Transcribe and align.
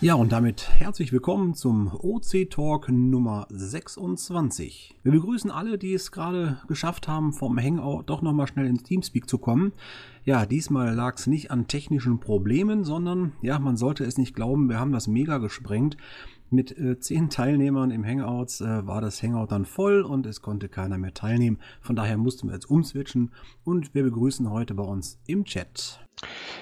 Ja, 0.00 0.14
und 0.14 0.30
damit 0.30 0.70
herzlich 0.78 1.12
willkommen 1.12 1.54
zum 1.54 1.92
OC 1.92 2.48
Talk 2.48 2.88
Nummer 2.88 3.48
26. 3.50 4.94
Wir 5.02 5.10
begrüßen 5.10 5.50
alle, 5.50 5.76
die 5.76 5.92
es 5.92 6.12
gerade 6.12 6.60
geschafft 6.68 7.08
haben, 7.08 7.32
vom 7.32 7.58
Hangout 7.58 8.04
doch 8.06 8.22
nochmal 8.22 8.46
schnell 8.46 8.68
ins 8.68 8.84
Teamspeak 8.84 9.28
zu 9.28 9.38
kommen. 9.38 9.72
Ja, 10.24 10.46
diesmal 10.46 10.94
lag 10.94 11.16
es 11.16 11.26
nicht 11.26 11.50
an 11.50 11.66
technischen 11.66 12.20
Problemen, 12.20 12.84
sondern, 12.84 13.32
ja, 13.42 13.58
man 13.58 13.76
sollte 13.76 14.04
es 14.04 14.18
nicht 14.18 14.36
glauben, 14.36 14.68
wir 14.68 14.78
haben 14.78 14.92
das 14.92 15.08
mega 15.08 15.38
gesprengt. 15.38 15.96
Mit 16.50 16.76
äh, 16.78 16.98
zehn 16.98 17.28
Teilnehmern 17.28 17.90
im 17.90 18.04
Hangouts 18.04 18.62
äh, 18.62 18.86
war 18.86 19.02
das 19.02 19.22
Hangout 19.22 19.48
dann 19.50 19.66
voll 19.66 20.02
und 20.02 20.24
es 20.24 20.40
konnte 20.40 20.68
keiner 20.68 20.96
mehr 20.96 21.12
teilnehmen. 21.12 21.58
Von 21.82 21.94
daher 21.94 22.16
mussten 22.16 22.48
wir 22.48 22.54
jetzt 22.54 22.70
umswitchen 22.70 23.32
und 23.64 23.94
wir 23.94 24.02
begrüßen 24.02 24.50
heute 24.50 24.74
bei 24.74 24.82
uns 24.82 25.20
im 25.26 25.44
Chat. 25.44 26.00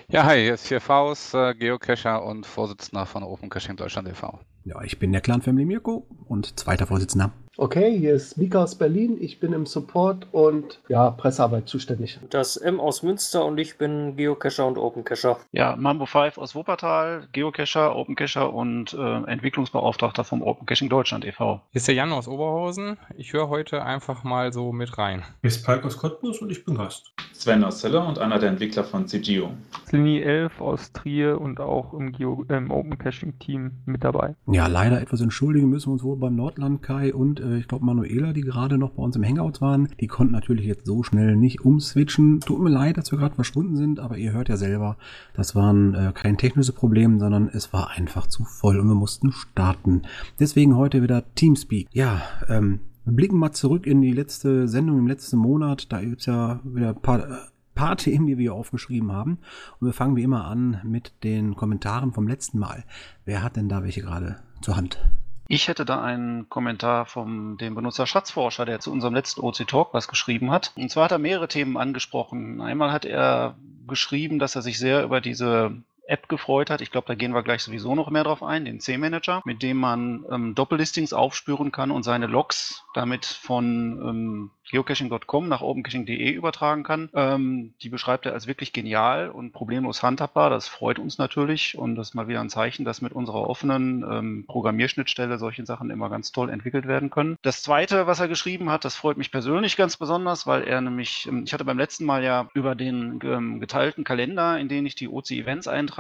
Ja, 0.09 0.25
hi, 0.25 0.43
hier 0.43 0.55
ist 0.55 0.67
hier 0.67 0.81
Faust, 0.81 1.35
äh, 1.35 1.55
Geocacher 1.55 2.25
und 2.25 2.47
Vorsitzender 2.47 3.07
von 3.07 3.23
Open 3.23 3.49
Caching 3.49 3.77
Deutschland 3.77 4.09
e.V. 4.09 4.41
Ja, 4.65 4.83
ich 4.83 4.99
bin 4.99 5.13
der 5.13 5.21
Clan 5.21 5.43
Family 5.43 5.65
Mirko 5.65 6.07
und 6.27 6.59
zweiter 6.59 6.89
Vorsitzender. 6.89 7.33
Okay, 7.59 7.99
hier 7.99 8.13
ist 8.13 8.37
Mika 8.37 8.63
aus 8.63 8.75
Berlin. 8.75 9.17
Ich 9.19 9.41
bin 9.41 9.55
im 9.55 9.65
Support 9.65 10.29
und 10.31 10.79
ja, 10.89 11.11
Pressearbeit 11.11 11.69
zuständig. 11.69 12.21
Das 12.29 12.59
M 12.59 12.81
aus 12.81 13.03
Münster 13.03 13.47
und 13.47 13.57
ich 13.57 13.79
bin 13.79 14.15
Geocacher 14.17 14.67
und 14.67 14.77
Opencacher. 14.77 15.39
Ja, 15.53 15.75
Mambo 15.75 16.05
5 16.05 16.37
aus 16.37 16.55
Wuppertal, 16.55 17.29
Geocacher, 17.33 17.97
Opencacher 17.97 18.53
und 18.53 18.93
äh, 18.93 19.23
Entwicklungsbeauftragter 19.25 20.25
vom 20.25 20.43
Open 20.43 20.67
Caching 20.67 20.91
Deutschland 20.91 21.25
e.V. 21.25 21.63
Hier 21.71 21.79
ist 21.79 21.89
der 21.89 21.95
Jan 21.95 22.13
aus 22.13 22.29
Oberhausen. 22.29 22.99
Ich 23.17 23.33
höre 23.33 23.49
heute 23.49 23.83
einfach 23.83 24.23
mal 24.23 24.53
so 24.53 24.73
mit 24.73 24.99
rein. 24.99 25.25
Hier 25.41 25.49
ist 25.49 25.65
Palk 25.65 25.83
aus 25.87 25.97
Cottbus 25.97 26.43
und 26.43 26.53
ich 26.53 26.63
bin 26.63 26.77
Gast. 26.77 27.15
Sven 27.41 27.65
aus 27.65 27.81
Celle 27.81 28.01
und 28.01 28.19
einer 28.19 28.39
der 28.39 28.51
Entwickler 28.51 28.85
von 28.85 29.07
CGO. 29.07 29.51
Slini 29.87 30.21
11 30.21 30.61
aus 30.61 30.93
Trier 30.93 31.41
und 31.41 31.61
auch 31.61 31.95
im, 31.95 32.13
Geo 32.13 32.45
im 32.49 32.71
Open 32.71 32.99
Caching 32.99 33.39
Team 33.39 33.73
mit 33.85 34.03
dabei. 34.03 34.35
Ja, 34.47 34.67
leider 34.67 35.01
etwas 35.01 35.21
entschuldigen 35.21 35.69
müssen 35.69 35.89
wir 35.89 35.93
uns 35.93 36.03
wohl 36.03 36.17
beim 36.17 36.35
Nordland 36.35 36.83
Kai 36.83 37.15
und 37.15 37.41
äh, 37.41 37.59
ich 37.59 37.69
glaube 37.69 37.85
Manuela, 37.85 38.33
die 38.33 38.41
gerade 38.41 38.79
noch 38.79 38.91
bei 38.91 39.03
uns 39.03 39.17
im 39.17 39.25
Hangout 39.25 39.61
waren. 39.61 39.89
Die 40.01 40.07
konnten 40.07 40.33
natürlich 40.33 40.67
jetzt 40.67 40.87
so 40.87 41.03
schnell 41.03 41.37
nicht 41.37 41.61
umswitchen. 41.61 42.41
Tut 42.41 42.61
mir 42.61 42.71
leid, 42.71 42.97
dass 42.97 43.13
wir 43.13 43.19
gerade 43.19 43.35
verschwunden 43.35 43.77
sind, 43.77 44.01
aber 44.01 44.17
ihr 44.17 44.33
hört 44.33 44.49
ja 44.49 44.57
selber, 44.57 44.97
das 45.35 45.55
waren 45.55 45.95
äh, 45.95 46.13
kein 46.15 46.39
technisches 46.39 46.75
Problem, 46.75 47.21
sondern 47.21 47.49
es 47.53 47.73
war 47.73 47.91
einfach 47.91 48.27
zu 48.27 48.45
voll 48.45 48.81
und 48.81 48.89
wir 48.89 48.95
mussten 48.95 49.33
starten. 49.33 50.03
Deswegen 50.41 50.77
heute 50.77 51.03
wieder 51.03 51.23
Teamspeak. 51.35 51.89
Ja, 51.93 52.23
ähm, 52.49 52.81
wir 53.07 53.13
blicken 53.13 53.39
mal 53.39 53.53
zurück 53.53 53.87
in 53.87 54.03
die 54.03 54.13
letzte 54.13 54.67
Sendung 54.67 54.99
im 54.99 55.07
letzten 55.07 55.37
Monat. 55.37 55.93
Da 55.93 56.01
gibt's 56.01 56.27
ja 56.27 56.59
wieder 56.65 56.89
ein 56.89 57.01
paar, 57.01 57.21
äh, 57.21 57.37
paar 57.77 57.97
Themen, 57.97 58.27
die 58.27 58.37
wir 58.37 58.53
aufgeschrieben 58.53 59.13
haben. 59.13 59.39
Und 59.79 59.87
wir 59.87 59.93
fangen 59.93 60.17
wie 60.17 60.25
immer 60.25 60.47
an 60.47 60.81
mit 60.83 61.13
den 61.23 61.55
Kommentaren 61.55 62.13
vom 62.13 62.27
letzten 62.27 62.59
Mal. 62.59 62.85
Wer 63.25 63.45
hat 63.45 63.55
denn 63.57 63.69
da 63.69 63.85
welche 63.85 64.03
gerade 64.03 64.41
zur 64.61 64.77
Hand? 64.77 64.99
Ich 65.47 65.69
hätte 65.69 65.85
da 65.85 66.03
einen 66.03 66.49
Kommentar 66.49 67.07
vom 67.07 67.57
dem 67.59 67.77
Benutzer 67.77 68.09
Schatzforscher, 68.09 68.65
der 68.65 68.81
zu 68.81 68.91
unserem 68.91 69.15
letzten 69.15 69.41
OC 69.41 69.69
Talk 69.69 69.95
was 69.95 70.09
geschrieben 70.09 70.51
hat. 70.51 70.73
Und 70.75 70.91
zwar 70.91 71.05
hat 71.05 71.13
er 71.13 71.19
mehrere 71.19 71.47
Themen 71.47 71.77
angesprochen. 71.77 72.61
Einmal 72.61 72.91
hat 72.91 73.05
er 73.05 73.55
geschrieben, 73.87 74.41
dass 74.41 74.57
er 74.57 74.63
sich 74.63 74.81
sehr 74.81 75.05
über 75.05 75.21
diese 75.21 75.81
App 76.07 76.29
gefreut 76.29 76.71
hat. 76.71 76.81
Ich 76.81 76.91
glaube, 76.91 77.07
da 77.07 77.15
gehen 77.15 77.35
wir 77.35 77.43
gleich 77.43 77.63
sowieso 77.63 77.95
noch 77.95 78.11
mehr 78.11 78.25
drauf 78.25 78.43
ein, 78.43 78.65
den 78.65 78.81
C-Manager, 78.81 79.43
mit 79.45 79.63
dem 79.63 79.77
man 79.77 80.25
ähm, 80.31 80.55
Doppellistings 80.55 81.13
aufspüren 81.13 81.73
kann 81.73 81.91
und 81.91 82.03
seine 82.03 82.27
Logs 82.27 82.85
damit 82.95 83.25
von 83.27 84.01
ähm, 84.03 84.51
geocaching.com 84.71 85.49
nach 85.49 85.61
opencaching.de 85.61 86.31
übertragen 86.31 86.83
kann. 86.83 87.09
Ähm, 87.15 87.75
die 87.83 87.89
beschreibt 87.89 88.27
er 88.27 88.33
als 88.33 88.47
wirklich 88.47 88.73
genial 88.73 89.31
und 89.31 89.53
problemlos 89.53 90.03
handhabbar. 90.03 90.51
Das 90.51 90.69
freut 90.69 90.99
uns 90.99 91.19
natürlich 91.19 91.79
und 91.79 91.97
das 91.97 92.09
ist 92.09 92.15
mal 92.15 92.29
wieder 92.29 92.41
ein 92.41 92.51
Zeichen, 92.51 92.85
dass 92.85 93.01
mit 93.01 93.13
unserer 93.13 93.49
offenen 93.49 94.03
ähm, 94.03 94.45
Programmierschnittstelle 94.47 95.39
solche 95.39 95.65
Sachen 95.67 95.91
immer 95.91 96.11
ganz 96.11 96.33
toll 96.33 96.51
entwickelt 96.51 96.89
werden 96.89 97.11
können. 97.11 97.37
Das 97.43 97.63
zweite, 97.63 98.07
was 98.07 98.21
er 98.21 98.29
geschrieben 98.29 98.71
hat, 98.71 98.85
das 98.85 98.97
freut 98.97 99.17
mich 99.17 99.31
persönlich 99.31 99.77
ganz 99.77 99.97
besonders, 99.97 100.47
weil 100.47 100.65
er 100.65 100.81
nämlich, 100.81 101.27
ähm, 101.29 101.45
ich 101.45 101.53
hatte 101.53 101.65
beim 101.65 101.79
letzten 101.79 102.05
Mal 102.05 102.25
ja 102.25 102.49
über 102.55 102.75
den 102.75 103.21
ähm, 103.23 103.61
geteilten 103.61 104.05
Kalender, 104.05 104.59
in 104.59 104.69
den 104.69 104.87
ich 104.87 104.95
die 104.95 105.09
OC-Events 105.09 105.69
eintrage, 105.69 105.96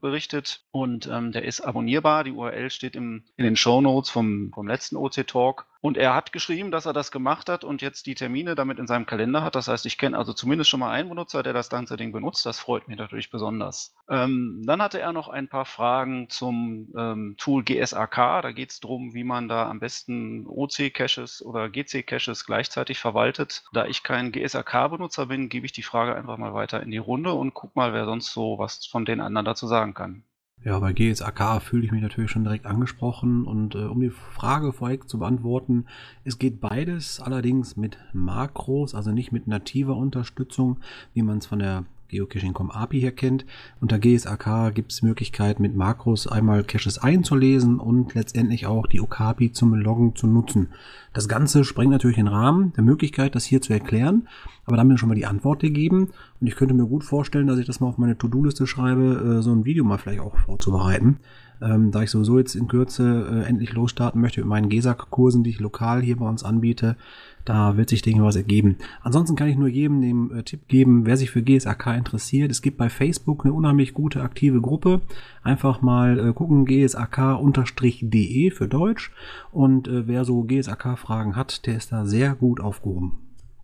berichtet 0.00 0.64
und 0.70 1.06
ähm, 1.06 1.32
der 1.32 1.44
ist 1.44 1.60
abonnierbar. 1.60 2.24
Die 2.24 2.32
URL 2.32 2.70
steht 2.70 2.96
im, 2.96 3.24
in 3.36 3.44
den 3.44 3.56
Show 3.56 3.80
Notes 3.80 4.10
vom, 4.10 4.50
vom 4.52 4.66
letzten 4.66 4.96
OC-Talk. 4.96 5.66
Und 5.84 5.98
er 5.98 6.14
hat 6.14 6.32
geschrieben, 6.32 6.70
dass 6.70 6.86
er 6.86 6.94
das 6.94 7.12
gemacht 7.12 7.50
hat 7.50 7.62
und 7.62 7.82
jetzt 7.82 8.06
die 8.06 8.14
Termine 8.14 8.54
damit 8.54 8.78
in 8.78 8.86
seinem 8.86 9.04
Kalender 9.04 9.42
hat. 9.42 9.54
Das 9.54 9.68
heißt, 9.68 9.84
ich 9.84 9.98
kenne 9.98 10.16
also 10.16 10.32
zumindest 10.32 10.70
schon 10.70 10.80
mal 10.80 10.90
einen 10.90 11.10
Benutzer, 11.10 11.42
der 11.42 11.52
das 11.52 11.68
ganze 11.68 11.98
Ding 11.98 12.10
benutzt. 12.10 12.46
Das 12.46 12.58
freut 12.58 12.88
mich 12.88 12.96
natürlich 12.96 13.28
besonders. 13.28 13.94
Ähm, 14.08 14.62
dann 14.64 14.80
hatte 14.80 14.98
er 14.98 15.12
noch 15.12 15.28
ein 15.28 15.46
paar 15.46 15.66
Fragen 15.66 16.30
zum 16.30 16.90
ähm, 16.96 17.34
Tool 17.36 17.64
GSAK. 17.64 18.16
Da 18.16 18.52
geht 18.52 18.70
es 18.70 18.80
darum, 18.80 19.12
wie 19.12 19.24
man 19.24 19.46
da 19.46 19.68
am 19.68 19.78
besten 19.78 20.46
OC-Caches 20.46 21.44
oder 21.44 21.68
GC-Caches 21.68 22.46
gleichzeitig 22.46 22.98
verwaltet. 22.98 23.64
Da 23.74 23.84
ich 23.84 24.02
kein 24.02 24.32
GSAK-Benutzer 24.32 25.26
bin, 25.26 25.50
gebe 25.50 25.66
ich 25.66 25.72
die 25.72 25.82
Frage 25.82 26.16
einfach 26.16 26.38
mal 26.38 26.54
weiter 26.54 26.82
in 26.82 26.92
die 26.92 26.96
Runde 26.96 27.34
und 27.34 27.52
guck 27.52 27.76
mal, 27.76 27.92
wer 27.92 28.06
sonst 28.06 28.32
so 28.32 28.58
was 28.58 28.86
von 28.86 29.04
den 29.04 29.20
anderen 29.20 29.44
dazu 29.44 29.66
sagen 29.66 29.92
kann. 29.92 30.24
Ja, 30.64 30.78
bei 30.78 30.94
GSAK 30.94 31.60
fühle 31.60 31.84
ich 31.84 31.92
mich 31.92 32.00
natürlich 32.00 32.30
schon 32.30 32.44
direkt 32.44 32.64
angesprochen 32.64 33.44
und 33.44 33.74
äh, 33.74 33.84
um 33.84 34.00
die 34.00 34.08
Frage 34.08 34.72
vorweg 34.72 35.10
zu 35.10 35.18
beantworten, 35.18 35.84
es 36.24 36.38
geht 36.38 36.62
beides 36.62 37.20
allerdings 37.20 37.76
mit 37.76 37.98
Makros, 38.14 38.94
also 38.94 39.12
nicht 39.12 39.30
mit 39.30 39.46
nativer 39.46 39.94
Unterstützung, 39.94 40.80
wie 41.12 41.20
man 41.20 41.36
es 41.38 41.46
von 41.46 41.58
der 41.58 41.84
Geocaching.com 42.14 42.70
API 42.70 43.00
her 43.00 43.12
kennt. 43.12 43.44
Unter 43.80 43.98
GSAK 43.98 44.74
gibt 44.74 44.92
es 44.92 45.02
Möglichkeit 45.02 45.58
mit 45.58 45.74
Makros 45.74 46.26
einmal 46.26 46.62
Caches 46.62 46.98
einzulesen 46.98 47.80
und 47.80 48.14
letztendlich 48.14 48.66
auch 48.66 48.86
die 48.86 49.00
Okapi 49.00 49.52
zum 49.52 49.74
Loggen 49.74 50.14
zu 50.14 50.26
nutzen. 50.26 50.68
Das 51.12 51.28
Ganze 51.28 51.64
sprengt 51.64 51.92
natürlich 51.92 52.16
den 52.16 52.28
Rahmen 52.28 52.72
der 52.74 52.84
Möglichkeit, 52.84 53.34
das 53.34 53.44
hier 53.44 53.60
zu 53.60 53.72
erklären, 53.72 54.28
aber 54.64 54.76
damit 54.76 54.98
schon 54.98 55.08
mal 55.08 55.14
die 55.14 55.26
Antwort 55.26 55.60
gegeben 55.60 56.10
und 56.40 56.46
ich 56.46 56.56
könnte 56.56 56.74
mir 56.74 56.86
gut 56.86 57.04
vorstellen, 57.04 57.46
dass 57.46 57.58
ich 57.58 57.66
das 57.66 57.80
mal 57.80 57.88
auf 57.88 57.98
meine 57.98 58.18
To-Do-Liste 58.18 58.66
schreibe, 58.66 59.38
äh, 59.38 59.42
so 59.42 59.52
ein 59.52 59.64
Video 59.64 59.84
mal 59.84 59.98
vielleicht 59.98 60.20
auch 60.20 60.36
vorzubereiten. 60.36 61.18
Ähm, 61.62 61.92
da 61.92 62.02
ich 62.02 62.10
sowieso 62.10 62.38
jetzt 62.38 62.56
in 62.56 62.66
Kürze 62.66 63.26
äh, 63.30 63.48
endlich 63.48 63.72
losstarten 63.72 64.20
möchte 64.20 64.40
mit 64.40 64.48
meinen 64.48 64.68
GESAK-Kursen, 64.68 65.44
die 65.44 65.50
ich 65.50 65.60
lokal 65.60 66.02
hier 66.02 66.16
bei 66.16 66.28
uns 66.28 66.42
anbiete, 66.42 66.96
da 67.44 67.76
wird 67.76 67.90
sich 67.90 68.02
Dinge 68.02 68.24
was 68.24 68.36
ergeben. 68.36 68.76
Ansonsten 69.02 69.36
kann 69.36 69.48
ich 69.48 69.56
nur 69.56 69.68
jedem 69.68 70.00
den 70.00 70.30
äh, 70.30 70.42
Tipp 70.42 70.68
geben, 70.68 71.06
wer 71.06 71.16
sich 71.16 71.30
für 71.30 71.42
GSAK 71.42 71.96
interessiert. 71.96 72.50
Es 72.50 72.62
gibt 72.62 72.78
bei 72.78 72.88
Facebook 72.88 73.44
eine 73.44 73.52
unheimlich 73.52 73.94
gute 73.94 74.22
aktive 74.22 74.60
Gruppe. 74.60 75.00
Einfach 75.42 75.82
mal 75.82 76.18
äh, 76.18 76.32
gucken, 76.32 76.64
gsak-de 76.64 78.50
für 78.50 78.68
Deutsch. 78.68 79.12
Und 79.52 79.88
äh, 79.88 80.06
wer 80.06 80.24
so 80.24 80.42
GSAK-Fragen 80.44 81.36
hat, 81.36 81.66
der 81.66 81.76
ist 81.76 81.92
da 81.92 82.06
sehr 82.06 82.34
gut 82.34 82.60
aufgehoben. 82.60 83.18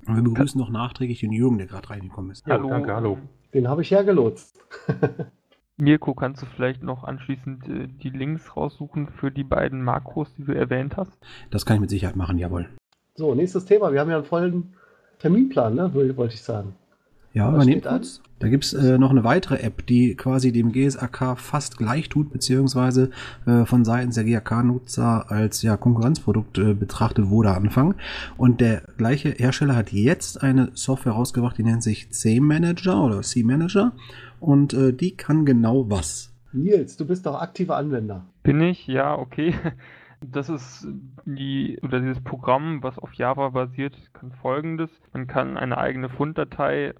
Und 0.06 0.16
wir 0.16 0.22
begrüßen 0.22 0.60
noch 0.60 0.70
nachträglich 0.70 1.20
den 1.20 1.32
Jürgen, 1.32 1.58
der 1.58 1.66
gerade 1.66 1.90
reingekommen 1.90 2.30
ist. 2.30 2.46
Ja, 2.46 2.54
hallo. 2.54 2.68
Danke, 2.68 2.94
hallo. 2.94 3.18
Den 3.54 3.68
habe 3.68 3.82
ich 3.82 3.90
hergelotst. 3.90 4.58
Mirko, 5.80 6.14
kannst 6.14 6.42
du 6.42 6.46
vielleicht 6.46 6.82
noch 6.82 7.04
anschließend 7.04 7.68
äh, 7.68 7.88
die 7.88 8.10
Links 8.10 8.56
raussuchen 8.56 9.08
für 9.08 9.30
die 9.30 9.44
beiden 9.44 9.82
Makros, 9.82 10.34
die 10.34 10.44
du 10.44 10.52
erwähnt 10.52 10.96
hast? 10.96 11.18
Das 11.50 11.64
kann 11.64 11.76
ich 11.76 11.80
mit 11.80 11.90
Sicherheit 11.90 12.16
machen, 12.16 12.38
jawohl. 12.38 12.68
So, 13.14 13.34
nächstes 13.34 13.64
Thema. 13.64 13.92
Wir 13.92 14.00
haben 14.00 14.10
ja 14.10 14.16
einen 14.16 14.24
vollen 14.24 14.74
Terminplan, 15.18 15.74
ne? 15.74 15.94
wollte 15.94 16.34
ich 16.34 16.42
sagen. 16.42 16.74
Ja, 17.32 17.48
Was 17.48 17.64
übernehmt 17.64 17.86
uns. 17.86 18.22
Da 18.40 18.48
gibt's 18.48 18.72
äh, 18.72 18.98
noch 18.98 19.10
eine 19.10 19.22
weitere 19.22 19.60
App, 19.60 19.86
die 19.86 20.16
quasi 20.16 20.50
dem 20.50 20.72
GSAK 20.72 21.38
fast 21.38 21.76
gleich 21.76 22.08
tut, 22.08 22.32
beziehungsweise 22.32 23.10
äh, 23.46 23.66
von 23.66 23.84
Seiten 23.84 24.12
der 24.12 24.24
GAK-Nutzer 24.24 25.30
als 25.30 25.62
ja, 25.62 25.76
Konkurrenzprodukt 25.76 26.58
äh, 26.58 26.72
betrachtet 26.72 27.28
wurde 27.28 27.50
Anfang. 27.50 27.94
Und 28.38 28.60
der 28.60 28.82
gleiche 28.96 29.28
Hersteller 29.28 29.76
hat 29.76 29.92
jetzt 29.92 30.42
eine 30.42 30.70
Software 30.72 31.12
rausgebracht, 31.12 31.58
die 31.58 31.62
nennt 31.62 31.82
sich 31.82 32.10
C-Manager 32.10 33.04
oder 33.04 33.20
C-Manager. 33.20 33.92
Und 34.40 34.72
äh, 34.72 34.92
die 34.92 35.16
kann 35.16 35.44
genau 35.44 35.90
was. 35.90 36.32
Nils, 36.52 36.96
du 36.96 37.06
bist 37.06 37.26
doch 37.26 37.40
aktiver 37.40 37.76
Anwender. 37.76 38.24
Bin 38.42 38.60
ich, 38.60 38.86
ja, 38.86 39.16
okay. 39.16 39.54
Das 40.22 40.48
ist 40.48 40.86
die 41.24 41.78
oder 41.82 42.00
dieses 42.00 42.22
Programm, 42.22 42.82
was 42.82 42.98
auf 42.98 43.14
Java 43.14 43.50
basiert, 43.50 44.12
kann 44.12 44.32
folgendes. 44.32 45.00
Man 45.12 45.26
kann 45.26 45.56
eine 45.56 45.78
eigene 45.78 46.10
Funddatei, 46.10 46.94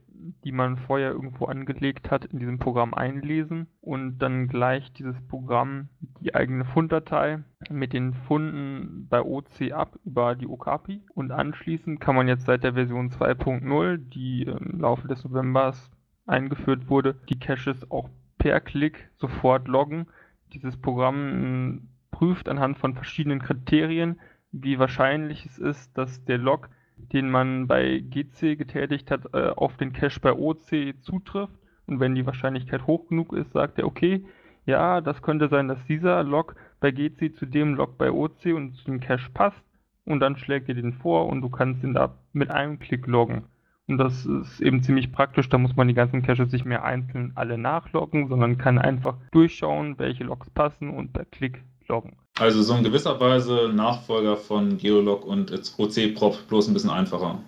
die 0.45 0.53
man 0.53 0.77
vorher 0.77 1.11
irgendwo 1.11 1.47
angelegt 1.47 2.11
hat, 2.11 2.25
in 2.27 2.39
diesem 2.39 2.59
Programm 2.59 2.95
einlesen 2.95 3.69
und 3.81 4.19
dann 4.19 4.49
gleicht 4.49 4.99
dieses 4.99 5.21
Programm 5.29 5.89
die 6.21 6.35
eigene 6.35 6.65
Funddatei 6.65 7.43
mit 7.71 7.93
den 7.93 8.15
Funden 8.15 9.07
bei 9.09 9.23
OC 9.23 9.73
ab 9.73 9.99
über 10.05 10.35
die 10.35 10.47
Okapi 10.47 11.03
und 11.15 11.31
anschließend 11.31 12.01
kann 12.01 12.17
man 12.17 12.29
jetzt 12.29 12.47
seit 12.47 12.65
der 12.65 12.75
Version 12.75 13.11
2.0, 13.11 13.97
die 13.97 14.43
im 14.43 14.81
Laufe 14.81 15.09
des 15.09 15.25
Novembers 15.25 15.91
eingeführt 16.27 16.89
wurde, 16.89 17.17
die 17.29 17.39
Caches 17.39 17.91
auch 17.91 18.09
per 18.39 18.61
Klick 18.61 19.11
sofort 19.17 19.69
loggen. 19.69 20.07
Dieses 20.53 20.77
Programm 20.77 21.89
prüft 22.11 22.49
anhand 22.49 22.79
von 22.79 22.95
verschiedenen 22.95 23.41
Kriterien, 23.41 24.21
wie 24.53 24.79
wahrscheinlich 24.79 25.47
es 25.47 25.59
ist, 25.59 25.97
dass 25.97 26.25
der 26.25 26.39
Log, 26.39 26.69
den 26.97 27.31
man 27.31 27.67
bei 27.67 28.01
GC 28.01 28.57
getätigt 28.57 29.11
hat, 29.11 29.33
äh, 29.33 29.51
auf 29.51 29.77
den 29.77 29.93
Cache 29.93 30.21
bei 30.21 30.33
OC 30.33 30.95
zutrifft. 31.01 31.55
Und 31.87 32.01
wenn 32.01 32.15
die 32.15 32.27
Wahrscheinlichkeit 32.27 32.87
hoch 32.87 33.09
genug 33.09 33.33
ist, 33.33 33.53
sagt 33.53 33.79
er, 33.79 33.87
okay, 33.87 34.25
ja, 34.67 35.01
das 35.01 35.23
könnte 35.23 35.49
sein, 35.49 35.69
dass 35.69 35.85
dieser 35.87 36.23
Log 36.23 36.55
bei 36.79 36.91
GC 36.91 37.35
zu 37.35 37.47
dem 37.47 37.75
Log 37.75 37.99
bei 37.99 38.11
OC 38.11 38.55
und 38.55 38.75
zu 38.75 38.85
dem 38.85 39.01
Cache 39.01 39.31
passt 39.33 39.65
und 40.05 40.21
dann 40.21 40.37
schlägt 40.37 40.69
er 40.69 40.75
den 40.75 40.93
vor 40.93 41.27
und 41.29 41.41
du 41.41 41.49
kannst 41.49 41.83
ihn 41.83 41.95
da 41.95 42.19
mit 42.33 42.51
einem 42.51 42.79
Klick 42.79 43.07
loggen. 43.07 43.45
Und 43.89 43.99
das 43.99 44.25
ist 44.25 44.61
eben 44.61 44.83
ziemlich 44.83 45.11
praktisch, 45.11 45.49
da 45.49 45.59
muss 45.59 45.75
man 45.75 45.89
die 45.89 45.95
ganzen 45.95 46.23
Caches 46.23 46.53
nicht 46.53 46.65
mehr 46.65 46.85
einzeln 46.85 47.33
alle 47.35 47.59
nachloggen, 47.59 48.29
sondern 48.29 48.57
kann 48.57 48.79
einfach 48.79 49.17
durchschauen, 49.33 49.99
welche 49.99 50.25
Logs 50.25 50.49
passen 50.51 50.91
und 50.91 51.13
per 51.13 51.25
Klick 51.25 51.65
loggen. 51.91 52.17
Also 52.39 52.63
so 52.63 52.75
in 52.75 52.85
gewisser 52.85 53.21
Weise 53.21 53.71
Nachfolger 53.75 54.37
von 54.37 54.79
Geolog 54.79 55.25
und 55.27 55.53
OC-Prop, 55.53 56.49
bloß 56.49 56.69
ein 56.69 56.75
bisschen 56.75 56.91
einfacher. 56.91 57.39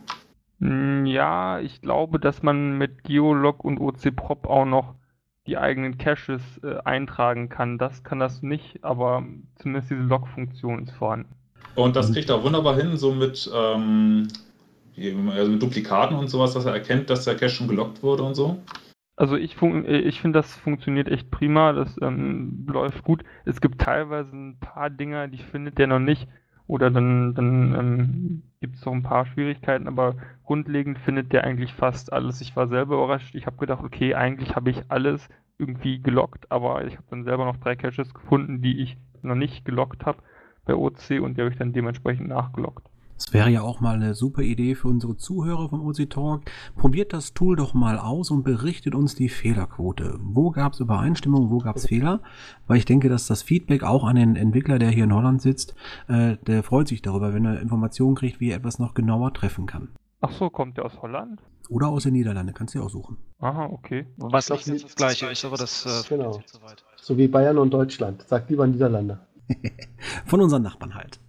Hm, 0.61 1.07
Ja, 1.07 1.61
ich 1.61 1.81
glaube, 1.81 2.19
dass 2.21 2.43
man 2.43 2.77
mit 2.79 3.05
Geolog 3.05 3.65
und 3.65 3.79
OC-Prop 3.81 4.47
auch 4.47 4.67
noch 4.67 4.95
die 5.47 5.59
eigenen 5.59 5.99
Caches 5.99 6.43
äh, 6.63 6.77
eintragen 6.85 7.49
kann. 7.49 7.79
Das 7.79 8.05
kann 8.05 8.19
das 8.21 8.43
nicht, 8.43 8.85
aber 8.85 9.25
zumindest 9.57 9.91
diese 9.91 10.03
Log-Funktion 10.03 10.85
ist 10.85 10.93
vorhanden. 10.93 11.35
Und 11.75 11.97
das 11.97 12.13
kriegt 12.13 12.29
er 12.31 12.45
wunderbar 12.45 12.77
hin, 12.77 12.97
so 12.97 13.13
mit, 13.13 13.51
ähm, 13.55 14.29
also 15.31 15.51
mit 15.51 15.63
Duplikaten 15.63 16.17
und 16.17 16.29
sowas, 16.29 16.53
dass 16.55 16.67
er 16.67 16.75
erkennt, 16.75 17.09
dass 17.11 17.25
der 17.25 17.35
Cache 17.35 17.49
schon 17.51 17.69
gelockt 17.69 18.03
wurde 18.03 18.23
und 18.23 18.35
so. 18.35 18.59
Also 19.17 19.37
ich, 19.37 19.61
äh, 19.63 19.99
ich 19.99 20.21
finde, 20.21 20.39
das 20.39 20.57
funktioniert 20.57 21.09
echt 21.09 21.31
prima, 21.31 21.73
das 21.73 21.97
ähm, 22.03 22.67
läuft 22.69 23.05
gut. 23.05 23.25
Es 23.45 23.61
gibt 23.61 23.81
teilweise 23.81 24.35
ein 24.35 24.59
paar 24.59 24.91
Dinger, 24.91 25.29
die 25.29 25.39
findet 25.39 25.79
der 25.79 25.87
noch 25.87 25.99
nicht. 25.99 26.29
Oder 26.67 26.91
dann, 26.91 27.35
dann 27.35 27.75
ähm, 27.75 28.43
gibt 28.61 28.77
es 28.77 28.85
noch 28.85 28.93
ein 28.93 29.03
paar 29.03 29.27
Schwierigkeiten, 29.27 29.89
aber 29.89 30.17
grundlegend 30.45 30.99
findet 30.99 31.33
der 31.33 31.45
eigentlich 31.45 31.75
fast 31.75 32.13
alles. 32.13 32.41
Ich 32.41 32.57
war 32.57 32.69
selber 32.69 32.95
überrascht. 32.95 33.35
Ich 33.35 33.47
habe 33.47 33.59
gedacht, 33.59 33.85
okay, 33.85 34.15
eigentlich 34.15 34.57
habe 34.57 34.71
ich 34.71 34.83
alles 34.91 35.29
irgendwie 35.59 36.01
gelockt, 36.03 36.51
aber 36.51 36.85
ich 36.87 36.97
habe 36.97 37.07
dann 37.11 37.25
selber 37.25 37.45
noch 37.45 37.59
drei 37.59 37.77
Caches 37.77 38.15
gefunden, 38.15 38.63
die 38.63 38.81
ich 38.81 38.97
noch 39.23 39.35
nicht 39.35 39.65
gelockt 39.65 40.07
habe 40.07 40.23
bei 40.65 40.75
OC 40.75 41.21
und 41.21 41.37
die 41.37 41.43
habe 41.43 41.51
ich 41.51 41.59
dann 41.59 41.73
dementsprechend 41.73 42.29
nachgelockt. 42.29 42.89
Das 43.23 43.33
wäre 43.33 43.51
ja 43.51 43.63
auch 43.63 43.81
mal 43.81 43.95
eine 43.95 44.15
super 44.15 44.43
Idee 44.43 44.75
für 44.75 44.89
unsere 44.89 45.17
Zuhörer 45.17 45.69
vom 45.69 45.87
OC 45.87 46.11
Talk. 46.11 46.43
Probiert 46.75 47.13
das 47.13 47.35
Tool 47.35 47.55
doch 47.55 47.73
mal 47.73 47.97
aus 47.97 48.33
und 48.33 48.43
berichtet 48.43 48.97
uns 48.97 49.15
die 49.15 49.29
Fehlerquote. 49.29 50.19
Wo 50.21 50.51
gab 50.51 50.73
es 50.73 50.81
Übereinstimmung, 50.81 51.49
wo 51.49 51.59
gab 51.59 51.77
es 51.77 51.87
Fehler? 51.87 52.21
Weil 52.67 52.79
ich 52.79 52.85
denke, 52.85 53.09
dass 53.09 53.29
das 53.29 53.43
Feedback 53.45 53.85
auch 53.85 54.03
an 54.03 54.17
den 54.17 54.35
Entwickler, 54.35 54.81
der 54.81 54.91
hier 54.91 55.05
in 55.05 55.15
Holland 55.15 55.41
sitzt, 55.41 55.77
äh, 56.09 56.37
der 56.49 56.65
freut 56.65 56.89
sich 56.89 57.01
darüber, 57.01 57.33
wenn 57.33 57.45
er 57.45 57.61
Informationen 57.61 58.17
kriegt, 58.17 58.41
wie 58.41 58.51
er 58.51 58.57
etwas 58.57 58.81
noch 58.81 58.93
genauer 58.93 59.33
treffen 59.33 59.67
kann. 59.67 59.91
Ach 60.21 60.33
so, 60.33 60.51
kommt 60.51 60.77
der 60.77 60.85
aus 60.85 61.01
Holland? 61.01 61.41
Oder 61.69 61.89
aus 61.89 62.03
den 62.03 62.15
Niederlanden, 62.15 62.55
kannst 62.55 62.75
du 62.75 62.81
ja 62.81 62.85
auch 62.85 62.91
suchen. 62.91 63.19
Aha, 63.39 63.67
okay. 63.67 64.05
Was 64.17 64.51
nicht 64.67 64.85
das 64.85 64.97
gleiche 64.97 65.27
ist, 65.27 65.45
aber 65.45 65.57
das 65.57 65.87
äh, 65.87 66.09
Genau. 66.09 66.41
zu 66.45 66.61
weit. 66.61 66.85
So 66.97 67.17
wie 67.17 67.29
Bayern 67.29 67.59
und 67.59 67.73
Deutschland. 67.73 68.23
Sagt 68.27 68.51
lieber 68.51 68.67
Niederlande. 68.67 69.21
Von 70.27 70.41
unseren 70.41 70.63
Nachbarn 70.63 70.95
halt. 70.95 71.21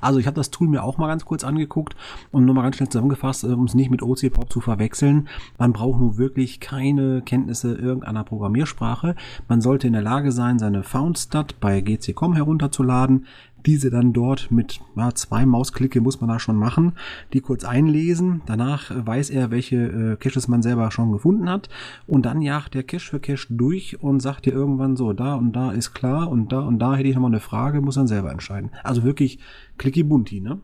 Also 0.00 0.18
ich 0.18 0.26
habe 0.26 0.36
das 0.36 0.50
Tool 0.50 0.68
mir 0.68 0.82
auch 0.82 0.98
mal 0.98 1.06
ganz 1.06 1.24
kurz 1.24 1.44
angeguckt 1.44 1.96
und 2.30 2.44
nochmal 2.44 2.64
ganz 2.64 2.76
schnell 2.76 2.88
zusammengefasst, 2.88 3.44
äh, 3.44 3.48
um 3.48 3.64
es 3.64 3.74
nicht 3.74 3.90
mit 3.90 4.02
OC-Pop 4.02 4.52
zu 4.52 4.60
verwechseln. 4.60 5.28
Man 5.58 5.72
braucht 5.72 6.00
nun 6.00 6.18
wirklich 6.18 6.60
keine 6.60 7.22
Kenntnisse 7.22 7.74
irgendeiner 7.74 8.24
Programmiersprache. 8.24 9.16
Man 9.48 9.60
sollte 9.60 9.86
in 9.86 9.92
der 9.92 10.02
Lage 10.02 10.32
sein, 10.32 10.58
seine 10.58 10.82
Foundstat 10.82 11.60
bei 11.60 11.80
GC.com 11.80 12.34
herunterzuladen, 12.34 13.26
diese 13.66 13.90
dann 13.90 14.12
dort 14.12 14.50
mit 14.50 14.80
ja, 14.96 15.12
zwei 15.14 15.46
Mausklicke 15.46 16.00
muss 16.00 16.20
man 16.20 16.28
da 16.28 16.38
schon 16.38 16.56
machen, 16.56 16.92
die 17.32 17.40
kurz 17.40 17.64
einlesen. 17.64 18.42
Danach 18.46 18.90
äh, 18.90 19.06
weiß 19.06 19.30
er, 19.30 19.50
welche 19.50 19.76
äh, 19.76 20.16
Caches 20.16 20.48
man 20.48 20.62
selber 20.62 20.90
schon 20.90 21.12
gefunden 21.12 21.48
hat. 21.48 21.68
Und 22.06 22.26
dann 22.26 22.42
jagt 22.42 22.74
der 22.74 22.82
Cache 22.82 23.10
für 23.10 23.20
Cache 23.20 23.46
durch 23.50 24.02
und 24.02 24.20
sagt 24.20 24.46
dir 24.46 24.52
irgendwann 24.52 24.96
so, 24.96 25.12
da 25.12 25.34
und 25.34 25.52
da 25.52 25.72
ist 25.72 25.94
klar 25.94 26.28
und 26.28 26.52
da 26.52 26.60
und 26.60 26.78
da 26.78 26.96
hätte 26.96 27.08
ich 27.08 27.14
nochmal 27.14 27.30
eine 27.30 27.40
Frage, 27.40 27.80
muss 27.80 27.94
dann 27.96 28.06
selber 28.06 28.30
entscheiden. 28.30 28.70
Also 28.82 29.04
wirklich 29.04 29.38
clicky 29.78 30.02
bunti, 30.02 30.40
ne? 30.40 30.60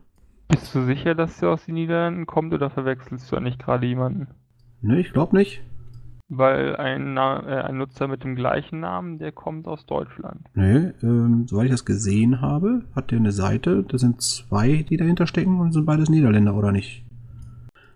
Bist 0.47 0.75
du 0.75 0.83
sicher, 0.83 1.15
dass 1.15 1.39
der 1.39 1.49
aus 1.49 1.65
den 1.65 1.75
Niederlanden 1.75 2.25
kommt 2.25 2.53
oder 2.53 2.69
verwechselst 2.69 3.31
du 3.31 3.35
da 3.35 3.41
nicht 3.41 3.59
gerade 3.59 3.85
jemanden? 3.85 4.27
Ne, 4.81 4.99
ich 4.99 5.13
glaube 5.13 5.35
nicht. 5.35 5.61
Weil 6.33 6.77
ein, 6.77 7.17
äh, 7.17 7.19
ein 7.19 7.77
Nutzer 7.77 8.07
mit 8.07 8.23
dem 8.23 8.35
gleichen 8.35 8.79
Namen, 8.79 9.19
der 9.19 9.33
kommt 9.33 9.67
aus 9.67 9.85
Deutschland. 9.85 10.47
Ne, 10.53 10.93
ähm, 11.03 11.45
soweit 11.45 11.65
ich 11.65 11.71
das 11.71 11.83
gesehen 11.83 12.39
habe, 12.39 12.85
hat 12.95 13.11
der 13.11 13.17
eine 13.17 13.33
Seite. 13.33 13.83
Da 13.83 13.97
sind 13.97 14.21
zwei, 14.21 14.85
die 14.89 14.95
dahinter 14.95 15.27
stecken 15.27 15.59
und 15.59 15.73
sind 15.73 15.85
beides 15.85 16.09
Niederländer, 16.09 16.55
oder 16.55 16.71
nicht? 16.71 17.03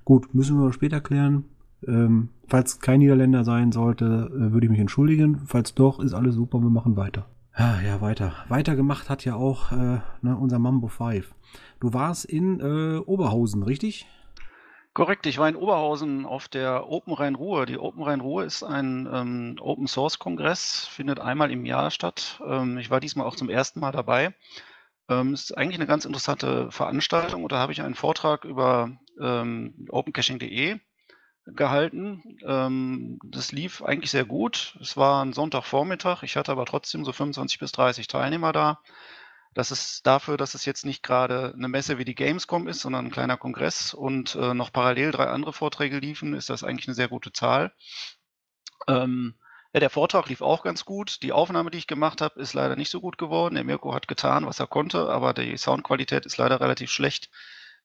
Gut, 0.04 0.36
müssen 0.36 0.60
wir 0.60 0.74
später 0.74 1.00
klären. 1.00 1.46
Ähm, 1.88 2.28
falls 2.50 2.82
kein 2.82 3.00
Niederländer 3.00 3.46
sein 3.46 3.72
sollte, 3.72 4.30
äh, 4.34 4.52
würde 4.52 4.66
ich 4.66 4.72
mich 4.72 4.82
entschuldigen. 4.82 5.44
Falls 5.46 5.74
doch, 5.74 6.02
ist 6.02 6.14
alles 6.14 6.36
super, 6.36 6.60
wir 6.60 6.70
machen 6.70 6.98
weiter. 6.98 7.28
Ah, 7.54 7.80
ja, 7.86 8.02
weiter. 8.02 8.34
Weitergemacht 8.50 9.10
hat 9.10 9.24
ja 9.24 9.36
auch 9.36 9.72
äh, 9.72 10.00
ne, 10.22 10.36
unser 10.38 10.60
Mambo 10.60 10.90
5. 10.90 11.34
Du 11.80 11.94
warst 11.94 12.26
in 12.26 12.60
äh, 12.60 12.98
Oberhausen, 12.98 13.64
richtig? 13.64 14.08
Korrekt, 14.96 15.26
ich 15.26 15.38
war 15.38 15.50
in 15.50 15.58
Oberhausen 15.58 16.26
auf 16.26 16.48
der 16.48 16.90
Open 16.90 17.14
Rhein-Ruhr. 17.14 17.66
Die 17.66 17.78
Open 17.78 18.02
Rhein-Ruhr 18.02 18.46
ist 18.46 18.64
ein 18.64 19.10
ähm, 19.12 19.58
Open 19.60 19.88
Source 19.88 20.20
Kongress, 20.20 20.86
findet 20.86 21.20
einmal 21.20 21.52
im 21.52 21.66
Jahr 21.66 21.92
statt. 21.92 22.42
Ähm, 22.48 22.78
ich 22.78 22.90
war 22.90 23.02
diesmal 23.02 23.28
auch 23.28 23.36
zum 23.36 23.50
ersten 23.50 23.82
Mal 23.82 23.92
dabei. 23.92 24.34
Ähm, 25.10 25.34
ist 25.34 25.52
eigentlich 25.58 25.76
eine 25.76 25.86
ganz 25.86 26.06
interessante 26.06 26.72
Veranstaltung 26.72 27.44
und 27.44 27.52
da 27.52 27.58
habe 27.58 27.74
ich 27.74 27.82
einen 27.82 27.94
Vortrag 27.94 28.46
über 28.46 28.90
ähm, 29.20 29.86
opencaching.de 29.90 30.80
gehalten. 31.46 32.38
Ähm, 32.48 33.20
das 33.22 33.52
lief 33.52 33.84
eigentlich 33.84 34.12
sehr 34.12 34.24
gut. 34.24 34.78
Es 34.80 34.96
war 34.96 35.26
ein 35.26 35.34
Sonntagvormittag. 35.34 36.24
Ich 36.24 36.38
hatte 36.38 36.54
aber 36.54 36.64
trotzdem 36.64 37.04
so 37.04 37.12
25 37.12 37.60
bis 37.60 37.74
30 37.74 38.08
Teilnehmer 38.08 38.54
da. 38.54 38.80
Das 39.56 39.72
ist 39.72 40.06
dafür, 40.06 40.36
dass 40.36 40.54
es 40.54 40.66
jetzt 40.66 40.86
nicht 40.86 41.02
gerade 41.02 41.54
eine 41.56 41.70
Messe 41.70 41.98
wie 41.98 42.06
die 42.06 42.14
Gamescom 42.14 42.68
ist, 42.68 42.82
sondern 42.82 43.06
ein 43.06 43.12
kleiner 43.12 43.38
Kongress 43.38 43.94
und 43.94 44.36
äh, 44.36 44.54
noch 44.54 44.72
parallel 44.72 45.12
drei 45.12 45.28
andere 45.28 45.54
Vorträge 45.54 45.98
liefen, 46.00 46.34
ist 46.34 46.50
das 46.50 46.64
eigentlich 46.64 46.88
eine 46.88 46.96
sehr 46.96 47.08
gute 47.08 47.32
Zahl. 47.32 47.74
Ähm, 48.88 49.36
ja, 49.74 49.80
der 49.80 49.90
Vortrag 49.90 50.28
lief 50.28 50.42
auch 50.42 50.62
ganz 50.62 50.84
gut. 50.84 51.24
Die 51.24 51.32
Aufnahme, 51.32 51.72
die 51.72 51.78
ich 51.78 51.88
gemacht 51.88 52.22
habe, 52.22 52.40
ist 52.40 52.54
leider 52.54 52.76
nicht 52.76 52.92
so 52.92 53.00
gut 53.00 53.18
geworden. 53.18 53.56
Der 53.56 53.64
Mirko 53.64 53.94
hat 53.94 54.10
getan, 54.10 54.46
was 54.46 54.60
er 54.60 54.68
konnte, 54.68 55.10
aber 55.10 55.34
die 55.34 55.58
Soundqualität 55.58 56.26
ist 56.26 56.38
leider 56.38 56.60
relativ 56.60 56.92
schlecht. 56.92 57.30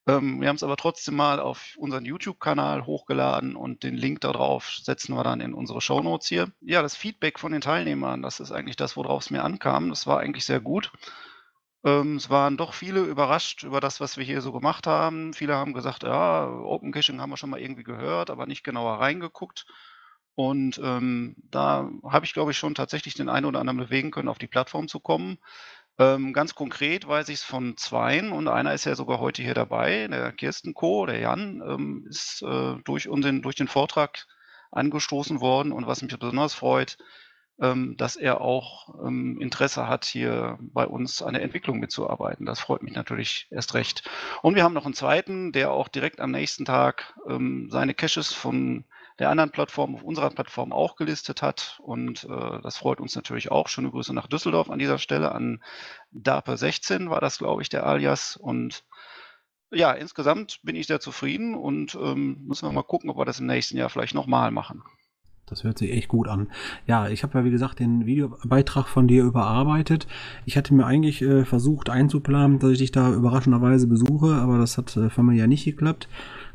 Ähm, 0.08 0.40
wir 0.40 0.49
haben 0.49 0.56
es 0.56 0.64
aber 0.64 0.76
trotzdem 0.76 1.14
mal 1.14 1.38
auf 1.38 1.75
unseren 1.76 2.05
YouTube-Kanal 2.05 2.84
hochgeladen 2.84 3.55
und 3.55 3.84
den 3.84 3.94
Link 3.94 4.20
darauf 4.22 4.70
setzen 4.82 5.15
wir 5.15 5.22
dann 5.22 5.41
in 5.41 5.55
unsere 5.55 5.81
Shownotes 5.81 6.27
hier. 6.27 6.50
Ja, 6.60 6.82
das 6.82 6.96
Feedback 6.96 7.39
von 7.39 7.53
den 7.53 7.60
Teilnehmern, 7.60 8.22
das 8.22 8.41
ist 8.41 8.50
eigentlich 8.50 8.77
das, 8.77 8.96
worauf 8.96 9.22
es 9.22 9.31
mir 9.31 9.44
ankam. 9.44 9.91
Das 9.91 10.08
war 10.08 10.19
eigentlich 10.19 10.44
sehr 10.44 10.60
gut. 10.60 10.91
Ähm, 11.84 12.17
es 12.17 12.29
waren 12.31 12.56
doch 12.56 12.75
viele 12.75 13.01
überrascht 13.01 13.63
über 13.63 13.81
das, 13.81 14.01
was 14.01 14.17
wir 14.17 14.25
hier 14.25 14.43
so 14.43 14.53
gemacht 14.53 14.87
haben. 14.87 15.32
Viele 15.32 15.55
haben 15.56 15.72
gesagt, 15.72 16.03
ja, 16.03 16.46
Open 16.49 16.93
Caching 16.93 17.20
haben 17.20 17.31
wir 17.31 17.37
schon 17.37 17.51
mal 17.51 17.60
irgendwie 17.60 17.84
gehört, 17.84 18.31
aber 18.31 18.46
nicht 18.46 18.65
genauer 18.65 19.01
reingeguckt. 19.01 19.67
Und 20.34 20.81
ähm, 20.82 21.37
da 21.51 21.91
habe 22.05 22.25
ich, 22.25 22.32
glaube 22.32 22.53
ich, 22.53 22.58
schon 22.58 22.75
tatsächlich 22.75 23.15
den 23.15 23.29
einen 23.29 23.46
oder 23.46 23.60
anderen 23.60 23.79
bewegen 23.79 24.10
können, 24.10 24.29
auf 24.29 24.39
die 24.39 24.46
Plattform 24.46 24.89
zu 24.89 25.01
kommen. 25.01 25.39
Ähm, 25.99 26.32
ganz 26.32 26.55
konkret 26.55 27.06
weiß 27.06 27.29
ich 27.29 27.37
es 27.37 27.43
von 27.43 27.77
zweien 27.77 28.32
und 28.32 28.49
einer 28.49 28.72
ist 28.72 28.87
ja 28.87 28.94
sogar 28.94 29.20
heute 29.20 29.43
hier 29.43 29.55
dabei, 29.55 30.08
der 30.08 30.32
Kirsten 30.32 30.72
Co., 30.72 31.05
der 31.06 31.19
Jan, 31.19 31.63
ähm, 31.67 32.06
ist 32.08 32.43
äh, 32.43 32.77
durch, 32.84 33.08
unseren, 33.08 33.43
durch 33.43 33.56
den 33.56 33.69
Vortrag 33.69 34.27
angestoßen 34.70 35.41
worden 35.41 35.72
und 35.72 35.87
was 35.87 36.01
mich 36.01 36.19
besonders 36.19 36.55
freut, 36.55 36.96
dass 37.60 38.17
er 38.17 38.40
auch 38.40 38.88
ähm, 39.06 39.38
Interesse 39.40 39.86
hat, 39.86 40.06
hier 40.06 40.58
bei 40.60 40.86
uns 40.86 41.20
an 41.20 41.34
der 41.34 41.43
Entwicklung 41.43 41.79
mitzuarbeiten. 41.79 42.46
Das 42.46 42.60
freut 42.60 42.82
mich 42.82 42.94
natürlich 42.94 43.48
erst 43.50 43.74
recht. 43.74 44.08
Und 44.40 44.55
wir 44.55 44.64
haben 44.64 44.72
noch 44.72 44.86
einen 44.86 44.94
zweiten, 44.94 45.52
der 45.52 45.70
auch 45.70 45.88
direkt 45.88 46.20
am 46.20 46.31
nächsten 46.31 46.64
Tag 46.64 47.14
ähm, 47.29 47.69
seine 47.70 47.93
Caches 47.93 48.32
von 48.32 48.84
der 49.19 49.29
anderen 49.29 49.50
Plattform 49.50 49.94
auf 49.94 50.02
unserer 50.02 50.31
Plattform 50.31 50.72
auch 50.72 50.96
gelistet 50.96 51.43
hat. 51.43 51.79
Und 51.82 52.24
äh, 52.24 52.62
das 52.62 52.79
freut 52.79 53.00
uns 53.00 53.14
natürlich 53.14 53.50
auch. 53.50 53.69
Schöne 53.69 53.90
Grüße 53.90 54.14
nach 54.14 54.26
Düsseldorf 54.26 54.70
an 54.70 54.79
dieser 54.79 54.98
Stelle. 54.98 55.32
An 55.32 55.62
Dape16 56.14 57.10
war 57.10 57.20
das, 57.20 57.36
glaube 57.36 57.60
ich, 57.60 57.69
der 57.69 57.86
Alias. 57.86 58.36
Und 58.36 58.84
ja, 59.70 59.93
insgesamt 59.93 60.60
bin 60.62 60.74
ich 60.74 60.86
sehr 60.86 61.00
zufrieden 61.00 61.55
und 61.55 61.94
ähm, 61.94 62.38
müssen 62.46 62.67
wir 62.67 62.72
mal 62.72 62.82
gucken, 62.82 63.10
ob 63.10 63.19
wir 63.19 63.26
das 63.26 63.40
im 63.40 63.46
nächsten 63.46 63.76
Jahr 63.76 63.90
vielleicht 63.90 64.14
nochmal 64.14 64.50
machen. 64.50 64.82
Das 65.50 65.64
hört 65.64 65.78
sich 65.78 65.92
echt 65.92 66.08
gut 66.08 66.28
an. 66.28 66.46
Ja, 66.86 67.08
ich 67.08 67.22
habe 67.22 67.38
ja 67.38 67.44
wie 67.44 67.50
gesagt 67.50 67.80
den 67.80 68.06
Videobeitrag 68.06 68.86
von 68.86 69.08
dir 69.08 69.24
überarbeitet. 69.24 70.06
Ich 70.46 70.56
hatte 70.56 70.72
mir 70.72 70.86
eigentlich 70.86 71.22
äh, 71.22 71.44
versucht 71.44 71.90
einzuplanen, 71.90 72.60
dass 72.60 72.70
ich 72.70 72.78
dich 72.78 72.92
da 72.92 73.12
überraschenderweise 73.12 73.86
besuche, 73.86 74.34
aber 74.34 74.58
das 74.58 74.78
hat 74.78 74.96
äh, 74.96 75.10
von 75.10 75.26
mir 75.26 75.34
ja 75.34 75.46
nicht 75.46 75.64
geklappt. 75.64 76.08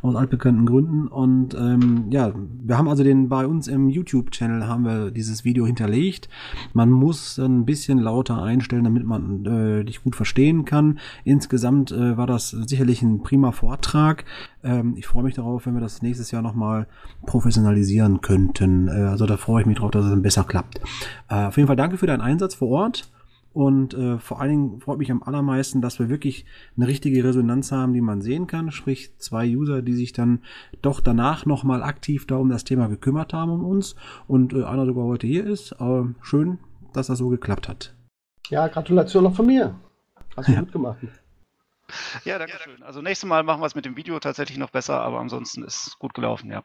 Aus 0.06 0.16
altbekannten 0.16 0.66
Gründen. 0.66 1.08
Und 1.08 1.56
ähm, 1.56 2.06
ja, 2.10 2.34
wir 2.64 2.78
haben 2.78 2.88
also 2.88 3.04
den 3.04 3.30
bei 3.30 3.46
uns 3.46 3.68
im 3.68 3.90
YouTube-Channel 3.90 4.68
haben 4.68 4.86
wir 4.86 5.12
dieses 5.12 5.46
Video 5.46 5.66
hinterlegt. 5.66 6.30
Man 6.74 6.92
muss 6.92 7.38
ein 7.38 7.66
bisschen 7.66 8.00
lauter 8.00 8.42
einstellen, 8.42 8.84
damit 8.84 9.06
man 9.06 9.46
äh, 9.46 9.84
dich 9.84 10.04
gut 10.04 10.16
verstehen 10.16 10.66
kann. 10.66 11.00
Insgesamt 11.24 11.92
äh, 11.92 12.18
war 12.18 12.28
das 12.28 12.50
sicherlich 12.50 13.02
ein 13.02 13.24
prima 13.24 13.52
Vortrag. 13.52 14.26
Ähm, 14.64 14.96
ich 14.98 15.08
freue 15.08 15.24
mich 15.24 15.36
darauf, 15.36 15.66
wenn 15.66 15.74
wir 15.74 15.82
das 15.82 16.02
nächstes 16.02 16.32
Jahr 16.32 16.42
nochmal 16.42 16.88
professionalisieren 17.26 18.22
könnten. 18.22 18.88
Äh, 18.88 18.92
also 18.92 19.26
da 19.26 19.38
freue 19.38 19.62
ich 19.62 19.68
mich 19.68 19.78
drauf, 19.78 19.92
dass 19.92 20.06
es 20.06 20.12
dann 20.12 20.22
besser 20.22 20.44
klappt. 20.44 20.82
Äh, 21.30 21.46
auf 21.46 21.58
jeden 21.58 21.68
Fall 21.68 21.76
danke 21.76 21.98
für 21.98 22.08
deinen 22.08 22.22
Einsatz 22.22 22.56
vor 22.56 22.70
Ort. 22.70 23.12
Und 23.56 23.94
äh, 23.94 24.20
vor 24.20 24.42
allen 24.42 24.50
Dingen 24.50 24.82
freut 24.82 24.98
mich 24.98 25.10
am 25.10 25.24
allermeisten, 25.24 25.82
dass 25.82 25.98
wir 25.98 26.10
wirklich 26.10 26.46
eine 26.76 26.88
richtige 26.88 27.24
Resonanz 27.24 27.72
haben, 27.72 27.94
die 27.94 28.02
man 28.02 28.22
sehen 28.22 28.48
kann. 28.48 28.70
Sprich, 28.70 29.18
zwei 29.18 29.48
User, 29.48 29.82
die 29.82 29.94
sich 29.94 30.12
dann 30.12 30.42
doch 30.82 31.00
danach 31.00 31.46
nochmal 31.46 31.82
aktiv 31.82 32.28
da 32.28 32.36
um 32.36 32.50
das 32.50 32.66
Thema 32.66 32.88
gekümmert 32.88 33.34
haben 33.34 33.52
um 33.52 33.64
uns. 33.64 33.96
Und 34.28 34.52
äh, 34.52 34.66
einer 34.66 34.86
sogar 34.86 35.06
heute 35.06 35.26
hier 35.26 35.46
ist. 35.48 35.72
Aber 35.80 36.14
schön, 36.22 36.60
dass 36.92 37.08
das 37.08 37.18
so 37.18 37.30
geklappt 37.30 37.70
hat. 37.70 37.96
Ja, 38.50 38.68
Gratulation 38.68 39.24
noch 39.24 39.36
von 39.36 39.46
mir. 39.46 39.80
Hast 40.36 40.50
du 40.50 40.52
Ja. 40.52 40.60
gut 40.60 40.74
gemacht. 40.74 40.98
Ja, 42.26 42.38
danke 42.38 42.58
schön. 42.60 42.84
Also 42.84 43.02
nächstes 43.02 43.30
Mal 43.30 43.44
machen 43.44 43.62
wir 43.62 43.68
es 43.68 43.76
mit 43.76 43.86
dem 43.86 43.96
Video 43.96 44.20
tatsächlich 44.20 44.58
noch 44.58 44.72
besser, 44.72 45.00
aber 45.00 45.20
ansonsten 45.22 45.64
ist 45.64 45.88
es 45.88 45.98
gut 45.98 46.14
gelaufen, 46.14 46.52
ja. 46.52 46.64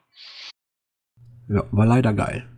Ja, 1.47 1.63
war 1.71 1.85
leider 1.85 2.13
geil. 2.13 2.49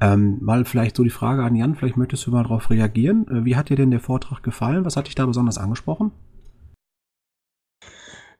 Ähm, 0.00 0.38
mal 0.40 0.64
vielleicht 0.64 0.96
so 0.96 1.04
die 1.04 1.10
Frage 1.10 1.42
an 1.44 1.54
Jan, 1.54 1.74
vielleicht 1.74 1.96
möchtest 1.96 2.26
du 2.26 2.30
mal 2.30 2.42
darauf 2.42 2.70
reagieren. 2.70 3.26
Äh, 3.28 3.44
wie 3.44 3.56
hat 3.56 3.68
dir 3.68 3.76
denn 3.76 3.90
der 3.90 4.00
Vortrag 4.00 4.42
gefallen? 4.42 4.84
Was 4.84 4.96
hat 4.96 5.06
dich 5.06 5.14
da 5.14 5.26
besonders 5.26 5.58
angesprochen? 5.58 6.12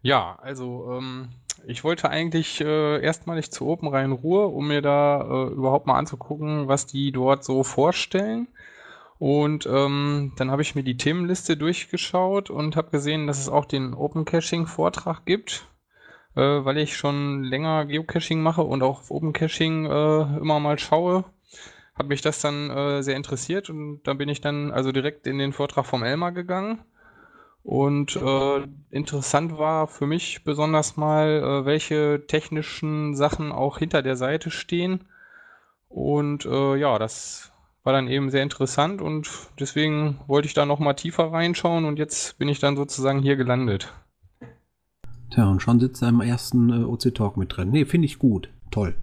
Ja, 0.02 0.38
also 0.42 0.92
ähm, 0.92 1.30
ich 1.66 1.82
wollte 1.82 2.10
eigentlich 2.10 2.60
äh, 2.60 3.00
erstmalig 3.00 3.50
zu 3.50 3.66
Open 3.66 3.88
Rhein-Ruhr, 3.88 4.52
um 4.52 4.68
mir 4.68 4.82
da 4.82 5.22
äh, 5.22 5.52
überhaupt 5.52 5.86
mal 5.86 5.98
anzugucken, 5.98 6.68
was 6.68 6.86
die 6.86 7.12
dort 7.12 7.44
so 7.44 7.62
vorstellen. 7.62 8.48
Und 9.18 9.66
ähm, 9.66 10.32
dann 10.36 10.50
habe 10.50 10.62
ich 10.62 10.74
mir 10.74 10.82
die 10.82 10.96
Themenliste 10.96 11.56
durchgeschaut 11.56 12.50
und 12.50 12.76
habe 12.76 12.90
gesehen, 12.90 13.26
dass 13.26 13.38
es 13.38 13.48
auch 13.48 13.64
den 13.64 13.94
Open 13.94 14.24
Caching-Vortrag 14.24 15.24
gibt, 15.24 15.66
äh, 16.34 16.40
weil 16.40 16.78
ich 16.78 16.96
schon 16.96 17.42
länger 17.42 17.86
Geocaching 17.86 18.42
mache 18.42 18.62
und 18.62 18.82
auch 18.82 19.00
auf 19.00 19.10
Open 19.10 19.32
Caching 19.32 19.86
äh, 19.86 20.38
immer 20.38 20.60
mal 20.60 20.78
schaue. 20.78 21.24
Hat 21.94 22.08
mich 22.08 22.22
das 22.22 22.40
dann 22.40 22.70
äh, 22.70 23.02
sehr 23.02 23.16
interessiert 23.16 23.70
und 23.70 24.02
dann 24.04 24.18
bin 24.18 24.28
ich 24.28 24.40
dann 24.40 24.72
also 24.72 24.90
direkt 24.90 25.26
in 25.26 25.38
den 25.38 25.52
Vortrag 25.52 25.86
vom 25.86 26.02
Elmar 26.02 26.32
gegangen. 26.32 26.80
Und 27.62 28.16
äh, 28.16 28.66
interessant 28.90 29.56
war 29.56 29.88
für 29.88 30.06
mich 30.06 30.44
besonders 30.44 30.96
mal, 30.96 31.42
äh, 31.42 31.64
welche 31.64 32.26
technischen 32.26 33.14
Sachen 33.14 33.52
auch 33.52 33.78
hinter 33.78 34.02
der 34.02 34.16
Seite 34.16 34.50
stehen. 34.50 35.04
Und 35.88 36.44
äh, 36.44 36.76
ja, 36.76 36.98
das 36.98 37.52
war 37.84 37.92
dann 37.92 38.08
eben 38.08 38.30
sehr 38.30 38.42
interessant 38.42 39.00
und 39.00 39.30
deswegen 39.60 40.18
wollte 40.26 40.46
ich 40.46 40.54
da 40.54 40.66
noch 40.66 40.78
mal 40.78 40.94
tiefer 40.94 41.30
reinschauen 41.32 41.84
und 41.84 41.98
jetzt 41.98 42.38
bin 42.38 42.48
ich 42.48 42.58
dann 42.58 42.76
sozusagen 42.76 43.20
hier 43.20 43.36
gelandet. 43.36 43.92
Tja, 45.30 45.48
und 45.48 45.60
schon 45.60 45.80
sitzt 45.80 46.02
er 46.02 46.08
im 46.08 46.20
ersten 46.20 46.70
äh, 46.70 46.84
OC 46.84 47.14
Talk 47.14 47.36
mit 47.36 47.56
drin. 47.56 47.70
Nee, 47.70 47.84
finde 47.84 48.06
ich 48.06 48.18
gut. 48.18 48.50
Toll. 48.70 48.94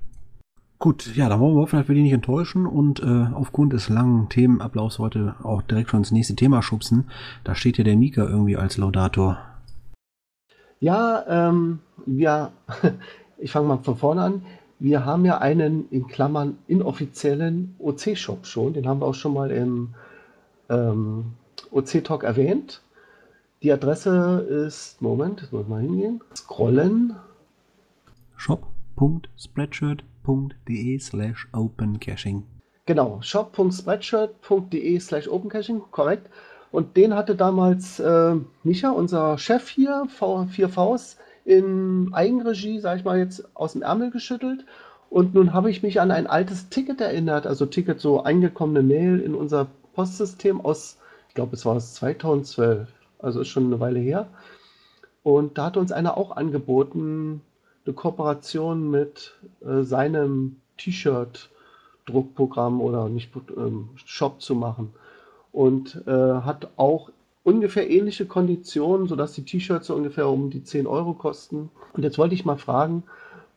Gut, 0.82 1.16
ja, 1.16 1.30
dann 1.30 1.40
wollen 1.40 1.54
wir 1.54 1.62
hoffen, 1.62 1.78
dass 1.78 1.88
wir 1.90 1.94
die 1.94 2.02
nicht 2.02 2.12
enttäuschen 2.12 2.66
und 2.66 3.04
äh, 3.04 3.28
aufgrund 3.36 3.72
des 3.72 3.88
langen 3.88 4.30
Themenablaufs 4.30 4.98
heute 4.98 5.36
auch 5.44 5.62
direkt 5.62 5.92
schon 5.92 6.00
ins 6.00 6.10
nächste 6.10 6.36
Thema 6.36 6.64
schubsen. 6.64 7.08
Da 7.44 7.54
steht 7.54 7.78
ja 7.78 7.84
der 7.84 7.96
Mika 7.96 8.24
irgendwie 8.24 8.58
als 8.58 8.78
Laudator. 8.78 9.38
Ja, 10.80 11.24
ähm, 11.28 11.82
wir, 12.08 12.52
ich 13.38 13.52
fange 13.52 13.68
mal 13.68 13.78
von 13.78 13.96
vorne 13.96 14.24
an. 14.24 14.42
Wir 14.80 15.06
haben 15.06 15.24
ja 15.24 15.38
einen 15.38 15.88
in 15.92 16.08
Klammern 16.08 16.58
inoffiziellen 16.68 17.76
OC-Shop 17.78 18.48
schon. 18.48 18.74
Den 18.74 18.88
haben 18.88 19.02
wir 19.02 19.06
auch 19.06 19.14
schon 19.14 19.36
mal 19.36 19.52
im 19.52 19.94
ähm, 20.68 21.34
OC-Talk 21.70 22.24
erwähnt. 22.24 22.82
Die 23.62 23.72
Adresse 23.72 24.40
ist, 24.66 25.00
Moment, 25.00 25.42
jetzt 25.42 25.54
muss 25.54 25.62
ich 25.62 25.68
mal 25.68 25.82
hingehen. 25.82 26.22
Scrollen. 26.36 27.18
shop.spreadshirt.de 30.24 31.00
slash 31.00 31.48
opencaching. 31.54 32.44
Genau, 32.86 33.22
shop.spreadshirt.de 33.22 35.00
slash 35.00 35.28
opencaching, 35.28 35.82
korrekt. 35.92 36.30
Und 36.72 36.96
den 36.96 37.16
hatte 37.16 37.36
damals 37.36 38.00
äh, 38.00 38.36
Micha, 38.64 38.92
unser 38.92 39.38
Chef 39.38 39.68
hier, 39.68 40.06
v 40.08 40.44
4Vs, 40.44 41.18
in 41.44 42.14
Eigenregie, 42.14 42.80
sage 42.80 43.00
ich 43.00 43.06
mal 43.06 43.18
jetzt, 43.18 43.56
aus 43.56 43.74
dem 43.74 43.82
Ärmel 43.82 44.12
geschüttelt. 44.12 44.66
Und 45.10 45.34
nun 45.34 45.54
habe 45.54 45.70
ich 45.70 45.84
mich 45.84 46.00
an 46.00 46.12
ein 46.12 46.28
altes 46.28 46.70
Ticket 46.70 47.02
erinnert, 47.02 47.46
also 47.46 47.66
Ticket, 47.66 48.00
so 48.00 48.24
eingekommene 48.24 48.82
Mail 48.82 49.20
in 49.20 49.36
unser 49.36 49.68
Postsystem 49.94 50.62
aus, 50.62 50.98
ich 51.28 51.36
glaube, 51.36 51.56
es 51.56 51.66
war 51.66 51.76
aus 51.76 51.96
2012, 51.96 52.88
also 53.20 53.42
ist 53.42 53.50
schon 53.50 53.66
eine 53.66 53.82
Weile 53.82 54.00
her. 54.00 54.28
Und 55.24 55.58
da 55.58 55.66
hat 55.66 55.78
uns 55.78 55.92
einer 55.92 56.18
auch 56.18 56.32
angeboten, 56.38 57.42
eine 57.86 57.94
Kooperation 57.94 58.90
mit 58.90 59.36
äh, 59.66 59.84
seinem 59.84 60.58
T-Shirt-Druckprogramm 60.78 62.82
oder 62.82 63.10
nicht 63.10 63.32
ähm, 63.56 63.90
Shop 64.06 64.42
zu 64.42 64.56
machen. 64.56 64.94
Und 65.52 66.02
äh, 66.08 66.12
hat 66.12 66.70
auch 66.78 67.12
ungefähr 67.44 67.90
ähnliche 67.90 68.26
Konditionen, 68.26 69.08
sodass 69.08 69.34
die 69.34 69.44
T-Shirts 69.44 69.88
so 69.88 69.96
ungefähr 69.96 70.30
um 70.30 70.50
die 70.50 70.64
10 70.64 70.88
Euro 70.88 71.14
kosten. 71.14 71.70
Und 71.94 72.04
jetzt 72.04 72.18
wollte 72.18 72.36
ich 72.36 72.46
mal 72.46 72.58
fragen, 72.58 73.04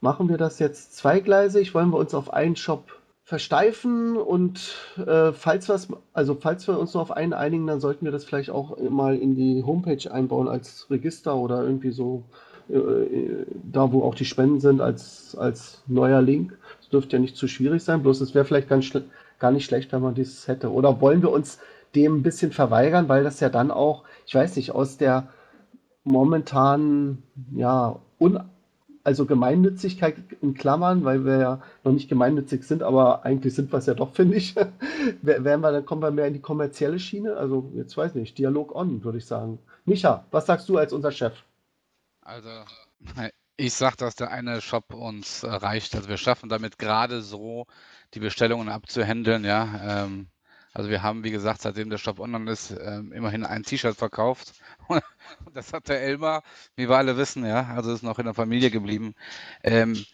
machen 0.01 0.29
wir 0.29 0.39
das 0.39 0.59
jetzt 0.59 0.97
zweigleisig? 0.97 1.75
Wollen 1.75 1.91
wir 1.91 1.99
uns 1.99 2.15
auf 2.15 2.33
einen 2.33 2.57
Shop 2.57 2.85
versteifen 3.25 4.19
und 4.19 4.75
äh, 4.99 5.33
falls 5.33 5.71
was, 5.71 5.89
also 6.13 6.35
falls 6.35 6.69
wir 6.69 6.79
uns 6.79 6.93
nur 6.93 7.03
auf 7.03 7.11
einen 7.11 7.33
einigen, 7.33 7.67
dann 7.67 7.81
sollten 7.81 8.05
wir 8.05 8.13
das 8.13 8.25
vielleicht 8.25 8.51
auch 8.51 8.79
mal 8.91 9.17
in 9.17 9.35
die 9.35 9.65
Homepage 9.65 10.13
einbauen 10.13 10.47
als 10.47 10.91
Register 10.91 11.35
oder 11.35 11.65
irgendwie 11.65 11.91
so 11.91 12.23
da, 12.69 13.93
wo 13.93 14.03
auch 14.03 14.15
die 14.15 14.25
Spenden 14.25 14.61
sind, 14.61 14.81
als, 14.81 15.37
als 15.37 15.83
neuer 15.87 16.23
Link. 16.23 16.57
Das 16.81 16.89
dürfte 16.89 17.17
ja 17.17 17.21
nicht 17.21 17.37
zu 17.37 17.49
schwierig 17.49 17.83
sein, 17.83 18.03
bloß 18.03 18.21
es 18.21 18.35
wäre 18.35 18.45
vielleicht 18.45 18.69
ganz 18.69 18.91
gar 19.39 19.51
nicht 19.51 19.65
schlecht, 19.65 19.93
wenn 19.93 20.03
man 20.03 20.15
dieses 20.15 20.49
hätte. 20.49 20.73
Oder 20.73 21.01
wollen 21.01 21.23
wir 21.23 21.31
uns 21.31 21.59
dem 21.95 22.17
ein 22.17 22.23
bisschen 22.23 22.53
verweigern, 22.53 23.09
weil 23.09 23.25
das 23.25 23.41
ja 23.41 23.49
dann 23.49 23.71
auch, 23.71 24.05
ich 24.27 24.35
weiß 24.35 24.57
nicht, 24.57 24.73
aus 24.73 24.97
der 24.97 25.29
momentanen, 26.05 27.23
ja, 27.55 28.01
un, 28.19 28.41
also 29.05 29.27
Gemeinnützigkeit 29.27 30.17
in 30.41 30.55
Klammern, 30.55 31.05
weil 31.05 31.25
wir 31.25 31.39
ja 31.39 31.61
noch 31.85 31.93
nicht 31.93 32.09
gemeinnützig 32.09 32.65
sind, 32.65 32.83
aber 32.83 33.25
eigentlich 33.25 33.55
sind 33.55 33.71
wir 33.71 33.79
es 33.79 33.87
ja 33.87 33.95
doch, 33.95 34.11
finde 34.15 34.37
ich. 34.37 34.55
Werden 35.23 35.61
wir, 35.61 35.73
dann 35.73 35.85
kommen 35.85 36.03
wir 36.03 36.11
mehr 36.11 36.27
in 36.27 36.35
die 36.35 36.41
kommerzielle 36.41 36.99
Schiene. 36.99 37.37
Also, 37.37 37.71
jetzt 37.75 37.97
weiß 37.97 38.13
ich 38.13 38.21
nicht, 38.21 38.39
Dialog 38.39 38.75
on, 38.75 39.05
würde 39.05 39.19
ich 39.19 39.27
sagen. 39.27 39.59
Micha, 39.85 40.25
was 40.31 40.47
sagst 40.47 40.69
du 40.69 40.79
als 40.79 40.93
unser 40.93 41.13
Chef? 41.13 41.35
Also, 42.25 42.65
ich 43.57 43.75
sag, 43.75 43.97
dass 43.97 44.17
der 44.17 44.31
eine 44.31 44.61
Shop 44.61 44.95
uns 44.95 45.45
reicht. 45.45 45.95
Also 45.95 46.09
wir 46.09 46.17
schaffen 46.17 46.49
damit 46.49 46.79
gerade 46.79 47.23
so, 47.23 47.67
die 48.15 48.21
Bestellungen 48.21 48.69
abzuhandeln, 48.69 49.45
ja. 49.45 50.05
Ähm, 50.05 50.29
also 50.73 50.91
wir 50.91 51.03
haben, 51.03 51.23
wie 51.23 51.31
gesagt, 51.31 51.63
seitdem 51.63 51.91
der 51.91 51.99
Shop 51.99 52.19
online 52.19 52.51
ist, 52.51 52.71
ähm, 52.73 53.13
immerhin 53.13 53.45
ein 53.45 53.63
T-Shirt 53.63 53.97
verkauft. 53.97 54.55
Und 54.89 55.03
das 55.55 55.73
hat 55.73 55.89
der 55.89 56.01
Elmar, 56.03 56.43
wie 56.77 56.89
wir 56.89 56.97
alle 56.97 57.17
wissen, 57.17 57.45
ja. 57.47 57.67
Also 57.75 57.93
ist 57.93 58.03
noch 58.03 58.19
in 58.19 58.25
der 58.25 58.35
Familie 58.35 58.71
geblieben. 58.71 59.15
Ähm, 59.63 60.05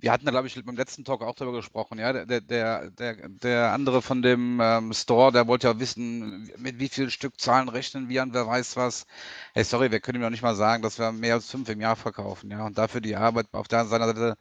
wir 0.00 0.12
hatten 0.12 0.24
da, 0.24 0.30
glaube 0.30 0.46
ich, 0.46 0.64
beim 0.64 0.76
letzten 0.76 1.04
Talk 1.04 1.22
auch 1.22 1.34
darüber 1.34 1.58
gesprochen, 1.58 1.98
ja. 1.98 2.12
Der, 2.12 2.40
der, 2.40 2.90
der, 2.90 3.28
der 3.28 3.72
andere 3.72 4.02
von 4.02 4.22
dem 4.22 4.60
ähm, 4.60 4.92
Store, 4.92 5.32
der 5.32 5.46
wollte 5.46 5.68
ja 5.68 5.78
wissen, 5.78 6.50
mit 6.58 6.78
wie 6.78 6.88
vielen 6.88 7.10
Stückzahlen 7.10 7.68
rechnen 7.68 8.08
wir 8.08 8.22
und 8.22 8.34
wer 8.34 8.46
weiß 8.46 8.76
was. 8.76 9.06
Hey, 9.54 9.64
sorry, 9.64 9.90
wir 9.90 10.00
können 10.00 10.16
ihm 10.18 10.22
noch 10.22 10.30
nicht 10.30 10.42
mal 10.42 10.54
sagen, 10.54 10.82
dass 10.82 10.98
wir 10.98 11.12
mehr 11.12 11.34
als 11.34 11.50
fünf 11.50 11.68
im 11.68 11.80
Jahr 11.80 11.96
verkaufen, 11.96 12.50
ja. 12.50 12.64
Und 12.66 12.78
dafür 12.78 13.00
die 13.00 13.16
Arbeit 13.16 13.46
auf 13.52 13.68
der 13.68 13.84
seiner 13.86 14.06
Seite 14.06 14.36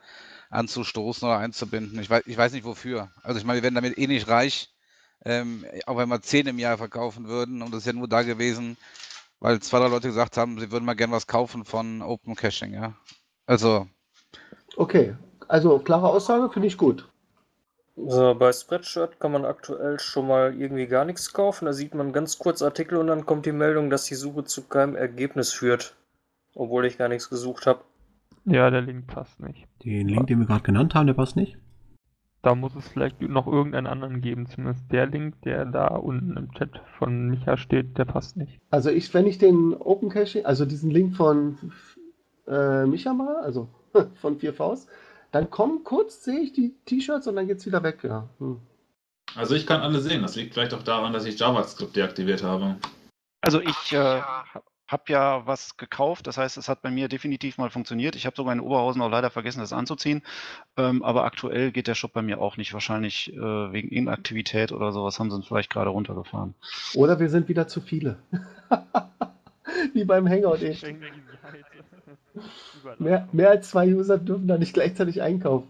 anzustoßen 0.50 1.28
oder 1.28 1.38
einzubinden. 1.38 2.00
Ich 2.00 2.10
weiß, 2.10 2.24
ich 2.26 2.38
weiß 2.38 2.54
nicht 2.54 2.66
wofür. 2.66 3.12
Also 3.24 3.40
ich 3.40 3.46
meine, 3.46 3.58
wir 3.58 3.64
werden 3.64 3.76
damit 3.76 3.98
eh 3.98 4.08
nicht 4.08 4.28
reich, 4.28 4.74
ähm, 5.26 5.66
auch 5.86 5.98
wenn 5.98 6.10
wir 6.10 6.22
zehn 6.22 6.48
im 6.48 6.60
Jahr 6.60 6.78
verkaufen 6.78 7.28
würden. 7.28 7.62
Und 7.62 7.72
das 7.74 7.82
ist 7.82 7.88
ja 7.88 7.94
nur 7.94 8.08
da 8.08 8.24
gewesen, 8.24 8.78
weil 9.40 9.60
zwei, 9.62 9.80
drei 9.80 9.88
Leute 9.90 10.08
gesagt 10.08 10.38
haben, 10.38 10.60
sie 10.60 10.72
würden 10.72 10.86
mal 10.86 10.96
gern 10.96 11.12
was 11.12 11.28
kaufen 11.28 11.66
von 11.66 12.02
Open 12.02 12.36
Caching, 12.36 12.74
ja. 12.74 12.96
Also, 13.46 13.88
Okay, 14.78 15.16
also 15.50 15.80
klare 15.80 16.08
Aussage, 16.08 16.50
finde 16.50 16.68
ich 16.68 16.78
gut. 16.78 17.10
So, 17.96 18.34
bei 18.34 18.54
Spreadshirt 18.54 19.20
kann 19.20 19.34
man 19.34 19.44
aktuell 19.44 20.00
schon 20.00 20.28
mal 20.28 20.54
irgendwie 20.54 20.88
gar 20.88 21.04
nichts 21.04 21.34
kaufen. 21.34 21.66
Da 21.66 21.74
sieht 21.74 21.94
man 21.94 22.14
ganz 22.14 22.38
kurz 22.38 22.62
Artikel 22.62 22.98
und 22.98 23.08
dann 23.08 23.26
kommt 23.26 23.46
die 23.46 23.52
Meldung, 23.52 23.90
dass 23.90 24.06
die 24.06 24.16
Suche 24.16 24.46
zu 24.46 24.68
keinem 24.68 24.96
Ergebnis 24.96 25.52
führt. 25.52 25.96
Obwohl 26.56 26.86
ich 26.86 26.98
gar 26.98 27.10
nichts 27.10 27.30
gesucht 27.30 27.66
habe. 27.66 27.82
Ja, 28.46 28.70
der 28.70 28.82
Link 28.82 29.08
passt 29.08 29.40
nicht. 29.40 29.68
Den 29.84 30.08
Link, 30.08 30.28
den 30.28 30.40
wir 30.40 30.46
gerade 30.46 30.64
genannt 30.64 30.96
haben, 30.96 31.08
der 31.08 31.14
passt 31.14 31.36
nicht. 31.36 31.58
Da 32.42 32.56
muss 32.56 32.74
es 32.76 32.88
vielleicht 32.88 33.20
noch 33.22 33.48
irgendeinen 33.48 33.88
anderen 33.88 34.22
geben. 34.22 34.46
Zumindest 34.46 34.90
der 34.92 35.08
Link, 35.08 35.42
der 35.42 35.66
da 35.66 35.88
unten 35.88 36.38
im 36.38 36.52
Chat 36.54 36.82
von 36.98 37.28
Micha 37.28 37.58
steht, 37.58 37.98
der 37.98 38.06
passt 38.06 38.38
nicht. 38.38 38.62
Also 38.70 38.90
ich, 38.92 39.14
wenn 39.14 39.28
ich 39.28 39.40
den 39.40 39.74
Open 39.74 40.10
Caching, 40.10 40.46
also 40.46 40.66
diesen 40.66 40.90
Link 40.90 41.16
von 41.16 41.58
äh, 42.48 42.86
Micha 42.86 43.14
mal, 43.14 43.42
also 43.42 43.68
von 44.22 44.38
4 44.38 44.54
Vs. 44.54 44.88
Dann 45.32 45.50
kommen 45.50 45.84
kurz, 45.84 46.24
sehe 46.24 46.40
ich 46.40 46.54
die 46.54 46.74
T-Shirts 46.86 47.28
und 47.28 47.36
dann 47.36 47.48
geht 47.48 47.58
es 47.58 47.66
wieder 47.66 47.84
weg. 47.84 48.00
Ja. 48.04 48.28
Hm. 48.40 48.60
Also 49.36 49.56
ich 49.56 49.68
kann 49.68 49.82
alle 49.82 50.00
sehen. 50.00 50.22
Das 50.22 50.36
liegt 50.36 50.54
vielleicht 50.54 50.74
auch 50.74 50.84
daran, 50.84 51.14
dass 51.14 51.26
ich 51.26 51.40
JavaScript 51.40 51.96
deaktiviert 51.96 52.44
habe. 52.44 52.78
Also 53.42 53.62
ich 53.62 53.94
äh, 53.94 54.22
habe 54.90 55.04
ja 55.08 55.46
was 55.46 55.78
gekauft, 55.78 56.28
das 56.28 56.38
heißt, 56.38 56.58
es 56.58 56.68
hat 56.68 56.82
bei 56.82 56.90
mir 56.90 57.08
definitiv 57.08 57.58
mal 57.58 57.70
funktioniert. 57.70 58.16
Ich 58.16 58.26
habe 58.26 58.36
sogar 58.36 58.54
in 58.54 58.60
Oberhausen 58.60 59.02
auch 59.02 59.10
leider 59.10 59.30
vergessen, 59.30 59.60
das 59.60 59.72
anzuziehen. 59.72 60.24
Ähm, 60.78 61.04
aber 61.04 61.26
aktuell 61.26 61.72
geht 61.72 61.88
der 61.88 61.96
Shop 61.96 62.12
bei 62.12 62.24
mir 62.24 62.40
auch 62.40 62.58
nicht. 62.58 62.74
Wahrscheinlich 62.74 63.32
äh, 63.34 63.40
wegen 63.40 63.90
Inaktivität 63.90 64.72
oder 64.72 64.92
sowas 64.92 65.20
haben 65.20 65.30
sie 65.30 65.38
ihn 65.38 65.44
vielleicht 65.44 65.70
gerade 65.70 65.92
runtergefahren. 65.92 66.56
Oder 66.96 67.20
wir 67.20 67.30
sind 67.30 67.48
wieder 67.48 67.68
zu 67.68 67.82
viele. 67.82 68.18
Wie 69.94 70.06
beim 70.06 70.28
Hangout 70.28 70.62
echt. 70.64 70.86
Mehr, 73.00 73.28
mehr 73.34 73.50
als 73.50 73.70
zwei 73.70 73.94
User 73.94 74.18
dürfen 74.18 74.48
da 74.48 74.58
nicht 74.58 74.74
gleichzeitig 74.74 75.22
einkaufen. 75.22 75.68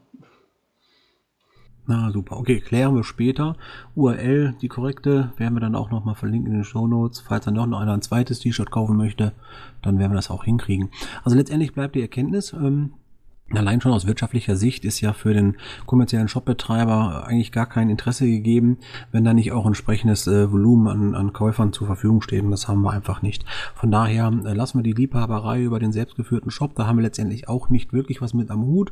Na 1.87 2.11
super, 2.11 2.37
okay, 2.37 2.59
klären 2.59 2.93
wir 2.95 3.03
später. 3.03 3.55
URL, 3.95 4.53
die 4.61 4.67
korrekte, 4.67 5.33
werden 5.37 5.55
wir 5.55 5.59
dann 5.59 5.73
auch 5.73 5.89
nochmal 5.89 6.13
verlinken 6.13 6.51
in 6.51 6.59
den 6.59 6.63
Show 6.63 6.85
Notes. 6.85 7.19
Falls 7.21 7.45
dann 7.45 7.55
doch 7.55 7.65
noch 7.65 7.79
einer 7.79 7.93
ein 7.93 8.03
zweites 8.03 8.39
T-Shirt 8.39 8.69
kaufen 8.69 8.95
möchte, 8.95 9.33
dann 9.81 9.97
werden 9.97 10.11
wir 10.11 10.17
das 10.17 10.29
auch 10.29 10.43
hinkriegen. 10.43 10.91
Also 11.23 11.35
letztendlich 11.35 11.73
bleibt 11.73 11.95
die 11.95 12.01
Erkenntnis, 12.01 12.53
ähm, 12.53 12.93
Allein 13.55 13.81
schon 13.81 13.93
aus 13.93 14.05
wirtschaftlicher 14.05 14.55
Sicht 14.55 14.85
ist 14.85 15.01
ja 15.01 15.11
für 15.13 15.33
den 15.33 15.57
kommerziellen 15.87 16.27
Shopbetreiber 16.27 17.25
eigentlich 17.25 17.51
gar 17.51 17.65
kein 17.65 17.89
Interesse 17.89 18.27
gegeben, 18.27 18.77
wenn 19.11 19.23
da 19.23 19.33
nicht 19.33 19.51
auch 19.51 19.65
entsprechendes 19.65 20.27
äh, 20.27 20.51
Volumen 20.51 20.87
an, 20.87 21.15
an 21.15 21.33
Käufern 21.33 21.73
zur 21.73 21.87
Verfügung 21.87 22.21
steht. 22.21 22.43
Und 22.43 22.51
das 22.51 22.67
haben 22.67 22.83
wir 22.83 22.91
einfach 22.91 23.23
nicht. 23.23 23.45
Von 23.73 23.89
daher 23.89 24.31
äh, 24.45 24.53
lassen 24.53 24.77
wir 24.77 24.83
die 24.83 24.93
Liebhaberei 24.93 25.63
über 25.63 25.79
den 25.79 25.91
selbstgeführten 25.91 26.51
Shop. 26.51 26.75
Da 26.75 26.85
haben 26.85 26.97
wir 26.97 27.03
letztendlich 27.03 27.49
auch 27.49 27.69
nicht 27.69 27.91
wirklich 27.91 28.21
was 28.21 28.35
mit 28.35 28.51
am 28.51 28.65
Hut. 28.65 28.91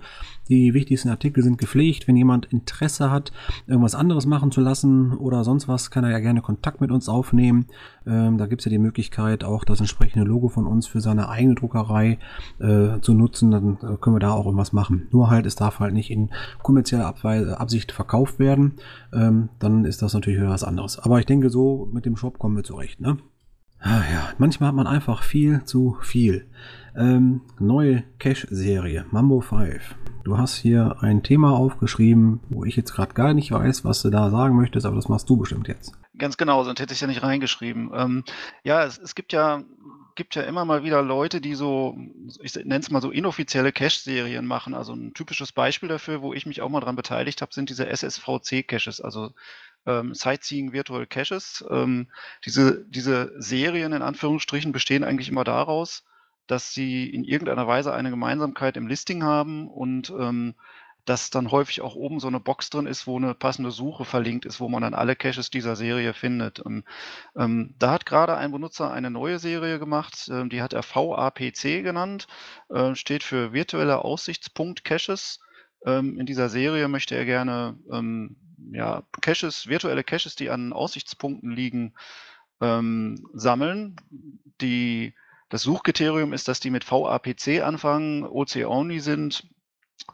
Die 0.49 0.73
wichtigsten 0.73 1.09
Artikel 1.09 1.43
sind 1.43 1.59
gepflegt. 1.59 2.07
Wenn 2.07 2.15
jemand 2.15 2.47
Interesse 2.47 3.11
hat, 3.11 3.31
irgendwas 3.67 3.93
anderes 3.93 4.25
machen 4.25 4.51
zu 4.51 4.61
lassen 4.61 5.13
oder 5.13 5.43
sonst 5.43 5.67
was, 5.67 5.91
kann 5.91 6.03
er 6.03 6.09
ja 6.09 6.19
gerne 6.19 6.41
Kontakt 6.41 6.81
mit 6.81 6.91
uns 6.91 7.09
aufnehmen. 7.09 7.67
Ähm, 8.07 8.37
da 8.37 8.47
gibt 8.47 8.61
es 8.61 8.65
ja 8.65 8.69
die 8.69 8.77
Möglichkeit, 8.77 9.43
auch 9.43 9.63
das 9.63 9.79
entsprechende 9.79 10.25
Logo 10.25 10.49
von 10.49 10.65
uns 10.65 10.87
für 10.87 11.01
seine 11.01 11.29
eigene 11.29 11.55
Druckerei 11.55 12.19
äh, 12.59 12.99
zu 13.01 13.13
nutzen. 13.13 13.51
Dann 13.51 13.77
äh, 13.81 13.97
können 13.97 14.15
wir 14.15 14.19
da 14.19 14.31
auch 14.31 14.45
irgendwas 14.45 14.73
machen. 14.73 15.07
Nur 15.11 15.29
halt, 15.29 15.45
es 15.45 15.55
darf 15.55 15.79
halt 15.79 15.93
nicht 15.93 16.09
in 16.09 16.29
kommerzieller 16.63 17.05
Abweise, 17.05 17.59
Absicht 17.59 17.91
verkauft 17.91 18.39
werden. 18.39 18.73
Ähm, 19.13 19.49
dann 19.59 19.85
ist 19.85 20.01
das 20.01 20.13
natürlich 20.13 20.39
wieder 20.39 20.49
was 20.49 20.63
anderes. 20.63 20.99
Aber 20.99 21.19
ich 21.19 21.25
denke, 21.25 21.49
so 21.49 21.89
mit 21.91 22.05
dem 22.05 22.15
Shop 22.15 22.39
kommen 22.39 22.55
wir 22.55 22.63
zurecht. 22.63 22.99
Ne? 23.01 23.17
Ah 23.79 24.01
ja, 24.11 24.29
manchmal 24.37 24.69
hat 24.69 24.75
man 24.75 24.87
einfach 24.87 25.21
viel 25.21 25.63
zu 25.65 25.97
viel. 26.01 26.47
Ähm, 26.95 27.41
neue 27.59 28.03
Cache-Serie, 28.17 29.05
Mambo 29.11 29.39
5. 29.41 29.95
Du 30.23 30.37
hast 30.37 30.55
hier 30.55 30.97
ein 31.01 31.21
Thema 31.23 31.51
aufgeschrieben, 31.51 32.39
wo 32.49 32.65
ich 32.65 32.75
jetzt 32.75 32.93
gerade 32.93 33.13
gar 33.13 33.33
nicht 33.33 33.51
weiß, 33.51 33.85
was 33.85 34.01
du 34.01 34.09
da 34.09 34.29
sagen 34.31 34.57
möchtest, 34.57 34.85
aber 34.85 34.95
das 34.95 35.09
machst 35.09 35.29
du 35.29 35.37
bestimmt 35.37 35.67
jetzt. 35.67 35.93
Ganz 36.17 36.37
genau, 36.37 36.63
sonst 36.63 36.79
hätte 36.79 36.93
ich 36.93 37.01
ja 37.01 37.07
nicht 37.07 37.23
reingeschrieben. 37.23 37.91
Ähm, 37.93 38.23
ja, 38.63 38.83
es, 38.83 38.97
es, 38.97 39.13
gibt 39.15 39.33
ja 39.33 39.63
gibt 40.17 40.35
ja 40.35 40.41
immer 40.41 40.65
mal 40.65 40.83
wieder 40.83 41.01
Leute, 41.01 41.39
die 41.39 41.53
so, 41.53 41.95
ich 42.41 42.55
nenne 42.55 42.79
es 42.79 42.89
mal 42.89 43.01
so 43.01 43.11
inoffizielle 43.11 43.71
Cache-Serien 43.71 44.45
machen. 44.45 44.73
Also 44.73 44.93
ein 44.93 45.13
typisches 45.13 45.51
Beispiel 45.51 45.87
dafür, 45.87 46.21
wo 46.21 46.33
ich 46.33 46.45
mich 46.45 46.61
auch 46.61 46.69
mal 46.69 46.81
dran 46.81 46.95
beteiligt 46.95 47.41
habe, 47.41 47.53
sind 47.53 47.69
diese 47.69 47.87
SSVC-Caches, 47.87 48.99
also 48.99 49.31
ähm, 49.85 50.13
Sightseeing 50.15 50.73
Virtual 50.73 51.05
Caches. 51.05 51.63
Ähm, 51.69 52.07
diese, 52.43 52.83
diese 52.89 53.31
Serien 53.37 53.93
in 53.93 54.01
Anführungsstrichen 54.01 54.71
bestehen 54.71 55.03
eigentlich 55.03 55.29
immer 55.29 55.43
daraus, 55.43 56.03
dass 56.47 56.73
sie 56.73 57.07
in 57.07 57.23
irgendeiner 57.23 57.67
Weise 57.67 57.93
eine 57.93 58.09
Gemeinsamkeit 58.09 58.75
im 58.75 58.87
Listing 58.87 59.23
haben 59.23 59.67
und 59.67 60.09
ähm, 60.09 60.55
dass 61.07 61.29
dann 61.29 61.51
häufig 61.51 61.79
auch 61.81 61.95
oben 61.95 62.19
so 62.19 62.27
eine 62.27 62.41
Box 62.41 62.69
drin 62.69 62.85
ist, 62.85 63.07
wo 63.07 63.15
eine 63.15 63.33
passende 63.33 63.71
Suche 63.71 64.03
verlinkt 64.03 64.45
ist, 64.45 64.59
wo 64.59 64.67
man 64.67 64.81
dann 64.81 64.93
alle 64.93 65.15
Caches 65.15 65.49
dieser 65.49 65.77
Serie 65.77 66.13
findet. 66.13 66.59
Und, 66.59 66.83
ähm, 67.37 67.73
da 67.79 67.91
hat 67.91 68.05
gerade 68.05 68.35
ein 68.35 68.51
Benutzer 68.51 68.91
eine 68.91 69.09
neue 69.09 69.39
Serie 69.39 69.79
gemacht, 69.79 70.27
äh, 70.27 70.47
die 70.49 70.61
hat 70.61 70.73
er 70.73 70.83
VAPC 70.83 71.81
genannt, 71.81 72.27
äh, 72.69 72.93
steht 72.93 73.23
für 73.23 73.53
virtuelle 73.53 74.03
Aussichtspunkt-Caches. 74.03 75.39
Ähm, 75.85 76.19
in 76.19 76.25
dieser 76.25 76.49
Serie 76.49 76.89
möchte 76.89 77.15
er 77.15 77.23
gerne 77.23 77.79
ähm, 77.89 78.35
ja, 78.73 79.03
Caches, 79.21 79.67
virtuelle 79.67 80.03
Caches, 80.03 80.35
die 80.35 80.49
an 80.49 80.73
Aussichtspunkten 80.73 81.51
liegen, 81.51 81.93
ähm, 82.59 83.25
sammeln. 83.33 83.95
Die, 84.59 85.13
das 85.47 85.61
Suchkriterium 85.61 86.33
ist, 86.33 86.49
dass 86.49 86.59
die 86.59 86.69
mit 86.69 86.83
VAPC 86.83 87.61
anfangen, 87.63 88.25
OC-only 88.25 88.99
sind 88.99 89.47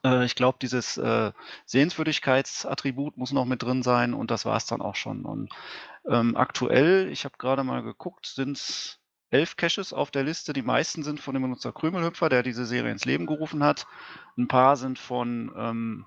äh, 0.03 0.25
ich 0.25 0.35
glaube, 0.35 0.57
dieses 0.61 0.97
äh, 0.97 1.31
Sehenswürdigkeitsattribut 1.65 3.17
muss 3.17 3.31
noch 3.31 3.45
mit 3.45 3.63
drin 3.63 3.83
sein 3.83 4.13
und 4.13 4.31
das 4.31 4.45
war 4.45 4.57
es 4.57 4.65
dann 4.65 4.81
auch 4.81 4.95
schon. 4.95 5.25
Und 5.25 5.51
ähm, 6.09 6.35
aktuell, 6.35 7.09
ich 7.11 7.25
habe 7.25 7.37
gerade 7.37 7.63
mal 7.63 7.83
geguckt, 7.83 8.25
sind 8.25 8.57
es 8.57 8.99
elf 9.29 9.57
Caches 9.57 9.93
auf 9.93 10.11
der 10.11 10.23
Liste. 10.23 10.53
Die 10.53 10.61
meisten 10.61 11.03
sind 11.03 11.19
von 11.19 11.33
dem 11.33 11.43
Benutzer 11.43 11.71
Krümelhüpfer, 11.71 12.29
der 12.29 12.43
diese 12.43 12.65
Serie 12.65 12.91
ins 12.91 13.05
Leben 13.05 13.25
gerufen 13.25 13.63
hat. 13.63 13.87
Ein 14.37 14.47
paar 14.47 14.75
sind 14.77 14.99
von 14.99 15.51
ähm, 15.57 16.05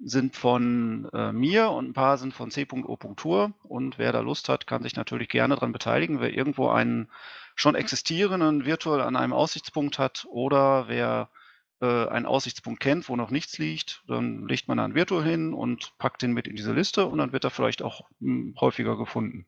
sind 0.00 0.36
von 0.36 1.08
äh, 1.12 1.32
mir 1.32 1.70
und 1.70 1.88
ein 1.88 1.92
paar 1.94 2.18
sind 2.18 2.34
von 2.34 2.50
c.o.tour. 2.50 3.52
Und 3.62 3.98
wer 3.98 4.12
da 4.12 4.20
Lust 4.20 4.48
hat, 4.48 4.66
kann 4.66 4.82
sich 4.82 4.96
natürlich 4.96 5.28
gerne 5.28 5.54
daran 5.54 5.72
beteiligen. 5.72 6.20
Wer 6.20 6.34
irgendwo 6.34 6.68
einen 6.68 7.10
schon 7.54 7.74
existierenden 7.74 8.66
virtuell 8.66 9.00
an 9.00 9.16
einem 9.16 9.32
Aussichtspunkt 9.32 9.98
hat 9.98 10.26
oder 10.28 10.88
wer 10.88 11.30
äh, 11.80 12.06
einen 12.08 12.26
Aussichtspunkt 12.26 12.80
kennt, 12.80 13.08
wo 13.08 13.16
noch 13.16 13.30
nichts 13.30 13.58
liegt, 13.58 14.02
dann 14.06 14.46
legt 14.46 14.68
man 14.68 14.78
einen 14.78 14.94
Virtual 14.94 15.24
hin 15.24 15.52
und 15.52 15.92
packt 15.98 16.22
den 16.22 16.32
mit 16.32 16.48
in 16.48 16.56
diese 16.56 16.72
Liste 16.72 17.06
und 17.06 17.18
dann 17.18 17.32
wird 17.32 17.44
er 17.44 17.50
vielleicht 17.50 17.82
auch 17.82 18.02
mh, 18.20 18.34
hm, 18.34 18.54
häufiger 18.60 18.96
gefunden. 18.96 19.46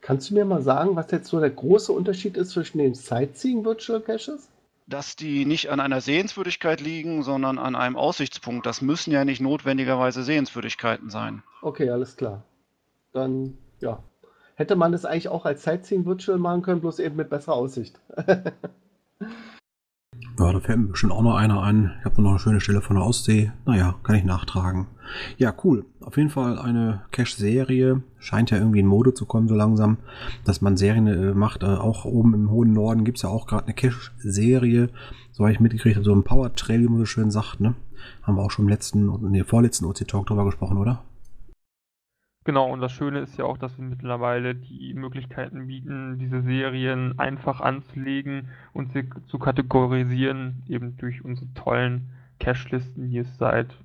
Kannst 0.00 0.30
du 0.30 0.34
mir 0.34 0.44
mal 0.44 0.62
sagen, 0.62 0.94
was 0.94 1.10
jetzt 1.10 1.28
so 1.28 1.40
der 1.40 1.50
große 1.50 1.92
Unterschied 1.92 2.36
ist 2.36 2.50
zwischen 2.50 2.78
den 2.78 2.94
Sightseeing 2.94 3.64
Virtual 3.64 4.00
Caches? 4.00 4.48
Dass 4.86 5.16
die 5.16 5.44
nicht 5.46 5.70
an 5.70 5.80
einer 5.80 6.00
Sehenswürdigkeit 6.00 6.80
liegen, 6.80 7.24
sondern 7.24 7.58
an 7.58 7.74
einem 7.74 7.96
Aussichtspunkt. 7.96 8.66
Das 8.66 8.82
müssen 8.82 9.10
ja 9.10 9.24
nicht 9.24 9.40
notwendigerweise 9.40 10.22
Sehenswürdigkeiten 10.22 11.10
sein. 11.10 11.42
Okay, 11.60 11.90
alles 11.90 12.16
klar. 12.16 12.44
Dann, 13.12 13.58
ja. 13.80 14.04
Hätte 14.54 14.76
man 14.76 14.92
das 14.92 15.04
eigentlich 15.04 15.28
auch 15.28 15.44
als 15.44 15.64
Sightseeing 15.64 16.06
Virtual 16.06 16.38
machen 16.38 16.62
können, 16.62 16.80
bloß 16.80 17.00
eben 17.00 17.16
mit 17.16 17.28
besserer 17.28 17.56
Aussicht. 17.56 17.98
Ja, 20.38 20.52
da 20.52 20.60
fällt 20.60 20.78
mir 20.78 20.86
bestimmt 20.88 21.12
auch 21.12 21.22
noch 21.22 21.36
einer 21.36 21.62
ein. 21.62 21.92
Ich 21.98 22.04
habe 22.04 22.20
noch 22.20 22.30
eine 22.30 22.38
schöne 22.38 22.60
Stelle 22.60 22.82
von 22.82 22.96
der 22.96 23.06
Ostsee. 23.06 23.52
Naja, 23.64 23.94
kann 24.02 24.16
ich 24.16 24.24
nachtragen. 24.24 24.86
Ja, 25.38 25.54
cool. 25.64 25.86
Auf 26.00 26.18
jeden 26.18 26.28
Fall 26.28 26.58
eine 26.58 27.02
Cache-Serie. 27.10 28.02
Scheint 28.18 28.50
ja 28.50 28.58
irgendwie 28.58 28.80
in 28.80 28.86
Mode 28.86 29.14
zu 29.14 29.24
kommen 29.24 29.48
so 29.48 29.54
langsam, 29.54 29.96
dass 30.44 30.60
man 30.60 30.76
Serien 30.76 31.06
äh, 31.06 31.32
macht. 31.32 31.62
Äh, 31.62 31.66
auch 31.66 32.04
oben 32.04 32.34
im 32.34 32.50
hohen 32.50 32.72
Norden 32.72 33.04
gibt 33.04 33.18
es 33.18 33.22
ja 33.22 33.30
auch 33.30 33.46
gerade 33.46 33.64
eine 33.64 33.74
Cache-Serie. 33.74 34.90
So 35.32 35.44
habe 35.44 35.52
ich 35.52 35.60
mitgekriegt, 35.60 35.98
so 36.02 36.14
ein 36.14 36.24
Power-Trail, 36.24 36.82
wie 36.82 36.88
man 36.88 36.98
so 36.98 37.06
schön 37.06 37.30
sagt. 37.30 37.60
Ne? 37.60 37.74
Haben 38.22 38.36
wir 38.36 38.42
auch 38.42 38.50
schon 38.50 38.66
im 38.66 38.68
letzten, 38.68 39.30
nee, 39.30 39.42
vorletzten 39.42 39.86
OC-Talk 39.86 40.26
drüber 40.26 40.44
gesprochen, 40.44 40.76
oder? 40.76 41.02
Genau, 42.46 42.72
und 42.72 42.80
das 42.80 42.92
Schöne 42.92 43.18
ist 43.18 43.36
ja 43.38 43.44
auch, 43.44 43.58
dass 43.58 43.76
wir 43.76 43.84
mittlerweile 43.84 44.54
die 44.54 44.94
Möglichkeiten 44.94 45.66
bieten, 45.66 46.16
diese 46.20 46.42
Serien 46.42 47.18
einfach 47.18 47.60
anzulegen 47.60 48.50
und 48.72 48.92
sie 48.92 49.02
zu 49.26 49.40
kategorisieren, 49.40 50.62
eben 50.68 50.96
durch 50.96 51.24
unsere 51.24 51.52
tollen 51.54 52.10
Cache-Listen, 52.38 53.10
die 53.10 53.18
es 53.18 53.36
seit 53.36 53.76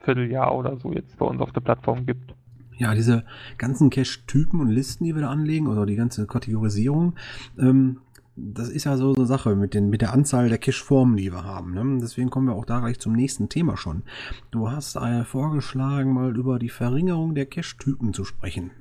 Vierteljahr 0.00 0.52
oder 0.56 0.76
so 0.76 0.92
jetzt 0.92 1.16
bei 1.18 1.24
uns 1.24 1.40
auf 1.40 1.52
der 1.52 1.60
Plattform 1.60 2.04
gibt. 2.04 2.34
Ja, 2.78 2.96
diese 2.96 3.24
ganzen 3.58 3.90
Cache-Typen 3.90 4.60
und 4.60 4.70
Listen, 4.70 5.04
die 5.04 5.14
wir 5.14 5.22
da 5.22 5.30
anlegen, 5.30 5.68
oder 5.68 5.86
die 5.86 5.94
ganze 5.94 6.26
Kategorisierung, 6.26 7.14
ähm, 7.60 8.00
das 8.36 8.68
ist 8.68 8.84
ja 8.84 8.96
so 8.96 9.14
eine 9.14 9.26
Sache 9.26 9.54
mit, 9.54 9.74
den, 9.74 9.90
mit 9.90 10.00
der 10.00 10.12
Anzahl 10.12 10.48
der 10.48 10.58
Cache-Formen, 10.58 11.16
die 11.16 11.32
wir 11.32 11.44
haben. 11.44 11.74
Ne? 11.74 11.98
Deswegen 12.00 12.30
kommen 12.30 12.48
wir 12.48 12.54
auch 12.54 12.64
da 12.64 12.80
gleich 12.80 12.98
zum 12.98 13.12
nächsten 13.12 13.48
Thema 13.48 13.76
schon. 13.76 14.02
Du 14.50 14.70
hast 14.70 14.96
äh, 14.96 15.24
vorgeschlagen, 15.24 16.12
mal 16.12 16.36
über 16.36 16.58
die 16.58 16.68
Verringerung 16.68 17.34
der 17.34 17.46
Cache-Typen 17.46 18.12
zu 18.12 18.24
sprechen. 18.24 18.72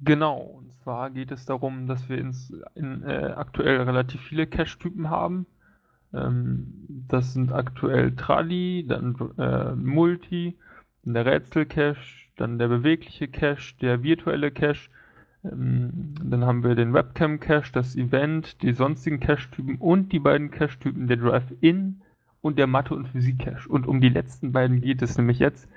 Genau, 0.00 0.38
und 0.38 0.72
zwar 0.82 1.10
geht 1.10 1.32
es 1.32 1.44
darum, 1.44 1.88
dass 1.88 2.08
wir 2.08 2.18
ins, 2.18 2.52
in, 2.74 3.02
äh, 3.02 3.32
aktuell 3.36 3.82
relativ 3.82 4.20
viele 4.20 4.46
Cache-Typen 4.46 5.10
haben. 5.10 5.46
Ähm, 6.14 6.72
das 7.08 7.32
sind 7.32 7.52
aktuell 7.52 8.14
Trali, 8.14 8.86
dann 8.88 9.16
äh, 9.38 9.74
Multi, 9.74 10.56
dann 11.02 11.14
der 11.14 11.26
Rätsel-Cache, 11.26 12.28
dann 12.36 12.58
der 12.58 12.68
bewegliche 12.68 13.26
Cache, 13.26 13.74
der 13.80 14.04
virtuelle 14.04 14.52
Cache 14.52 14.88
dann 15.50 16.44
haben 16.44 16.62
wir 16.62 16.74
den 16.74 16.92
Webcam-Cache, 16.92 17.72
das 17.72 17.96
Event, 17.96 18.62
die 18.62 18.72
sonstigen 18.72 19.20
Cache-Typen 19.20 19.76
und 19.76 20.12
die 20.12 20.18
beiden 20.18 20.50
Cache-Typen, 20.50 21.06
der 21.06 21.16
Drive-In 21.16 22.02
und 22.40 22.58
der 22.58 22.66
Mathe- 22.66 22.94
und 22.94 23.08
Physik-Cache. 23.08 23.68
Und 23.68 23.86
um 23.86 24.00
die 24.00 24.08
letzten 24.08 24.52
beiden 24.52 24.80
geht 24.80 25.02
es 25.02 25.16
nämlich 25.16 25.38
jetzt. 25.38 25.68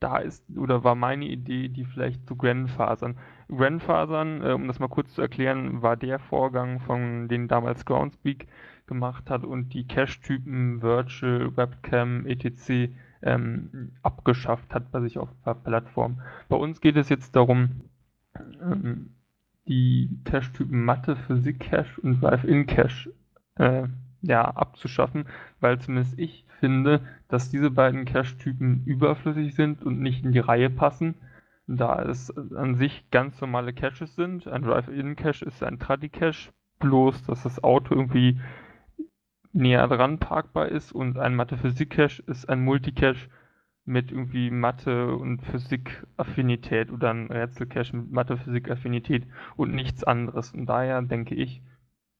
Da 0.00 0.16
ist 0.16 0.44
oder 0.56 0.82
war 0.82 0.94
meine 0.94 1.26
Idee, 1.26 1.68
die 1.68 1.84
vielleicht 1.84 2.26
zu 2.26 2.34
Grandfasern. 2.34 3.18
Grandfasern, 3.48 4.42
äh, 4.42 4.52
um 4.52 4.66
das 4.66 4.78
mal 4.78 4.88
kurz 4.88 5.12
zu 5.12 5.20
erklären, 5.20 5.82
war 5.82 5.96
der 5.98 6.18
Vorgang, 6.18 6.80
von 6.80 7.28
den 7.28 7.48
damals 7.48 7.84
Groundspeak 7.84 8.46
gemacht 8.86 9.28
hat 9.28 9.44
und 9.44 9.74
die 9.74 9.86
Cache-Typen 9.86 10.80
Virtual, 10.80 11.54
Webcam, 11.56 12.24
etc. 12.26 12.90
Ähm, 13.22 13.92
abgeschafft 14.02 14.72
hat 14.72 14.90
bei 14.90 15.00
sich 15.02 15.18
auf 15.18 15.28
der 15.44 15.54
Plattform. 15.54 16.22
Bei 16.48 16.56
uns 16.56 16.80
geht 16.80 16.96
es 16.96 17.10
jetzt 17.10 17.36
darum, 17.36 17.82
ähm, 18.60 19.14
die 19.66 20.10
Cache-Typen 20.24 20.84
Mathe, 20.84 21.16
Physik-Cache 21.16 22.00
und 22.00 22.20
Drive-In-Cache 22.20 23.12
äh, 23.56 23.88
ja, 24.22 24.44
abzuschaffen, 24.44 25.26
weil 25.60 25.78
zumindest 25.78 26.18
ich 26.18 26.44
finde, 26.58 27.00
dass 27.28 27.50
diese 27.50 27.70
beiden 27.70 28.04
Cache-Typen 28.04 28.84
überflüssig 28.84 29.54
sind 29.54 29.82
und 29.82 30.00
nicht 30.00 30.24
in 30.24 30.32
die 30.32 30.40
Reihe 30.40 30.70
passen, 30.70 31.14
da 31.66 32.02
es 32.02 32.36
an 32.36 32.74
sich 32.74 33.08
ganz 33.10 33.40
normale 33.40 33.72
Caches 33.72 34.16
sind. 34.16 34.46
Ein 34.48 34.62
Drive-In-Cache 34.62 35.44
ist 35.44 35.62
ein 35.62 35.78
Tradi-Cache, 35.78 36.50
bloß 36.80 37.24
dass 37.24 37.44
das 37.44 37.62
Auto 37.62 37.94
irgendwie 37.94 38.40
näher 39.52 39.86
dran 39.88 40.18
parkbar 40.18 40.68
ist 40.68 40.92
und 40.92 41.18
ein 41.18 41.34
Mathe-Physik-Cache 41.34 42.22
ist 42.26 42.48
ein 42.48 42.64
Multicache 42.64 43.28
mit 43.84 44.12
irgendwie 44.12 44.50
Mathe- 44.50 45.14
und 45.14 45.42
Physik-Affinität 45.42 46.90
oder 46.90 47.10
ein 47.10 47.30
Rätsel-Cache 47.30 47.96
mit 47.96 48.12
Mathe-Physik-Affinität 48.12 49.26
und 49.56 49.74
nichts 49.74 50.04
anderes. 50.04 50.52
Und 50.52 50.66
daher 50.66 51.02
denke 51.02 51.34
ich, 51.34 51.62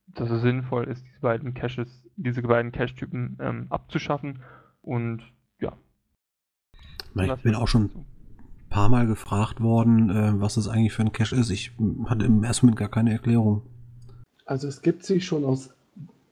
dass 0.06 0.30
es 0.30 0.42
sinnvoll 0.42 0.84
ist, 0.84 1.04
diese 1.06 1.20
beiden 1.20 1.54
Caches, 1.54 2.02
diese 2.16 2.42
beiden 2.42 2.72
Cache-Typen 2.72 3.38
ähm, 3.40 3.66
abzuschaffen 3.70 4.42
und 4.82 5.22
ja. 5.60 5.72
Ich 7.14 7.42
bin 7.42 7.54
auch 7.54 7.68
schon 7.68 7.84
ein 7.84 8.06
paar 8.70 8.88
Mal 8.88 9.06
gefragt 9.06 9.60
worden, 9.60 10.10
äh, 10.10 10.40
was 10.40 10.54
das 10.54 10.68
eigentlich 10.68 10.92
für 10.92 11.02
ein 11.02 11.12
Cache 11.12 11.36
ist. 11.36 11.50
Ich 11.50 11.72
hatte 12.06 12.24
im 12.24 12.42
ersten 12.42 12.66
Moment 12.66 12.78
gar 12.78 12.88
keine 12.88 13.12
Erklärung. 13.12 13.62
Also 14.46 14.66
es 14.66 14.82
gibt 14.82 15.04
sie 15.04 15.20
schon 15.20 15.44
aus 15.44 15.74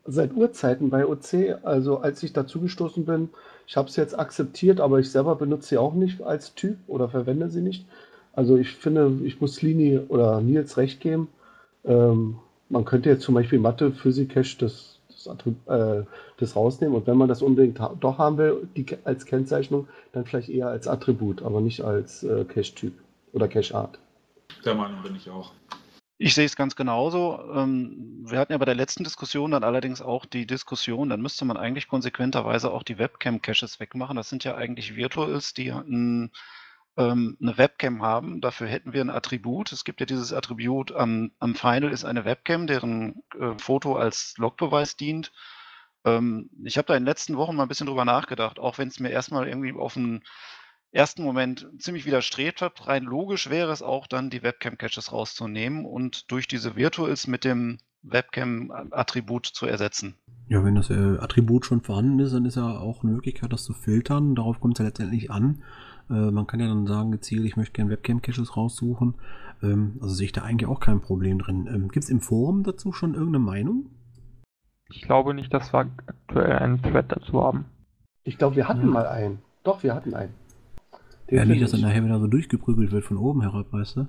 seit 0.04 0.32
Urzeiten 0.32 0.90
bei 0.90 1.06
OC. 1.06 1.62
Also 1.62 1.98
als 1.98 2.22
ich 2.22 2.32
dazugestoßen 2.32 3.04
bin, 3.04 3.28
ich 3.68 3.76
habe 3.76 3.86
es 3.86 3.96
jetzt 3.96 4.18
akzeptiert, 4.18 4.80
aber 4.80 4.98
ich 4.98 5.10
selber 5.10 5.36
benutze 5.36 5.68
sie 5.68 5.78
auch 5.78 5.92
nicht 5.92 6.22
als 6.22 6.54
Typ 6.54 6.78
oder 6.86 7.10
verwende 7.10 7.50
sie 7.50 7.60
nicht. 7.60 7.84
Also 8.32 8.56
ich 8.56 8.72
finde, 8.72 9.20
ich 9.24 9.42
muss 9.42 9.60
Lini 9.60 9.98
oder 10.08 10.40
Nils 10.40 10.78
recht 10.78 11.00
geben. 11.00 11.28
Ähm, 11.84 12.38
man 12.70 12.86
könnte 12.86 13.10
jetzt 13.10 13.24
zum 13.24 13.34
Beispiel 13.34 13.58
Mathe, 13.58 13.92
Physik, 13.92 14.30
Cache 14.30 14.56
das, 14.58 15.00
das, 15.08 15.36
äh, 15.66 16.04
das, 16.38 16.56
rausnehmen 16.56 16.96
und 16.96 17.06
wenn 17.06 17.18
man 17.18 17.28
das 17.28 17.42
unbedingt 17.42 17.78
ha 17.78 17.94
doch 18.00 18.16
haben 18.16 18.38
will, 18.38 18.68
die, 18.74 18.86
als 19.04 19.26
Kennzeichnung, 19.26 19.86
dann 20.12 20.24
vielleicht 20.24 20.48
eher 20.48 20.68
als 20.68 20.88
Attribut, 20.88 21.42
aber 21.42 21.60
nicht 21.60 21.82
als 21.82 22.22
äh, 22.22 22.46
Cache-Typ 22.46 22.94
oder 23.34 23.48
Cache-Art. 23.48 23.98
Der 24.64 24.74
Meinung 24.74 25.02
bin 25.02 25.14
ich 25.14 25.28
auch. 25.28 25.52
Ich 26.18 26.34
sehe 26.34 26.46
es 26.46 26.56
ganz 26.56 26.74
genauso. 26.74 27.40
Ähm, 27.54 28.24
wir 28.28 28.38
hatten 28.40 28.52
ja 28.52 28.58
bei 28.58 28.64
der 28.64 28.74
letzten 28.74 29.04
Diskussion 29.04 29.52
dann 29.52 29.64
allerdings 29.64 30.02
auch 30.02 30.26
die 30.26 30.46
Diskussion, 30.46 31.08
dann 31.08 31.22
müsste 31.22 31.44
man 31.44 31.56
eigentlich 31.56 31.86
konsequenterweise 31.88 32.72
auch 32.72 32.82
die 32.82 32.98
Webcam-Caches 32.98 33.78
wegmachen. 33.80 34.16
Das 34.16 34.28
sind 34.28 34.42
ja 34.44 34.56
eigentlich 34.56 34.96
Virtuals, 34.96 35.54
die 35.54 35.70
ein 35.70 36.32
ähm, 36.98 37.38
eine 37.40 37.56
Webcam 37.56 38.02
haben. 38.02 38.40
Dafür 38.40 38.66
hätten 38.66 38.92
wir 38.92 39.00
ein 39.00 39.10
Attribut. 39.10 39.72
Es 39.72 39.84
gibt 39.84 40.00
ja 40.00 40.06
dieses 40.06 40.32
Attribut 40.32 40.92
am, 40.92 41.30
am 41.38 41.54
Final 41.54 41.92
ist 41.92 42.04
eine 42.04 42.24
Webcam, 42.24 42.66
deren 42.66 43.22
äh, 43.38 43.56
Foto 43.58 43.96
als 43.96 44.34
Logbeweis 44.36 44.96
dient. 44.96 45.32
Ähm, 46.04 46.50
ich 46.64 46.76
habe 46.76 46.86
da 46.86 46.94
in 46.94 47.02
den 47.02 47.08
letzten 47.08 47.36
Wochen 47.36 47.54
mal 47.56 47.62
ein 47.64 47.68
bisschen 47.68 47.86
drüber 47.86 48.04
nachgedacht, 48.04 48.58
auch 48.58 48.78
wenn 48.78 48.88
es 48.88 48.98
mir 49.00 49.10
erstmal 49.10 49.48
irgendwie 49.48 49.72
auf 49.74 49.94
den 49.94 50.24
ersten 50.92 51.22
Moment 51.22 51.68
ziemlich 51.78 52.06
widerstrebt 52.06 52.62
hat. 52.62 52.86
Rein 52.86 53.04
logisch 53.04 53.50
wäre 53.50 53.72
es 53.72 53.82
auch 53.82 54.06
dann, 54.06 54.30
die 54.30 54.42
Webcam-Caches 54.42 55.12
rauszunehmen 55.12 55.84
und 55.84 56.30
durch 56.30 56.48
diese 56.48 56.76
Virtuals 56.76 57.26
mit 57.26 57.44
dem 57.44 57.78
Webcam-Attribut 58.02 59.46
zu 59.46 59.66
ersetzen. 59.66 60.14
Ja, 60.48 60.64
wenn 60.64 60.76
das 60.76 60.88
äh, 60.88 61.18
Attribut 61.18 61.66
schon 61.66 61.82
vorhanden 61.82 62.20
ist, 62.20 62.32
dann 62.32 62.46
ist 62.46 62.56
ja 62.56 62.78
auch 62.78 63.02
eine 63.02 63.12
Möglichkeit, 63.12 63.52
das 63.52 63.64
zu 63.64 63.74
filtern. 63.74 64.34
Darauf 64.34 64.60
kommt 64.60 64.74
es 64.74 64.78
ja 64.78 64.86
letztendlich 64.86 65.30
an. 65.30 65.62
Äh, 66.08 66.30
man 66.30 66.46
kann 66.46 66.60
ja 66.60 66.68
dann 66.68 66.86
sagen, 66.86 67.10
gezielt, 67.10 67.44
ich 67.44 67.56
möchte 67.56 67.74
gerne 67.74 67.90
Webcam-Caches 67.90 68.56
raussuchen. 68.56 69.14
Ähm, 69.62 69.98
also 70.00 70.14
sehe 70.14 70.26
ich 70.26 70.32
da 70.32 70.42
eigentlich 70.42 70.68
auch 70.68 70.80
kein 70.80 71.02
Problem 71.02 71.38
drin. 71.38 71.68
Ähm, 71.72 71.88
Gibt 71.88 72.04
es 72.04 72.10
im 72.10 72.20
Forum 72.20 72.62
dazu 72.62 72.92
schon 72.92 73.14
irgendeine 73.14 73.44
Meinung? 73.44 73.90
Ich 74.90 75.02
glaube 75.02 75.34
nicht, 75.34 75.52
dass 75.52 75.72
wir 75.72 75.80
aktuell 76.06 76.52
einen 76.52 76.80
Thread 76.82 77.06
dazu 77.12 77.42
haben. 77.42 77.66
Ich 78.24 78.38
glaube, 78.38 78.56
wir 78.56 78.68
hatten 78.68 78.86
ja. 78.86 78.86
mal 78.86 79.06
einen. 79.06 79.40
Doch, 79.64 79.82
wir 79.82 79.94
hatten 79.94 80.14
einen. 80.14 80.32
Ja, 81.30 81.44
nicht, 81.44 81.62
dass 81.62 81.72
dann 81.72 81.82
nachher 81.82 82.04
wieder 82.04 82.18
so 82.18 82.26
durchgeprügelt 82.26 82.90
wird 82.90 83.04
von 83.04 83.18
oben 83.18 83.42
herab, 83.42 83.72
weißt 83.72 83.96
du? 83.96 84.08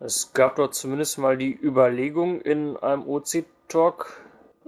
Es 0.00 0.32
gab 0.32 0.56
dort 0.56 0.74
zumindest 0.74 1.18
mal 1.18 1.36
die 1.36 1.54
Überlegung 1.54 2.40
in 2.40 2.76
einem 2.78 3.06
OC-Talk 3.06 4.24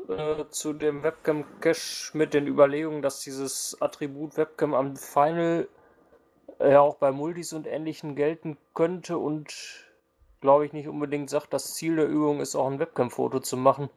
äh, 0.09 0.45
zu 0.51 0.73
dem 0.73 1.03
Webcam-Cache 1.03 2.17
mit 2.17 2.35
den 2.35 2.47
Überlegungen, 2.47 3.03
dass 3.03 3.21
dieses 3.21 3.77
Attribut 3.81 4.37
Webcam 4.37 4.75
am 4.75 4.97
Final 4.97 5.69
ja 6.61 6.81
auch 6.81 6.97
bei 6.97 7.11
Multis 7.11 7.53
und 7.53 7.67
Ähnlichen 7.67 8.15
gelten 8.15 8.57
könnte 8.75 9.19
und 9.19 9.53
glaube 10.41 10.67
ich 10.67 10.73
nicht 10.73 10.89
unbedingt 10.89 11.31
sagt, 11.31 11.53
das 11.53 11.75
Ziel 11.75 11.97
der 11.97 12.09
Übung 12.09 12.41
ist 12.41 12.55
auch 12.55 12.71
ein 12.71 12.79
Webcam-Foto 12.79 13.41
zu 13.41 13.57
machen. 13.57 13.89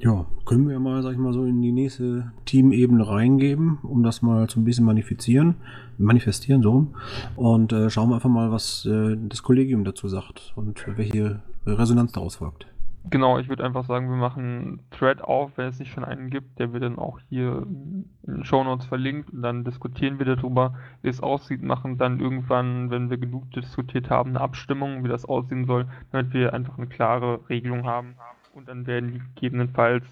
Ja, 0.00 0.26
können 0.44 0.68
wir 0.68 0.78
mal, 0.78 1.02
sag 1.02 1.12
ich 1.12 1.18
mal, 1.18 1.32
so 1.32 1.44
in 1.44 1.60
die 1.60 1.72
nächste 1.72 2.30
Teamebene 2.44 3.08
reingeben, 3.08 3.78
um 3.82 4.04
das 4.04 4.22
mal 4.22 4.48
so 4.48 4.60
ein 4.60 4.64
bisschen 4.64 4.84
manifestieren, 4.84 5.56
manifestieren 5.96 6.62
so. 6.62 6.86
Und 7.34 7.72
äh, 7.72 7.90
schauen 7.90 8.10
wir 8.10 8.14
einfach 8.14 8.28
mal, 8.28 8.52
was 8.52 8.86
äh, 8.86 9.16
das 9.18 9.42
Kollegium 9.42 9.82
dazu 9.82 10.06
sagt 10.06 10.52
und 10.54 10.84
welche 10.96 11.42
Resonanz 11.66 12.12
daraus 12.12 12.36
folgt. 12.36 12.68
Genau, 13.10 13.38
ich 13.38 13.48
würde 13.48 13.64
einfach 13.64 13.84
sagen, 13.86 14.08
wir 14.08 14.16
machen 14.16 14.44
einen 14.44 14.80
Thread 14.90 15.22
auf, 15.22 15.56
wenn 15.56 15.66
es 15.66 15.80
nicht 15.80 15.92
schon 15.92 16.04
einen 16.04 16.30
gibt, 16.30 16.60
der 16.60 16.72
wird 16.72 16.84
dann 16.84 16.98
auch 16.98 17.18
hier 17.28 17.66
in 17.66 18.04
den 18.22 18.44
Show 18.44 18.62
Notes 18.62 18.86
verlinkt 18.86 19.32
und 19.32 19.42
dann 19.42 19.64
diskutieren 19.64 20.18
wir 20.18 20.26
darüber, 20.26 20.74
wie 21.02 21.08
es 21.08 21.22
aussieht, 21.22 21.62
machen 21.62 21.98
dann 21.98 22.20
irgendwann, 22.20 22.90
wenn 22.90 23.10
wir 23.10 23.16
genug 23.16 23.50
diskutiert 23.52 24.10
haben, 24.10 24.30
eine 24.30 24.42
Abstimmung, 24.42 25.02
wie 25.02 25.08
das 25.08 25.24
aussehen 25.24 25.64
soll, 25.64 25.86
damit 26.12 26.34
wir 26.34 26.52
einfach 26.52 26.76
eine 26.76 26.86
klare 26.86 27.40
Regelung 27.48 27.84
haben 27.84 28.14
und 28.58 28.68
dann 28.68 28.86
werden 28.86 29.12
die 29.12 29.20
gegebenenfalls 29.34 30.04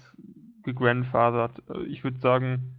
gegrandfathert. 0.63 1.61
Äh, 1.69 1.83
ich 1.83 2.03
würde 2.03 2.19
sagen, 2.19 2.73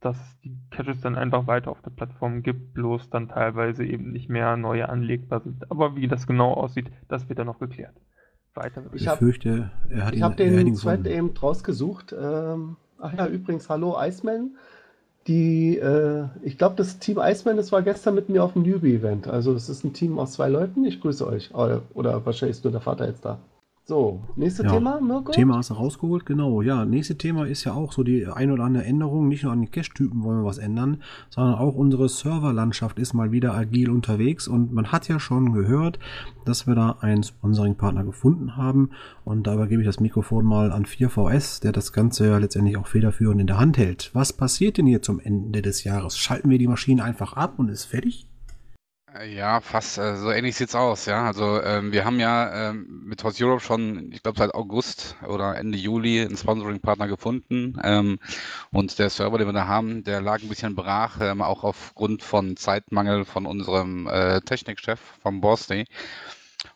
dass 0.00 0.16
es 0.16 0.40
die 0.40 0.56
Caches 0.70 1.00
dann 1.00 1.16
einfach 1.16 1.46
weiter 1.46 1.70
auf 1.70 1.82
der 1.82 1.90
Plattform 1.90 2.42
gibt, 2.42 2.74
bloß 2.74 3.10
dann 3.10 3.28
teilweise 3.28 3.84
eben 3.84 4.12
nicht 4.12 4.28
mehr 4.28 4.56
neue 4.56 4.88
anlegbar 4.88 5.40
sind. 5.40 5.70
Aber 5.70 5.96
wie 5.96 6.06
das 6.06 6.26
genau 6.26 6.52
aussieht, 6.52 6.90
das 7.08 7.28
wird 7.28 7.38
dann 7.38 7.46
noch 7.46 7.58
geklärt 7.58 7.96
weiter. 8.58 8.82
Ich, 8.92 9.06
ich 9.06 9.10
fürchte, 9.10 9.70
er 9.88 10.06
hat 10.06 10.14
Ich 10.14 10.22
habe 10.22 10.34
den 10.36 10.74
zweiten 10.74 11.06
eben 11.06 11.34
rausgesucht. 11.36 12.14
Ähm, 12.18 12.76
ach 12.98 13.14
ja, 13.14 13.26
übrigens, 13.26 13.68
hallo 13.68 13.96
Iceman. 13.98 14.56
Die, 15.26 15.78
äh, 15.78 16.24
ich 16.42 16.56
glaube, 16.58 16.76
das 16.76 16.98
Team 16.98 17.18
Iceman, 17.20 17.56
das 17.56 17.70
war 17.70 17.82
gestern 17.82 18.14
mit 18.14 18.28
mir 18.28 18.42
auf 18.42 18.54
dem 18.54 18.62
Newbie-Event. 18.62 19.28
Also 19.28 19.52
es 19.52 19.68
ist 19.68 19.84
ein 19.84 19.92
Team 19.92 20.18
aus 20.18 20.32
zwei 20.32 20.48
Leuten. 20.48 20.84
Ich 20.84 21.00
grüße 21.00 21.26
euch. 21.26 21.54
Oder 21.54 22.24
wahrscheinlich 22.24 22.56
ist 22.56 22.64
nur 22.64 22.72
der 22.72 22.80
Vater 22.80 23.06
jetzt 23.06 23.24
da. 23.24 23.38
So, 23.90 24.22
nächstes 24.36 24.66
ja, 24.66 24.72
Thema, 24.72 25.00
Mirko? 25.00 25.32
Thema 25.32 25.56
hast 25.56 25.70
du 25.70 25.74
rausgeholt, 25.74 26.26
genau. 26.26 26.60
Ja, 26.60 26.84
nächste 26.84 27.16
Thema 27.16 27.46
ist 27.46 27.64
ja 27.64 27.72
auch 27.72 27.94
so 27.94 28.02
die 28.02 28.26
ein 28.26 28.50
oder 28.50 28.64
andere 28.64 28.84
Änderung. 28.84 29.28
Nicht 29.28 29.44
nur 29.44 29.52
an 29.52 29.62
den 29.62 29.70
Cache-Typen 29.70 30.24
wollen 30.24 30.40
wir 30.40 30.44
was 30.44 30.58
ändern, 30.58 31.02
sondern 31.30 31.54
auch 31.54 31.74
unsere 31.74 32.06
Serverlandschaft 32.10 32.98
ist 32.98 33.14
mal 33.14 33.32
wieder 33.32 33.54
agil 33.54 33.88
unterwegs. 33.88 34.46
Und 34.46 34.74
man 34.74 34.92
hat 34.92 35.08
ja 35.08 35.18
schon 35.18 35.54
gehört, 35.54 35.98
dass 36.44 36.66
wir 36.66 36.74
da 36.74 36.98
einen 37.00 37.22
Sponsoring-Partner 37.22 38.04
gefunden 38.04 38.58
haben. 38.58 38.90
Und 39.24 39.46
da 39.46 39.54
übergebe 39.54 39.80
ich 39.80 39.88
das 39.88 40.00
Mikrofon 40.00 40.44
mal 40.44 40.70
an 40.70 40.84
4VS, 40.84 41.62
der 41.62 41.72
das 41.72 41.94
Ganze 41.94 42.28
ja 42.28 42.36
letztendlich 42.36 42.76
auch 42.76 42.88
federführend 42.88 43.40
in 43.40 43.46
der 43.46 43.58
Hand 43.58 43.78
hält. 43.78 44.10
Was 44.12 44.34
passiert 44.34 44.76
denn 44.76 44.86
hier 44.86 45.00
zum 45.00 45.18
Ende 45.18 45.62
des 45.62 45.84
Jahres? 45.84 46.18
Schalten 46.18 46.50
wir 46.50 46.58
die 46.58 46.68
Maschine 46.68 47.02
einfach 47.04 47.32
ab 47.32 47.54
und 47.56 47.70
ist 47.70 47.86
fertig? 47.86 48.28
Ja, 49.26 49.60
fast 49.62 49.96
äh, 49.98 50.16
so 50.16 50.30
ähnlich 50.30 50.56
sieht's 50.56 50.74
aus, 50.74 51.06
ja. 51.06 51.24
Also 51.24 51.62
ähm, 51.62 51.92
wir 51.92 52.04
haben 52.04 52.20
ja 52.20 52.70
ähm, 52.70 53.04
mit 53.06 53.24
Horse 53.24 53.42
Europe 53.44 53.60
schon, 53.62 54.12
ich 54.12 54.22
glaube 54.22 54.38
seit 54.38 54.54
August 54.54 55.16
oder 55.26 55.56
Ende 55.56 55.78
Juli 55.78 56.20
einen 56.20 56.36
Sponsoring-Partner 56.36 57.08
gefunden. 57.08 57.78
Ähm, 57.82 58.18
und 58.70 58.98
der 58.98 59.08
Server, 59.08 59.38
den 59.38 59.48
wir 59.48 59.52
da 59.54 59.66
haben, 59.66 60.04
der 60.04 60.20
lag 60.20 60.42
ein 60.42 60.48
bisschen 60.48 60.74
brach, 60.76 61.20
ähm, 61.20 61.40
auch 61.40 61.64
aufgrund 61.64 62.22
von 62.22 62.56
Zeitmangel 62.56 63.24
von 63.24 63.46
unserem 63.46 64.06
äh, 64.08 64.40
Technikchef 64.42 65.00
vom 65.22 65.40
Borstey. 65.40 65.86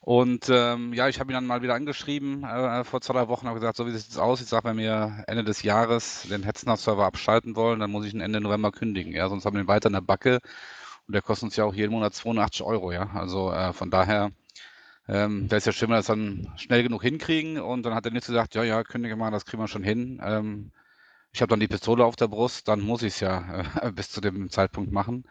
Und 0.01 0.49
ähm, 0.51 0.93
ja, 0.95 1.09
ich 1.09 1.21
habe 1.21 1.33
ihn 1.33 1.35
dann 1.35 1.47
mal 1.47 1.63
wieder 1.63 1.75
angeschrieben 1.75 2.45
äh, 2.45 2.85
vor 2.85 3.01
zwei, 3.03 3.15
drei 3.15 3.29
Wochen, 3.29 3.47
habe 3.47 3.61
gesagt, 3.61 3.77
so 3.77 3.87
wie 3.87 3.93
sieht 3.93 4.11
es 4.11 4.19
aus? 4.19 4.41
Ich 4.41 4.49
sage, 4.49 4.69
wenn 4.69 4.79
wir 4.79 5.25
Ende 5.27 5.45
des 5.45 5.63
Jahres 5.63 6.27
den 6.31 6.45
Hetzner-Server 6.45 7.05
abschalten 7.05 7.57
wollen, 7.57 7.81
dann 7.81 7.91
muss 7.91 8.07
ich 8.07 8.15
ihn 8.15 8.21
Ende 8.21 8.41
November 8.41 8.73
kündigen. 8.73 9.13
Ja, 9.13 9.29
sonst 9.29 9.45
haben 9.45 9.55
wir 9.57 9.63
ihn 9.63 9.69
weiter 9.69 9.89
in 9.89 9.95
der 9.95 10.01
Backe. 10.01 10.41
Und 11.07 11.15
der 11.15 11.23
kostet 11.23 11.45
uns 11.45 11.57
ja 11.57 11.65
auch 11.65 11.75
jeden 11.75 11.93
Monat 11.93 12.15
82 12.15 12.63
Euro, 12.63 12.93
ja. 12.93 13.11
Also 13.15 13.53
äh, 13.53 13.73
von 13.73 13.91
daher 13.91 14.33
ähm, 15.09 15.51
wäre 15.51 15.59
es 15.59 15.65
ja 15.65 15.73
schön, 15.73 15.89
wenn 15.89 15.95
wir 15.95 15.99
das 15.99 16.07
dann 16.07 16.53
schnell 16.57 16.83
genug 16.83 17.03
hinkriegen. 17.03 17.59
Und 17.59 17.85
dann 17.85 17.95
hat 17.95 18.05
der 18.05 18.13
Nitz 18.13 18.27
gesagt, 18.27 18.55
ja, 18.55 18.63
ja, 18.63 18.83
kündige 18.85 19.17
mal, 19.17 19.31
das 19.31 19.45
kriegen 19.45 19.63
wir 19.63 19.69
schon 19.69 19.83
hin. 19.85 20.21
Ähm, 20.25 20.73
ich 21.33 21.41
habe 21.41 21.51
dann 21.51 21.61
die 21.61 21.69
Pistole 21.69 22.05
auf 22.05 22.17
der 22.17 22.29
Brust, 22.29 22.69
dann 22.69 22.81
muss 22.81 23.03
ich 23.03 23.15
es 23.15 23.21
ja 23.21 23.65
äh, 23.81 23.93
bis 23.95 24.11
zu 24.11 24.21
dem 24.21 24.51
Zeitpunkt 24.51 24.93
machen. 24.93 25.25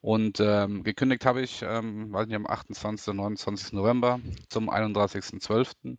Und 0.00 0.40
ähm, 0.40 0.84
gekündigt 0.84 1.26
habe 1.26 1.42
ich, 1.42 1.62
ähm, 1.62 2.12
weiß 2.12 2.26
nicht, 2.28 2.36
am 2.36 2.46
28. 2.46 3.14
29. 3.14 3.72
November 3.72 4.20
zum 4.48 4.70
31.12. 4.70 5.96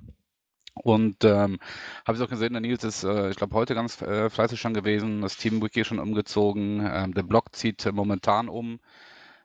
Und 0.76 1.26
ähm, 1.26 1.60
habe 2.06 2.18
ich 2.18 2.24
auch 2.24 2.30
gesehen, 2.30 2.54
der 2.54 2.62
Nils 2.62 2.84
ist, 2.86 3.04
äh, 3.04 3.30
ich 3.30 3.36
glaube, 3.36 3.56
heute 3.56 3.76
ganz 3.76 4.02
äh, 4.02 4.30
fleißig 4.30 4.62
schon 4.62 4.74
gewesen, 4.74 5.22
das 5.22 5.36
Team 5.36 5.62
Wiki 5.62 5.84
schon 5.84 6.00
umgezogen, 6.00 6.88
ähm, 6.90 7.14
der 7.14 7.24
Blog 7.24 7.54
zieht 7.54 7.86
äh, 7.86 7.92
momentan 7.92 8.48
um. 8.48 8.80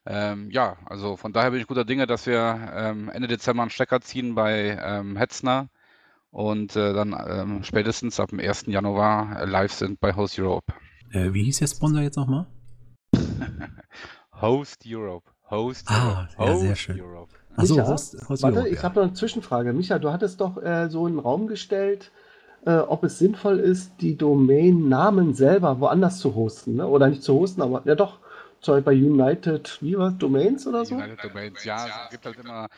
Ähm, 0.07 0.51
ja, 0.51 0.77
also 0.87 1.17
von 1.17 1.33
daher 1.33 1.51
bin 1.51 1.61
ich 1.61 1.67
guter 1.67 1.85
Dinge, 1.85 2.07
dass 2.07 2.27
wir 2.27 2.73
ähm, 2.75 3.09
Ende 3.09 3.29
Dezember 3.29 3.63
einen 3.63 3.71
Stecker 3.71 4.01
ziehen 4.01 4.35
bei 4.35 4.79
ähm, 4.83 5.17
Hetzner 5.17 5.69
und 6.31 6.77
äh, 6.77 6.93
dann 6.93 7.17
ähm, 7.27 7.63
spätestens 7.65 8.21
ab 8.21 8.31
dem 8.31 8.41
1. 8.41 8.67
Januar 8.67 9.41
äh, 9.41 9.45
live 9.47 9.73
sind 9.73 10.01
bei 10.01 10.15
Host 10.15 10.39
Europe. 10.39 10.73
Äh, 11.13 11.33
wie 11.33 11.45
hieß 11.45 11.61
der 11.61 11.69
Sponsor 11.69 12.03
jetzt 12.03 12.17
nochmal? 12.17 12.47
Host 14.41 14.83
Europe. 14.87 15.31
Host 15.51 15.87
Ah, 15.89 16.29
Europe. 16.37 16.51
ja, 16.53 16.57
sehr 16.57 16.77
schön. 16.77 17.01
Europe. 17.01 17.33
Achso, 17.57 17.75
Micha, 17.77 17.87
Host, 17.87 18.17
Host 18.29 18.43
Warte, 18.43 18.57
Europe, 18.57 18.69
ich 18.71 18.77
ja. 18.77 18.83
habe 18.83 18.97
noch 18.97 19.03
eine 19.05 19.13
Zwischenfrage. 19.15 19.73
Micha, 19.73 19.99
du 19.99 20.11
hattest 20.13 20.41
doch 20.41 20.61
äh, 20.63 20.89
so 20.91 21.07
einen 21.07 21.19
Raum 21.19 21.47
gestellt, 21.47 22.11
äh, 22.67 22.77
ob 22.77 23.05
es 23.05 23.19
sinnvoll 23.19 23.59
ist, 23.61 23.93
die 24.01 24.17
Domain-Namen 24.17 25.35
selber 25.35 25.81
woanders 25.81 26.19
zu 26.19 26.35
hosten. 26.35 26.77
Ne? 26.77 26.87
Oder 26.87 27.09
nicht 27.09 27.23
zu 27.23 27.35
hosten, 27.35 27.63
aber 27.63 27.83
ja 27.85 27.95
doch, 27.95 28.19
Beispiel 28.67 28.83
bei 28.83 29.25
United, 29.25 29.79
wie 29.81 29.99
war 29.99 30.11
Domains 30.11 30.67
oder 30.67 30.85
so? 30.85 30.95
United 30.95 31.23
Domains, 31.23 31.65
ja, 31.65 31.87
es 32.05 32.11
gibt 32.11 32.25
halt 32.25 32.39
immer, 32.39 32.69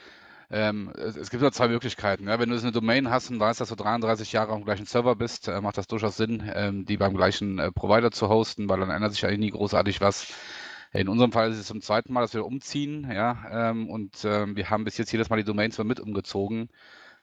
ähm, 0.50 0.92
es, 0.96 1.30
gibt 1.30 1.40
nur 1.40 1.52
zwei 1.52 1.68
Möglichkeiten. 1.68 2.28
Ja. 2.28 2.38
Wenn 2.38 2.50
du 2.50 2.56
eine 2.56 2.72
Domain 2.72 3.10
hast 3.10 3.30
und 3.30 3.40
weißt, 3.40 3.60
dass 3.60 3.68
du 3.68 3.74
33 3.74 4.32
Jahre 4.32 4.52
auf 4.52 4.58
dem 4.58 4.64
gleichen 4.64 4.86
Server 4.86 5.16
bist, 5.16 5.48
äh, 5.48 5.60
macht 5.60 5.76
das 5.76 5.88
durchaus 5.88 6.16
Sinn, 6.16 6.48
ähm, 6.54 6.84
die 6.86 6.96
beim 6.96 7.16
gleichen 7.16 7.58
äh, 7.58 7.72
Provider 7.72 8.10
zu 8.12 8.28
hosten, 8.28 8.68
weil 8.68 8.80
dann 8.80 8.90
ändert 8.90 9.12
sich 9.12 9.24
eigentlich 9.24 9.40
nie 9.40 9.50
großartig 9.50 10.00
was. 10.00 10.32
In 10.92 11.08
unserem 11.08 11.32
Fall 11.32 11.50
ist 11.50 11.58
es 11.58 11.66
zum 11.66 11.82
zweiten 11.82 12.12
Mal, 12.12 12.22
dass 12.22 12.32
wir 12.32 12.46
umziehen, 12.46 13.10
ja, 13.10 13.70
ähm, 13.70 13.90
und 13.90 14.24
ähm, 14.24 14.56
wir 14.56 14.70
haben 14.70 14.84
bis 14.84 14.96
jetzt 14.98 15.12
jedes 15.12 15.28
Mal 15.28 15.36
die 15.36 15.44
Domains 15.44 15.76
mit 15.78 16.00
umgezogen, 16.00 16.68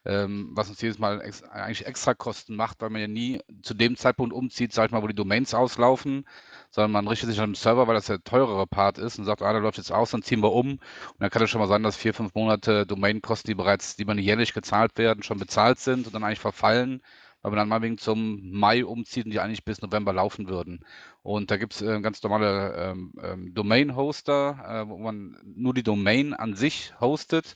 ähm, 0.05 0.51
was 0.53 0.69
uns 0.69 0.81
jedes 0.81 0.99
Mal 0.99 1.21
ex 1.21 1.43
eigentlich 1.43 1.85
extra 1.85 2.13
Kosten 2.13 2.55
macht, 2.55 2.81
weil 2.81 2.89
man 2.89 3.01
ja 3.01 3.07
nie 3.07 3.41
zu 3.61 3.73
dem 3.73 3.95
Zeitpunkt 3.95 4.33
umzieht, 4.33 4.73
sag 4.73 4.87
ich 4.87 4.91
mal, 4.91 5.01
wo 5.01 5.07
die 5.07 5.15
Domains 5.15 5.53
auslaufen, 5.53 6.25
sondern 6.73 6.91
man 6.91 7.07
richtet 7.07 7.29
sich 7.29 7.39
an 7.39 7.51
den 7.51 7.55
Server, 7.55 7.87
weil 7.87 7.93
das 7.93 8.07
der 8.07 8.23
teurere 8.23 8.65
Part 8.65 8.97
ist 8.97 9.19
und 9.19 9.25
sagt, 9.25 9.43
ah, 9.43 9.51
der 9.53 9.61
läuft 9.61 9.77
jetzt 9.77 9.91
aus, 9.91 10.09
dann 10.09 10.23
ziehen 10.23 10.41
wir 10.41 10.51
um. 10.51 10.71
Und 10.71 10.81
dann 11.19 11.29
kann 11.29 11.43
es 11.43 11.51
schon 11.51 11.61
mal 11.61 11.67
sein, 11.67 11.83
dass 11.83 11.95
vier, 11.95 12.15
fünf 12.15 12.33
Monate 12.33 12.87
Domainkosten, 12.87 13.47
die 13.47 13.53
bereits, 13.53 13.95
die 13.95 14.05
man 14.05 14.17
jährlich 14.17 14.53
gezahlt 14.53 14.97
werden, 14.97 15.21
schon 15.21 15.37
bezahlt 15.37 15.77
sind 15.77 16.07
und 16.07 16.15
dann 16.15 16.23
eigentlich 16.23 16.39
verfallen, 16.39 17.03
weil 17.43 17.51
man 17.51 17.59
dann 17.59 17.69
mal 17.69 17.83
wegen 17.83 17.99
zum 17.99 18.51
Mai 18.51 18.83
umzieht 18.85 19.25
und 19.25 19.31
die 19.31 19.39
eigentlich 19.39 19.63
bis 19.63 19.83
November 19.83 20.13
laufen 20.13 20.49
würden. 20.49 20.83
Und 21.21 21.51
da 21.51 21.57
gibt 21.57 21.75
es 21.75 21.83
äh, 21.83 22.01
ganz 22.01 22.23
normale 22.23 22.73
ähm, 22.75 23.13
ähm, 23.21 23.53
Domain-Hoster, 23.53 24.83
äh, 24.83 24.89
wo 24.89 24.97
man 24.97 25.37
nur 25.43 25.75
die 25.75 25.83
Domain 25.83 26.33
an 26.33 26.55
sich 26.55 26.91
hostet. 26.99 27.55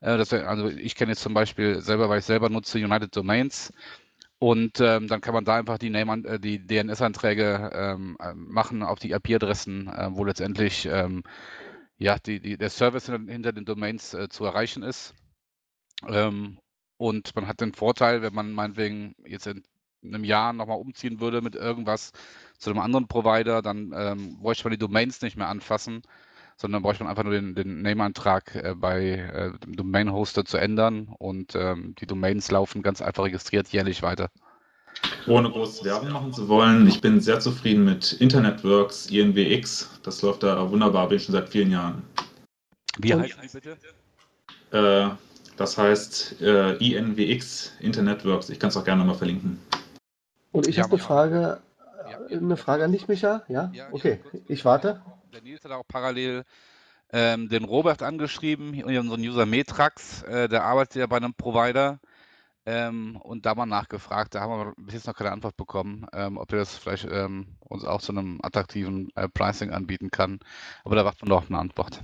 Äh, 0.00 0.16
das 0.18 0.32
also 0.32 0.68
ich 0.70 0.96
kenne 0.96 1.12
jetzt 1.12 1.22
zum 1.22 1.34
Beispiel 1.34 1.80
selber, 1.82 2.08
weil 2.08 2.18
ich 2.18 2.24
selber 2.24 2.48
nutze 2.48 2.78
United 2.78 3.14
Domains. 3.14 3.72
Und 4.46 4.80
ähm, 4.80 5.08
dann 5.08 5.20
kann 5.20 5.34
man 5.34 5.44
da 5.44 5.56
einfach 5.56 5.76
die, 5.76 5.90
Name 5.90 6.24
äh, 6.24 6.38
die 6.38 6.64
DNS-Einträge 6.64 7.68
ähm, 7.74 8.16
äh, 8.20 8.32
machen 8.32 8.84
auf 8.84 9.00
die 9.00 9.10
IP-Adressen, 9.10 9.88
äh, 9.88 10.08
wo 10.12 10.22
letztendlich 10.22 10.86
ähm, 10.86 11.24
ja, 11.98 12.16
die, 12.20 12.38
die, 12.38 12.56
der 12.56 12.70
Service 12.70 13.06
hinter, 13.06 13.52
den 13.52 13.64
Domains 13.64 14.14
äh, 14.14 14.28
zu 14.28 14.44
erreichen 14.44 14.84
ist. 14.84 15.16
Ähm, 16.06 16.60
und 16.96 17.34
man 17.34 17.48
hat 17.48 17.60
den 17.60 17.72
Vorteil, 17.72 18.22
wenn 18.22 18.34
man 18.34 18.52
meinetwegen 18.52 19.16
jetzt 19.26 19.48
in 19.48 19.64
einem 20.04 20.22
Jahr 20.22 20.52
nochmal 20.52 20.78
umziehen 20.78 21.18
würde 21.18 21.42
mit 21.42 21.56
irgendwas 21.56 22.12
zu 22.56 22.70
einem 22.70 22.78
anderen 22.78 23.08
Provider, 23.08 23.62
dann 23.62 23.90
bräuchte 24.40 24.62
man 24.62 24.70
die 24.70 24.78
Domains 24.78 25.22
nicht 25.22 25.36
mehr 25.36 25.48
anfassen, 25.48 26.02
sondern 26.56 26.82
bräuchte 26.82 27.04
man 27.04 27.10
einfach 27.10 27.22
nur 27.24 27.32
den, 27.32 27.54
den 27.54 27.82
Name-Eintrag 27.82 28.54
äh, 28.54 28.74
bei 28.74 29.02
äh, 29.10 29.58
dem 29.64 29.76
Domain-Hoster 29.76 30.44
zu 30.44 30.56
ändern 30.56 31.08
und 31.18 31.54
ähm, 31.54 31.94
die 31.98 32.06
Domains 32.06 32.50
laufen 32.50 32.82
ganz 32.82 33.02
einfach 33.02 33.24
registriert 33.24 33.68
jährlich 33.68 34.02
weiter. 34.02 34.28
Ohne 35.26 35.50
groß 35.50 35.84
Werbung 35.84 36.10
machen 36.12 36.32
zu 36.32 36.48
wollen, 36.48 36.86
ich 36.86 37.00
bin 37.00 37.20
sehr 37.20 37.40
zufrieden 37.40 37.84
mit 37.84 38.14
Internetworks, 38.14 39.10
INWX. 39.10 40.00
Das 40.02 40.22
läuft 40.22 40.42
da 40.42 40.70
wunderbar, 40.70 41.08
bin 41.08 41.18
ich 41.18 41.24
schon 41.24 41.34
seit 41.34 41.48
vielen 41.50 41.70
Jahren. 41.70 42.02
Wie 42.98 43.14
heißt 43.14 43.36
die 43.42 43.48
bitte? 43.48 43.76
Äh, 44.70 45.10
das 45.56 45.76
heißt 45.76 46.40
äh, 46.40 46.76
INWX, 46.76 47.72
Internetworks. 47.80 48.48
Ich 48.48 48.58
kann 48.58 48.68
es 48.68 48.76
auch 48.76 48.84
gerne 48.84 49.00
nochmal 49.00 49.16
verlinken. 49.16 49.58
Und 50.52 50.66
ich 50.66 50.76
Ja, 50.76 50.84
habe 50.84 50.94
eine 50.94 51.02
Frage, 51.02 51.60
Ja. 52.30 52.38
eine 52.38 52.56
Frage 52.56 52.84
an 52.84 52.92
dich, 52.92 53.08
Micha. 53.08 53.42
Ja? 53.48 53.70
Ja, 53.74 53.88
Okay, 53.90 54.20
kurz- 54.22 54.42
ich 54.48 54.64
warte. 54.64 55.02
Der 55.36 55.42
Nils 55.42 55.62
hat 55.64 55.72
auch 55.72 55.86
parallel 55.86 56.44
ähm, 57.12 57.50
den 57.50 57.64
Robert 57.64 58.02
angeschrieben, 58.02 58.82
unseren 58.82 59.20
User 59.20 59.44
Metrax, 59.44 60.22
äh, 60.22 60.48
der 60.48 60.64
arbeitet 60.64 60.96
ja 60.96 61.06
bei 61.06 61.18
einem 61.18 61.34
Provider 61.34 62.00
ähm, 62.64 63.16
und 63.16 63.44
da 63.44 63.54
mal 63.54 63.66
nachgefragt, 63.66 64.34
da 64.34 64.40
haben 64.40 64.50
wir 64.50 64.72
bis 64.78 64.94
jetzt 64.94 65.06
noch 65.06 65.14
keine 65.14 65.32
Antwort 65.32 65.58
bekommen, 65.58 66.06
ähm, 66.14 66.38
ob 66.38 66.50
er 66.52 66.60
das 66.60 66.78
vielleicht 66.78 67.04
ähm, 67.10 67.58
uns 67.60 67.84
auch 67.84 68.00
zu 68.00 68.12
einem 68.12 68.40
attraktiven 68.42 69.10
äh, 69.14 69.28
Pricing 69.28 69.72
anbieten 69.72 70.10
kann. 70.10 70.40
Aber 70.84 70.96
da 70.96 71.04
warten 71.04 71.20
wir 71.20 71.28
noch 71.28 71.42
auf 71.42 71.50
eine 71.50 71.58
Antwort. 71.58 72.00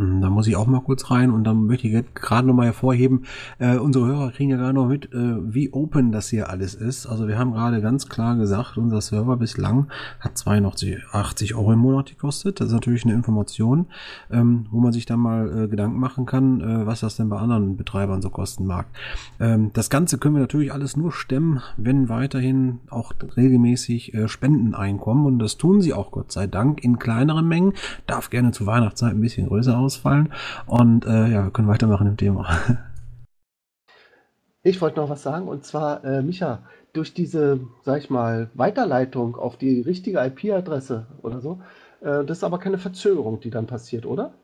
Hm, 0.00 0.22
Da 0.22 0.30
muss 0.30 0.46
ich 0.46 0.56
auch 0.56 0.66
mal 0.66 0.80
kurz 0.80 1.10
rein 1.10 1.30
und 1.30 1.44
dann 1.44 1.66
möchte 1.66 1.86
ich 1.86 2.04
gerade 2.14 2.46
nochmal 2.46 2.66
hervorheben, 2.66 3.24
äh, 3.58 3.76
unsere 3.76 4.06
Hörer 4.06 4.30
kriegen 4.30 4.50
ja 4.50 4.56
gerade 4.56 4.72
noch 4.72 4.88
mit, 4.88 5.12
äh, 5.12 5.54
wie 5.54 5.72
open 5.72 6.10
das 6.10 6.28
hier 6.30 6.48
alles 6.48 6.74
ist. 6.74 7.06
Also 7.06 7.28
wir 7.28 7.38
haben 7.38 7.52
gerade 7.52 7.82
ganz 7.82 8.08
klar 8.08 8.36
gesagt, 8.36 8.78
unser 8.78 9.02
Server 9.02 9.36
bislang 9.36 9.88
hat 10.18 10.38
82, 10.38 11.04
80 11.12 11.54
Euro 11.54 11.72
im 11.72 11.80
Monat 11.80 12.08
gekostet. 12.08 12.60
Das 12.60 12.68
ist 12.68 12.72
natürlich 12.72 13.04
eine 13.04 13.12
Information, 13.12 13.86
ähm, 14.30 14.66
wo 14.70 14.80
man 14.80 14.92
sich 14.92 15.04
dann 15.04 15.20
mal 15.20 15.64
äh, 15.64 15.68
Gedanken 15.68 15.98
machen 16.00 16.24
kann, 16.24 16.60
äh, 16.62 16.86
was 16.86 17.00
das 17.00 17.16
denn 17.16 17.28
bei 17.28 17.36
anderen 17.38 17.76
Betreibern 17.76 18.22
so 18.22 18.30
kosten 18.30 18.64
mag. 18.64 18.86
Ähm, 19.38 19.70
das 19.74 19.90
Ganze 19.90 20.16
können 20.16 20.34
wir 20.34 20.40
natürlich 20.40 20.72
alles 20.72 20.96
nur 20.96 21.12
stemmen, 21.12 21.60
wenn 21.76 22.08
weiterhin 22.08 22.78
auch 22.88 23.12
regelmäßig 23.36 24.14
äh, 24.14 24.28
Spenden 24.28 24.74
einkommen 24.74 25.26
und 25.26 25.38
das 25.38 25.58
tun 25.58 25.82
sie 25.82 25.92
auch 25.92 26.10
Gott 26.10 26.32
sei 26.32 26.46
Dank 26.46 26.82
in 26.82 26.98
kleineren 26.98 27.46
Mengen. 27.46 27.74
Darf 28.06 28.30
gerne 28.30 28.52
zur 28.52 28.66
Weihnachtszeit 28.66 29.12
ein 29.12 29.20
bisschen 29.20 29.46
größer 29.48 29.76
ausfallen 29.90 30.32
und 30.66 31.04
äh, 31.04 31.26
ja, 31.28 31.44
wir 31.44 31.50
können 31.50 31.68
weitermachen 31.68 32.06
im 32.06 32.16
Thema. 32.16 32.46
Ich 34.62 34.82
wollte 34.82 35.00
noch 35.00 35.08
was 35.08 35.22
sagen 35.22 35.48
und 35.48 35.64
zwar, 35.64 36.04
äh, 36.04 36.20
Micha, 36.20 36.58
durch 36.92 37.14
diese, 37.14 37.60
sag 37.82 37.96
ich 37.96 38.10
mal, 38.10 38.50
Weiterleitung 38.52 39.36
auf 39.36 39.56
die 39.56 39.80
richtige 39.80 40.18
IP-Adresse 40.22 41.06
oder 41.22 41.40
so, 41.40 41.62
äh, 42.02 42.24
das 42.26 42.38
ist 42.38 42.44
aber 42.44 42.58
keine 42.58 42.76
Verzögerung, 42.76 43.40
die 43.40 43.48
dann 43.48 43.66
passiert, 43.66 44.04
oder? 44.04 44.34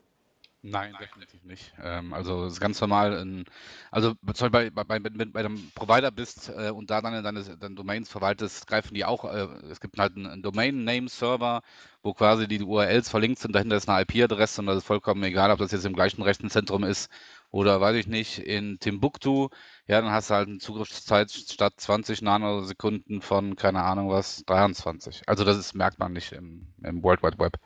Nein, 0.69 0.95
definitiv 1.01 1.45
nicht. 1.45 1.73
Ähm, 1.81 2.13
also 2.13 2.45
es 2.45 2.55
ist 2.55 2.61
ganz 2.61 2.81
normal, 2.81 3.13
in, 3.15 3.45
also 3.93 4.15
zum 4.35 4.51
Beispiel 4.51 4.71
bei, 4.73 4.85
bei, 4.85 4.99
bei, 4.99 5.25
bei 5.27 5.41
einem 5.41 5.71
Provider 5.77 6.11
bist 6.11 6.49
äh, 6.49 6.71
und 6.71 6.91
da 6.91 7.01
deine, 7.01 7.23
deine, 7.23 7.43
deine 7.57 7.75
Domains 7.77 8.09
verwaltest, 8.11 8.67
greifen 8.67 8.95
die 8.95 9.05
auch, 9.05 9.25
äh, 9.25 9.47
es 9.71 9.79
gibt 9.81 9.97
halt 9.99 10.17
einen, 10.17 10.27
einen 10.27 10.43
Domain-Name-Server, 10.43 11.63
wo 12.03 12.15
quasi 12.15 12.49
die 12.49 12.61
URLs 12.63 13.09
verlinkt 13.09 13.39
sind, 13.39 13.55
dahinter 13.55 13.77
ist 13.77 13.89
eine 13.89 14.03
IP-Adresse 14.03 14.61
und 14.61 14.67
das 14.67 14.79
ist 14.79 14.87
vollkommen 14.87 15.23
egal, 15.23 15.53
ob 15.53 15.61
das 15.61 15.71
jetzt 15.71 15.87
im 15.87 15.95
gleichen 15.95 16.23
Rechenzentrum 16.23 16.83
ist 16.83 17.11
oder 17.53 17.81
weiß 17.81 17.95
ich 17.97 18.09
nicht, 18.09 18.41
in 18.41 18.81
Timbuktu, 18.81 19.49
ja, 19.87 20.01
dann 20.01 20.11
hast 20.11 20.31
du 20.31 20.35
halt 20.35 20.49
eine 20.49 20.59
Zugriffszeit 20.59 21.31
statt 21.31 21.75
20 21.77 22.23
Nanosekunden 22.23 23.23
von, 23.23 23.55
keine 23.55 23.85
Ahnung 23.85 24.11
was, 24.11 24.43
23. 24.47 25.29
Also 25.29 25.45
das 25.45 25.59
ist, 25.59 25.75
merkt 25.75 26.01
man 26.01 26.13
nicht 26.13 26.33
im, 26.33 26.67
im 26.83 27.05
World 27.05 27.23
Wide 27.23 27.39
Web. 27.39 27.57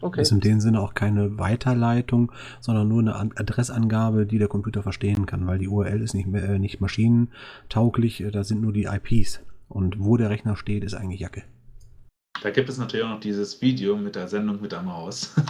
Okay. 0.00 0.18
Das 0.18 0.28
ist 0.28 0.32
in 0.32 0.40
dem 0.40 0.60
Sinne 0.60 0.80
auch 0.80 0.94
keine 0.94 1.38
Weiterleitung, 1.38 2.32
sondern 2.60 2.88
nur 2.88 3.00
eine 3.00 3.16
An 3.16 3.32
Adressangabe, 3.36 4.26
die 4.26 4.38
der 4.38 4.48
Computer 4.48 4.82
verstehen 4.82 5.26
kann, 5.26 5.46
weil 5.46 5.58
die 5.58 5.68
URL 5.68 6.00
ist 6.02 6.14
nicht, 6.14 6.26
mehr, 6.26 6.42
äh, 6.48 6.58
nicht 6.58 6.80
maschinentauglich, 6.80 8.22
äh, 8.22 8.30
da 8.30 8.44
sind 8.44 8.62
nur 8.62 8.72
die 8.72 8.84
IPs. 8.84 9.40
Und 9.68 10.00
wo 10.00 10.16
der 10.16 10.30
Rechner 10.30 10.56
steht, 10.56 10.84
ist 10.84 10.94
eigentlich 10.94 11.20
Jacke. 11.20 11.44
Da 12.42 12.50
gibt 12.50 12.68
es 12.68 12.78
natürlich 12.78 13.04
auch 13.04 13.10
noch 13.10 13.20
dieses 13.20 13.60
Video 13.60 13.96
mit 13.96 14.16
der 14.16 14.28
Sendung 14.28 14.60
mit 14.60 14.72
der 14.72 14.82
Maus. 14.82 15.34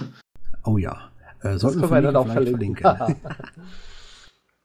Oh 0.62 0.76
ja. 0.76 1.10
Äh, 1.40 1.52
Das 1.52 1.62
sollten 1.62 1.80
können 1.80 1.90
wir 1.90 2.02
dann 2.02 2.16
auch 2.16 2.28
vielleicht 2.28 2.50
verlinken. 2.50 2.84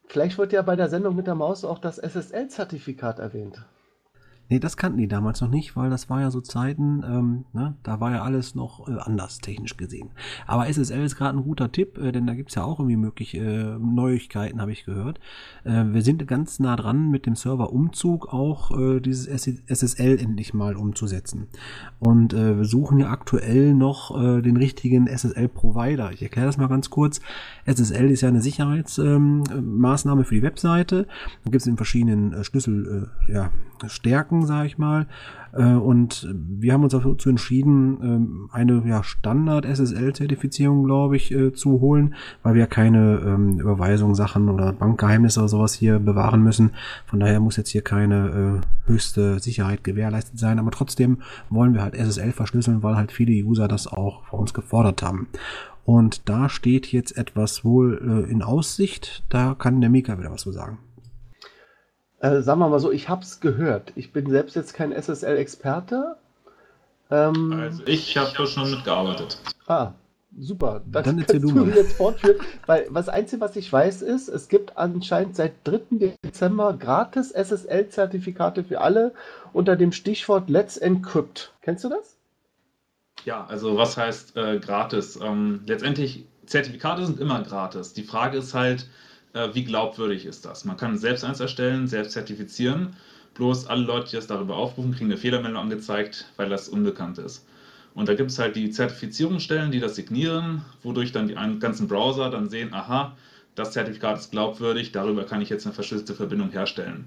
Vielleicht 0.07 0.38
wird 0.38 0.53
ja 0.53 0.61
bei 0.61 0.75
der 0.75 0.89
Sendung 0.89 1.15
mit 1.15 1.27
der 1.27 1.35
Maus 1.35 1.65
auch 1.65 1.79
das 1.79 1.97
SSL-Zertifikat 1.97 3.19
erwähnt. 3.19 3.63
Nee, 4.47 4.60
das 4.60 4.77
kannten 4.77 4.99
die 4.99 5.08
damals 5.08 5.41
noch 5.41 5.49
nicht, 5.49 5.75
weil 5.75 5.89
das 5.89 6.10
war 6.10 6.21
ja 6.21 6.29
so 6.29 6.39
Zeiten, 6.39 7.03
ähm, 7.03 7.45
ne, 7.53 7.75
da 7.81 7.99
war 7.99 8.12
ja 8.12 8.21
alles 8.21 8.53
noch 8.53 8.88
äh, 8.88 8.99
anders 8.99 9.39
technisch 9.39 9.75
gesehen. 9.75 10.12
Aber 10.45 10.67
SSL 10.67 11.03
ist 11.03 11.15
gerade 11.15 11.38
ein 11.38 11.43
guter 11.43 11.71
Tipp, 11.71 11.97
äh, 11.97 12.12
denn 12.12 12.27
da 12.27 12.36
gibt's 12.36 12.53
ja 12.53 12.63
auch 12.63 12.79
irgendwie 12.79 12.95
mögliche 12.95 13.39
äh, 13.39 13.79
Neuigkeiten, 13.79 14.62
habe 14.62 14.71
ich 14.71 14.86
gehört. 14.86 15.19
Äh, 15.63 15.86
wir 15.88 16.03
sind 16.03 16.27
ganz 16.27 16.60
nah 16.60 16.75
dran, 16.75 17.10
mit 17.10 17.25
dem 17.25 17.36
Serverumzug 17.36 18.31
auch 18.31 18.77
äh, 18.77 18.99
dieses 18.99 19.25
SSL 19.25 20.19
endlich 20.19 20.53
mal 20.53 20.75
umzusetzen. 20.75 21.47
Und 21.97 22.34
äh, 22.34 22.58
wir 22.58 22.65
suchen 22.65 22.99
ja 22.99 23.10
aktuell 23.10 23.73
noch 23.73 24.15
den 24.15 24.58
richtigen 24.58 25.08
SSL-Provider. 25.08 26.12
Ich 26.12 26.21
erkläre 26.21 26.47
das 26.47 26.58
mal 26.58 26.67
ganz 26.67 26.89
kurz. 26.89 27.19
SSL 27.65 28.12
ist 28.12 28.21
ja 28.21 28.29
eine 28.29 28.41
Sicherheitsmaßnahme 28.41 30.21
ähm, 30.21 30.25
für 30.25 30.36
die 30.36 30.41
Webseite. 30.41 31.08
Da 31.43 31.51
gibt 31.51 31.62
es 31.62 31.67
in 31.67 31.77
verschiedenen 31.77 32.43
Schlüssel, 32.43 33.10
ja, 33.27 33.51
packen, 34.35 34.45
sage 34.45 34.67
ich 34.67 34.77
mal. 34.77 35.07
Äh, 35.53 35.73
und 35.73 36.27
wir 36.33 36.73
haben 36.73 36.83
uns 36.83 36.93
dazu 36.93 37.29
entschieden, 37.29 37.97
ähm, 38.01 38.49
eine 38.51 38.83
ja, 38.85 39.03
Standard-SSL-Zertifizierung, 39.03 40.83
glaube 40.83 41.15
ich, 41.15 41.31
äh, 41.31 41.53
zu 41.53 41.81
holen, 41.81 42.15
weil 42.43 42.55
wir 42.55 42.67
keine 42.67 43.21
ähm, 43.25 43.59
Überweisungssachen 43.59 44.49
oder 44.49 44.73
Bankgeheimnisse 44.73 45.39
oder 45.39 45.49
sowas 45.49 45.73
hier 45.73 45.99
bewahren 45.99 46.43
müssen. 46.43 46.71
Von 47.05 47.19
daher 47.19 47.39
muss 47.39 47.57
jetzt 47.57 47.69
hier 47.69 47.81
keine 47.81 48.61
äh, 48.61 48.89
höchste 48.91 49.39
Sicherheit 49.39 49.83
gewährleistet 49.83 50.39
sein. 50.39 50.59
Aber 50.59 50.71
trotzdem 50.71 51.19
wollen 51.49 51.73
wir 51.73 51.81
halt 51.81 51.95
SSL 51.95 52.31
verschlüsseln, 52.31 52.83
weil 52.83 52.95
halt 52.95 53.11
viele 53.11 53.33
User 53.45 53.67
das 53.67 53.87
auch 53.87 54.25
von 54.25 54.39
uns 54.39 54.53
gefordert 54.53 55.01
haben. 55.01 55.27
Und 55.85 56.27
da 56.27 56.49
steht 56.49 56.91
jetzt 56.91 57.15
etwas 57.15 57.63
wohl 57.63 58.25
äh, 58.27 58.31
in 58.31 58.41
Aussicht. 58.41 59.23
Da 59.29 59.53
kann 59.53 59.81
der 59.81 59.91
Mika 59.91 60.17
wieder 60.17 60.31
was 60.31 60.41
zu 60.41 60.51
sagen. 60.51 60.79
Äh, 62.25 62.41
sagen 62.41 62.59
wir 62.59 62.69
mal 62.69 62.79
so, 62.79 62.91
ich 62.91 63.07
habe 63.07 63.21
es 63.21 63.39
gehört. 63.39 63.91
Ich 63.95 64.11
bin 64.11 64.29
selbst 64.29 64.55
jetzt 64.55 64.73
kein 64.73 64.91
SSL-Experte. 64.91 66.15
Ähm, 67.11 67.53
Also 67.53 67.83
ich 67.85 68.17
habe 68.17 68.31
da 68.35 68.47
schon 68.47 68.71
mitgearbeitet. 68.71 69.38
ah, 69.67 69.91
super. 70.39 70.81
Das 70.91 71.03
Dann 71.03 71.19
erzähl 71.19 71.39
kannst 71.41 71.55
du 71.55 71.59
du 71.59 71.65
mal. 71.67 71.75
jetzt 71.75 71.93
fortführen. 71.97 72.38
Weil 72.65 72.88
das 72.91 73.09
Einzige, 73.09 73.41
was 73.41 73.55
ich 73.55 73.71
weiß, 73.71 74.01
ist, 74.01 74.27
es 74.27 74.47
gibt 74.47 74.75
anscheinend 74.75 75.35
seit 75.35 75.53
3. 75.65 76.13
Dezember 76.23 76.73
gratis 76.73 77.31
SSL-Zertifikate 77.31 78.63
für 78.63 78.81
alle 78.81 79.13
unter 79.53 79.75
dem 79.75 79.91
Stichwort 79.91 80.49
Let's 80.49 80.77
Encrypt. 80.77 81.53
Kennst 81.61 81.83
du 81.83 81.89
das? 81.89 82.17
Ja, 83.23 83.45
also 83.45 83.77
was 83.77 83.97
heißt 83.97 84.35
äh, 84.35 84.59
gratis? 84.59 85.19
Ähm, 85.21 85.61
letztendlich, 85.67 86.25
Zertifikate 86.47 87.05
sind 87.05 87.19
immer 87.19 87.43
gratis. 87.43 87.93
Die 87.93 88.03
Frage 88.03 88.38
ist 88.39 88.53
halt, 88.55 88.88
äh, 89.35 89.53
wie 89.53 89.63
glaubwürdig 89.63 90.25
ist 90.25 90.45
das? 90.45 90.65
Man 90.65 90.77
kann 90.77 90.97
selbst 90.97 91.23
eins 91.23 91.39
erstellen, 91.39 91.87
selbst 91.87 92.13
zertifizieren. 92.13 92.95
Bloß 93.35 93.67
alle 93.67 93.83
Leute, 93.83 94.09
die 94.11 94.15
das 94.15 94.27
darüber 94.27 94.55
aufrufen, 94.55 94.93
kriegen 94.93 95.11
eine 95.11 95.17
Fehlermeldung 95.17 95.61
angezeigt, 95.61 96.25
weil 96.37 96.49
das 96.49 96.69
unbekannt 96.69 97.17
ist. 97.17 97.45
Und 97.93 98.09
da 98.09 98.15
gibt 98.15 98.31
es 98.31 98.39
halt 98.39 98.55
die 98.55 98.71
Zertifizierungsstellen, 98.71 99.71
die 99.71 99.79
das 99.79 99.95
signieren, 99.95 100.63
wodurch 100.83 101.11
dann 101.11 101.27
die 101.27 101.35
ganzen 101.59 101.87
Browser 101.87 102.29
dann 102.29 102.49
sehen, 102.49 102.73
aha, 102.73 103.15
das 103.55 103.71
Zertifikat 103.71 104.19
ist 104.19 104.31
glaubwürdig, 104.31 104.91
darüber 104.91 105.23
kann 105.23 105.41
ich 105.41 105.49
jetzt 105.49 105.65
eine 105.65 105.73
verschlüsselte 105.73 106.13
Verbindung 106.13 106.51
herstellen. 106.51 107.05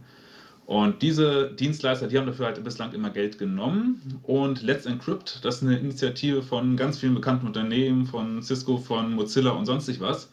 Und 0.64 1.00
diese 1.00 1.50
Dienstleister, 1.50 2.08
die 2.08 2.18
haben 2.18 2.26
dafür 2.26 2.46
halt 2.46 2.62
bislang 2.62 2.92
immer 2.92 3.08
Geld 3.08 3.38
genommen. 3.38 4.20
Und 4.22 4.62
Let's 4.62 4.84
Encrypt, 4.84 5.42
das 5.42 5.56
ist 5.56 5.62
eine 5.62 5.78
Initiative 5.78 6.42
von 6.42 6.76
ganz 6.76 6.98
vielen 6.98 7.14
bekannten 7.14 7.46
Unternehmen, 7.46 8.04
von 8.04 8.42
Cisco, 8.42 8.76
von 8.76 9.14
Mozilla 9.14 9.52
und 9.52 9.64
sonstig 9.64 10.00
was. 10.00 10.30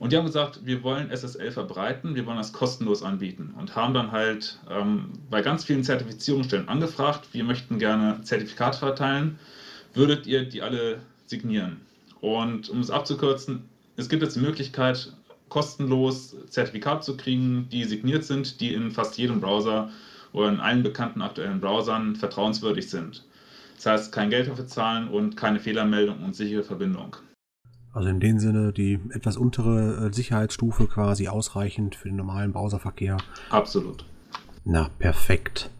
Und 0.00 0.12
die 0.12 0.16
haben 0.16 0.24
gesagt, 0.24 0.60
wir 0.64 0.82
wollen 0.82 1.10
SSL 1.10 1.52
verbreiten, 1.52 2.14
wir 2.14 2.24
wollen 2.24 2.38
das 2.38 2.54
kostenlos 2.54 3.02
anbieten. 3.02 3.54
Und 3.58 3.76
haben 3.76 3.92
dann 3.92 4.10
halt 4.12 4.58
ähm, 4.70 5.12
bei 5.28 5.42
ganz 5.42 5.64
vielen 5.64 5.84
Zertifizierungsstellen 5.84 6.70
angefragt, 6.70 7.28
wir 7.32 7.44
möchten 7.44 7.78
gerne 7.78 8.22
Zertifikate 8.22 8.78
verteilen, 8.78 9.38
würdet 9.92 10.26
ihr 10.26 10.48
die 10.48 10.62
alle 10.62 11.00
signieren? 11.26 11.82
Und 12.22 12.70
um 12.70 12.80
es 12.80 12.90
abzukürzen, 12.90 13.68
es 13.98 14.08
gibt 14.08 14.22
jetzt 14.22 14.36
die 14.36 14.40
Möglichkeit, 14.40 15.12
kostenlos 15.50 16.34
Zertifikate 16.48 17.02
zu 17.02 17.18
kriegen, 17.18 17.68
die 17.70 17.84
signiert 17.84 18.24
sind, 18.24 18.62
die 18.62 18.72
in 18.72 18.92
fast 18.92 19.18
jedem 19.18 19.42
Browser 19.42 19.90
oder 20.32 20.48
in 20.48 20.60
allen 20.60 20.82
bekannten 20.82 21.20
aktuellen 21.20 21.60
Browsern 21.60 22.16
vertrauenswürdig 22.16 22.88
sind. 22.88 23.26
Das 23.76 23.84
heißt, 23.84 24.12
kein 24.12 24.30
Geld 24.30 24.48
dafür 24.48 24.66
zahlen 24.66 25.08
und 25.08 25.36
keine 25.36 25.60
Fehlermeldung 25.60 26.24
und 26.24 26.34
sichere 26.34 26.62
Verbindung. 26.62 27.16
Also 27.92 28.08
in 28.08 28.20
dem 28.20 28.38
Sinne 28.38 28.72
die 28.72 29.00
etwas 29.12 29.36
untere 29.36 30.06
äh, 30.06 30.12
Sicherheitsstufe 30.12 30.86
quasi 30.86 31.28
ausreichend 31.28 31.96
für 31.96 32.08
den 32.08 32.16
normalen 32.16 32.52
Browserverkehr. 32.52 33.16
Absolut. 33.50 34.04
Na, 34.64 34.90
perfekt. 34.98 35.70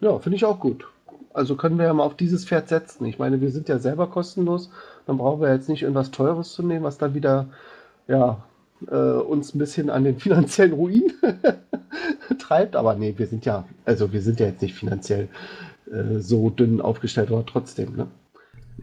Ja, 0.00 0.18
finde 0.18 0.36
ich 0.36 0.44
auch 0.44 0.60
gut. 0.60 0.86
Also 1.34 1.56
können 1.56 1.78
wir 1.78 1.86
ja 1.86 1.92
mal 1.92 2.04
auf 2.04 2.16
dieses 2.16 2.46
Pferd 2.46 2.68
setzen. 2.68 3.04
Ich 3.06 3.18
meine, 3.18 3.40
wir 3.40 3.50
sind 3.50 3.68
ja 3.68 3.78
selber 3.78 4.06
kostenlos. 4.06 4.70
Dann 5.06 5.18
brauchen 5.18 5.40
wir 5.40 5.52
jetzt 5.52 5.68
nicht 5.68 5.82
irgendwas 5.82 6.10
Teures 6.10 6.52
zu 6.52 6.62
nehmen, 6.62 6.84
was 6.84 6.96
dann 6.96 7.14
wieder 7.14 7.48
ja, 8.06 8.42
äh, 8.88 8.94
uns 8.94 9.54
ein 9.54 9.58
bisschen 9.58 9.90
an 9.90 10.04
den 10.04 10.18
finanziellen 10.20 10.72
Ruin 10.72 11.12
treibt. 12.38 12.76
Aber 12.76 12.94
nee, 12.94 13.14
wir 13.16 13.26
sind 13.26 13.44
ja, 13.44 13.64
also 13.84 14.12
wir 14.12 14.22
sind 14.22 14.40
ja 14.40 14.46
jetzt 14.46 14.62
nicht 14.62 14.74
finanziell 14.74 15.28
äh, 15.90 16.20
so 16.20 16.50
dünn 16.50 16.80
aufgestellt, 16.80 17.30
aber 17.30 17.44
trotzdem, 17.44 17.96
ne? 17.96 18.06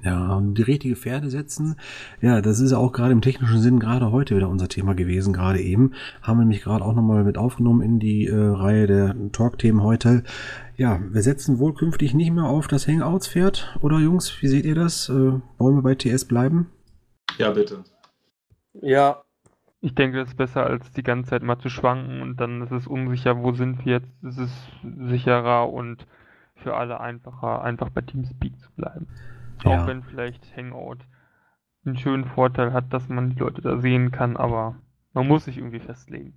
Ja, 0.03 0.41
die 0.41 0.61
richtige 0.61 0.95
Pferde 0.95 1.29
setzen, 1.29 1.75
ja, 2.21 2.41
das 2.41 2.59
ist 2.59 2.71
ja 2.71 2.77
auch 2.77 2.91
gerade 2.91 3.11
im 3.11 3.21
technischen 3.21 3.59
Sinn 3.59 3.79
gerade 3.79 4.11
heute 4.11 4.35
wieder 4.35 4.49
unser 4.49 4.67
Thema 4.67 4.95
gewesen, 4.95 5.33
gerade 5.33 5.59
eben. 5.61 5.93
Haben 6.21 6.37
wir 6.39 6.43
nämlich 6.45 6.63
gerade 6.63 6.83
auch 6.83 6.95
nochmal 6.95 7.23
mit 7.23 7.37
aufgenommen 7.37 7.81
in 7.81 7.99
die 7.99 8.25
äh, 8.25 8.35
Reihe 8.35 8.87
der 8.87 9.15
Talk-Themen 9.31 9.83
heute. 9.83 10.23
Ja, 10.77 10.99
wir 11.11 11.21
setzen 11.21 11.59
wohl 11.59 11.73
künftig 11.73 12.13
nicht 12.13 12.31
mehr 12.31 12.45
auf 12.45 12.67
das 12.67 12.87
Hangouts-Pferd, 12.87 13.77
oder 13.81 13.99
Jungs, 13.99 14.41
wie 14.41 14.47
seht 14.47 14.65
ihr 14.65 14.75
das? 14.75 15.09
Äh, 15.09 15.13
wollen 15.57 15.75
wir 15.75 15.81
bei 15.83 15.95
TS 15.95 16.25
bleiben? 16.25 16.67
Ja, 17.37 17.51
bitte. 17.51 17.83
Ja, 18.73 19.23
Ich 19.81 19.95
denke, 19.95 20.17
das 20.19 20.29
ist 20.29 20.37
besser, 20.37 20.65
als 20.65 20.91
die 20.91 21.03
ganze 21.03 21.31
Zeit 21.31 21.43
mal 21.43 21.57
zu 21.59 21.69
schwanken 21.69 22.21
und 22.21 22.39
dann 22.39 22.61
ist 22.61 22.71
es 22.71 22.87
unsicher, 22.87 23.41
wo 23.41 23.51
sind 23.53 23.83
wir 23.85 23.93
jetzt, 23.93 24.23
ist 24.23 24.37
es 24.37 24.51
sicherer 25.09 25.69
und 25.71 26.05
für 26.55 26.75
alle 26.75 26.99
einfacher, 26.99 27.63
einfach 27.63 27.89
bei 27.89 28.01
Teamspeak 28.01 28.59
zu 28.59 28.71
bleiben. 28.75 29.07
Ja. 29.63 29.83
Auch 29.83 29.87
wenn 29.87 30.03
vielleicht 30.03 30.55
Hangout 30.55 30.97
einen 31.85 31.97
schönen 31.97 32.25
Vorteil 32.25 32.73
hat, 32.73 32.93
dass 32.93 33.09
man 33.09 33.31
die 33.31 33.39
Leute 33.39 33.61
da 33.61 33.77
sehen 33.79 34.11
kann, 34.11 34.37
aber 34.37 34.75
man 35.13 35.27
muss 35.27 35.45
sich 35.45 35.57
irgendwie 35.57 35.79
festlegen. 35.79 36.33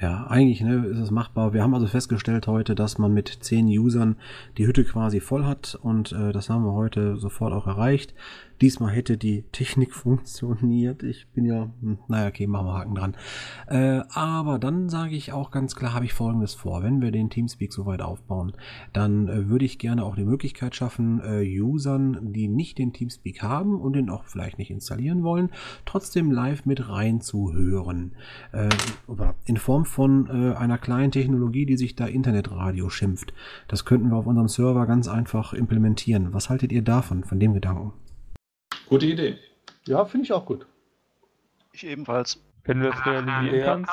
Ja, 0.00 0.26
eigentlich 0.26 0.60
ne, 0.60 0.86
ist 0.86 0.98
es 0.98 1.10
machbar. 1.10 1.52
Wir 1.52 1.62
haben 1.62 1.74
also 1.74 1.86
festgestellt 1.86 2.46
heute, 2.46 2.74
dass 2.74 2.98
man 2.98 3.12
mit 3.12 3.28
zehn 3.28 3.66
Usern 3.66 4.16
die 4.58 4.66
Hütte 4.66 4.84
quasi 4.84 5.20
voll 5.20 5.44
hat 5.44 5.78
und 5.80 6.12
äh, 6.12 6.32
das 6.32 6.50
haben 6.50 6.64
wir 6.64 6.72
heute 6.72 7.16
sofort 7.16 7.52
auch 7.52 7.66
erreicht. 7.66 8.14
Diesmal 8.60 8.92
hätte 8.92 9.16
die 9.16 9.42
Technik 9.52 9.94
funktioniert. 9.94 11.02
Ich 11.02 11.26
bin 11.28 11.44
ja, 11.44 11.70
hm, 11.80 11.98
naja, 12.08 12.28
okay, 12.28 12.46
machen 12.46 12.66
wir 12.66 12.74
Haken 12.74 12.94
dran. 12.94 13.16
Äh, 13.66 14.02
aber 14.10 14.58
dann 14.58 14.88
sage 14.88 15.14
ich 15.14 15.32
auch 15.32 15.50
ganz 15.50 15.74
klar, 15.74 15.94
habe 15.94 16.04
ich 16.04 16.12
Folgendes 16.12 16.54
vor. 16.54 16.82
Wenn 16.82 17.00
wir 17.00 17.10
den 17.10 17.30
Teamspeak 17.30 17.72
soweit 17.72 18.02
aufbauen, 18.02 18.52
dann 18.92 19.28
äh, 19.28 19.48
würde 19.48 19.64
ich 19.64 19.78
gerne 19.78 20.04
auch 20.04 20.16
die 20.16 20.24
Möglichkeit 20.24 20.74
schaffen, 20.74 21.20
äh, 21.24 21.60
Usern, 21.60 22.32
die 22.32 22.48
nicht 22.48 22.78
den 22.78 22.92
Teamspeak 22.92 23.42
haben 23.42 23.80
und 23.80 23.94
den 23.94 24.10
auch 24.10 24.24
vielleicht 24.24 24.58
nicht 24.58 24.70
installieren 24.70 25.22
wollen, 25.22 25.50
trotzdem 25.84 26.30
live 26.30 26.64
mit 26.66 26.88
reinzuhören. 26.88 28.12
Äh, 28.52 28.68
in 29.46 29.56
Form 29.56 29.84
von 29.84 30.28
äh, 30.28 30.54
einer 30.54 30.78
kleinen 30.78 31.10
Technologie, 31.10 31.66
die 31.66 31.76
sich 31.76 31.96
da 31.96 32.06
Internetradio 32.06 32.88
schimpft. 32.88 33.32
Das 33.68 33.84
könnten 33.84 34.10
wir 34.10 34.16
auf 34.16 34.26
unserem 34.26 34.48
Server 34.48 34.86
ganz 34.86 35.08
einfach 35.08 35.52
implementieren. 35.52 36.32
Was 36.32 36.50
haltet 36.50 36.72
ihr 36.72 36.82
davon, 36.82 37.24
von 37.24 37.40
dem 37.40 37.54
Gedanken? 37.54 37.92
Gute 38.94 39.06
Idee. 39.06 39.38
Ja, 39.88 40.04
finde 40.04 40.22
ich 40.22 40.32
auch 40.32 40.46
gut. 40.46 40.68
Ich 41.72 41.84
ebenfalls. 41.84 42.40
Wenn 42.62 42.78
du 42.78 42.92
das 42.92 43.04
realisieren 43.04 43.58
Ja. 43.58 43.64
kannst, 43.64 43.90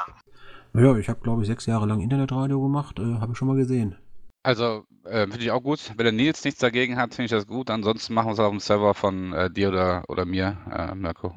Naja, 0.74 0.96
ich 0.98 1.10
habe, 1.10 1.20
glaube 1.22 1.42
ich, 1.42 1.48
sechs 1.48 1.66
Jahre 1.66 1.88
lang 1.88 2.02
Internetradio 2.02 2.62
gemacht, 2.62 3.00
äh, 3.00 3.16
habe 3.16 3.32
ich 3.32 3.38
schon 3.40 3.48
mal 3.48 3.58
gesehen. 3.58 3.96
Also, 4.44 4.84
äh, 5.06 5.22
finde 5.22 5.40
ich 5.40 5.50
auch 5.50 5.64
gut. 5.64 5.92
Wenn 5.98 6.04
der 6.04 6.12
Nils 6.12 6.44
nichts 6.46 6.60
dagegen 6.60 6.98
hat, 6.98 7.16
finde 7.16 7.26
ich 7.26 7.32
das 7.32 7.48
gut. 7.48 7.72
Ansonsten 7.72 8.14
machen 8.14 8.28
wir 8.28 8.34
es 8.34 8.40
auf 8.40 8.52
dem 8.52 8.60
Server 8.60 8.94
von 8.94 9.34
äh, 9.34 9.50
dir 9.50 9.70
oder, 9.70 10.04
oder 10.08 10.26
mir, 10.26 10.56
äh, 10.72 10.94
Mirko. 10.94 11.34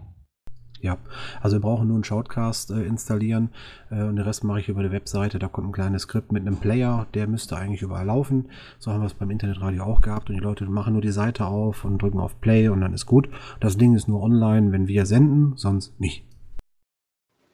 Ja, 0.85 0.99
also 1.40 1.57
wir 1.57 1.62
brauchen 1.62 1.88
nur 1.88 1.97
einen 1.97 2.05
Shoutcast 2.05 2.70
äh, 2.70 2.83
installieren 2.83 3.49
äh, 3.90 4.03
und 4.03 4.16
den 4.16 4.27
Rest 4.27 4.44
mache 4.44 4.61
ich 4.61 4.68
über 4.68 4.83
die 4.83 4.90
Webseite. 4.90 5.38
Da 5.38 5.49
kommt 5.49 5.66
ein 5.66 5.73
kleines 5.73 6.03
Skript 6.03 6.31
mit 6.31 6.42
einem 6.42 6.59
Player, 6.59 7.07
der 7.14 7.27
müsste 7.27 7.57
eigentlich 7.57 7.81
überall 7.81 8.05
laufen. 8.05 8.51
So 8.79 8.92
haben 8.92 9.01
wir 9.01 9.07
es 9.07 9.14
beim 9.14 9.31
Internetradio 9.31 9.83
auch 9.83 10.03
gehabt 10.03 10.29
und 10.29 10.37
die 10.37 10.42
Leute 10.42 10.66
machen 10.66 10.92
nur 10.92 11.01
die 11.01 11.11
Seite 11.11 11.47
auf 11.47 11.87
und 11.87 12.03
drücken 12.03 12.20
auf 12.20 12.38
Play 12.38 12.68
und 12.68 12.83
dann 12.83 12.92
ist 12.92 13.07
gut. 13.07 13.31
Das 13.61 13.79
Ding 13.79 13.94
ist 13.94 14.09
nur 14.09 14.23
online, 14.23 14.73
wenn 14.73 14.87
wir 14.87 15.07
senden, 15.07 15.55
sonst 15.57 15.99
nicht. 15.99 16.27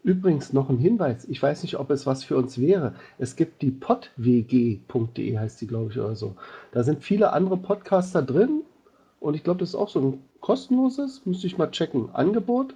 Übrigens 0.02 0.52
noch 0.52 0.68
ein 0.68 0.78
Hinweis. 0.78 1.24
Ich 1.28 1.40
weiß 1.40 1.62
nicht, 1.62 1.78
ob 1.78 1.90
es 1.90 2.08
was 2.08 2.24
für 2.24 2.36
uns 2.36 2.58
wäre. 2.58 2.94
Es 3.18 3.36
gibt 3.36 3.62
die 3.62 3.70
podwg.de, 3.70 5.38
heißt 5.38 5.60
die, 5.60 5.68
glaube 5.68 5.92
ich, 5.92 6.00
oder 6.00 6.16
so. 6.16 6.34
Da 6.72 6.82
sind 6.82 7.04
viele 7.04 7.32
andere 7.32 7.58
Podcaster 7.58 8.22
drin 8.22 8.62
und 9.20 9.34
ich 9.34 9.44
glaube, 9.44 9.60
das 9.60 9.68
ist 9.68 9.74
auch 9.76 9.88
so 9.88 10.00
ein 10.00 10.18
kostenloses, 10.40 11.24
müsste 11.26 11.46
ich 11.46 11.58
mal 11.58 11.70
checken, 11.70 12.10
Angebot. 12.12 12.74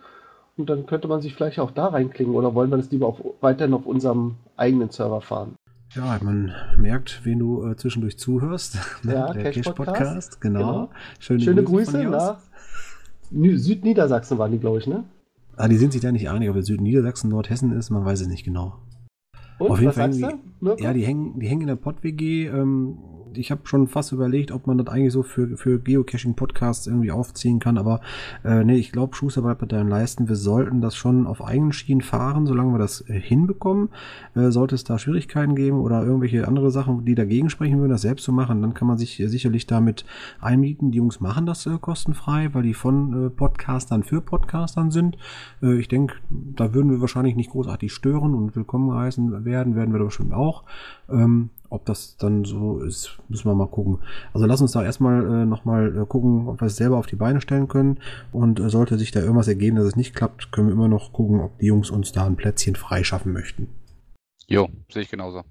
Und 0.57 0.71
dann 0.71 0.87
könnte 0.87 1.09
man 1.09 1.21
sich 1.21 1.35
vielleicht 1.35 1.59
auch 1.59 1.73
da 1.73 1.89
reinklicken 1.89 2.35
oder 2.35 2.55
wollen 2.55 2.71
wir 2.71 2.77
das 2.77 2.91
lieber 2.91 3.09
auf, 3.09 3.21
weiterhin 3.41 3.75
auf 3.75 3.87
unserem 3.87 4.37
eigenen 4.57 4.91
Server 4.91 5.21
fahren? 5.21 5.57
Ja, 5.95 6.19
man 6.23 6.53
merkt, 6.77 7.21
wen 7.25 7.39
du 7.41 7.67
äh, 7.67 7.77
zwischendurch 7.77 8.19
zuhörst. 8.19 8.79
Ne? 9.05 9.15
Ja, 9.15 9.33
Der 9.33 9.51
Cash 9.53 9.67
Podcast. 9.67 9.97
Cash-Podcast, 9.99 10.41
genau. 10.41 10.59
Genau. 10.61 10.91
Schöne, 11.19 11.41
Schöne 11.41 11.63
Grüße 11.65 11.99
aus. 12.09 12.11
nach 12.11 12.39
Südniedersachsen 13.59 14.39
waren 14.39 14.53
die, 14.53 14.59
glaube 14.59 14.79
ich, 14.79 14.87
ne? 14.87 15.05
Ah, 15.57 15.69
die 15.69 15.77
sind 15.77 15.93
sich 15.93 16.01
da 16.01 16.11
nicht 16.11 16.29
einig, 16.29 16.51
ob 16.51 16.57
es 16.57 16.67
Südniedersachsen, 16.67 17.31
Nordhessen 17.31 17.73
ist, 17.73 17.91
man 17.91 18.05
weiß 18.05 18.21
es 18.23 18.29
nicht 18.29 18.45
genau. 18.45 18.79
Und 19.59 19.71
Auf 19.71 19.81
jeden 19.81 19.93
Fall 19.93 20.13
irgendwie- 20.15 20.37
Mirko? 20.61 20.83
Ja, 20.83 20.93
die 20.93 21.05
hängen, 21.05 21.39
die 21.39 21.47
hängen 21.49 21.63
in 21.63 21.69
der 21.69 21.77
Pott-WG. 21.77 22.47
Ähm, 22.49 22.99
ich 23.39 23.51
habe 23.51 23.63
schon 23.65 23.89
fast 23.89 24.13
überlegt, 24.13 24.51
ob 24.53 24.67
man 24.67 24.79
das 24.79 24.89
eigentlich 24.89 25.13
so 25.13 25.23
für, 25.23 25.57
für 25.57 25.79
Geocaching-Podcasts 25.79 26.87
irgendwie 26.87 27.11
aufziehen 27.11 27.59
kann, 27.59 27.79
aber 27.79 28.01
äh, 28.45 28.65
nee, 28.65 28.77
ich 28.77 28.93
glaube, 28.93 29.15
Schuster 29.15 29.43
bleibt 29.43 29.61
bei 29.61 29.67
deinen 29.67 29.89
Leisten. 29.89 30.29
Wir 30.29 30.37
sollten 30.37 30.81
das 30.81 30.97
schon 30.97 31.27
auf 31.27 31.45
eigenen 31.45 31.73
Schienen 31.73 32.01
fahren, 32.01 32.47
solange 32.47 32.73
wir 32.73 32.79
das 32.79 33.09
äh, 33.09 33.19
hinbekommen. 33.19 33.89
Äh, 34.35 34.51
sollte 34.51 34.75
es 34.75 34.85
da 34.85 34.99
Schwierigkeiten 34.99 35.55
geben 35.55 35.79
oder 35.79 36.05
irgendwelche 36.05 36.47
andere 36.47 36.71
Sachen, 36.71 37.05
die 37.05 37.15
dagegen 37.15 37.51
sprechen 37.51 37.79
würden, 37.79 37.91
das 37.91 38.03
selbst 38.03 38.25
zu 38.25 38.33
machen, 38.33 38.63
dann 38.63 38.75
kann 38.75 38.89
man 38.89 38.99
sich 38.99 39.21
äh, 39.21 39.29
sicherlich 39.29 39.67
damit 39.67 40.05
einmieten. 40.41 40.91
Die 40.91 40.99
Jungs 40.99 41.21
machen 41.21 41.47
das 41.47 41.67
äh, 41.67 41.79
kostenfrei, 41.81 42.51
weil 42.53 42.63
die 42.63 42.75
von 42.75 43.27
äh, 43.27 43.31
Podcastern 43.31 44.03
für 44.03 44.21
Podcastern 44.21 44.91
sind. 44.91 45.17
Ich 45.61 45.89
denke, 45.89 46.17
da 46.31 46.75
würden 46.75 46.91
wir 46.91 47.01
wahrscheinlich 47.01 47.37
nicht 47.37 47.51
großartig 47.51 47.93
stören 47.93 48.35
und 48.35 48.57
willkommen 48.57 48.93
heißen 48.93 49.45
werden, 49.45 49.75
werden 49.75 49.93
wir 49.93 49.99
da 49.99 50.05
bestimmt 50.07 50.33
auch. 50.33 50.65
Ähm, 51.11 51.51
ob 51.71 51.85
das 51.87 52.17
dann 52.17 52.45
so 52.45 52.81
ist, 52.81 53.19
müssen 53.29 53.51
wir 53.51 53.55
mal 53.55 53.67
gucken. 53.67 53.99
Also 54.33 54.47
lass 54.47 54.61
uns 54.61 54.73
da 54.73 54.85
erstmal 54.85 55.25
äh, 55.25 55.45
nochmal 55.45 55.97
äh, 55.97 56.07
gucken, 56.07 56.49
ob 56.49 56.61
wir 56.61 56.67
es 56.67 56.77
selber 56.77 56.99
auf 56.99 57.07
die 57.07 57.17
Beine 57.17 57.41
stellen 57.41 57.69
können. 57.69 57.99
Und 58.33 58.61
äh, 58.61 58.71
sollte 58.71 58.97
sich 58.97 59.11
da 59.11 59.21
irgendwas 59.21 59.49
ergeben, 59.49 59.77
dass 59.77 59.87
es 59.87 59.97
nicht 59.97 60.15
klappt, 60.15 60.53
können 60.53 60.69
wir 60.69 60.75
immer 60.75 60.89
noch 60.89 61.13
gucken, 61.13 61.41
ob 61.41 61.59
die 61.59 61.67
Jungs 61.67 61.91
uns 61.91 62.13
da 62.13 62.27
ein 62.27 62.37
Plätzchen 62.37 62.77
freischaffen 62.77 63.33
möchten. 63.33 63.69
Jo, 64.47 64.69
sehe 64.89 65.03
ich 65.03 65.11
genauso. 65.11 65.43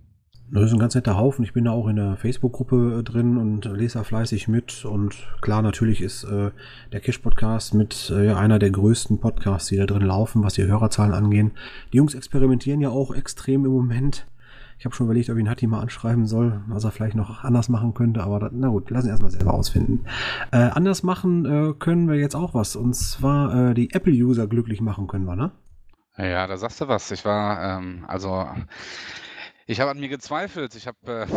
Das 0.51 0.66
ist 0.66 0.74
ein 0.74 0.80
ganz 0.80 0.93
netter 0.93 1.18
Haufen. 1.18 1.43
Ich 1.43 1.54
bin 1.54 1.66
da 1.66 1.72
auch 1.72 1.88
in 1.88 1.95
der 1.95 2.16
Facebook-Gruppe 2.16 2.99
äh, 2.99 3.04
drin 3.04 3.38
und 3.38 3.66
lese 3.66 3.97
da 3.97 4.04
fleißig 4.04 4.47
mit. 4.47 4.86
Und 4.86 5.16
klar, 5.41 5.62
natürlich 5.62 6.01
ist 6.01 6.26
äh, 6.26 6.51
der 6.91 6.99
Cash-Podcast 6.99 7.74
mit 7.74 8.14
äh, 8.16 8.34
einer 8.34 8.60
der 8.60 8.70
größten 8.70 9.20
Podcasts, 9.20 9.70
die 9.70 9.78
da 9.78 9.86
drin 9.86 10.04
laufen, 10.04 10.43
was 10.43 10.54
die 10.54 10.64
Hörerzahlen 10.64 11.14
angehen. 11.14 11.51
Die 11.91 11.97
Jungs 11.97 12.14
experimentieren 12.14 12.82
ja 12.82 12.89
auch 12.89 13.16
extrem 13.16 13.66
im 13.66 13.72
Moment. 13.72 14.28
Ich 14.84 14.86
habe 14.86 14.95
schon 14.97 15.05
überlegt, 15.05 15.29
ob 15.29 15.38
ich 15.38 15.41
ihn 15.43 15.49
Hatti 15.49 15.65
mal 15.65 15.79
anschreiben 15.79 16.27
soll, 16.27 16.61
was 16.67 16.84
er 16.84 16.91
vielleicht 16.91 17.15
noch 17.15 17.45
anders 17.45 17.69
machen 17.69 17.93
könnte, 17.93 18.21
aber 18.21 18.41
das, 18.41 18.51
na 18.53 18.67
gut, 18.67 18.89
lassen 18.89 19.05
wir 19.05 19.11
erstmal 19.11 19.31
selber 19.31 19.53
ausfinden. 19.53 20.03
Äh, 20.51 20.57
anders 20.57 21.03
machen 21.03 21.45
äh, 21.45 21.73
können 21.73 22.09
wir 22.09 22.17
jetzt 22.17 22.36
auch 22.36 22.53
was, 22.53 22.75
und 22.75 22.93
zwar 22.93 23.69
äh, 23.69 23.73
die 23.75 23.93
Apple-User 23.93 24.45
glücklich 24.45 24.81
machen 24.81 25.07
können 25.07 25.23
wir, 25.23 25.38
ne? 25.38 25.51
Ja, 26.17 26.47
da 26.47 26.57
sagst 26.57 26.81
du 26.81 26.89
was. 26.89 27.09
Ich 27.11 27.23
war, 27.23 27.77
ähm, 27.79 28.03
also, 28.09 28.45
ich 29.67 29.79
habe 29.79 29.91
an 29.91 30.01
mir 30.01 30.09
gezweifelt. 30.09 30.75
Ich 30.75 30.86
habe 30.86 30.97
äh, 31.07 31.27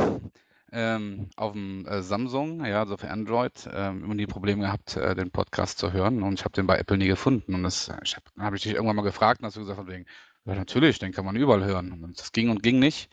ähm, 0.73 1.29
auf 1.37 1.53
dem 1.53 1.87
äh, 1.87 2.03
Samsung, 2.03 2.65
ja, 2.65 2.81
also 2.81 2.97
für 2.97 3.11
Android, 3.11 3.71
ähm, 3.73 4.03
immer 4.03 4.17
die 4.17 4.27
Probleme 4.27 4.63
gehabt, 4.63 4.97
äh, 4.97 5.15
den 5.15 5.31
Podcast 5.31 5.79
zu 5.79 5.93
hören 5.93 6.25
und 6.25 6.41
ich 6.41 6.45
habe 6.45 6.57
den 6.57 6.67
bei 6.67 6.79
Apple 6.79 6.99
nie 6.99 7.07
gefunden. 7.07 7.55
Und 7.55 7.63
das 7.63 7.91
habe 7.91 8.45
hab 8.45 8.55
ich 8.55 8.63
dich 8.63 8.75
irgendwann 8.75 8.97
mal 8.97 9.03
gefragt 9.03 9.41
und 9.41 9.47
hast 9.47 9.57
du 9.57 9.61
gesagt, 9.61 9.79
von 9.79 9.87
wegen, 9.87 10.05
ja, 10.47 10.57
natürlich, 10.57 10.99
den 10.99 11.13
kann 11.13 11.25
man 11.25 11.37
überall 11.37 11.65
hören. 11.65 11.93
Und 11.93 12.19
das 12.19 12.33
ging 12.33 12.51
und 12.51 12.65
ging 12.65 12.81
nicht. 12.81 13.09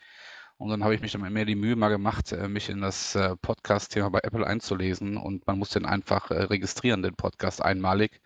Und 0.63 0.69
dann 0.69 0.81
habe 0.85 0.95
ich 0.95 1.01
mich 1.01 1.11
dann 1.11 1.33
mehr 1.33 1.43
die 1.43 1.55
Mühe 1.55 1.75
mal 1.75 1.89
gemacht, 1.89 2.31
äh, 2.31 2.47
mich 2.47 2.69
in 2.69 2.79
das 2.79 3.15
äh, 3.15 3.35
Podcast-Thema 3.35 4.09
bei 4.09 4.19
Apple 4.23 4.47
einzulesen. 4.47 5.17
Und 5.17 5.45
man 5.45 5.59
muss 5.59 5.71
den 5.71 5.85
einfach 5.85 6.31
äh, 6.31 6.43
registrieren, 6.43 7.03
den 7.03 7.15
Podcast 7.15 7.61
einmalig, 7.61 8.21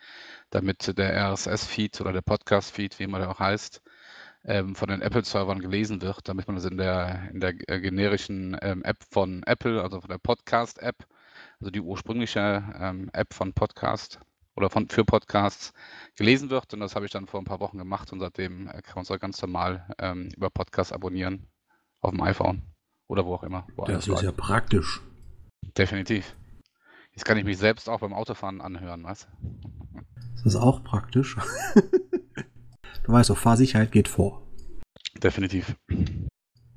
damit 0.51 0.99
der 0.99 1.31
RSS-Feed 1.31 1.99
oder 1.99 2.13
der 2.13 2.21
Podcast-Feed, 2.21 2.99
wie 2.99 3.05
immer 3.05 3.17
der 3.17 3.31
auch 3.31 3.39
heißt, 3.39 3.81
ähm, 4.45 4.75
von 4.75 4.87
den 4.87 5.01
Apple-Servern 5.01 5.61
gelesen 5.61 6.03
wird, 6.03 6.29
damit 6.29 6.45
man 6.45 6.57
das 6.57 6.65
in 6.65 6.77
der, 6.77 7.27
in 7.33 7.39
der 7.39 7.53
generischen 7.55 8.55
ähm, 8.61 8.83
App 8.83 9.03
von 9.09 9.41
Apple, 9.47 9.81
also 9.81 9.99
von 9.99 10.09
der 10.11 10.19
Podcast-App, 10.19 11.07
also 11.59 11.71
die 11.71 11.81
ursprüngliche 11.81 12.63
ähm, 12.79 13.09
App 13.13 13.33
von 13.33 13.53
Podcast 13.53 14.19
oder 14.55 14.69
von, 14.69 14.87
für 14.89 15.05
Podcasts 15.05 15.73
gelesen 16.15 16.51
wird. 16.51 16.71
Und 16.71 16.81
das 16.81 16.93
habe 16.93 17.07
ich 17.07 17.11
dann 17.11 17.25
vor 17.25 17.41
ein 17.41 17.45
paar 17.45 17.61
Wochen 17.61 17.79
gemacht 17.79 18.13
und 18.13 18.19
seitdem 18.19 18.67
kann 18.67 18.93
man 18.93 19.05
es 19.09 19.19
ganz 19.19 19.41
normal 19.41 19.87
über 20.35 20.51
Podcast 20.51 20.93
abonnieren 20.93 21.47
auf 22.07 22.13
dem 22.13 22.23
iPhone 22.23 22.61
oder 23.07 23.25
wo 23.25 23.35
auch 23.35 23.43
immer. 23.43 23.67
Wo 23.75 23.85
das 23.85 24.07
ist 24.07 24.21
ja 24.21 24.31
praktisch. 24.31 25.01
Definitiv. 25.77 26.35
Jetzt 27.11 27.25
kann 27.25 27.37
ich 27.37 27.45
mich 27.45 27.57
selbst 27.57 27.89
auch 27.89 27.99
beim 27.99 28.13
Autofahren 28.13 28.61
anhören, 28.61 29.03
was? 29.03 29.27
Das 30.35 30.45
ist 30.45 30.55
auch 30.55 30.83
praktisch. 30.83 31.35
du 33.03 33.11
weißt 33.11 33.29
doch, 33.29 33.37
Fahrsicherheit 33.37 33.91
geht 33.91 34.07
vor. 34.07 34.43
Definitiv. 35.21 35.75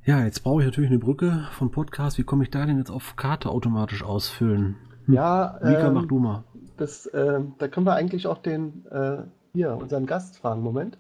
Ja, 0.05 0.25
jetzt 0.25 0.41
brauche 0.41 0.63
ich 0.63 0.67
natürlich 0.67 0.91
eine 0.91 0.99
Brücke 0.99 1.49
von 1.53 1.71
Podcast. 1.71 2.19
Wie 2.19 2.25
komme 2.25 2.43
ich 2.45 2.51
da 2.51 2.65
denn 2.65 2.79
jetzt 2.79 2.91
auf 2.91 3.17
Karte 3.17 3.51
automatisch 3.51 4.03
ausfüllen? 4.03 4.77
Hm. 5.05 5.15
Ja, 5.15 5.59
Mika, 5.63 5.89
ähm, 5.89 5.95
mach 5.95 6.07
du 6.07 6.19
mal. 6.19 6.45
Das, 6.77 7.07
äh, 7.07 7.41
da 7.59 7.69
können 7.69 7.87
wir 7.87 7.95
eigentlich 7.95 8.27
auch 8.27 8.39
den, 8.39 8.87
äh, 8.87 9.19
hier, 9.53 9.77
unseren 9.77 10.07
Gast 10.07 10.39
fragen. 10.39 10.63
Moment. 10.63 10.99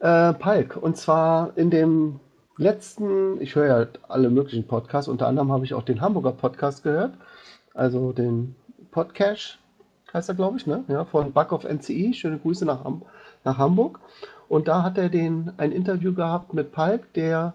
Äh, 0.00 0.34
Palk, 0.34 0.76
und 0.76 0.96
zwar 0.96 1.56
in 1.56 1.70
dem 1.70 2.20
letzten, 2.58 3.40
ich 3.40 3.54
höre 3.54 3.66
ja 3.66 3.86
alle 4.08 4.30
möglichen 4.30 4.66
Podcasts, 4.66 5.08
unter 5.08 5.26
anderem 5.26 5.50
habe 5.50 5.64
ich 5.64 5.74
auch 5.74 5.84
den 5.84 6.00
Hamburger 6.00 6.32
Podcast 6.32 6.82
gehört, 6.82 7.14
also 7.74 8.12
den 8.12 8.54
Podcast 8.90 9.58
heißt 10.12 10.28
er, 10.28 10.34
glaube 10.34 10.58
ich, 10.58 10.66
ne? 10.66 10.84
Ja, 10.88 11.04
von 11.04 11.32
Buck 11.32 11.52
of 11.52 11.64
NCI. 11.64 12.14
Schöne 12.14 12.38
Grüße 12.38 12.64
nach, 12.64 12.84
nach 13.44 13.58
Hamburg. 13.58 14.00
Und 14.48 14.68
da 14.68 14.82
hat 14.82 14.98
er 14.98 15.08
den, 15.08 15.52
ein 15.58 15.72
Interview 15.72 16.14
gehabt 16.14 16.54
mit 16.54 16.72
Palk, 16.72 17.12
der 17.12 17.54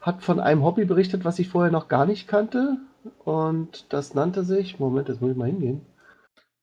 hat 0.00 0.22
von 0.22 0.40
einem 0.40 0.64
Hobby 0.64 0.84
berichtet, 0.84 1.24
was 1.24 1.38
ich 1.38 1.48
vorher 1.48 1.72
noch 1.72 1.88
gar 1.88 2.06
nicht 2.06 2.28
kannte. 2.28 2.76
Und 3.24 3.92
das 3.92 4.14
nannte 4.14 4.44
sich, 4.44 4.78
Moment, 4.78 5.08
jetzt 5.08 5.20
muss 5.20 5.30
ich 5.30 5.36
mal 5.36 5.46
hingehen. 5.46 5.82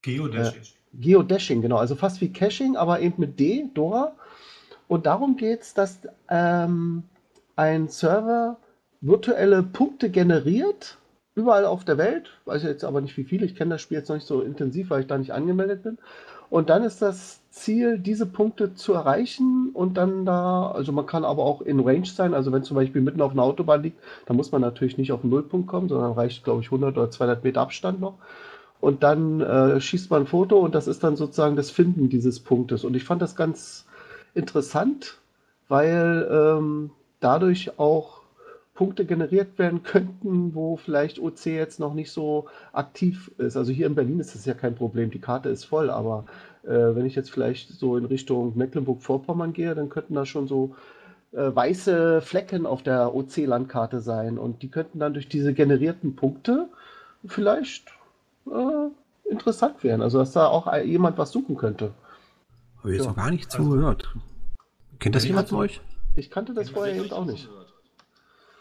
Geodashing. 0.01 0.61
Äh, 0.61 1.01
Geodashing, 1.01 1.61
genau. 1.61 1.77
Also 1.77 1.95
fast 1.95 2.21
wie 2.21 2.31
Caching, 2.31 2.75
aber 2.75 2.99
eben 2.99 3.15
mit 3.17 3.39
D, 3.39 3.69
Dora. 3.73 4.13
Und 4.87 5.05
darum 5.05 5.37
geht 5.37 5.61
es, 5.61 5.73
dass 5.73 6.01
ähm, 6.29 7.03
ein 7.55 7.87
Server 7.87 8.57
virtuelle 9.01 9.63
Punkte 9.63 10.09
generiert, 10.09 10.97
überall 11.35 11.65
auf 11.65 11.83
der 11.83 11.97
Welt. 11.97 12.29
Weiß 12.45 12.63
jetzt 12.63 12.83
aber 12.83 13.01
nicht 13.01 13.17
wie 13.17 13.23
viele. 13.23 13.45
Ich 13.45 13.55
kenne 13.55 13.71
das 13.71 13.81
Spiel 13.81 13.97
jetzt 13.97 14.09
noch 14.09 14.15
nicht 14.15 14.27
so 14.27 14.41
intensiv, 14.41 14.89
weil 14.89 15.01
ich 15.01 15.07
da 15.07 15.17
nicht 15.17 15.33
angemeldet 15.33 15.83
bin. 15.83 15.97
Und 16.49 16.69
dann 16.69 16.83
ist 16.83 17.01
das 17.01 17.41
Ziel, 17.49 17.97
diese 17.97 18.27
Punkte 18.27 18.75
zu 18.75 18.93
erreichen 18.93 19.71
und 19.73 19.97
dann 19.97 20.23
da, 20.23 20.71
also 20.71 20.91
man 20.91 21.07
kann 21.07 21.25
aber 21.25 21.43
auch 21.43 21.61
in 21.61 21.79
Range 21.79 22.05
sein. 22.05 22.35
Also 22.35 22.51
wenn 22.51 22.63
zum 22.63 22.75
Beispiel 22.75 23.01
mitten 23.01 23.21
auf 23.21 23.31
einer 23.31 23.41
Autobahn 23.41 23.81
liegt, 23.81 23.99
dann 24.27 24.37
muss 24.37 24.51
man 24.51 24.61
natürlich 24.61 24.97
nicht 24.97 25.11
auf 25.11 25.21
den 25.21 25.31
Nullpunkt 25.31 25.67
kommen, 25.67 25.89
sondern 25.89 26.11
reicht, 26.11 26.43
glaube 26.43 26.61
ich, 26.61 26.67
100 26.67 26.95
oder 26.95 27.09
200 27.09 27.43
Meter 27.43 27.61
Abstand 27.61 27.99
noch. 27.99 28.19
Und 28.79 29.01
dann 29.01 29.41
äh, 29.41 29.81
schießt 29.81 30.11
man 30.11 30.23
ein 30.23 30.27
Foto 30.27 30.59
und 30.59 30.75
das 30.75 30.87
ist 30.87 31.03
dann 31.03 31.15
sozusagen 31.15 31.55
das 31.55 31.71
Finden 31.71 32.09
dieses 32.09 32.39
Punktes. 32.39 32.83
Und 32.83 32.95
ich 32.95 33.03
fand 33.03 33.21
das 33.21 33.35
ganz 33.35 33.87
interessant, 34.35 35.19
weil 35.69 36.27
ähm, 36.31 36.91
dadurch 37.23 37.79
auch 37.79 38.23
Punkte 38.73 39.05
generiert 39.05 39.59
werden 39.59 39.83
könnten, 39.83 40.55
wo 40.55 40.77
vielleicht 40.77 41.19
OC 41.19 41.45
jetzt 41.45 41.79
noch 41.79 41.93
nicht 41.93 42.11
so 42.11 42.47
aktiv 42.71 43.31
ist. 43.37 43.55
Also 43.55 43.71
hier 43.71 43.87
in 43.87 43.95
Berlin 43.95 44.19
ist 44.19 44.33
das 44.33 44.45
ja 44.45 44.53
kein 44.53 44.75
Problem, 44.75 45.11
die 45.11 45.19
Karte 45.19 45.49
ist 45.49 45.65
voll, 45.65 45.89
aber 45.89 46.25
äh, 46.63 46.69
wenn 46.69 47.05
ich 47.05 47.15
jetzt 47.15 47.31
vielleicht 47.31 47.69
so 47.69 47.97
in 47.97 48.05
Richtung 48.05 48.57
Mecklenburg-Vorpommern 48.57 49.53
gehe, 49.53 49.75
dann 49.75 49.89
könnten 49.89 50.15
da 50.15 50.25
schon 50.25 50.47
so 50.47 50.75
äh, 51.33 51.53
weiße 51.53 52.21
Flecken 52.21 52.65
auf 52.65 52.81
der 52.81 53.13
OC-Landkarte 53.13 53.99
sein 53.99 54.37
und 54.39 54.63
die 54.63 54.69
könnten 54.69 54.99
dann 54.99 55.13
durch 55.13 55.27
diese 55.27 55.53
generierten 55.53 56.15
Punkte 56.15 56.67
vielleicht 57.25 57.91
äh, 58.47 59.29
interessant 59.29 59.83
werden. 59.83 60.01
Also 60.01 60.17
dass 60.17 60.31
da 60.31 60.47
auch 60.47 60.73
jemand 60.77 61.19
was 61.19 61.31
suchen 61.31 61.57
könnte. 61.57 61.91
Habe 62.79 62.89
ich 62.89 62.95
jetzt 62.95 63.05
ja. 63.05 63.11
noch 63.11 63.17
gar 63.17 63.29
nicht 63.29 63.51
zugehört. 63.51 64.15
Kennt 64.99 65.15
das 65.15 65.25
jemand 65.25 65.49
von 65.49 65.59
euch? 65.59 65.79
Ich 66.15 66.29
kannte 66.29 66.53
das 66.53 66.69
vorher 66.69 66.95
eben 66.95 67.11
auch 67.11 67.25
nicht. 67.25 67.49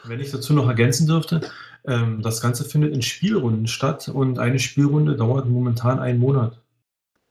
Wenn 0.05 0.21
ich 0.21 0.31
dazu 0.31 0.53
noch 0.53 0.67
ergänzen 0.67 1.07
dürfte, 1.07 1.43
ähm, 1.85 2.23
das 2.23 2.41
Ganze 2.41 2.65
findet 2.65 2.93
in 2.93 3.03
Spielrunden 3.03 3.67
statt 3.67 4.09
und 4.09 4.39
eine 4.39 4.59
Spielrunde 4.59 5.17
dauert 5.17 5.49
momentan 5.49 5.99
einen 5.99 6.19
Monat. 6.19 6.59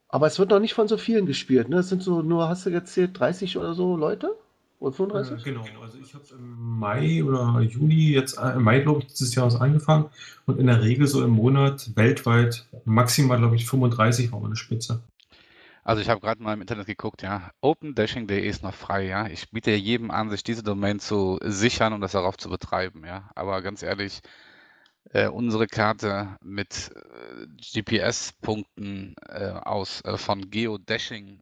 Aber 0.07 0.28
es 0.28 0.39
wird 0.39 0.49
noch 0.49 0.59
nicht 0.59 0.74
von 0.74 0.88
so 0.88 0.97
vielen 0.97 1.26
gespielt, 1.26 1.69
ne? 1.69 1.80
Es 1.80 1.89
sind 1.89 2.03
so 2.03 2.22
nur, 2.22 2.49
hast 2.49 2.65
du 2.65 2.72
gezählt, 2.72 3.17
30 3.17 3.57
oder 3.57 3.74
so 3.74 3.95
Leute? 3.95 4.36
Oder 4.80 4.93
35? 4.93 5.45
Äh, 5.45 5.49
genau, 5.49 5.63
also 5.82 5.97
ich 6.01 6.13
habe 6.13 6.24
es 6.24 6.32
im 6.32 6.80
Mai 6.80 7.24
oder 7.24 7.61
Juni, 7.61 8.11
jetzt 8.11 8.38
äh, 8.38 8.53
im 8.53 8.63
Mai, 8.63 8.80
glaube 8.80 9.01
ich, 9.01 9.07
dieses 9.07 9.36
Jahres 9.36 9.55
angefangen 9.55 10.09
und 10.45 10.59
in 10.59 10.67
der 10.67 10.82
Regel 10.82 11.07
so 11.07 11.24
im 11.24 11.32
Monat 11.32 11.91
weltweit 11.95 12.65
maximal, 12.84 13.38
glaube 13.38 13.55
ich, 13.55 13.65
35 13.67 14.32
war 14.32 14.39
meine 14.39 14.55
Spitze. 14.55 15.01
Also 15.84 16.01
ich 16.01 16.09
habe 16.09 16.21
gerade 16.21 16.43
mal 16.43 16.53
im 16.53 16.61
Internet 16.61 16.86
geguckt, 16.86 17.23
ja. 17.23 17.51
OpenDashing.de 17.61 18.47
ist 18.47 18.61
noch 18.61 18.73
frei, 18.73 19.07
ja. 19.07 19.27
Ich 19.27 19.49
biete 19.49 19.71
jedem 19.71 20.11
an, 20.11 20.29
sich 20.29 20.43
diese 20.43 20.63
Domain 20.63 20.99
zu 20.99 21.39
sichern 21.43 21.93
und 21.93 22.01
das 22.01 22.11
darauf 22.11 22.38
zu 22.38 22.49
betreiben, 22.49 23.03
ja. 23.05 23.32
Aber 23.36 23.61
ganz 23.63 23.82
ehrlich, 23.82 24.21
äh, 25.09 25.27
unsere 25.27 25.67
Karte 25.67 26.38
mit 26.41 26.91
äh, 26.95 27.47
GPS-Punkten 27.82 29.15
äh, 29.27 29.49
aus 29.49 30.01
äh, 30.05 30.17
von 30.17 30.51
Geodashing 30.51 31.41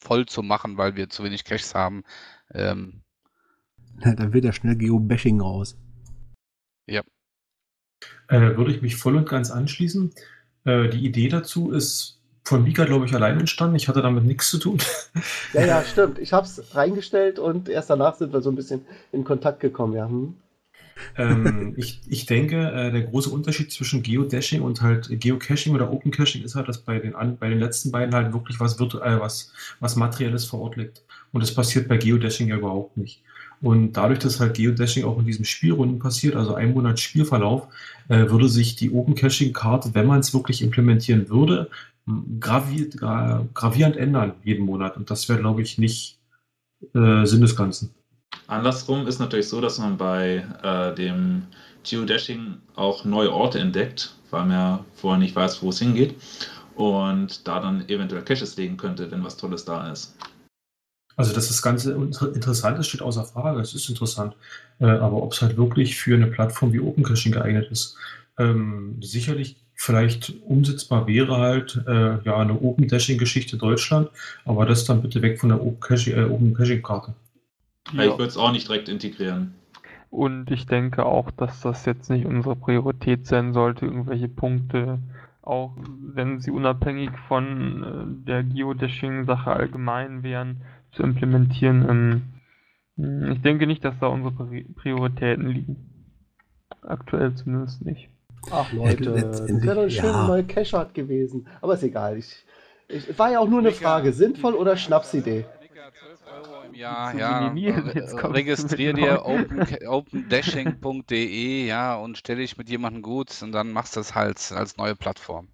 voll 0.00 0.26
zu 0.26 0.42
machen, 0.42 0.76
weil 0.76 0.96
wir 0.96 1.08
zu 1.08 1.22
wenig 1.22 1.44
Caches 1.44 1.74
haben. 1.74 2.02
Ähm, 2.52 3.02
ja, 4.04 4.14
dann 4.14 4.32
wird 4.32 4.44
ja 4.44 4.52
schnell 4.52 4.76
Geobashing 4.76 5.40
raus. 5.40 5.78
Ja. 6.86 7.02
Äh, 8.28 8.56
würde 8.56 8.72
ich 8.72 8.82
mich 8.82 8.96
voll 8.96 9.16
und 9.16 9.28
ganz 9.28 9.50
anschließen. 9.50 10.12
Äh, 10.64 10.88
die 10.88 11.06
Idee 11.06 11.28
dazu 11.28 11.70
ist 11.70 12.20
von 12.44 12.62
Mika, 12.62 12.84
glaube 12.84 13.06
ich, 13.06 13.14
allein 13.14 13.40
entstanden. 13.40 13.76
Ich 13.76 13.88
hatte 13.88 14.02
damit 14.02 14.24
nichts 14.24 14.50
zu 14.50 14.58
tun. 14.58 14.78
Ja, 15.54 15.64
ja, 15.64 15.84
stimmt. 15.84 16.18
Ich 16.18 16.32
habe 16.32 16.46
es 16.46 16.74
reingestellt 16.74 17.38
und 17.38 17.68
erst 17.68 17.90
danach 17.90 18.16
sind 18.16 18.32
wir 18.32 18.42
so 18.42 18.50
ein 18.50 18.56
bisschen 18.56 18.82
in 19.12 19.24
Kontakt 19.24 19.60
gekommen, 19.60 19.94
ja. 19.94 20.08
Hm. 20.08 20.34
ähm, 21.16 21.74
ich, 21.76 22.00
ich 22.06 22.26
denke, 22.26 22.70
äh, 22.70 22.92
der 22.92 23.02
große 23.02 23.30
Unterschied 23.30 23.72
zwischen 23.72 24.02
Geodashing 24.02 24.60
und 24.60 24.82
halt 24.82 25.08
Geocaching 25.08 25.74
oder 25.74 25.90
Open 25.90 26.10
Caching 26.10 26.42
ist 26.42 26.54
halt, 26.54 26.68
dass 26.68 26.78
bei 26.78 26.98
den, 26.98 27.14
an, 27.14 27.38
bei 27.38 27.48
den 27.48 27.58
letzten 27.58 27.90
beiden 27.90 28.14
halt 28.14 28.32
wirklich 28.34 28.60
was 28.60 28.78
virtuell, 28.78 29.20
was, 29.20 29.52
was 29.80 29.96
Materielles 29.96 30.44
vor 30.44 30.60
Ort 30.60 30.76
liegt. 30.76 31.02
Und 31.32 31.42
das 31.42 31.54
passiert 31.54 31.88
bei 31.88 31.96
Geodashing 31.96 32.48
ja 32.48 32.56
überhaupt 32.56 32.96
nicht. 32.96 33.22
Und 33.62 33.94
dadurch, 33.94 34.18
dass 34.18 34.40
halt 34.40 34.54
Geodashing 34.54 35.04
auch 35.04 35.18
in 35.18 35.24
diesem 35.24 35.46
Spielrunden 35.46 35.98
passiert, 35.98 36.36
also 36.36 36.54
ein 36.54 36.74
Monat 36.74 37.00
Spielverlauf, 37.00 37.68
äh, 38.08 38.28
würde 38.28 38.48
sich 38.50 38.76
die 38.76 38.92
Open 38.92 39.14
Caching-Karte, 39.14 39.94
wenn 39.94 40.06
man 40.06 40.20
es 40.20 40.34
wirklich 40.34 40.60
implementieren 40.60 41.30
würde, 41.30 41.70
gravi 42.40 42.90
gra 42.90 43.46
gravierend 43.54 43.96
ändern 43.96 44.34
jeden 44.42 44.66
Monat. 44.66 44.96
Und 44.96 45.10
das 45.10 45.28
wäre, 45.28 45.38
glaube 45.38 45.62
ich, 45.62 45.78
nicht 45.78 46.18
äh, 46.94 47.24
Sinn 47.24 47.40
des 47.40 47.56
Ganzen. 47.56 47.94
Andersrum 48.46 49.06
ist 49.06 49.18
natürlich 49.18 49.48
so, 49.48 49.60
dass 49.60 49.78
man 49.78 49.96
bei 49.96 50.44
äh, 50.62 50.94
dem 50.94 51.44
Geodashing 51.84 52.58
auch 52.74 53.04
neue 53.04 53.32
Orte 53.32 53.58
entdeckt, 53.58 54.14
weil 54.30 54.42
man 54.42 54.50
ja 54.50 54.84
vorher 54.94 55.18
nicht 55.18 55.36
weiß, 55.36 55.62
wo 55.62 55.70
es 55.70 55.78
hingeht 55.78 56.16
und 56.74 57.46
da 57.46 57.60
dann 57.60 57.88
eventuell 57.88 58.22
Caches 58.22 58.56
legen 58.56 58.76
könnte, 58.76 59.10
wenn 59.10 59.24
was 59.24 59.36
Tolles 59.36 59.64
da 59.64 59.90
ist. 59.90 60.16
Also, 61.16 61.32
dass 61.32 61.46
das 61.46 61.62
Ganze 61.62 61.92
interessant 61.92 62.78
ist, 62.78 62.88
steht 62.88 63.02
außer 63.02 63.24
Frage. 63.24 63.60
Es 63.60 63.72
ist 63.72 63.88
interessant. 63.88 64.34
Äh, 64.80 64.86
aber 64.86 65.22
ob 65.22 65.32
es 65.32 65.42
halt 65.42 65.56
wirklich 65.56 65.96
für 65.96 66.16
eine 66.16 66.26
Plattform 66.26 66.72
wie 66.72 66.80
Open 66.80 67.04
Caching 67.04 67.32
geeignet 67.32 67.70
ist, 67.70 67.96
ähm, 68.36 68.98
sicherlich 69.00 69.63
vielleicht 69.84 70.32
umsetzbar 70.46 71.06
wäre 71.06 71.36
halt 71.36 71.82
äh, 71.86 72.18
ja 72.24 72.36
eine 72.36 72.60
Open 72.60 72.88
Dashing 72.88 73.18
Geschichte 73.18 73.56
Deutschland, 73.56 74.08
aber 74.44 74.64
das 74.64 74.84
dann 74.84 75.02
bitte 75.02 75.20
weg 75.20 75.38
von 75.38 75.50
der 75.50 75.62
Open 75.62 75.80
Caching, 75.80 76.16
äh, 76.16 76.24
Open 76.24 76.54
Caching 76.54 76.82
Karte. 76.82 77.14
Ja. 77.92 78.04
Ich 78.04 78.10
würde 78.12 78.26
es 78.26 78.36
auch 78.36 78.52
nicht 78.52 78.66
direkt 78.66 78.88
integrieren. 78.88 79.54
Und 80.08 80.50
ich 80.50 80.66
denke 80.66 81.04
auch, 81.04 81.30
dass 81.32 81.60
das 81.60 81.84
jetzt 81.84 82.08
nicht 82.08 82.24
unsere 82.24 82.56
Priorität 82.56 83.26
sein 83.26 83.52
sollte, 83.52 83.84
irgendwelche 83.84 84.28
Punkte, 84.28 85.00
auch 85.42 85.76
wenn 86.00 86.40
sie 86.40 86.50
unabhängig 86.50 87.10
von 87.28 87.82
äh, 87.82 88.26
der 88.26 88.42
Geodashing-Sache 88.42 89.50
allgemein 89.50 90.22
wären, 90.22 90.62
zu 90.92 91.02
implementieren. 91.02 92.22
Ähm, 92.96 93.32
ich 93.32 93.42
denke 93.42 93.66
nicht, 93.66 93.84
dass 93.84 93.98
da 93.98 94.06
unsere 94.06 94.32
Prioritäten 94.76 95.48
liegen. 95.48 95.76
Aktuell 96.80 97.34
zumindest 97.34 97.84
nicht. 97.84 98.08
Ach 98.50 98.72
Leute, 98.72 99.12
das 99.12 99.48
wäre 99.48 99.74
doch 99.74 99.82
eine 99.82 99.90
schöne 99.90 100.12
ja. 100.12 100.26
neue 100.26 100.44
Cache-Art 100.44 100.94
gewesen. 100.94 101.46
Aber 101.60 101.74
ist 101.74 101.82
egal. 101.82 102.18
Ich, 102.18 102.44
ich, 102.88 103.18
war 103.18 103.30
ja 103.30 103.40
auch 103.40 103.48
nur 103.48 103.60
eine 103.60 103.72
Frage, 103.72 104.12
sinnvoll 104.12 104.54
oder 104.54 104.76
Schnapsidee? 104.76 105.44
Ja, 106.72 107.12
ja. 107.12 107.52
Registrier 108.24 108.92
dir 108.94 109.24
open, 109.24 109.66
opendashing.de, 109.86 111.66
ja, 111.66 111.94
und 111.96 112.18
stelle 112.18 112.40
dich 112.40 112.56
mit 112.56 112.68
jemandem 112.68 113.02
gut 113.02 113.42
und 113.42 113.52
dann 113.52 113.72
machst 113.72 113.96
du 113.96 114.00
es 114.00 114.14
halt 114.14 114.52
als 114.52 114.76
neue 114.76 114.96
Plattform. 114.96 115.48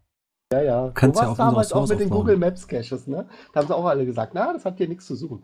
Ja, 0.53 0.63
ja. 0.63 0.91
Kannst 0.95 1.21
so 1.21 1.27
ja 1.27 1.35
damals 1.35 1.73
auch 1.73 1.89
mit 1.89 2.01
den 2.01 2.11
Google 2.11 2.37
Maps 2.37 2.67
Caches, 2.67 3.07
ne? 3.07 3.29
Da 3.53 3.61
haben 3.61 3.69
sie 3.69 3.77
auch 3.77 3.85
alle 3.85 4.05
gesagt, 4.05 4.33
na, 4.35 4.53
das 4.53 4.65
hat 4.65 4.79
hier 4.79 4.89
nichts 4.89 5.07
zu 5.07 5.15
suchen. 5.15 5.43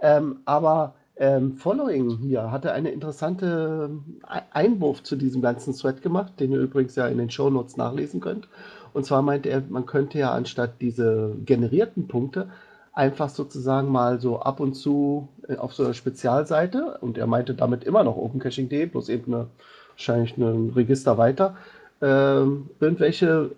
Ähm, 0.00 0.40
aber 0.46 0.94
ähm, 1.18 1.56
Following 1.56 2.18
hier 2.18 2.50
hatte 2.50 2.72
eine 2.72 2.90
interessante 2.90 3.90
äh, 4.28 4.40
Einwurf 4.52 5.02
zu 5.02 5.16
diesem 5.16 5.42
ganzen 5.42 5.74
Thread 5.74 6.00
gemacht, 6.00 6.38
den 6.38 6.52
ihr 6.52 6.60
übrigens 6.60 6.94
ja 6.94 7.08
in 7.08 7.18
den 7.18 7.30
Show 7.30 7.50
Notes 7.50 7.76
nachlesen 7.76 8.20
könnt. 8.20 8.48
Und 8.92 9.04
zwar 9.04 9.22
meinte 9.22 9.48
er, 9.48 9.62
man 9.68 9.86
könnte 9.86 10.18
ja 10.18 10.32
anstatt 10.32 10.80
diese 10.80 11.34
generierten 11.44 12.08
Punkte 12.08 12.48
einfach 12.92 13.28
sozusagen 13.28 13.90
mal 13.90 14.20
so 14.20 14.40
ab 14.40 14.60
und 14.60 14.74
zu 14.74 15.28
äh, 15.48 15.56
auf 15.56 15.74
so 15.74 15.84
einer 15.84 15.94
Spezialseite, 15.94 16.98
und 17.00 17.18
er 17.18 17.26
meinte 17.26 17.54
damit 17.54 17.84
immer 17.84 18.04
noch 18.04 18.16
OpenCaching.de, 18.16 18.86
bloß 18.86 19.08
eben 19.08 19.34
eine, 19.34 19.46
wahrscheinlich 19.92 20.36
ein 20.36 20.70
Register 20.70 21.18
weiter, 21.18 21.56
ähm, 22.00 22.70
irgendwelche 22.80 23.50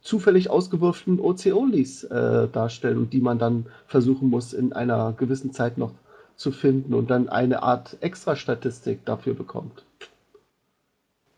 zufällig 0.00 0.50
ausgewürften 0.50 1.20
OC-Onlys 1.20 2.04
äh, 2.04 2.48
darstellen 2.48 2.98
und 2.98 3.12
die 3.12 3.20
man 3.20 3.38
dann 3.38 3.66
versuchen 3.86 4.30
muss, 4.30 4.52
in 4.52 4.72
einer 4.72 5.12
gewissen 5.12 5.52
Zeit 5.52 5.78
noch 5.78 5.92
zu 6.36 6.52
finden 6.52 6.94
und 6.94 7.10
dann 7.10 7.28
eine 7.28 7.62
Art 7.62 7.96
Extra-Statistik 8.00 9.04
dafür 9.04 9.34
bekommt. 9.34 9.84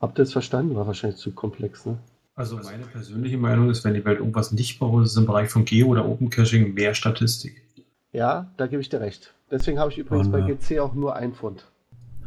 Habt 0.00 0.18
ihr 0.18 0.22
es 0.22 0.32
verstanden? 0.32 0.76
War 0.76 0.86
wahrscheinlich 0.86 1.18
zu 1.18 1.32
komplex, 1.32 1.86
ne? 1.86 1.98
Also 2.34 2.56
meine 2.56 2.84
persönliche 2.84 3.36
Meinung 3.36 3.68
ist, 3.68 3.84
wenn 3.84 3.94
die 3.94 4.04
Welt 4.04 4.20
irgendwas 4.20 4.52
nicht 4.52 4.78
braucht, 4.78 5.04
ist 5.04 5.10
es 5.10 5.16
im 5.16 5.26
Bereich 5.26 5.50
von 5.50 5.64
Geo 5.64 5.88
oder 5.88 6.08
Open 6.08 6.30
Caching 6.30 6.72
mehr 6.72 6.94
Statistik. 6.94 7.64
Ja, 8.12 8.52
da 8.56 8.68
gebe 8.68 8.80
ich 8.80 8.88
dir 8.88 9.00
recht. 9.00 9.34
Deswegen 9.50 9.80
habe 9.80 9.90
ich 9.90 9.98
übrigens 9.98 10.30
bei 10.30 10.42
GC 10.42 10.78
auch 10.78 10.94
nur 10.94 11.16
ein 11.16 11.34
Pfund. 11.34 11.64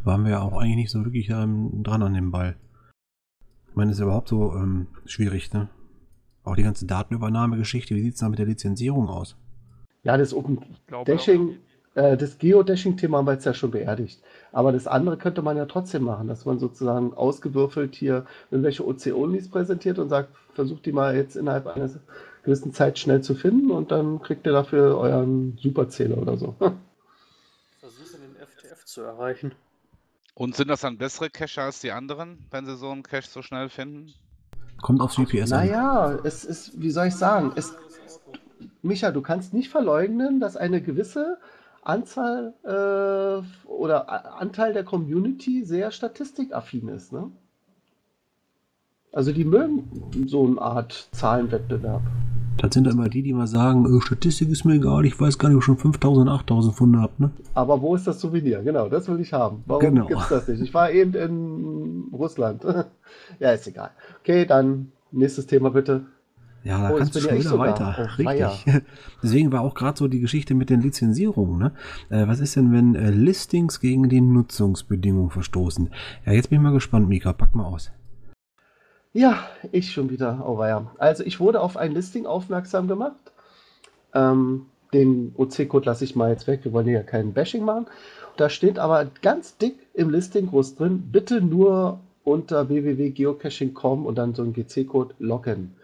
Waren 0.04 0.26
wir 0.26 0.32
ja 0.32 0.42
auch 0.42 0.58
eigentlich 0.58 0.76
nicht 0.76 0.92
so 0.92 1.06
wirklich 1.06 1.30
ähm, 1.30 1.82
dran 1.84 2.04
an 2.04 2.14
dem 2.14 2.32
Ball. 2.32 2.58
Ich 3.70 3.76
meine, 3.76 3.92
das 3.92 3.98
ist 3.98 4.00
ja 4.02 4.06
überhaupt 4.06 4.28
so 4.28 4.54
ähm, 4.54 4.88
schwierig, 5.06 5.54
ne? 5.54 5.70
Auch 6.44 6.56
die 6.56 6.64
ganze 6.64 6.86
Datenübernahmegeschichte, 6.88 7.96
wie 7.96 8.02
sieht 8.02 8.16
es 8.16 8.20
da 8.20 8.28
mit 8.28 8.40
der 8.40 8.48
Lizenzierung 8.48 9.08
aus? 9.08 9.38
Ja, 10.04 10.18
das 10.18 10.34
Open 10.34 10.60
Dashing, 11.06 11.58
äh, 11.96 12.18
das 12.18 12.38
Geodashing-Thema 12.38 13.18
haben 13.18 13.28
wir 13.28 13.34
jetzt 13.34 13.46
ja 13.46 13.54
schon 13.54 13.72
beerdigt. 13.72 14.22
Aber 14.52 14.72
das 14.72 14.88
andere 14.88 15.18
könnte 15.18 15.42
man 15.42 15.58
ja 15.58 15.66
trotzdem 15.66 16.04
machen, 16.04 16.28
dass 16.28 16.46
man 16.46 16.60
sozusagen 16.60 17.14
ausgewürfelt 17.14 17.96
hier 17.96 18.26
irgendwelche 18.50 18.86
OC-Onlys 18.86 19.50
präsentiert 19.50 20.00
und 20.00 20.10
sagt, 20.10 20.30
versucht 20.54 20.86
die 20.86 20.92
mal 20.92 21.16
jetzt 21.16 21.36
innerhalb 21.36 21.68
einer 21.68 21.90
gewissen 22.44 22.74
Zeit 22.74 22.98
schnell 22.98 23.22
zu 23.22 23.36
finden 23.36 23.72
und 23.72 23.92
dann 23.92 24.22
kriegt 24.22 24.46
ihr 24.46 24.52
dafür 24.52 24.98
euren 24.98 25.58
Superzähler 25.62 26.18
oder 26.18 26.38
so. 26.38 26.56
Versuchen 27.80 28.22
den 28.22 28.36
FTF 28.36 28.86
zu 28.86 29.02
erreichen. 29.02 29.54
Und 30.34 30.56
sind 30.56 30.70
das 30.70 30.82
dann 30.82 30.98
bessere 30.98 31.30
Cacher 31.30 31.64
als 31.64 31.82
die 31.82 31.92
anderen, 31.92 32.46
wenn 32.52 32.66
sie 32.66 32.76
so 32.78 32.90
einen 32.90 33.04
Cache 33.04 33.30
so 33.30 33.42
schnell 33.42 33.70
finden? 33.70 34.14
Kommt 34.82 35.02
aufs 35.02 35.18
GPS 35.18 35.52
an. 35.52 35.68
Naja, 35.68 36.20
es 36.24 36.44
ist, 36.46 36.82
wie 36.82 36.90
soll 36.90 37.08
ich 37.08 37.16
sagen, 37.16 37.52
es, 37.56 37.76
Micha, 38.82 39.12
du 39.12 39.22
kannst 39.22 39.54
nicht 39.54 39.70
verleugnen, 39.70 40.40
dass 40.40 40.58
eine 40.58 40.82
gewisse 40.82 41.38
Anzahl 41.82 42.54
äh, 42.64 43.68
oder 43.68 44.40
Anteil 44.40 44.74
der 44.74 44.84
Community 44.84 45.64
sehr 45.66 45.92
statistikaffin 45.92 46.88
ist. 46.90 47.12
Ne? 47.12 47.32
Also 49.12 49.32
die 49.32 49.44
mögen 49.44 50.28
so 50.28 50.46
eine 50.46 50.62
Art 50.62 51.10
Zahlenwettbewerb. 51.12 52.02
Das 52.58 52.74
sind 52.74 52.88
immer 52.88 53.10
die, 53.10 53.24
die 53.24 53.34
mal 53.34 53.48
sagen, 53.48 53.86
äh, 53.86 54.02
Statistik 54.02 54.50
ist 54.50 54.66
mir 54.66 54.76
egal, 54.76 55.06
ich 55.06 55.20
weiß 55.20 55.40
gar 55.40 55.50
nicht, 55.50 55.56
ob 55.56 55.62
ich 55.62 55.66
schon 55.66 55.78
5000, 55.78 56.30
8000 56.30 56.76
Funde 56.76 57.00
habe. 57.00 57.14
Ne? 57.18 57.32
Aber 57.56 57.82
wo 57.82 57.96
ist 57.96 58.06
das 58.06 58.22
Souvenir? 58.22 58.62
Genau, 58.62 58.88
das 58.88 59.08
will 59.08 59.20
ich 59.20 59.34
haben. 59.34 59.64
Warum 59.66 59.82
genau. 59.82 60.06
gibt 60.06 60.22
es 60.22 60.30
das 60.30 60.48
nicht? 60.48 60.62
Ich 60.62 60.74
war 60.74 60.92
eben 60.92 61.16
in 61.16 62.14
Russland. 62.14 62.64
ja, 63.40 63.52
ist 63.52 63.68
egal. 63.68 63.92
Okay, 64.22 64.46
dann 64.46 64.92
nächstes 65.12 65.48
Thema 65.48 65.72
bitte. 65.72 66.06
Ja, 66.64 66.90
da 66.90 66.94
oh, 66.94 66.98
kannst 66.98 67.16
du 67.16 67.20
schon 67.20 67.40
wieder 67.40 67.58
weiter. 67.58 67.96
Oh, 67.98 68.22
Richtig. 68.22 68.84
Deswegen 69.24 69.52
war 69.52 69.62
auch 69.62 69.74
gerade 69.74 69.98
so 69.98 70.08
die 70.08 70.20
Geschichte 70.20 70.54
mit 70.54 70.70
den 70.70 70.82
Lizenzierungen. 70.82 71.58
Ne? 71.58 71.72
Äh, 72.10 72.28
was 72.28 72.40
ist 72.40 72.56
denn, 72.56 72.72
wenn 72.72 72.96
äh, 72.96 73.10
Listings 73.10 73.80
gegen 73.80 74.10
die 74.10 74.22
Nutzungsbedingungen 74.22 75.32
verstoßen? 75.32 75.90
Ja, 76.26 76.34
jetzt 76.34 76.50
bin 76.50 76.60
ich 76.60 76.64
mal 76.64 76.74
gespannt, 76.74 77.10
Mika. 77.10 77.34
Pack 77.34 77.56
mal 77.56 77.66
aus. 77.66 77.92
Ja, 79.14 79.40
ich 79.72 79.92
schon 79.92 80.10
wieder. 80.10 80.48
Oh, 80.48 80.64
ja. 80.64 80.92
Also, 80.98 81.24
ich 81.24 81.40
wurde 81.40 81.62
auf 81.62 81.78
ein 81.78 81.94
Listing 81.94 82.26
aufmerksam 82.26 82.88
gemacht. 82.88 83.32
Ähm, 84.14 84.68
den 84.94 85.34
OC-Code 85.38 85.86
lasse 85.86 86.04
ich 86.04 86.16
mal 86.16 86.30
jetzt 86.30 86.48
weg. 86.48 86.62
Wir 86.64 86.74
wollen 86.74 86.88
ja 86.88 87.02
keinen 87.02 87.34
Bashing 87.34 87.66
machen. 87.66 87.88
Da 88.38 88.50
steht 88.50 88.78
aber 88.78 89.08
ganz 89.22 89.58
dick 89.58 89.76
im 89.94 90.10
Listing 90.10 90.48
groß 90.48 90.76
drin: 90.76 91.10
bitte 91.12 91.42
nur 91.42 92.00
unter 92.24 92.70
www.geocaching.com 92.70 94.06
und 94.06 94.16
dann 94.16 94.36
so 94.36 94.44
ein 94.44 94.54
GC-Code 94.54 95.16
loggen. 95.20 95.76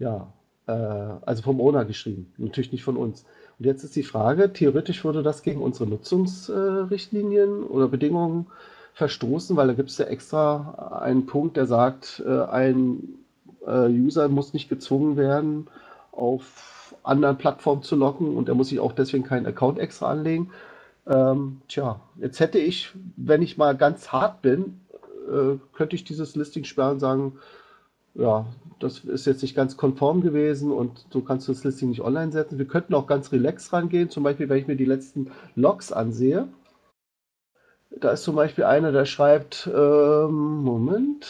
Ja, 0.00 0.32
äh, 0.66 0.72
also 0.72 1.42
vom 1.42 1.60
Owner 1.60 1.84
geschrieben, 1.84 2.32
natürlich 2.38 2.72
nicht 2.72 2.82
von 2.82 2.96
uns. 2.96 3.24
Und 3.58 3.66
jetzt 3.66 3.84
ist 3.84 3.94
die 3.94 4.02
Frage, 4.02 4.52
theoretisch 4.52 5.04
würde 5.04 5.22
das 5.22 5.42
gegen 5.42 5.60
unsere 5.60 5.88
Nutzungsrichtlinien 5.88 7.62
oder 7.64 7.86
Bedingungen 7.86 8.46
verstoßen, 8.94 9.56
weil 9.56 9.68
da 9.68 9.74
gibt 9.74 9.90
es 9.90 9.98
ja 9.98 10.06
extra 10.06 11.00
einen 11.02 11.26
Punkt, 11.26 11.56
der 11.56 11.66
sagt, 11.66 12.22
äh, 12.26 12.44
ein 12.44 13.20
äh, 13.66 13.88
User 13.88 14.28
muss 14.28 14.54
nicht 14.54 14.70
gezwungen 14.70 15.16
werden, 15.16 15.68
auf 16.12 16.94
anderen 17.02 17.36
Plattformen 17.36 17.82
zu 17.82 17.94
locken 17.94 18.36
und 18.36 18.48
er 18.48 18.54
muss 18.54 18.70
sich 18.70 18.80
auch 18.80 18.92
deswegen 18.92 19.24
keinen 19.24 19.46
Account 19.46 19.78
extra 19.78 20.10
anlegen. 20.10 20.50
Ähm, 21.06 21.60
tja, 21.68 22.00
jetzt 22.16 22.40
hätte 22.40 22.58
ich, 22.58 22.92
wenn 23.16 23.42
ich 23.42 23.58
mal 23.58 23.76
ganz 23.76 24.12
hart 24.12 24.42
bin, 24.42 24.80
äh, 25.28 25.58
könnte 25.74 25.96
ich 25.96 26.04
dieses 26.04 26.36
Listing 26.36 26.64
sperren 26.64 26.94
und 26.94 27.00
sagen, 27.00 27.38
ja, 28.14 28.46
das 28.80 29.04
ist 29.04 29.26
jetzt 29.26 29.42
nicht 29.42 29.54
ganz 29.54 29.76
konform 29.76 30.22
gewesen 30.22 30.72
und 30.72 31.06
so 31.10 31.20
kannst 31.20 31.46
du 31.46 31.52
das 31.52 31.62
Listing 31.64 31.90
nicht 31.90 32.00
online 32.00 32.32
setzen. 32.32 32.58
Wir 32.58 32.66
könnten 32.66 32.94
auch 32.94 33.06
ganz 33.06 33.30
relax 33.30 33.72
rangehen, 33.72 34.10
zum 34.10 34.22
Beispiel, 34.22 34.48
wenn 34.48 34.58
ich 34.58 34.66
mir 34.66 34.76
die 34.76 34.84
letzten 34.84 35.30
Logs 35.54 35.92
ansehe. 35.92 36.48
Da 38.00 38.10
ist 38.10 38.22
zum 38.22 38.36
Beispiel 38.36 38.64
einer, 38.64 38.92
der 38.92 39.04
schreibt, 39.04 39.68
ähm, 39.72 40.62
Moment, 40.62 41.26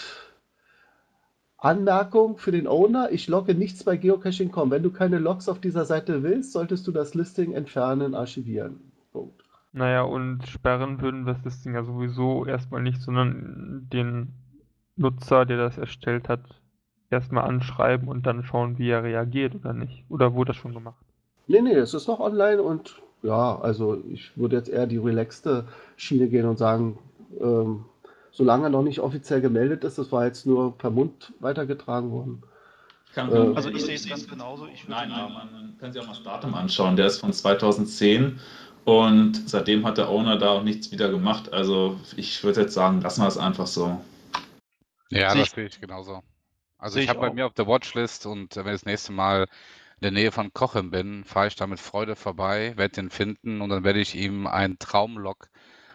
Anmerkung 1.59 2.39
für 2.39 2.53
den 2.53 2.67
Owner, 2.67 3.11
ich 3.11 3.29
logge 3.29 3.55
nichts 3.55 3.85
bei 3.85 3.97
geocaching.com. 3.97 4.71
Wenn 4.71 4.83
du 4.83 4.91
keine 4.91 5.19
Logs 5.19 5.49
auf 5.49 5.61
dieser 5.61 5.85
Seite 5.85 6.23
willst, 6.23 6.53
solltest 6.53 6.87
du 6.87 6.93
das 6.93 7.15
Listing 7.15 7.53
entfernen, 7.53 8.15
archivieren. 8.15 8.93
Punkt. 9.13 9.43
Naja, 9.73 10.03
und 10.03 10.47
sperren 10.47 11.01
würden 11.01 11.27
wir 11.27 11.35
das 11.45 11.63
Ding 11.63 11.75
ja 11.75 11.85
sowieso 11.85 12.47
erstmal 12.47 12.83
nicht, 12.83 13.03
sondern 13.03 13.89
den 13.93 14.35
Nutzer, 14.97 15.47
der 15.47 15.57
das 15.57 15.79
erstellt 15.79 16.29
hat, 16.29 16.60
erstmal 17.11 17.45
anschreiben 17.45 18.09
und 18.09 18.27
dann 18.27 18.45
schauen, 18.45 18.79
wie 18.79 18.91
er 18.91 19.03
reagiert 19.03 19.55
oder 19.55 19.73
nicht. 19.73 20.05
Oder 20.09 20.35
wurde 20.35 20.53
das 20.53 20.57
schon 20.57 20.75
gemacht? 20.75 20.97
Nee, 21.47 21.61
nee, 21.61 21.75
es 21.75 21.95
ist 21.95 22.07
noch 22.07 22.21
online 22.21 22.63
und 22.63 23.01
ja, 23.23 23.59
also 23.61 24.03
ich 24.11 24.37
würde 24.37 24.57
jetzt 24.57 24.69
eher 24.69 24.87
die 24.87 24.97
relaxte 24.97 25.67
Schiene 25.97 26.29
gehen 26.29 26.47
und 26.47 26.59
sagen, 26.59 26.99
ähm, 27.41 27.85
solange 28.31 28.65
er 28.67 28.71
noch 28.71 28.83
nicht 28.83 29.01
offiziell 29.01 29.41
gemeldet 29.41 29.85
ist, 29.85 29.99
das 29.99 30.11
war 30.13 30.25
jetzt 30.27 30.47
nur 30.47 30.77
per 30.79 30.91
Mund 30.91 31.33
weitergetragen 31.41 32.11
worden. 32.11 32.43
Kann, 33.15 33.31
Äh, 33.31 33.55
Also 33.57 33.71
ich 33.71 33.85
sehe 33.85 33.97
es 33.97 34.09
ganz 34.09 34.29
genauso. 34.29 34.67
Ich 34.73 34.85
würde 34.85 34.93
Nein, 34.93 35.09
nein, 35.11 35.33
man, 35.33 35.77
kann 35.81 35.93
sich 35.93 36.01
auch 36.01 36.07
mal 36.07 36.15
das 36.15 36.23
Datum 36.23 36.55
anschauen. 36.55 36.97
Der 36.97 37.07
ist 37.07 37.19
von 37.19 37.33
2010 37.33 38.39
und 38.85 39.49
seitdem 39.49 39.85
hat 39.85 39.99
der 39.99 40.09
Owner 40.09 40.39
da 40.39 40.51
auch 40.51 40.63
nichts 40.63 40.93
wieder 40.93 41.11
gemacht. 41.11 41.53
Also 41.53 41.99
ich 42.17 42.43
würde 42.45 42.63
jetzt 42.63 42.75
sagen, 42.75 43.01
lassen 43.01 43.23
wir 43.23 43.29
es 43.29 43.37
einfach 43.37 43.67
so. 43.67 44.01
Ja, 45.11 45.35
das 45.35 45.51
sehe 45.51 45.67
ich 45.67 45.81
genauso. 45.81 46.23
Also 46.81 46.95
Sehe 46.95 47.03
ich 47.03 47.11
ich 47.11 47.11
habe 47.11 47.29
bei 47.29 47.33
mir 47.33 47.47
auf 47.47 47.53
der 47.53 47.67
Watchlist 47.67 48.27
und 48.27 48.57
äh, 48.57 48.65
wenn 48.65 48.75
ich 48.75 48.81
das 48.81 48.87
nächste 48.87 49.13
Mal 49.13 49.43
in 49.43 50.03
der 50.03 50.11
Nähe 50.13 50.33
von 50.33 50.53
Cochem 50.53 50.91
bin, 50.91 51.25
fahre 51.25 51.49
ich 51.49 51.57
da 51.57 51.67
mit 51.67 51.79
Freude 51.79 52.17
vorbei, 52.17 52.73
werde 52.77 52.95
den 52.95 53.11
finden 53.11 53.61
und 53.61 53.69
dann 53.69 53.85
werde 53.85 54.01
ich 54.01 54.15
ihm 54.15 54.47
einen 54.47 54.79
Traumlog 54.79 55.51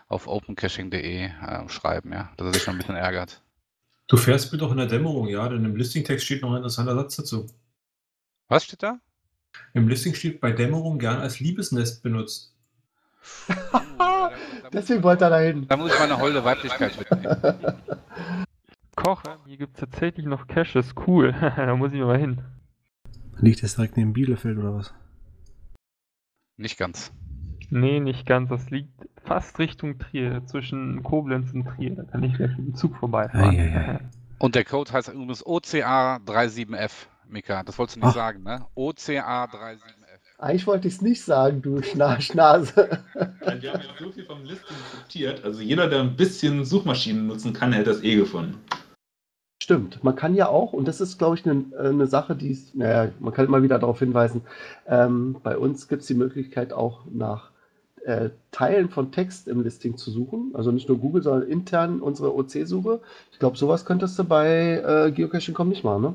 auf 0.07 0.27
opencaching.de 0.27 1.25
äh, 1.25 1.69
schreiben, 1.69 2.13
ja, 2.13 2.31
dass 2.37 2.47
er 2.47 2.53
sich 2.53 2.67
noch 2.67 2.75
ein 2.75 2.77
bisschen 2.77 2.95
ärgert. 2.95 3.41
Du 4.07 4.17
fährst 4.17 4.53
mir 4.53 4.59
doch 4.59 4.69
in 4.69 4.77
der 4.77 4.85
Dämmerung, 4.85 5.27
ja, 5.27 5.49
denn 5.49 5.65
im 5.65 5.75
Listingtext 5.75 6.23
steht 6.23 6.43
noch 6.43 6.51
ein 6.51 6.57
interessanter 6.57 6.95
Satz 6.95 7.15
dazu. 7.15 7.47
Was 8.47 8.65
steht 8.65 8.83
da? 8.83 8.99
Im 9.73 9.87
Listing 9.87 10.13
steht 10.13 10.39
bei 10.39 10.51
Dämmerung 10.51 10.99
gern 10.99 11.17
als 11.17 11.39
Liebesnest 11.39 12.03
benutzt. 12.03 12.53
Deswegen 14.73 15.01
wollte 15.01 15.23
er 15.23 15.29
dahin. 15.31 15.67
Da 15.67 15.77
muss 15.77 15.91
ich 15.91 15.99
meine 15.99 16.19
holde 16.19 16.43
Weiblichkeit 16.43 16.95
mitnehmen. 16.99 17.81
Koche, 18.95 19.37
hier 19.45 19.57
gibt 19.57 19.75
es 19.75 19.79
tatsächlich 19.81 20.25
noch 20.25 20.47
Caches, 20.47 20.93
cool. 21.07 21.33
da 21.55 21.75
muss 21.75 21.93
ich 21.93 21.99
mal 21.99 22.17
hin. 22.17 22.41
Liegt 23.37 23.63
das 23.63 23.75
direkt 23.75 23.97
neben 23.97 24.13
Bielefeld 24.13 24.57
oder 24.57 24.75
was? 24.75 24.93
Nicht 26.57 26.77
ganz. 26.77 27.11
Nee, 27.69 27.99
nicht 27.99 28.25
ganz. 28.25 28.49
Das 28.49 28.69
liegt 28.69 28.91
fast 29.23 29.59
Richtung 29.59 29.99
Trier, 29.99 30.45
zwischen 30.45 31.03
Koblenz 31.03 31.51
und 31.53 31.65
Trier. 31.65 31.95
Da 31.95 32.03
kann 32.03 32.23
ich 32.23 32.33
gleich 32.33 32.57
mit 32.57 32.67
dem 32.67 32.75
Zug 32.75 32.95
vorbeifahren. 32.97 33.49
Ei, 33.49 33.73
ei, 33.73 33.93
ei. 33.93 33.99
Und 34.37 34.53
der 34.55 34.65
Code 34.65 34.91
heißt 34.91 35.07
übrigens 35.07 35.45
OCA37F, 35.45 36.91
Mika. 37.29 37.63
Das 37.63 37.79
wolltest 37.79 37.95
du 37.95 38.01
nicht 38.01 38.09
Ach. 38.09 38.15
sagen, 38.15 38.43
ne? 38.43 38.65
OCA37F. 38.75 39.79
Eigentlich 40.37 40.67
wollte 40.67 40.89
ich 40.89 40.95
es 40.95 41.01
nicht 41.01 41.23
sagen, 41.23 41.61
du 41.61 41.81
Schnarchnase. 41.81 42.99
Ja, 43.15 43.61
Wir 43.61 43.73
haben 43.73 43.81
jetzt 43.81 43.99
so 43.99 44.11
viel 44.11 44.25
vom 44.25 44.43
Listing 44.43 44.75
zitiert. 44.91 45.43
Also 45.45 45.61
jeder, 45.61 45.87
der 45.87 46.01
ein 46.01 46.17
bisschen 46.17 46.65
Suchmaschinen 46.65 47.27
nutzen 47.27 47.53
kann, 47.53 47.71
hätte 47.71 47.91
das 47.91 48.03
eh 48.03 48.15
gefunden. 48.17 48.57
Stimmt, 49.61 50.03
man 50.03 50.15
kann 50.15 50.35
ja 50.35 50.49
auch, 50.49 50.73
und 50.73 50.87
das 50.87 51.01
ist, 51.01 51.17
glaube 51.17 51.35
ich, 51.35 51.45
eine, 51.45 51.65
eine 51.77 52.07
Sache, 52.07 52.35
die 52.35 52.49
ist, 52.49 52.75
naja, 52.75 53.11
man 53.19 53.33
kann 53.33 53.45
immer 53.45 53.63
wieder 53.63 53.79
darauf 53.79 53.99
hinweisen, 53.99 54.41
ähm, 54.87 55.37
bei 55.43 55.57
uns 55.57 55.87
gibt 55.87 56.01
es 56.01 56.07
die 56.07 56.13
Möglichkeit 56.13 56.73
auch 56.73 57.05
nach 57.11 57.51
äh, 58.05 58.29
Teilen 58.51 58.89
von 58.89 59.11
Text 59.11 59.47
im 59.47 59.61
Listing 59.63 59.97
zu 59.97 60.11
suchen. 60.11 60.51
Also 60.53 60.71
nicht 60.71 60.87
nur 60.87 60.99
Google, 60.99 61.23
sondern 61.23 61.49
intern 61.49 62.01
unsere 62.01 62.35
OC-Suche. 62.35 63.01
Ich 63.31 63.39
glaube, 63.39 63.57
sowas 63.57 63.85
könntest 63.85 64.17
du 64.19 64.23
bei 64.23 64.83
äh, 64.85 65.11
Geocaching.com 65.11 65.69
nicht 65.69 65.83
machen, 65.83 66.01
ne? 66.01 66.13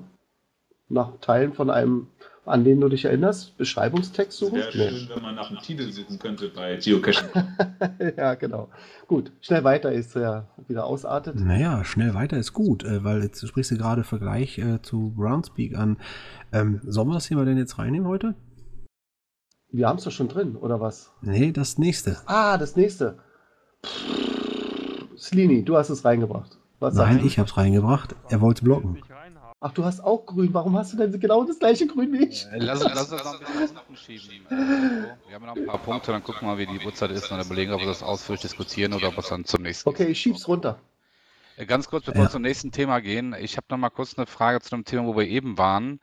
Nach 0.88 1.12
Teilen 1.20 1.52
von 1.52 1.70
einem, 1.70 2.08
an 2.46 2.64
den 2.64 2.80
du 2.80 2.88
dich 2.88 3.04
erinnerst, 3.04 3.56
Beschreibungstext 3.58 4.32
Es 4.32 4.38
suchen? 4.38 4.58
wäre 4.58 4.72
schön, 4.72 5.08
wenn 5.14 5.22
man 5.22 5.34
nach 5.34 5.50
einem 5.50 5.60
Titel 5.60 5.90
suchen 5.90 6.18
könnte 6.18 6.48
bei 6.48 6.76
Geocaching. 6.76 7.28
ja, 8.16 8.34
genau. 8.34 8.68
Gut, 9.06 9.32
schnell 9.40 9.64
weiter 9.64 9.92
ist 9.92 10.14
ja 10.14 10.48
wieder 10.66 10.84
ausartet. 10.84 11.36
Naja, 11.36 11.84
schnell 11.84 12.14
weiter 12.14 12.36
ist 12.38 12.52
gut, 12.52 12.84
äh, 12.84 13.04
weil 13.04 13.22
jetzt 13.22 13.46
sprichst 13.46 13.70
du 13.70 13.76
gerade 13.76 14.04
Vergleich 14.04 14.58
äh, 14.58 14.80
zu 14.82 15.14
Groundspeak 15.16 15.76
an. 15.76 15.98
Ähm, 16.52 16.80
sollen 16.84 17.08
wir 17.08 17.14
das 17.14 17.26
Thema 17.26 17.44
denn 17.44 17.58
jetzt 17.58 17.78
reinnehmen 17.78 18.08
heute? 18.08 18.34
Wir 19.72 19.86
haben 19.88 19.98
es 19.98 20.04
doch 20.04 20.10
schon 20.10 20.28
drin, 20.28 20.56
oder 20.56 20.80
was? 20.80 21.12
Nee, 21.22 21.52
das 21.52 21.78
nächste. 21.78 22.16
Ah, 22.26 22.58
das 22.58 22.74
nächste. 22.74 23.18
Slini, 25.16 25.64
du 25.64 25.76
hast 25.76 25.90
es 25.90 26.04
reingebracht. 26.04 26.58
Was 26.80 26.94
Nein, 26.94 27.20
ich 27.24 27.38
hab's 27.38 27.56
reingebracht. 27.56 28.16
Er 28.30 28.40
wollte 28.40 28.64
blocken. 28.64 29.02
Ach, 29.62 29.72
du 29.72 29.84
hast 29.84 30.00
auch 30.00 30.24
grün. 30.24 30.54
Warum 30.54 30.74
hast 30.76 30.94
du 30.94 30.96
denn 30.96 31.20
genau 31.20 31.44
das 31.44 31.58
gleiche 31.58 31.86
Grün 31.86 32.12
wie 32.14 32.24
ich? 32.24 32.46
Äh, 32.46 32.58
Lass, 32.60 32.82
lass 32.82 33.12
uns 33.12 33.22
noch 33.22 33.34
ein 33.34 33.60
bisschen 33.60 33.74
nach 33.74 33.96
schieben. 33.96 34.46
Äh, 34.48 35.02
so. 35.02 35.28
Wir 35.28 35.34
haben 35.34 35.44
noch 35.44 35.54
ein 35.56 35.66
paar 35.66 35.78
Punkte, 35.78 36.12
dann 36.12 36.22
gucken 36.22 36.42
wir 36.42 36.54
mal, 36.54 36.58
wie 36.58 36.66
die 36.66 36.84
Uhrzeit 36.84 37.10
ist 37.10 37.30
und 37.30 37.36
dann 37.36 37.44
überlegen, 37.46 37.72
ob 37.72 37.80
wir 37.80 37.86
das 37.86 38.02
ausführlich 38.02 38.40
diskutieren 38.40 38.94
oder 38.94 39.08
ob 39.08 39.18
es 39.18 39.28
dann 39.28 39.44
zum 39.44 39.62
nächsten 39.62 39.86
Okay, 39.90 40.06
ich 40.06 40.18
schieb's 40.18 40.48
runter. 40.48 40.78
Äh, 41.58 41.66
Ganz 41.66 41.88
kurz, 41.90 42.06
bevor 42.06 42.22
Ja. 42.22 42.28
wir 42.28 42.30
zum 42.32 42.40
nächsten 42.40 42.72
Thema 42.72 43.00
gehen, 43.00 43.36
ich 43.38 43.58
habe 43.58 43.66
noch 43.68 43.76
mal 43.76 43.90
kurz 43.90 44.16
eine 44.16 44.26
Frage 44.26 44.60
zu 44.62 44.70
dem 44.70 44.84
Thema, 44.86 45.04
wo 45.04 45.14
wir 45.16 45.28
eben 45.28 45.58
waren. 45.58 46.00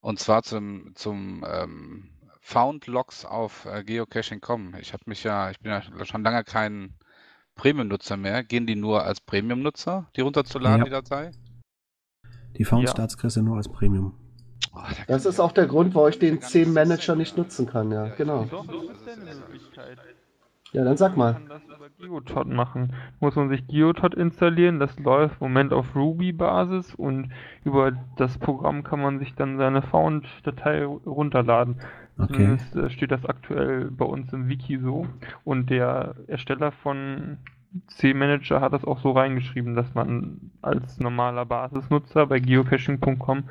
Und 0.00 0.18
zwar 0.18 0.42
zum, 0.42 0.90
zum 0.96 1.46
ähm, 1.48 2.10
Found 2.40 2.88
Logs 2.88 3.24
auf 3.24 3.64
äh, 3.66 3.84
Geocaching.com. 3.84 4.74
Ich 4.80 4.92
habe 4.92 5.04
mich 5.06 5.22
ja, 5.22 5.52
ich 5.52 5.60
bin 5.60 5.70
ja 5.70 5.82
schon 6.04 6.24
lange 6.24 6.42
kein 6.42 6.94
Premium-Nutzer 7.54 8.16
mehr. 8.16 8.42
Gehen 8.42 8.66
die 8.66 8.74
nur 8.74 9.04
als 9.04 9.20
Premium-Nutzer, 9.20 10.10
die 10.16 10.22
runterzuladen, 10.22 10.80
Ja. 10.80 10.84
die 10.86 10.90
Datei? 10.90 11.30
Die 12.58 12.64
Found 12.64 12.84
Ja. 12.84 12.90
Starts 12.90 13.16
kriegst 13.18 13.36
du 13.36 13.42
nur 13.42 13.56
als 13.56 13.68
Premium. 13.68 14.14
Oh, 14.74 14.78
da 14.78 15.04
Das 15.14 15.26
ist 15.26 15.40
auch 15.40 15.52
der 15.52 15.66
Grund, 15.66 15.94
warum 15.94 16.08
ich 16.08 16.18
den 16.18 16.34
gar 16.36 16.40
nicht 16.40 16.48
10 16.50 16.64
so 16.66 16.72
Manager 16.72 17.16
nicht 17.16 17.36
nutzen 17.36 17.66
kann. 17.66 17.90
Ja, 17.90 18.08
genau. 18.16 18.46
Ja, 20.72 20.84
dann 20.84 20.96
sag 20.96 21.16
Man 21.16 21.18
mal. 21.18 21.32
kann 21.34 21.48
das 21.48 21.62
über 21.64 21.88
Geotot 21.98 22.46
machen. 22.48 22.94
Muss 23.20 23.36
man 23.36 23.50
sich 23.50 23.66
Geotot 23.66 24.14
installieren, 24.14 24.80
das 24.80 24.98
läuft 24.98 25.34
im 25.42 25.48
Moment 25.48 25.72
auf 25.74 25.94
Ruby-Basis 25.94 26.94
und 26.94 27.30
über 27.64 27.92
das 28.16 28.38
Programm 28.38 28.82
kann 28.82 29.00
man 29.02 29.18
sich 29.18 29.34
dann 29.34 29.58
seine 29.58 29.82
Found-Datei 29.82 30.84
runterladen. 30.86 31.76
Okay. 32.16 32.32
Zumindest 32.32 32.76
äh, 32.76 32.88
steht 32.90 33.10
das 33.10 33.26
aktuell 33.26 33.90
bei 33.90 34.06
uns 34.06 34.32
im 34.32 34.48
Wiki 34.48 34.78
so. 34.78 35.06
Und 35.44 35.68
der 35.68 36.14
Ersteller 36.26 36.72
von 36.72 37.36
C-Manager 37.88 38.60
hat 38.60 38.72
das 38.72 38.84
auch 38.84 38.98
so 38.98 39.12
reingeschrieben, 39.12 39.74
dass 39.74 39.94
man 39.94 40.50
als 40.60 40.98
normaler 40.98 41.46
Basisnutzer 41.46 42.26
bei 42.26 42.38
geocaching.com 42.38 43.44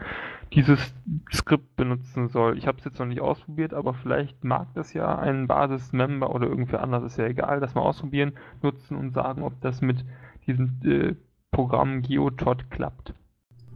dieses 0.54 0.94
Skript 1.32 1.76
benutzen 1.76 2.28
soll. 2.28 2.58
Ich 2.58 2.68
habe 2.68 2.78
es 2.78 2.86
jetzt 2.86 3.00
noch 3.00 3.06
nicht 3.06 3.22
ausprobiert, 3.22 3.74
aber 3.74 3.94
vielleicht 3.94 4.44
mag 4.44 4.68
das 4.76 4.94
ja 4.94 5.18
ein 5.18 5.48
Basis-Member 5.48 6.34
oder 6.34 6.48
irgendwer 6.48 6.84
anders, 6.84 7.04
ist 7.04 7.18
ja 7.18 7.26
egal, 7.26 7.60
das 7.60 7.74
mal 7.74 7.82
ausprobieren, 7.82 8.34
nutzen 8.62 8.98
und 8.98 9.14
sagen, 9.14 9.44
ob 9.44 9.60
das 9.62 9.82
mit 9.82 10.06
diesem 10.46 10.80
äh, 10.84 11.16
Programm 11.52 12.02
Geotot 12.02 12.70
klappt. 12.70 13.14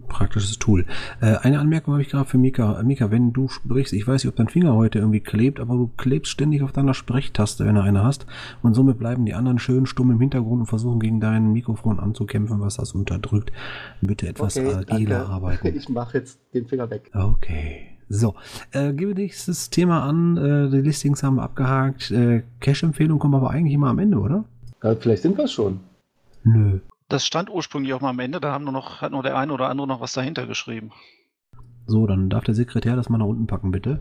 Praktisches 0.08 0.58
Tool. 0.60 0.86
Äh, 1.22 1.36
eine 1.38 1.60
Anmerkung 1.60 1.94
habe 1.94 2.02
ich 2.02 2.10
gerade 2.10 2.26
für 2.30 2.38
Mika. 2.38 2.80
Äh, 2.80 2.84
Mika, 2.84 3.12
wenn 3.12 3.34
du 3.34 3.48
sprichst, 3.48 3.94
ich 3.94 4.08
weiß 4.08 4.24
nicht, 4.24 4.30
ob 4.30 4.36
dein 4.36 4.48
Finger 4.48 4.74
heute 4.76 5.00
irgendwie 5.00 5.20
klebt, 5.20 5.60
aber 5.60 5.76
du 5.76 5.92
klebst 5.98 6.32
ständig 6.32 6.62
auf 6.64 6.72
deiner 6.72 6.94
Sprechtaste, 6.94 7.66
wenn 7.66 7.76
du 7.76 7.82
eine 7.82 8.04
hast. 8.04 8.26
Und 8.62 8.74
somit 8.74 9.00
bleiben 9.00 9.26
die 9.26 9.34
anderen 9.34 9.60
schön 9.60 9.86
stumm 9.86 10.12
im 10.12 10.20
Hintergrund 10.20 10.62
und 10.62 10.66
versuchen 10.68 11.00
gegen 11.00 11.20
dein 11.20 11.52
Mikrofon 11.52 12.00
anzukämpfen, 12.00 12.60
was 12.60 12.78
das 12.78 12.94
unterdrückt. 12.94 13.52
Bitte 14.02 14.28
etwas 14.28 14.58
Okay, 14.58 14.74
agiler 14.74 15.20
danke. 15.20 15.32
arbeiten. 15.32 15.68
Ich 15.76 15.90
mache 15.90 16.20
jetzt 16.20 16.40
den 16.54 16.66
Finger 16.68 16.90
weg. 16.90 17.12
Okay. 17.14 17.88
So, 18.08 18.36
äh, 18.72 18.94
gebe 18.94 19.16
dich 19.16 19.46
das 19.46 19.70
Thema 19.72 20.04
an. 20.04 20.38
Äh, 20.38 20.70
die 20.70 20.82
Listings 20.82 21.24
haben 21.24 21.36
wir 21.38 21.44
abgehakt. 21.44 22.12
Äh, 22.12 22.44
Cache-Empfehlung 22.60 23.18
kommen 23.20 23.34
aber 23.36 23.50
eigentlich 23.50 23.74
immer 23.74 23.88
am 23.90 24.00
Ende, 24.00 24.20
oder? 24.20 24.46
Ja, 24.84 24.96
vielleicht 24.96 25.24
sind 25.24 25.38
wir 25.38 25.48
schon. 25.48 25.80
Nö. 26.44 26.80
Das 27.08 27.26
stand 27.26 27.50
ursprünglich 27.50 27.94
auch 27.94 28.02
mal 28.02 28.10
am 28.10 28.20
Ende, 28.20 28.40
da 28.40 28.52
haben 28.52 28.64
nur 28.64 28.74
noch, 28.74 29.02
hat 29.02 29.12
nur 29.12 29.22
der 29.22 29.38
eine 29.38 29.54
oder 29.54 29.70
andere 29.70 29.88
noch 29.88 30.02
was 30.02 30.14
dahinter 30.14 30.48
geschrieben. 30.48 30.92
So, 31.86 32.08
dann 32.08 32.30
darf 32.30 32.44
der 32.44 32.56
Sekretär 32.56 32.96
das 32.96 33.10
mal 33.10 33.20
nach 33.20 33.28
unten 33.28 33.46
packen, 33.46 33.72
bitte. 33.72 34.00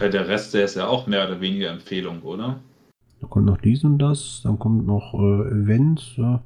Ja, 0.00 0.08
der 0.08 0.28
Rest, 0.28 0.52
der 0.52 0.64
ist 0.64 0.74
ja 0.74 0.86
auch 0.86 1.06
mehr 1.06 1.26
oder 1.26 1.40
weniger 1.40 1.70
Empfehlung, 1.70 2.20
oder? 2.22 2.60
Da 3.20 3.26
kommt 3.28 3.46
noch 3.46 3.58
dies 3.58 3.84
und 3.84 3.98
das, 3.98 4.42
dann 4.44 4.58
kommt 4.58 4.86
noch 4.86 5.14
äh, 5.14 5.62
Events. 5.62 6.18
Äh. 6.18 6.38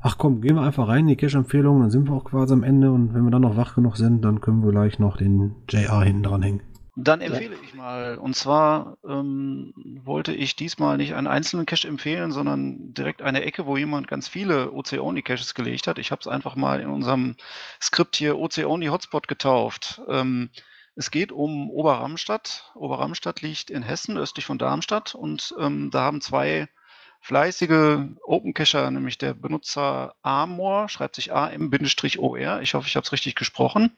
Ach 0.00 0.16
komm, 0.18 0.40
gehen 0.40 0.54
wir 0.54 0.62
einfach 0.62 0.86
rein 0.86 1.00
in 1.00 1.06
die 1.08 1.16
Cache-Empfehlung, 1.16 1.80
dann 1.80 1.90
sind 1.90 2.08
wir 2.08 2.14
auch 2.14 2.24
quasi 2.24 2.54
am 2.54 2.62
Ende 2.62 2.92
und 2.92 3.14
wenn 3.14 3.24
wir 3.24 3.32
dann 3.32 3.42
noch 3.42 3.56
wach 3.56 3.74
genug 3.74 3.96
sind, 3.96 4.24
dann 4.24 4.40
können 4.40 4.62
wir 4.62 4.70
gleich 4.70 5.00
noch 5.00 5.16
den 5.16 5.56
JR 5.68 6.02
hinten 6.02 6.22
dran 6.22 6.42
hängen. 6.42 6.60
Dann 7.00 7.20
empfehle 7.20 7.56
ich 7.62 7.74
mal. 7.74 8.18
Und 8.18 8.34
zwar 8.34 8.98
ähm, 9.08 9.72
wollte 10.04 10.34
ich 10.34 10.56
diesmal 10.56 10.96
nicht 10.96 11.14
einen 11.14 11.28
einzelnen 11.28 11.64
Cache 11.64 11.86
empfehlen, 11.86 12.32
sondern 12.32 12.92
direkt 12.92 13.22
eine 13.22 13.44
Ecke, 13.44 13.66
wo 13.66 13.76
jemand 13.76 14.08
ganz 14.08 14.26
viele 14.26 14.72
OC-Only-Caches 14.72 15.54
gelegt 15.54 15.86
hat. 15.86 15.98
Ich 15.98 16.10
habe 16.10 16.20
es 16.20 16.26
einfach 16.26 16.56
mal 16.56 16.80
in 16.80 16.88
unserem 16.88 17.36
Skript 17.80 18.16
hier 18.16 18.36
OC-Only-Hotspot 18.36 19.28
getauft. 19.28 20.02
Ähm, 20.08 20.50
es 20.96 21.12
geht 21.12 21.30
um 21.30 21.70
Oberramstadt. 21.70 22.72
Oberramstadt 22.74 23.42
liegt 23.42 23.70
in 23.70 23.84
Hessen, 23.84 24.18
östlich 24.18 24.44
von 24.44 24.58
Darmstadt. 24.58 25.14
Und 25.14 25.54
ähm, 25.60 25.92
da 25.92 26.00
haben 26.00 26.20
zwei 26.20 26.68
fleißige 27.20 28.08
Open 28.24 28.54
Cacher, 28.54 28.90
nämlich 28.90 29.18
der 29.18 29.34
Benutzer 29.34 30.16
Amor, 30.22 30.88
schreibt 30.88 31.14
sich 31.14 31.32
AM-OR. 31.32 32.60
Ich 32.62 32.74
hoffe, 32.74 32.88
ich 32.88 32.96
habe 32.96 33.04
es 33.04 33.12
richtig 33.12 33.36
gesprochen. 33.36 33.92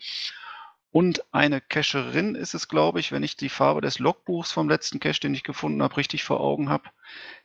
Und 0.93 1.25
eine 1.33 1.61
Cacherin 1.61 2.35
ist 2.35 2.55
es, 2.55 2.67
glaube 2.67 2.99
ich, 2.99 3.13
wenn 3.13 3.23
ich 3.23 3.37
die 3.37 3.49
Farbe 3.49 3.81
des 3.81 4.01
Logbuchs 4.01 4.51
vom 4.51 4.69
letzten 4.69 4.99
Cache, 4.99 5.21
den 5.21 5.35
ich 5.35 5.45
gefunden 5.45 5.83
habe, 5.83 5.97
richtig 5.97 6.25
vor 6.25 6.41
Augen 6.41 6.69
habe. 6.69 6.91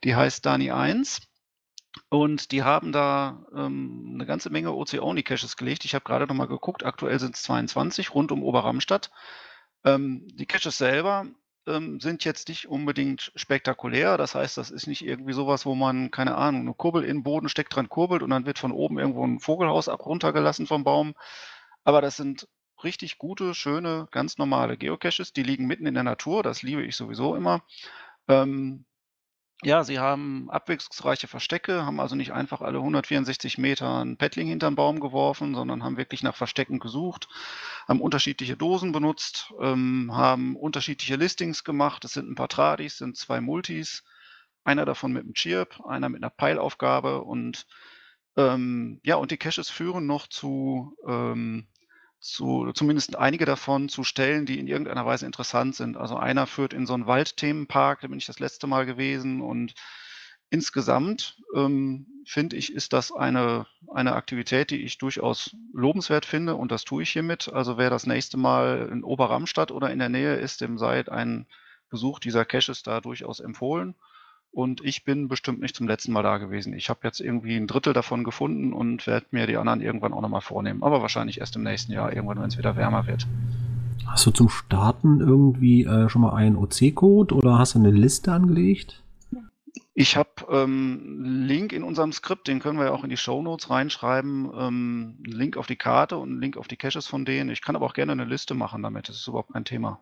Die 0.04 0.16
heißt 0.16 0.46
Dani 0.46 0.72
1. 0.72 1.22
Und 2.10 2.52
die 2.52 2.64
haben 2.64 2.92
da 2.92 3.46
ähm, 3.56 4.12
eine 4.16 4.26
ganze 4.26 4.50
Menge 4.50 4.74
OC-Only-Caches 4.74 5.58
gelegt. 5.58 5.86
Ich 5.86 5.96
habe 5.96 6.04
gerade 6.04 6.28
noch 6.28 6.36
mal 6.36 6.48
geguckt, 6.48 6.84
aktuell 6.84 7.20
sind 7.20 7.36
es 7.36 7.44
22 7.44 8.14
rund 8.14 8.32
um 8.32 8.44
Oberramstadt. 8.44 9.12
Ähm, 9.86 10.28
die 10.34 10.46
Caches 10.46 10.78
selber 10.78 11.26
ähm, 11.68 12.00
sind 12.00 12.26
jetzt 12.26 12.50
nicht 12.50 12.68
unbedingt 12.68 13.32
spektakulär. 13.36 14.18
Das 14.18 14.36
heißt, 14.36 14.58
das 14.58 14.72
ist 14.72 14.88
nicht 14.88 15.06
irgendwie 15.06 15.34
sowas, 15.34 15.66
wo 15.66 15.76
man, 15.76 16.12
keine 16.12 16.36
Ahnung, 16.36 16.62
eine 16.62 16.74
Kurbel 16.74 17.04
in 17.04 17.18
den 17.18 17.24
Boden 17.24 17.48
steckt, 17.50 17.76
dran 17.76 17.90
kurbelt 17.90 18.24
und 18.24 18.32
dann 18.32 18.46
wird 18.46 18.60
von 18.60 18.72
oben 18.72 19.00
irgendwo 19.00 19.26
ein 19.26 19.40
Vogelhaus 19.40 19.88
runtergelassen 19.88 20.68
vom 20.68 20.84
Baum. 20.84 21.14
Aber 21.84 22.02
das 22.02 22.18
sind 22.18 22.48
richtig 22.86 23.18
gute, 23.18 23.54
schöne, 23.54 24.08
ganz 24.12 24.38
normale 24.38 24.78
Geocaches. 24.78 25.34
Die 25.34 25.44
liegen 25.44 25.66
mitten 25.66 25.86
in 25.86 25.96
der 25.96 26.04
Natur. 26.04 26.44
Das 26.44 26.62
liebe 26.62 26.84
ich 26.84 26.96
sowieso 26.96 27.36
immer. 27.36 27.64
Ähm, 28.30 28.86
ja, 29.64 29.84
sie 29.84 30.00
haben 30.00 30.50
abwechslungsreiche 30.52 31.28
Verstecke, 31.28 31.86
haben 31.86 32.00
also 32.00 32.16
nicht 32.16 32.34
einfach 32.34 32.62
alle 32.62 32.78
164 32.80 33.58
Meter 33.58 34.04
ein 34.04 34.18
Paddling 34.18 34.48
hinterm 34.48 34.76
Baum 34.76 35.00
geworfen, 35.00 35.56
sondern 35.56 35.84
haben 35.84 35.98
wirklich 35.98 36.24
nach 36.24 36.36
Verstecken 36.36 36.80
gesucht, 36.80 37.30
haben 37.88 38.02
unterschiedliche 38.02 38.58
Dosen 38.58 38.92
benutzt, 38.92 39.54
ähm, 39.62 40.12
haben 40.14 40.56
unterschiedliche 40.56 41.16
Listings 41.16 41.64
gemacht. 41.64 42.04
Es 42.06 42.14
sind 42.14 42.30
ein 42.30 42.36
paar 42.36 42.50
Tradis, 42.50 42.98
sind 42.98 43.18
zwei 43.18 43.40
Multis, 43.42 44.04
einer 44.66 44.86
davon 44.86 45.14
mit 45.14 45.24
einem 45.24 45.34
Chirp, 45.34 45.82
einer 45.86 46.10
mit 46.10 46.22
einer 46.22 46.30
Peilaufgabe 46.30 47.24
und 47.24 47.66
ähm, 48.38 49.00
ja, 49.04 49.16
und 49.16 49.32
die 49.32 49.38
Caches 49.38 49.70
führen 49.70 50.06
noch 50.06 50.28
zu 50.28 50.98
ähm, 51.08 51.68
zu, 52.26 52.72
zumindest 52.74 53.16
einige 53.16 53.46
davon 53.46 53.88
zu 53.88 54.04
Stellen, 54.04 54.46
die 54.46 54.60
in 54.60 54.68
irgendeiner 54.68 55.06
Weise 55.06 55.26
interessant 55.26 55.76
sind. 55.76 55.96
Also 55.96 56.18
einer 56.18 56.48
führt 56.48 56.74
in 56.74 56.88
so 56.88 56.94
einen 56.94 57.08
Waldthemenpark, 57.08 58.02
da 58.02 58.08
bin 58.08 58.18
ich 58.18 58.26
das 58.26 58.40
letzte 58.40 58.68
Mal 58.68 58.86
gewesen 58.86 59.42
und 59.42 59.76
insgesamt 60.50 61.38
ähm, 61.56 62.08
finde 62.26 62.56
ich, 62.56 62.74
ist 62.74 62.94
das 62.94 63.12
eine, 63.12 63.68
eine 63.94 64.14
Aktivität, 64.14 64.72
die 64.72 64.82
ich 64.82 64.98
durchaus 64.98 65.56
lobenswert 65.72 66.26
finde 66.26 66.56
und 66.56 66.72
das 66.72 66.84
tue 66.84 67.04
ich 67.04 67.12
hiermit. 67.12 67.54
Also 67.54 67.78
wer 67.78 67.92
das 67.92 68.08
nächste 68.08 68.38
Mal 68.38 68.90
in 68.92 69.04
Oberramstadt 69.04 69.72
oder 69.72 69.92
in 69.92 70.00
der 70.00 70.10
Nähe 70.10 70.36
ist, 70.36 70.62
dem 70.62 70.80
sei 70.80 71.08
ein 71.08 71.46
Besuch 71.90 72.20
dieser 72.20 72.44
Caches 72.44 72.82
da 72.82 73.02
durchaus 73.02 73.40
empfohlen. 73.40 73.96
Und 74.56 74.80
ich 74.86 75.04
bin 75.04 75.28
bestimmt 75.28 75.60
nicht 75.60 75.76
zum 75.76 75.86
letzten 75.86 76.14
Mal 76.14 76.24
da 76.24 76.38
gewesen. 76.38 76.74
Ich 76.74 76.90
habe 76.90 77.02
jetzt 77.04 77.20
irgendwie 77.20 77.58
ein 77.58 77.68
Drittel 77.68 77.92
davon 77.92 78.24
gefunden 78.24 78.72
und 78.72 79.06
werde 79.06 79.26
mir 79.32 79.48
die 79.48 79.58
anderen 79.58 79.82
irgendwann 79.82 80.14
auch 80.14 80.22
nochmal 80.22 80.40
vornehmen. 80.40 80.82
Aber 80.82 81.02
wahrscheinlich 81.02 81.42
erst 81.42 81.58
im 81.58 81.64
nächsten 81.64 81.92
Jahr, 81.92 82.14
irgendwann, 82.14 82.40
wenn 82.40 82.48
es 82.48 82.58
wieder 82.58 82.78
wärmer 82.78 83.06
wird. 83.06 83.28
Hast 84.08 84.26
du 84.26 84.32
zum 84.32 84.48
Starten 84.48 85.20
irgendwie 85.20 85.84
äh, 85.84 86.08
schon 86.08 86.22
mal 86.22 86.34
einen 86.36 86.56
OC-Code 86.56 87.36
oder 87.36 87.58
hast 87.58 87.76
du 87.76 87.80
eine 87.80 87.92
Liste 87.92 88.32
angelegt? 88.32 89.04
Ich 89.94 90.16
habe 90.16 90.30
ähm, 90.50 91.02
einen 91.04 91.48
Link 91.48 91.74
in 91.74 91.84
unserem 91.84 92.14
Skript, 92.14 92.48
den 92.48 92.62
können 92.62 92.80
wir 92.80 92.86
ja 92.86 92.92
auch 92.94 93.04
in 93.04 93.10
die 93.10 93.18
Show 93.18 93.42
Notes 93.42 93.70
reinschreiben. 93.70 94.52
Ähm, 94.58 95.18
einen 95.26 95.34
Link 95.34 95.58
auf 95.58 95.68
die 95.68 95.76
Karte 95.76 96.16
und 96.16 96.30
einen 96.30 96.40
Link 96.40 96.56
auf 96.56 96.70
die 96.70 96.78
Caches 96.78 97.08
von 97.08 97.26
denen. 97.26 97.50
Ich 97.50 97.62
kann 97.62 97.76
aber 97.76 97.86
auch 97.86 97.94
gerne 97.94 98.14
eine 98.14 98.24
Liste 98.24 98.54
machen 98.54 98.82
damit. 98.84 99.10
Das 99.10 99.18
ist 99.18 99.28
überhaupt 99.28 99.52
kein 99.52 99.66
Thema. 99.66 100.00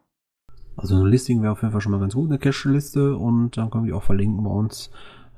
Also 0.76 0.96
ein 0.96 1.06
Listing 1.06 1.42
wäre 1.42 1.52
auf 1.52 1.62
jeden 1.62 1.72
Fall 1.72 1.82
schon 1.82 1.92
mal 1.92 2.00
ganz 2.00 2.16
gut, 2.16 2.30
eine 2.30 2.40
Cache-Liste 2.40 3.16
und 3.16 3.58
dann 3.58 3.70
können 3.70 3.86
wir 3.86 3.90
die 3.90 3.94
auch 3.94 4.04
verlinken 4.04 4.44
bei 4.44 4.50
uns. 4.50 4.90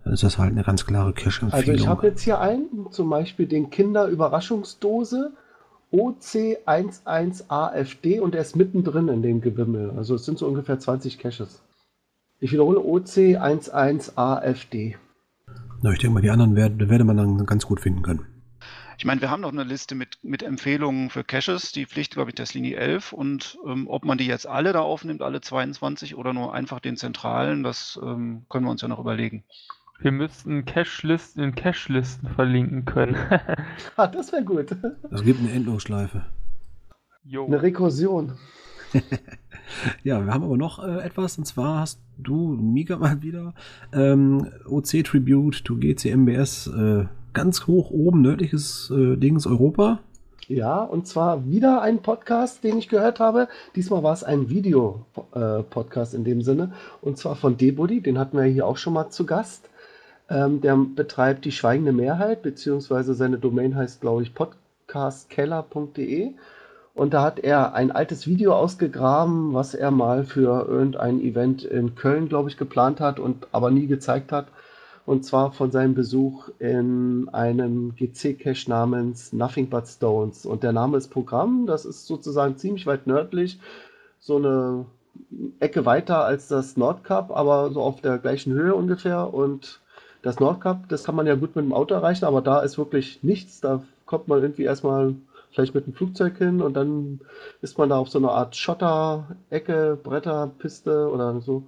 Dann 0.03 0.13
ist 0.13 0.23
das 0.23 0.37
halt 0.37 0.51
eine 0.51 0.63
ganz 0.63 0.85
klare 0.85 1.13
Cache-Empfehlung. 1.13 1.53
Also 1.53 1.73
ich 1.73 1.87
habe 1.87 2.07
jetzt 2.07 2.21
hier 2.21 2.39
einen, 2.39 2.91
zum 2.91 3.09
Beispiel 3.09 3.47
den 3.47 3.69
Kinder-Überraschungsdose 3.69 5.33
OC11AFD 5.91 8.19
und 8.19 8.33
der 8.33 8.41
ist 8.41 8.55
mittendrin 8.55 9.07
in 9.07 9.21
dem 9.21 9.41
Gewimmel. 9.41 9.91
Also 9.97 10.15
es 10.15 10.25
sind 10.25 10.37
so 10.37 10.47
ungefähr 10.47 10.79
20 10.79 11.19
Caches. 11.19 11.61
Ich 12.39 12.51
wiederhole 12.51 12.79
OC11AFD. 12.79 14.95
Na, 15.81 15.91
ich 15.91 15.99
denke 15.99 16.15
mal, 16.15 16.21
die 16.21 16.29
anderen 16.29 16.55
werde, 16.55 16.89
werde 16.89 17.03
man 17.03 17.17
dann 17.17 17.45
ganz 17.45 17.65
gut 17.65 17.79
finden 17.79 18.01
können. 18.01 18.25
Ich 18.97 19.05
meine, 19.05 19.21
wir 19.21 19.29
haben 19.29 19.41
noch 19.41 19.51
eine 19.51 19.63
Liste 19.63 19.95
mit, 19.95 20.17
mit 20.23 20.43
Empfehlungen 20.43 21.09
für 21.09 21.23
Caches, 21.23 21.71
die 21.71 21.85
Pflicht, 21.85 22.13
glaube 22.13 22.31
ich, 22.31 22.35
der 22.35 22.45
Linie 22.53 22.77
11. 22.77 23.13
Und 23.13 23.57
ähm, 23.65 23.87
ob 23.87 24.05
man 24.05 24.17
die 24.17 24.27
jetzt 24.27 24.47
alle 24.47 24.73
da 24.73 24.81
aufnimmt, 24.81 25.21
alle 25.21 25.41
22 25.41 26.15
oder 26.15 26.33
nur 26.33 26.53
einfach 26.53 26.79
den 26.79 26.95
zentralen, 26.95 27.63
das 27.63 27.99
ähm, 28.01 28.45
können 28.49 28.65
wir 28.65 28.71
uns 28.71 28.81
ja 28.81 28.87
noch 28.87 28.99
überlegen. 28.99 29.43
Wir 29.99 30.11
müssten 30.11 30.65
Cache-Listen 30.65 31.41
in 31.41 31.55
Cache-Listen 31.55 32.29
verlinken 32.29 32.85
können. 32.85 33.15
ah, 33.95 34.07
das 34.07 34.31
wäre 34.31 34.43
gut. 34.43 34.75
Es 35.11 35.23
gibt 35.23 35.39
eine 35.39 35.51
Endlosschleife. 35.51 36.25
Jo. 37.23 37.45
Eine 37.45 37.61
Rekursion. 37.61 38.37
ja, 40.03 40.23
wir 40.23 40.33
haben 40.33 40.43
aber 40.43 40.57
noch 40.57 40.83
äh, 40.83 40.99
etwas, 41.01 41.37
und 41.37 41.45
zwar 41.45 41.81
hast 41.81 41.99
du, 42.17 42.55
Mika, 42.55 42.97
mal 42.99 43.21
wieder 43.21 43.53
ähm, 43.93 44.47
OC 44.65 45.03
Tribute 45.03 45.63
to 45.63 45.75
GCMBS 45.75 46.67
äh, 46.67 47.05
ganz 47.35 47.67
hoch 47.67 47.91
oben, 47.91 48.23
nördliches 48.23 48.89
äh, 48.89 49.17
Dings 49.17 49.45
Europa. 49.45 49.99
Ja, 50.47 50.83
und 50.83 51.07
zwar 51.07 51.47
wieder 51.47 51.81
ein 51.81 52.01
Podcast, 52.01 52.63
den 52.63 52.77
ich 52.77 52.89
gehört 52.89 53.19
habe. 53.19 53.47
Diesmal 53.75 54.03
war 54.03 54.13
es 54.13 54.23
ein 54.23 54.49
Video-Podcast 54.49 56.13
äh, 56.13 56.17
in 56.17 56.23
dem 56.23 56.41
Sinne. 56.41 56.71
Und 57.01 57.17
zwar 57.17 57.35
von 57.35 57.57
Debody, 57.57 58.01
den 58.01 58.17
hatten 58.17 58.37
wir 58.37 58.45
hier 58.45 58.67
auch 58.67 58.77
schon 58.77 58.93
mal 58.93 59.09
zu 59.09 59.25
Gast. 59.25 59.69
Ähm, 60.29 60.61
der 60.61 60.75
betreibt 60.75 61.45
die 61.45 61.51
Schweigende 61.51 61.93
Mehrheit, 61.93 62.41
beziehungsweise 62.41 63.13
seine 63.13 63.37
Domain 63.37 63.75
heißt, 63.75 64.01
glaube 64.01 64.23
ich, 64.23 64.33
podcastkeller.de. 64.33 66.33
Und 66.93 67.13
da 67.13 67.23
hat 67.23 67.39
er 67.39 67.73
ein 67.73 67.91
altes 67.91 68.25
Video 68.25 68.53
ausgegraben, 68.53 69.53
was 69.53 69.73
er 69.73 69.91
mal 69.91 70.23
für 70.23 70.65
irgendein 70.67 71.21
Event 71.21 71.63
in 71.63 71.95
Köln, 71.95 72.29
glaube 72.29 72.49
ich, 72.49 72.57
geplant 72.57 73.01
hat 73.01 73.19
und 73.19 73.47
aber 73.51 73.69
nie 73.69 73.87
gezeigt 73.87 74.31
hat. 74.31 74.47
Und 75.05 75.23
zwar 75.23 75.51
von 75.51 75.71
seinem 75.71 75.93
Besuch 75.93 76.49
in 76.57 77.29
einem 77.31 77.95
GC-Cache 77.95 78.69
namens 78.69 79.33
Nothing 79.33 79.69
But 79.69 79.87
Stones. 79.87 80.45
Und 80.45 80.63
der 80.63 80.73
Name 80.73 80.97
ist 80.97 81.09
Programm. 81.09 81.67
Das 81.67 81.85
ist 81.85 82.07
sozusagen 82.07 82.57
ziemlich 82.57 82.87
weit 82.87 83.05
nördlich. 83.05 83.59
So 84.19 84.37
eine 84.37 84.85
Ecke 85.59 85.85
weiter 85.85 86.25
als 86.25 86.47
das 86.47 86.75
Nordkap, 86.75 87.29
aber 87.31 87.71
so 87.71 87.81
auf 87.81 88.01
der 88.01 88.17
gleichen 88.17 88.53
Höhe 88.53 88.73
ungefähr. 88.73 89.31
Und 89.31 89.79
das 90.23 90.39
Nordkap, 90.39 90.89
das 90.89 91.03
kann 91.03 91.15
man 91.15 91.27
ja 91.27 91.35
gut 91.35 91.55
mit 91.55 91.65
dem 91.65 91.73
Auto 91.73 91.93
erreichen, 91.93 92.25
aber 92.25 92.41
da 92.41 92.61
ist 92.61 92.79
wirklich 92.79 93.21
nichts. 93.21 93.61
Da 93.61 93.83
kommt 94.07 94.27
man 94.27 94.41
irgendwie 94.41 94.63
erstmal 94.63 95.13
vielleicht 95.51 95.75
mit 95.75 95.85
dem 95.85 95.93
Flugzeug 95.93 96.37
hin 96.37 96.61
und 96.61 96.73
dann 96.73 97.21
ist 97.61 97.77
man 97.77 97.89
da 97.89 97.97
auf 97.97 98.09
so 98.09 98.17
einer 98.17 98.31
Art 98.31 98.55
Schotter-Ecke, 98.55 99.99
Bretterpiste 100.03 101.09
oder 101.09 101.39
so 101.41 101.63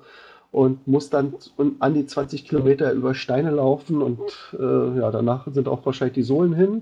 und 0.58 0.88
muss 0.88 1.12
dann 1.12 1.36
an 1.78 1.94
die 1.94 2.08
20 2.08 2.48
Kilometer 2.48 2.92
über 2.92 3.14
Steine 3.14 3.52
laufen 3.52 4.02
und 4.02 4.20
äh, 4.58 5.00
ja, 5.00 5.12
danach 5.12 5.48
sind 5.52 5.68
auch 5.68 5.86
wahrscheinlich 5.86 6.16
die 6.16 6.24
Sohlen 6.24 6.54
hin, 6.54 6.82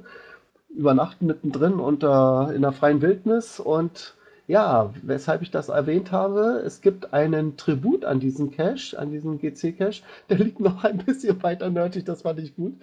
übernachten 0.70 1.26
mittendrin 1.26 1.74
unter, 1.74 2.54
in 2.56 2.62
der 2.62 2.72
freien 2.72 3.02
Wildnis 3.02 3.60
und 3.60 4.16
ja, 4.48 4.94
weshalb 5.02 5.42
ich 5.42 5.52
das 5.52 5.68
erwähnt 5.68 6.14
habe, 6.14 6.62
es 6.66 6.80
gibt 6.80 7.14
einen 7.14 7.58
Tribut 7.58 8.06
an 8.06 8.22
diesen 8.22 8.50
Cache, 8.50 8.98
an 8.98 9.12
diesen 9.12 9.40
GC-Cache, 9.40 10.04
der 10.30 10.38
liegt 10.38 10.62
noch 10.62 10.86
ein 10.86 11.00
bisschen 11.00 11.44
weiter 11.44 11.70
nördlich, 11.70 12.06
das 12.06 12.22
fand 12.22 12.40
ich 12.40 12.56
gut. 12.56 12.76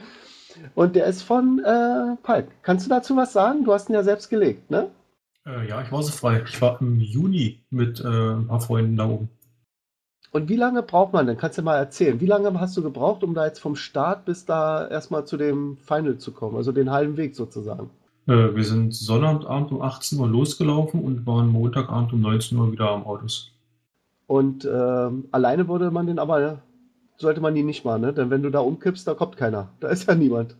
Und 0.74 0.95
der 0.95 1.07
ist 1.07 1.22
von 1.22 1.61
äh, 1.64 2.16
Palk. 2.22 2.49
Kannst 2.61 2.84
du 2.84 2.90
dazu 2.90 3.16
was 3.16 3.32
sagen? 3.32 3.64
Du 3.64 3.72
hast 3.72 3.88
ihn 3.88 3.95
ja 3.95 4.03
selbst 4.03 4.28
gelegt, 4.28 4.70
ne? 4.70 4.90
Äh, 5.47 5.66
ja, 5.66 5.80
ich 5.80 5.90
war 5.90 6.03
so 6.03 6.12
frei. 6.12 6.43
Ich 6.47 6.61
war 6.61 6.78
im 6.82 7.01
Juni 7.01 7.64
mit 7.70 8.01
äh, 8.01 8.07
ein 8.07 8.49
paar 8.49 8.61
Freunden 8.61 8.97
da 8.97 9.09
oben. 9.09 9.30
Und 10.33 10.49
wie 10.49 10.57
lange 10.57 10.83
braucht 10.83 11.12
man 11.12 11.26
denn? 11.26 11.37
Kannst 11.37 11.59
du 11.59 11.62
mal 11.62 11.76
erzählen. 11.76 12.18
Wie 12.20 12.26
lange 12.26 12.59
hast 12.59 12.74
du 12.76 12.83
gebraucht, 12.83 13.22
um 13.22 13.35
da 13.35 13.45
jetzt 13.45 13.61
vom 13.61 13.76
Start 13.76 14.24
bis 14.24 14.47
da 14.47 14.89
erstmal 14.89 15.26
zu 15.26 15.37
dem 15.37 15.76
Final 15.76 16.16
zu 16.16 16.33
kommen? 16.33 16.57
Also 16.57 16.72
den 16.72 16.91
halben 16.91 17.18
Weg 17.18 17.37
sozusagen. 17.37 17.91
Äh, 18.26 18.55
wir 18.55 18.64
sind 18.64 18.95
Sonnabend 18.95 19.45
um 19.72 19.83
18 19.83 20.18
Uhr 20.18 20.28
losgelaufen 20.28 21.05
und 21.05 21.26
waren 21.26 21.49
Montagabend 21.49 22.14
um 22.14 22.22
19 22.22 22.57
Uhr 22.59 22.72
wieder 22.72 22.91
am 22.91 23.05
Autos. 23.05 23.53
Und 24.26 24.64
äh, 24.64 25.11
alleine 25.33 25.68
würde 25.68 25.91
man 25.91 26.07
den 26.07 26.18
aber, 26.18 26.62
sollte 27.18 27.43
man 27.43 27.55
ihn 27.55 27.66
nicht 27.66 27.85
machen, 27.85 28.01
ne? 28.01 28.14
Denn 28.14 28.30
wenn 28.30 28.43
du 28.43 28.49
da 28.49 28.61
umkippst, 28.61 29.07
da 29.07 29.12
kommt 29.12 29.37
keiner. 29.37 29.68
Da 29.80 29.89
ist 29.89 30.09
ja 30.09 30.14
niemand. 30.14 30.57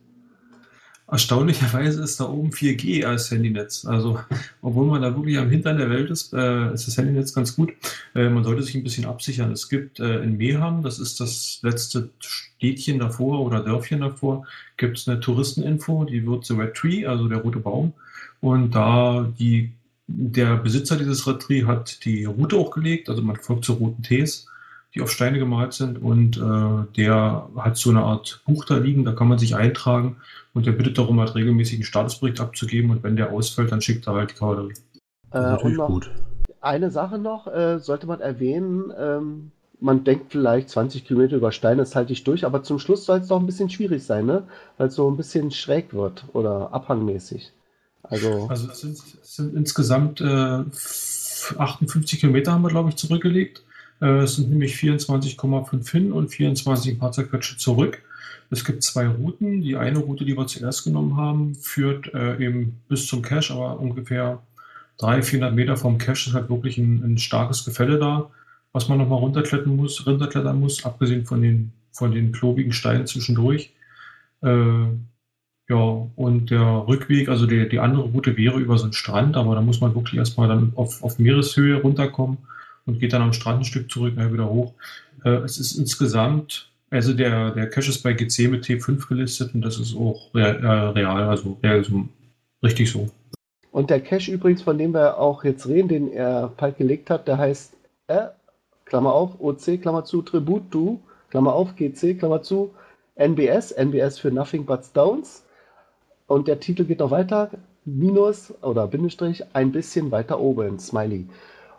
Erstaunlicherweise 1.12 2.02
ist 2.02 2.20
da 2.20 2.24
oben 2.24 2.52
4G 2.52 3.04
als 3.04 3.30
Handynetz. 3.30 3.84
Also, 3.84 4.18
obwohl 4.62 4.86
man 4.86 5.02
da 5.02 5.14
wirklich 5.14 5.36
am 5.36 5.50
Hintern 5.50 5.76
der 5.76 5.90
Welt 5.90 6.10
ist, 6.10 6.32
äh, 6.32 6.72
ist 6.72 6.88
das 6.88 6.96
Handynetz 6.96 7.34
ganz 7.34 7.54
gut. 7.54 7.74
Äh, 8.14 8.30
man 8.30 8.44
sollte 8.44 8.62
sich 8.62 8.74
ein 8.74 8.82
bisschen 8.82 9.04
absichern. 9.04 9.52
Es 9.52 9.68
gibt 9.68 10.00
äh, 10.00 10.22
in 10.22 10.38
Meham, 10.38 10.82
das 10.82 10.98
ist 10.98 11.20
das 11.20 11.58
letzte 11.60 12.08
Städtchen 12.18 12.98
davor 12.98 13.40
oder 13.40 13.60
Dörfchen 13.60 14.00
davor, 14.00 14.46
gibt 14.78 14.96
es 14.96 15.06
eine 15.06 15.20
Touristeninfo, 15.20 16.04
die 16.04 16.26
wird 16.26 16.46
The 16.46 16.54
Red 16.54 16.72
Tree, 16.72 17.04
also 17.04 17.28
der 17.28 17.42
rote 17.42 17.58
Baum. 17.58 17.92
Und 18.40 18.74
da 18.74 19.30
die, 19.38 19.70
der 20.06 20.56
Besitzer 20.56 20.96
dieses 20.96 21.26
Red 21.26 21.40
Tree 21.40 21.64
hat 21.66 22.06
die 22.06 22.24
Route 22.24 22.56
auch 22.56 22.70
gelegt, 22.70 23.10
also 23.10 23.20
man 23.20 23.36
folgt 23.36 23.66
zu 23.66 23.74
roten 23.74 24.02
Ts 24.02 24.46
die 24.95 25.01
auf 25.01 25.11
Steine 25.11 25.38
gemalt 25.38 25.72
sind 25.72 26.03
und 26.03 26.36
äh, 26.36 26.93
der 26.97 27.49
hat 27.57 27.76
so 27.76 27.90
eine 27.90 28.03
Art 28.03 28.43
Buch 28.45 28.64
da 28.64 28.76
liegen, 28.76 29.05
da 29.05 29.12
kann 29.12 29.28
man 29.28 29.38
sich 29.38 29.55
eintragen 29.57 30.16
und 30.55 30.66
der 30.66 30.72
bittet 30.72 30.99
darum, 30.99 31.18
halt 31.20 31.34
regelmäßig 31.34 31.76
einen 31.76 31.84
Statusbericht 31.84 32.40
abzugeben 32.40 32.90
und 32.90 33.03
wenn 33.03 33.16
der 33.16 33.30
ausfällt, 33.32 33.72
dann 33.72 33.80
schickt 33.80 34.07
er 34.07 34.14
halt 34.14 34.30
die 34.30 34.34
Kavallerie. 34.34 34.74
Äh, 35.32 35.38
und 35.38 35.45
natürlich 35.45 35.78
noch 35.78 35.86
gut. 35.88 36.11
eine 36.61 36.90
Sache 36.90 37.18
noch, 37.18 37.47
äh, 37.47 37.78
sollte 37.78 38.07
man 38.07 38.20
erwähnen, 38.20 38.93
ähm, 38.99 39.51
man 39.80 40.05
denkt 40.05 40.30
vielleicht 40.30 40.68
20 40.68 41.05
Kilometer 41.05 41.36
über 41.36 41.51
Steine, 41.51 41.78
das 41.82 41.97
halte 41.97 42.12
ich 42.12 42.22
durch, 42.22 42.45
aber 42.45 42.62
zum 42.62 42.78
Schluss 42.78 43.05
soll 43.05 43.18
es 43.18 43.28
doch 43.28 43.40
ein 43.40 43.47
bisschen 43.47 43.68
schwierig 43.70 44.05
sein, 44.05 44.26
ne? 44.26 44.45
Weil 44.76 44.88
es 44.88 44.95
so 44.95 45.11
ein 45.11 45.16
bisschen 45.16 45.51
schräg 45.51 45.93
wird 45.93 46.24
oder 46.34 46.72
abhangmäßig. 46.72 47.51
Also, 48.05 48.47
Also 48.49 48.68
es 48.70 48.80
sind, 48.80 48.99
es 49.22 49.36
sind 49.36 49.57
insgesamt 49.57 50.20
äh, 50.20 50.61
f- 50.61 51.55
58 51.59 52.20
Kilometer 52.20 52.53
haben 52.53 52.62
wir, 52.62 52.68
glaube 52.68 52.90
ich, 52.90 52.97
zurückgelegt. 52.97 53.64
Äh, 54.03 54.24
es 54.24 54.36
sind 54.36 54.50
nämlich 54.50 54.74
24,5 54.74 55.90
hin 55.90 56.12
und 56.12 56.28
24 56.28 56.92
ein 56.92 56.98
paar 56.98 57.12
zerquetschte 57.12 57.57
zurück. 57.57 58.03
Es 58.50 58.64
gibt 58.64 58.82
zwei 58.82 59.07
Routen. 59.07 59.62
Die 59.62 59.76
eine 59.76 60.00
Route, 60.00 60.24
die 60.24 60.36
wir 60.36 60.46
zuerst 60.46 60.84
genommen 60.84 61.16
haben, 61.16 61.55
führt 61.55 62.12
äh, 62.12 62.36
eben 62.44 62.80
bis 62.88 63.07
zum 63.07 63.22
Cache, 63.22 63.55
aber 63.55 63.80
ungefähr 63.80 64.42
300, 64.98 65.24
400 65.24 65.55
Meter 65.55 65.76
vom 65.76 65.98
Cache 65.98 66.28
ist 66.28 66.34
halt 66.34 66.50
wirklich 66.50 66.76
ein, 66.78 67.03
ein 67.05 67.18
starkes 67.18 67.64
Gefälle 67.64 67.98
da, 67.98 68.30
was 68.72 68.88
man 68.88 68.98
nochmal 68.98 69.20
runterklettern 69.20 69.74
muss, 69.74 70.07
runterklettern 70.07 70.61
muss, 70.61 70.84
abgesehen 70.84 71.24
von 71.24 71.40
den, 71.40 71.72
von 71.92 72.12
den 72.12 72.32
klobigen 72.32 72.72
Steinen 72.72 73.07
zwischendurch. 73.07 73.72
Äh, 74.42 74.86
ja, 75.68 76.09
und 76.16 76.50
der 76.50 76.84
Rückweg, 76.88 77.28
also 77.28 77.46
die, 77.46 77.68
die 77.68 77.78
andere 77.78 78.03
Route 78.03 78.36
wäre 78.36 78.59
über 78.59 78.76
so 78.76 78.84
einen 78.84 78.92
Strand, 78.92 79.36
aber 79.36 79.55
da 79.55 79.62
muss 79.62 79.80
man 79.80 79.94
wirklich 79.94 80.16
erstmal 80.18 80.48
dann 80.48 80.72
auf, 80.74 81.03
auf 81.03 81.18
Meereshöhe 81.18 81.80
runterkommen 81.80 82.38
und 82.86 82.98
geht 82.98 83.12
dann 83.12 83.22
am 83.22 83.32
Strand 83.32 83.60
ein 83.60 83.64
Stück 83.64 83.90
zurück, 83.90 84.14
dann 84.16 84.32
wieder 84.32 84.48
hoch. 84.48 84.72
Äh, 85.24 85.30
es 85.44 85.58
ist 85.58 85.76
insgesamt, 85.76 86.70
also 86.90 87.14
der, 87.14 87.52
der 87.52 87.68
Cache 87.70 87.90
ist 87.90 88.02
bei 88.02 88.12
GC 88.12 88.48
mit 88.50 88.64
T5 88.64 89.08
gelistet 89.08 89.54
und 89.54 89.62
das 89.62 89.78
ist 89.78 89.94
auch 89.96 90.34
rea- 90.34 90.56
äh, 90.58 90.88
real, 90.90 91.22
also, 91.24 91.58
real, 91.62 91.82
so, 91.84 92.06
richtig 92.62 92.90
so. 92.90 93.08
und 93.70 93.88
der 93.90 94.00
Cache 94.00 94.30
übrigens, 94.32 94.62
von 94.62 94.76
dem 94.78 94.92
wir 94.92 95.18
auch 95.18 95.44
jetzt 95.44 95.66
reden, 95.66 95.88
den 95.88 96.12
er 96.12 96.48
Palk 96.56 96.76
gelegt 96.78 97.08
hat, 97.10 97.28
der 97.28 97.38
heißt 97.38 97.74
äh, 98.08 98.26
Klammer 98.84 99.12
auf, 99.14 99.40
OC, 99.40 99.80
Klammer 99.80 100.04
zu, 100.04 100.20
Tribute 100.22 100.70
to, 100.70 101.00
Klammer 101.30 101.54
auf, 101.54 101.74
GC, 101.76 102.18
Klammer 102.18 102.42
zu, 102.42 102.74
NBS, 103.14 103.70
NBS 103.72 104.18
für 104.18 104.30
Nothing 104.30 104.66
But 104.66 104.84
Stones. 104.84 105.44
Und 106.26 106.48
der 106.48 106.60
Titel 106.60 106.84
geht 106.84 106.98
noch 106.98 107.10
weiter, 107.10 107.50
Minus 107.84 108.52
oder 108.62 108.86
Bindestrich, 108.86 109.42
ein 109.54 109.72
bisschen 109.72 110.10
weiter 110.10 110.38
oben, 110.40 110.78
Smiley. 110.78 111.26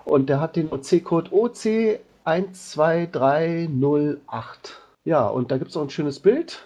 Und 0.05 0.29
der 0.29 0.39
hat 0.39 0.55
den 0.55 0.71
OC-Code 0.71 1.31
OC12308. 1.31 4.23
Ja, 5.05 5.27
und 5.27 5.51
da 5.51 5.57
gibt 5.57 5.69
es 5.69 5.75
noch 5.75 5.83
ein 5.83 5.89
schönes 5.89 6.19
Bild 6.19 6.63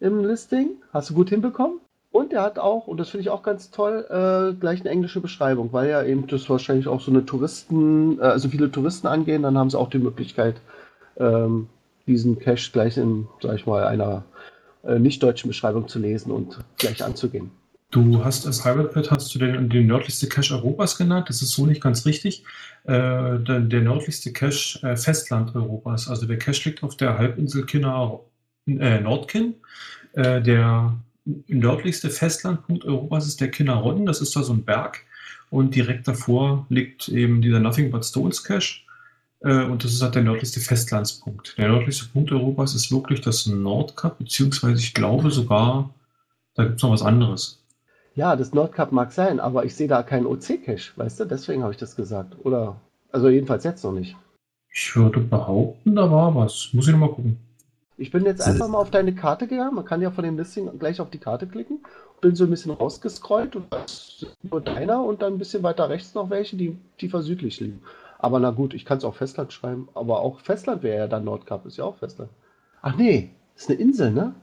im 0.00 0.24
Listing. 0.24 0.70
Hast 0.92 1.10
du 1.10 1.14
gut 1.14 1.30
hinbekommen? 1.30 1.80
Und 2.10 2.32
er 2.32 2.42
hat 2.42 2.58
auch, 2.58 2.86
und 2.86 2.98
das 2.98 3.10
finde 3.10 3.22
ich 3.22 3.30
auch 3.30 3.42
ganz 3.42 3.70
toll, 3.70 4.06
äh, 4.08 4.58
gleich 4.58 4.80
eine 4.80 4.90
englische 4.90 5.20
Beschreibung, 5.20 5.72
weil 5.72 5.90
ja 5.90 6.02
eben 6.02 6.26
das 6.26 6.48
wahrscheinlich 6.48 6.88
auch 6.88 7.00
so 7.00 7.10
eine 7.10 7.26
Touristen, 7.26 8.18
äh, 8.18 8.22
also 8.22 8.48
viele 8.48 8.70
Touristen 8.70 9.06
angehen, 9.06 9.42
dann 9.42 9.58
haben 9.58 9.70
sie 9.70 9.78
auch 9.78 9.90
die 9.90 9.98
Möglichkeit, 9.98 10.56
ähm, 11.18 11.68
diesen 12.06 12.38
Cache 12.38 12.72
gleich 12.72 12.96
in, 12.96 13.28
sag 13.42 13.56
ich 13.56 13.66
mal, 13.66 13.84
einer 13.84 14.24
äh, 14.84 14.98
nicht 14.98 15.22
deutschen 15.22 15.48
Beschreibung 15.48 15.86
zu 15.86 15.98
lesen 15.98 16.32
und 16.32 16.58
gleich 16.78 17.04
anzugehen. 17.04 17.50
Du 17.90 18.22
hast 18.22 18.46
als 18.46 18.66
Highwaypad 18.66 19.10
hast 19.10 19.34
du 19.34 19.38
den, 19.38 19.70
den 19.70 19.86
nördlichste 19.86 20.28
Cache 20.28 20.54
Europas 20.54 20.98
genannt. 20.98 21.30
Das 21.30 21.40
ist 21.40 21.52
so 21.52 21.64
nicht 21.64 21.80
ganz 21.80 22.04
richtig. 22.04 22.44
Äh, 22.84 23.38
der, 23.38 23.60
der 23.60 23.80
nördlichste 23.80 24.30
Cache 24.32 24.86
äh, 24.86 24.94
Festland 24.96 25.54
Europas. 25.56 26.08
Also 26.08 26.26
der 26.26 26.38
Cache 26.38 26.68
liegt 26.68 26.82
auf 26.82 26.96
der 26.98 27.16
Halbinsel 27.16 27.64
Kinna, 27.64 28.20
äh, 28.66 29.00
Nordkinn. 29.00 29.54
Äh, 30.12 30.42
der 30.42 30.98
nördlichste 31.46 32.10
Festlandpunkt 32.10 32.84
Europas 32.84 33.26
ist 33.26 33.40
der 33.40 33.50
Kinnarodden. 33.50 34.04
Das 34.04 34.20
ist 34.20 34.36
da 34.36 34.42
so 34.42 34.52
ein 34.52 34.64
Berg. 34.64 35.04
Und 35.48 35.74
direkt 35.74 36.06
davor 36.08 36.66
liegt 36.68 37.08
eben 37.08 37.40
dieser 37.40 37.58
Nothing 37.58 37.90
But 37.90 38.04
Stones 38.04 38.44
Cache. 38.44 38.82
Äh, 39.40 39.64
und 39.64 39.82
das 39.82 39.94
ist 39.94 40.02
halt 40.02 40.14
der 40.14 40.24
nördlichste 40.24 40.60
Festlandspunkt. 40.60 41.56
Der 41.56 41.68
nördlichste 41.68 42.06
Punkt 42.08 42.32
Europas 42.32 42.74
ist 42.74 42.92
wirklich 42.92 43.22
das 43.22 43.46
Nordkap, 43.46 44.18
beziehungsweise 44.18 44.78
ich 44.78 44.92
glaube 44.92 45.30
sogar, 45.30 45.94
da 46.54 46.64
gibt 46.64 46.76
es 46.76 46.82
noch 46.82 46.90
was 46.90 47.02
anderes. 47.02 47.57
Ja, 48.18 48.34
das 48.34 48.52
Nordkap 48.52 48.90
mag 48.90 49.12
sein, 49.12 49.38
aber 49.38 49.64
ich 49.64 49.76
sehe 49.76 49.86
da 49.86 50.02
keinen 50.02 50.26
OC-Cache, 50.26 50.90
weißt 50.96 51.20
du? 51.20 51.24
Deswegen 51.24 51.62
habe 51.62 51.72
ich 51.72 51.78
das 51.78 51.94
gesagt. 51.94 52.34
Oder, 52.42 52.74
also 53.12 53.28
jedenfalls 53.28 53.62
jetzt 53.62 53.84
noch 53.84 53.92
nicht. 53.92 54.16
Ich 54.74 54.96
würde 54.96 55.20
behaupten, 55.20 55.94
da 55.94 56.10
war 56.10 56.34
was. 56.34 56.70
Muss 56.72 56.88
ich 56.88 56.92
noch 56.92 56.98
mal 56.98 57.12
gucken. 57.12 57.38
Ich 57.96 58.10
bin 58.10 58.24
jetzt 58.24 58.40
einfach 58.40 58.66
mal 58.66 58.78
auf 58.78 58.90
deine 58.90 59.14
Karte 59.14 59.46
gegangen. 59.46 59.76
Man 59.76 59.84
kann 59.84 60.02
ja 60.02 60.10
von 60.10 60.24
dem 60.24 60.36
Listing 60.36 60.80
gleich 60.80 61.00
auf 61.00 61.10
die 61.10 61.18
Karte 61.18 61.46
klicken. 61.46 61.78
Bin 62.20 62.34
so 62.34 62.42
ein 62.42 62.50
bisschen 62.50 62.72
rausgescrollt 62.72 63.54
und 63.54 63.66
das 63.70 64.18
ist 64.20 64.36
nur 64.42 64.62
deiner 64.62 65.04
und 65.04 65.22
dann 65.22 65.34
ein 65.34 65.38
bisschen 65.38 65.62
weiter 65.62 65.88
rechts 65.88 66.14
noch 66.14 66.28
welche, 66.28 66.56
die 66.56 66.76
tiefer 66.98 67.22
südlich 67.22 67.60
liegen. 67.60 67.82
Aber 68.18 68.40
na 68.40 68.50
gut, 68.50 68.74
ich 68.74 68.84
kann 68.84 68.98
es 68.98 69.04
auch 69.04 69.14
Festland 69.14 69.52
schreiben. 69.52 69.90
Aber 69.94 70.22
auch 70.22 70.40
Festland 70.40 70.82
wäre 70.82 70.98
ja 70.98 71.06
dann 71.06 71.24
Nordkap, 71.24 71.66
ist 71.66 71.76
ja 71.76 71.84
auch 71.84 71.98
Festland. 71.98 72.32
Ach 72.82 72.96
nee, 72.96 73.30
ist 73.54 73.70
eine 73.70 73.78
Insel, 73.78 74.10
ne? 74.10 74.34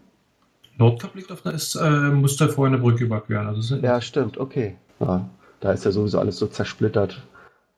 Nordkap 0.78 1.16
liegt 1.16 1.32
auf 1.32 1.46
einer, 1.46 1.56
ist, 1.56 1.76
äh, 1.76 2.10
muss 2.10 2.38
da 2.38 2.48
vorher 2.48 2.74
eine 2.74 2.82
Brücke 2.82 3.06
überqueren. 3.06 3.48
Also 3.48 3.76
Ja, 3.78 4.02
stimmt, 4.02 4.38
okay. 4.38 4.78
Ja, 5.00 5.30
da 5.62 5.72
ist 5.72 5.86
ja 5.86 5.92
sowieso 5.92 6.20
alles 6.20 6.38
so 6.38 6.48
zersplittert. 6.48 7.26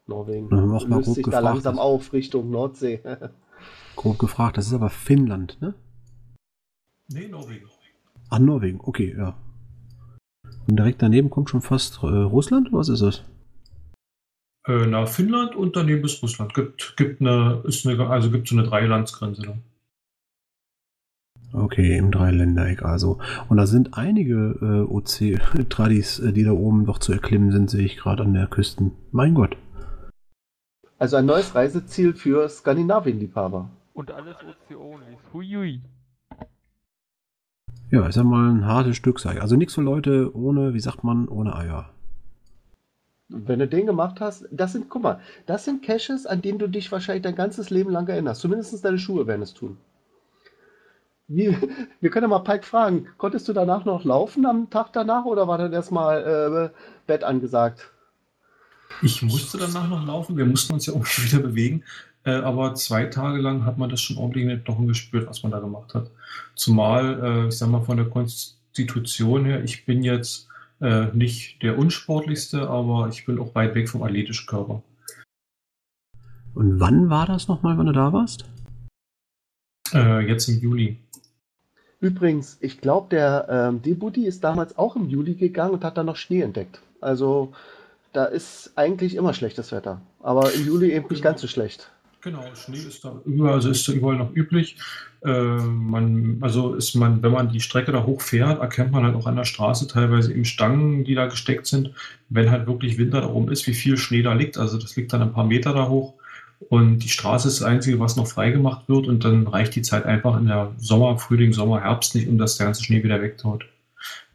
Norwegen 0.07 0.47
mal 0.49 0.61
löst 0.67 0.87
grob 0.89 1.03
sich 1.03 1.15
da 1.25 1.31
gefragt, 1.31 1.43
langsam 1.43 1.75
was- 1.75 1.81
auf 1.81 2.13
Richtung 2.13 2.49
Nordsee. 2.49 3.01
Grob 3.95 4.19
gefragt, 4.19 4.57
das 4.57 4.67
ist 4.67 4.73
aber 4.73 4.89
Finnland, 4.89 5.57
ne? 5.59 5.73
nee, 7.09 7.27
Norwegen. 7.27 7.65
Ah, 8.29 8.39
Norwegen, 8.39 8.79
okay, 8.83 9.15
ja. 9.17 9.35
Und 10.67 10.77
direkt 10.77 11.01
daneben 11.01 11.29
kommt 11.29 11.49
schon 11.49 11.61
fast 11.61 12.03
äh, 12.03 12.07
Russland, 12.07 12.69
was 12.71 12.89
ist 12.89 13.01
das? 13.01 13.23
Äh, 14.67 14.85
nach 14.85 15.07
Finnland 15.07 15.55
und 15.55 15.75
daneben 15.75 16.03
ist 16.05 16.21
Russland. 16.21 16.53
Gibt, 16.53 16.95
gibt 16.97 17.21
eine, 17.21 17.61
ist 17.65 17.87
eine, 17.87 18.07
also 18.09 18.29
gibt 18.29 18.47
so 18.49 18.55
eine 18.57 18.67
Dreilandsgrenze 18.67 19.41
da. 19.41 19.57
Okay, 21.53 21.97
im 21.97 22.11
Dreiländereck 22.11 22.83
also. 22.83 23.19
Und 23.47 23.57
da 23.57 23.67
sind 23.67 23.97
einige 23.97 24.57
äh, 24.61 24.91
OC-Tradis, 24.91 26.19
äh, 26.25 26.33
die 26.33 26.43
da 26.43 26.51
oben 26.51 26.83
noch 26.83 26.99
zu 26.99 27.13
erklimmen 27.13 27.51
sind, 27.51 27.69
sehe 27.69 27.85
ich 27.85 27.97
gerade 27.97 28.23
an 28.23 28.33
der 28.33 28.47
Küsten. 28.47 28.91
Mein 29.11 29.33
Gott. 29.33 29.55
Also 30.99 31.15
ein 31.15 31.25
neues 31.25 31.55
Reiseziel 31.55 32.13
für 32.13 32.49
Skandinavien-Liebhaber. 32.49 33.69
Und 33.93 34.11
alles 34.11 34.35
OC-Onlys. 34.35 35.19
Huiui. 35.33 35.81
Ja, 37.89 38.05
ist 38.07 38.17
ja 38.17 38.23
mal 38.23 38.49
ein 38.49 38.65
hartes 38.65 38.97
Stück, 38.97 39.19
sag 39.19 39.35
ich. 39.35 39.41
Also 39.41 39.55
nichts 39.55 39.75
für 39.75 39.81
Leute 39.81 40.35
ohne, 40.35 40.73
wie 40.73 40.79
sagt 40.79 41.03
man, 41.03 41.29
ohne 41.29 41.55
Eier. 41.55 41.89
Wenn 43.29 43.59
du 43.59 43.67
den 43.67 43.85
gemacht 43.85 44.19
hast, 44.19 44.45
das 44.51 44.73
sind, 44.73 44.89
guck 44.89 45.03
mal, 45.03 45.19
das 45.45 45.65
sind 45.65 45.83
Caches, 45.83 46.25
an 46.25 46.41
denen 46.41 46.59
du 46.59 46.67
dich 46.67 46.91
wahrscheinlich 46.91 47.23
dein 47.23 47.35
ganzes 47.35 47.69
Leben 47.69 47.91
lang 47.91 48.07
erinnerst. 48.07 48.41
Zumindest 48.41 48.83
deine 48.83 48.99
Schuhe 48.99 49.27
werden 49.27 49.41
es 49.41 49.53
tun. 49.53 49.77
Wie, 51.27 51.57
wir 51.99 52.09
können 52.09 52.23
ja 52.23 52.29
mal 52.29 52.39
Pike 52.39 52.65
fragen, 52.65 53.07
konntest 53.17 53.47
du 53.49 53.53
danach 53.53 53.83
noch 53.83 54.05
laufen 54.05 54.45
am 54.45 54.69
Tag 54.69 54.93
danach 54.93 55.25
oder 55.25 55.47
war 55.47 55.57
dann 55.57 55.73
erstmal 55.73 56.71
äh, 56.73 56.79
Bett 57.05 57.23
angesagt? 57.23 57.91
Ich 59.01 59.21
musste 59.21 59.57
danach 59.57 59.89
noch 59.89 60.05
laufen. 60.05 60.37
Wir 60.37 60.45
mussten 60.45 60.73
uns 60.73 60.85
ja 60.85 60.93
irgendwie 60.93 61.23
wieder 61.31 61.39
bewegen. 61.39 61.83
Äh, 62.23 62.31
aber 62.31 62.75
zwei 62.75 63.05
Tage 63.05 63.39
lang 63.39 63.65
hat 63.65 63.77
man 63.77 63.89
das 63.89 64.01
schon 64.01 64.17
ordentlich 64.17 64.43
in 64.43 64.49
den 64.49 64.63
Knochen 64.63 64.87
gespürt, 64.87 65.27
was 65.27 65.43
man 65.43 65.51
da 65.51 65.59
gemacht 65.59 65.93
hat. 65.93 66.09
Zumal, 66.55 67.19
äh, 67.21 67.47
ich 67.47 67.57
sag 67.57 67.69
mal, 67.69 67.81
von 67.81 67.97
der 67.97 68.09
Konstitution 68.09 69.45
her, 69.45 69.63
ich 69.63 69.85
bin 69.85 70.03
jetzt 70.03 70.47
äh, 70.79 71.07
nicht 71.07 71.61
der 71.61 71.77
unsportlichste, 71.77 72.69
aber 72.69 73.09
ich 73.09 73.25
bin 73.25 73.39
auch 73.39 73.53
weit 73.53 73.75
weg 73.75 73.89
vom 73.89 74.03
athletischen 74.03 74.47
Körper. 74.47 74.81
Und 76.53 76.79
wann 76.79 77.09
war 77.09 77.25
das 77.25 77.47
nochmal, 77.47 77.77
wann 77.77 77.85
du 77.87 77.91
da 77.91 78.13
warst? 78.13 78.45
Äh, 79.93 80.27
jetzt 80.27 80.47
im 80.47 80.59
Juli. 80.59 80.97
Übrigens, 81.99 82.57
ich 82.61 82.79
glaube, 82.79 83.07
der 83.09 83.47
ähm, 83.49 83.81
Debudi 83.81 84.25
ist 84.25 84.43
damals 84.43 84.77
auch 84.77 84.95
im 84.95 85.09
Juli 85.09 85.33
gegangen 85.33 85.73
und 85.73 85.83
hat 85.83 85.97
dann 85.97 86.05
noch 86.05 86.15
Schnee 86.15 86.41
entdeckt. 86.41 86.79
Also 87.01 87.53
da 88.13 88.25
ist 88.25 88.71
eigentlich 88.75 89.15
immer 89.15 89.33
schlechtes 89.33 89.71
Wetter. 89.71 90.01
Aber 90.21 90.51
im 90.53 90.65
Juli 90.65 90.91
eben 90.91 91.07
nicht 91.09 91.23
ganz 91.23 91.41
so 91.41 91.47
schlecht. 91.47 91.91
Genau, 92.21 92.43
Schnee 92.55 92.79
ist 92.79 93.05
da 93.05 93.21
überall, 93.25 93.53
also 93.53 93.69
ist 93.69 93.87
da 93.87 93.93
überall 93.93 94.17
noch 94.17 94.35
üblich. 94.35 94.77
Äh, 95.23 95.31
man, 95.31 96.37
also 96.41 96.73
ist 96.73 96.95
man, 96.95 97.21
wenn 97.23 97.31
man 97.31 97.49
die 97.49 97.61
Strecke 97.61 97.91
da 97.91 98.05
hochfährt, 98.05 98.59
erkennt 98.59 98.91
man 98.91 99.03
halt 99.03 99.15
auch 99.15 99.27
an 99.27 99.35
der 99.35 99.45
Straße 99.45 99.87
teilweise 99.87 100.33
eben 100.33 100.45
Stangen, 100.45 101.03
die 101.03 101.15
da 101.15 101.27
gesteckt 101.27 101.67
sind, 101.67 101.91
wenn 102.29 102.51
halt 102.51 102.67
wirklich 102.67 102.97
Winter 102.97 103.21
da 103.21 103.29
oben 103.29 103.51
ist, 103.51 103.65
wie 103.67 103.73
viel 103.73 103.97
Schnee 103.97 104.23
da 104.23 104.33
liegt. 104.33 104.57
Also 104.57 104.77
das 104.77 104.95
liegt 104.95 105.13
dann 105.13 105.21
ein 105.21 105.33
paar 105.33 105.45
Meter 105.45 105.73
da 105.73 105.87
hoch. 105.87 106.15
Und 106.69 106.99
die 106.99 107.09
Straße 107.09 107.47
ist 107.47 107.61
das 107.61 107.67
Einzige, 107.67 107.99
was 107.99 108.15
noch 108.15 108.27
freigemacht 108.27 108.89
wird. 108.89 109.07
Und 109.07 109.23
dann 109.23 109.47
reicht 109.47 109.75
die 109.75 109.81
Zeit 109.81 110.05
einfach 110.05 110.37
in 110.39 110.47
der 110.47 110.71
Sommer, 110.77 111.17
Frühling, 111.17 111.53
Sommer, 111.53 111.81
Herbst 111.81 112.15
nicht, 112.15 112.27
um 112.27 112.37
dass 112.37 112.57
der 112.57 112.67
ganze 112.67 112.83
Schnee 112.83 113.03
wieder 113.03 113.21
wegtaut. 113.21 113.65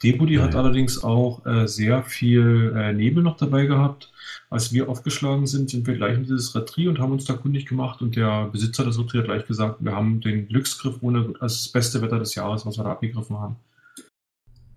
Debudi 0.03 0.37
hat 0.37 0.55
Ja. 0.55 0.61
allerdings 0.61 1.03
auch 1.03 1.45
äh, 1.47 1.67
sehr 1.67 2.03
viel 2.03 2.73
äh, 2.77 2.93
Nebel 2.93 3.23
noch 3.23 3.37
dabei 3.37 3.67
gehabt. 3.67 4.11
Als 4.51 4.73
wir 4.73 4.89
aufgeschlagen 4.89 5.47
sind, 5.47 5.71
sind 5.71 5.87
wir 5.87 5.95
gleich 5.95 6.15
in 6.17 6.25
dieses 6.25 6.55
Retrie 6.55 6.89
und 6.89 6.99
haben 6.99 7.13
uns 7.13 7.25
da 7.25 7.35
kundig 7.35 7.67
gemacht. 7.67 8.03
Und 8.03 8.17
der 8.17 8.47
Besitzer 8.47 8.85
des 8.85 8.99
Retrie 8.99 9.19
hat 9.19 9.27
gleich 9.27 9.47
gesagt, 9.47 9.77
wir 9.81 9.93
haben 9.95 10.21
den 10.21 10.49
Glücksgriff 10.49 10.97
ohne 11.01 11.35
als 11.41 11.63
das 11.63 11.69
beste 11.69 12.03
Wetter 12.03 12.19
des 12.19 12.35
Jahres, 12.35 12.67
was 12.67 12.77
wir 12.77 12.85
da 12.85 12.93
abgegriffen 12.93 13.39
haben. 13.39 13.57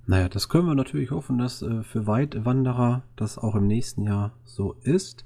Naja, 0.07 0.29
das 0.29 0.49
können 0.49 0.67
wir 0.67 0.75
natürlich 0.75 1.09
hoffen, 1.11 1.39
dass 1.39 1.61
äh, 1.63 1.81
für 1.83 2.05
Weitwanderer 2.05 3.03
das 3.15 3.37
auch 3.39 3.55
im 3.55 3.65
nächsten 3.67 4.03
Jahr 4.03 4.33
so 4.45 4.75
ist. 4.83 5.25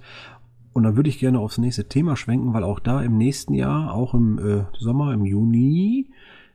Und 0.73 0.83
dann 0.83 0.95
würde 0.95 1.09
ich 1.09 1.19
gerne 1.19 1.39
aufs 1.39 1.57
nächste 1.57 1.85
Thema 1.85 2.15
schwenken, 2.15 2.53
weil 2.53 2.63
auch 2.63 2.79
da 2.79 3.01
im 3.01 3.17
nächsten 3.17 3.53
Jahr, 3.53 3.93
auch 3.93 4.13
im 4.13 4.39
äh, 4.39 4.65
Sommer, 4.77 5.13
im 5.13 5.25
Juni, 5.25 6.09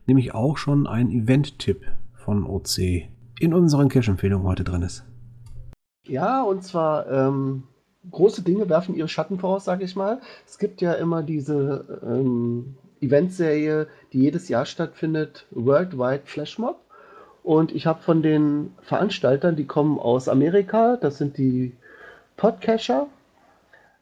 nämlich 0.07 0.35
auch 0.35 0.57
schon 0.57 0.87
ein 0.87 1.11
Event-Tipp 1.11 1.83
von 2.15 2.45
OC 2.45 2.79
in 3.41 3.53
unseren 3.53 3.89
Cash-Empfehlungen 3.89 4.47
heute 4.47 4.65
drin 4.65 4.83
ist. 4.83 5.05
Ja, 6.07 6.43
und 6.43 6.63
zwar 6.63 7.11
ähm, 7.11 7.65
große 8.11 8.43
Dinge 8.43 8.69
werfen 8.69 8.95
ihre 8.95 9.09
Schatten 9.09 9.39
voraus, 9.39 9.65
sage 9.65 9.85
ich 9.85 9.97
mal. 9.97 10.21
Es 10.47 10.59
gibt 10.59 10.81
ja 10.81 10.93
immer 10.93 11.23
diese 11.23 12.01
ähm, 12.03 12.77
Eventserie, 13.01 13.89
die 14.13 14.21
jedes 14.21 14.49
Jahr 14.49 14.67
stattfindet, 14.67 15.47
Worldwide 15.51 16.23
Flashmob. 16.25 16.79
Und 17.43 17.75
ich 17.75 17.87
habe 17.87 18.03
von 18.03 18.23
den 18.23 18.73
Veranstaltern, 18.83 19.57
die 19.57 19.67
kommen 19.67 19.99
aus 19.99 20.29
Amerika, 20.29 20.97
das 20.97 21.19
sind 21.19 21.37
die 21.37 21.75
Podcatcher 22.37 23.07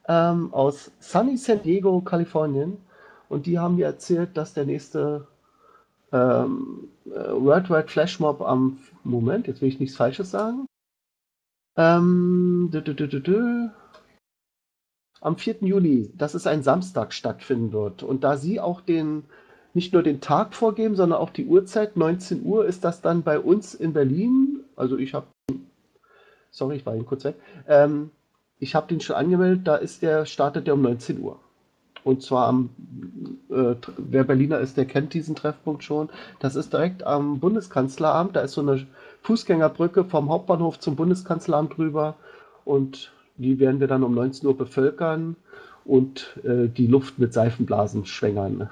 ähm, 0.09 0.53
aus 0.53 0.91
Sunny 1.01 1.37
San 1.37 1.63
Diego, 1.63 2.01
Kalifornien. 2.01 2.79
Und 3.29 3.47
die 3.47 3.59
haben 3.59 3.77
mir 3.77 3.87
erzählt, 3.87 4.37
dass 4.37 4.55
der 4.55 4.67
nächste 4.67 5.27
ähm, 6.13 6.89
äh, 7.07 7.33
Worldwide 7.33 7.89
Flashmob 7.89 8.43
am 8.43 8.79
Moment, 9.05 9.47
jetzt 9.47 9.63
will 9.63 9.69
ich 9.69 9.81
nichts 9.81 9.97
Falsches 9.97 10.31
sagen. 10.31 10.67
Ähm, 11.77 12.69
dü, 12.73 12.83
dü, 12.83 12.95
dü, 12.95 13.69
am 15.23 15.37
4. 15.37 15.59
Juli, 15.61 16.13
das 16.17 16.35
ist 16.35 16.47
ein 16.47 16.63
Samstag, 16.63 17.15
stattfinden 17.15 17.73
wird. 17.73 18.03
Und 18.03 18.25
da 18.25 18.37
sie 18.37 18.61
auch 18.61 18.81
den 18.81 19.25
nicht 19.75 19.93
nur 19.93 20.03
den 20.03 20.21
Tag 20.21 20.55
vorgeben, 20.55 20.97
sondern 20.97 21.19
auch 21.19 21.31
die 21.31 21.47
Uhrzeit. 21.47 21.97
19 21.97 22.45
Uhr 22.45 22.67
ist 22.67 22.85
das 22.85 23.01
dann 23.01 23.23
bei 23.23 23.39
uns 23.39 23.75
in 23.75 23.93
Berlin. 23.93 24.65
Also 24.77 24.99
ich 24.99 25.15
habe, 25.15 25.27
sorry, 26.51 26.77
ich 26.77 26.85
war 26.85 26.95
eben 26.95 27.07
kurz 27.07 27.25
weg. 27.25 27.37
Ähm, 27.67 28.11
ich 28.63 28.77
habe 28.77 28.87
den 28.87 29.01
schon 29.01 29.17
angemeldet. 29.17 29.67
Da 29.67 29.75
ist 29.75 30.03
der 30.03 30.25
startet 30.25 30.69
der 30.69 30.75
um 30.75 30.83
19 30.83 31.21
Uhr. 31.21 31.41
Und 32.05 32.23
zwar 32.23 32.47
am, 32.47 32.71
äh, 33.51 33.75
wer 33.97 34.25
Berliner 34.25 34.59
ist, 34.61 34.77
der 34.77 34.87
kennt 34.87 35.15
diesen 35.15 35.35
Treffpunkt 35.35 35.83
schon. 35.83 36.11
Das 36.39 36.55
ist 36.55 36.73
direkt 36.73 37.05
am 37.05 37.41
Bundeskanzleramt. 37.41 38.37
Da 38.37 38.41
ist 38.41 38.53
so 38.53 38.61
eine 38.61 38.87
Fußgängerbrücke 39.23 40.05
vom 40.05 40.31
Hauptbahnhof 40.31 40.79
zum 40.79 40.95
Bundeskanzleramt 40.95 41.77
drüber. 41.77 42.15
Und 42.65 43.13
die 43.37 43.59
werden 43.59 43.81
wir 43.81 43.89
dann 43.89 44.05
um 44.05 44.15
19 44.15 44.47
Uhr 44.47 44.57
bevölkern 44.57 45.35
und 45.85 46.39
äh, 46.45 46.69
die 46.69 46.87
Luft 46.87 47.19
mit 47.19 47.33
Seifenblasen 47.33 48.07
schwängern. 48.07 48.71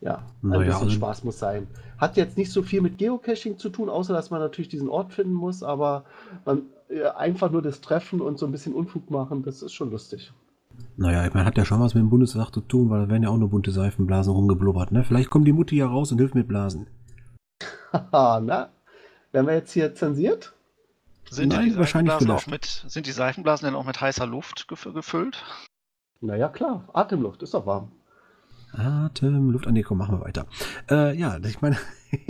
Ja, 0.00 0.24
ein 0.42 0.48
Naja, 0.48 0.72
bisschen 0.72 0.90
Spaß 0.90 1.22
muss 1.22 1.38
sein. 1.38 1.68
Hat 1.98 2.16
jetzt 2.16 2.36
nicht 2.36 2.50
so 2.50 2.62
viel 2.62 2.80
mit 2.80 2.98
Geocaching 2.98 3.58
zu 3.58 3.68
tun, 3.68 3.88
außer 3.88 4.12
dass 4.12 4.30
man 4.30 4.40
natürlich 4.40 4.68
diesen 4.68 4.88
Ort 4.88 5.12
finden 5.12 5.34
muss, 5.34 5.62
aber 5.62 6.04
man, 6.44 6.62
einfach 7.16 7.50
nur 7.50 7.62
das 7.62 7.80
Treffen 7.80 8.20
und 8.20 8.38
so 8.38 8.46
ein 8.46 8.52
bisschen 8.52 8.74
Unfug 8.74 9.10
machen, 9.10 9.42
das 9.42 9.62
ist 9.62 9.72
schon 9.72 9.90
lustig. 9.90 10.32
Naja, 10.96 11.26
ich 11.26 11.34
meine, 11.34 11.46
hat 11.46 11.56
ja 11.56 11.64
schon 11.64 11.80
was 11.80 11.94
mit 11.94 12.02
dem 12.02 12.10
Bundestag 12.10 12.50
zu 12.52 12.60
tun, 12.60 12.90
weil 12.90 13.02
da 13.02 13.08
werden 13.08 13.22
ja 13.22 13.28
auch 13.28 13.36
nur 13.36 13.50
bunte 13.50 13.70
Seifenblasen 13.70 14.32
rumgeblubbert. 14.32 14.92
Ne? 14.92 15.04
Vielleicht 15.04 15.30
kommt 15.30 15.46
die 15.46 15.52
Mutti 15.52 15.76
ja 15.76 15.86
raus 15.86 16.12
und 16.12 16.18
hilft 16.18 16.34
mit 16.34 16.48
Blasen. 16.48 16.88
Haha, 17.92 18.40
na? 18.44 18.70
Werden 19.32 19.46
wir 19.46 19.54
jetzt 19.54 19.72
hier 19.72 19.94
zensiert? 19.94 20.52
Sind 21.30 21.52
Nein, 21.52 21.70
die 21.70 21.76
wahrscheinlich 21.76 22.16
gelöscht. 22.18 22.48
mit, 22.48 22.84
sind 22.86 23.06
die 23.06 23.12
Seifenblasen 23.12 23.66
denn 23.66 23.74
auch 23.74 23.84
mit 23.84 24.00
heißer 24.00 24.26
Luft 24.26 24.68
gef 24.68 24.88
gefüllt? 24.92 25.42
Naja, 26.20 26.48
klar. 26.48 26.88
Atemluft 26.92 27.42
ist 27.42 27.54
doch 27.54 27.66
warm. 27.66 27.90
Atem, 28.74 29.50
Luft 29.50 29.66
an 29.66 29.74
die, 29.74 29.82
komm, 29.82 29.98
machen 29.98 30.18
wir 30.18 30.24
weiter. 30.24 30.46
Äh, 30.90 31.16
ja, 31.18 31.38
ich 31.44 31.60
meine, 31.60 31.76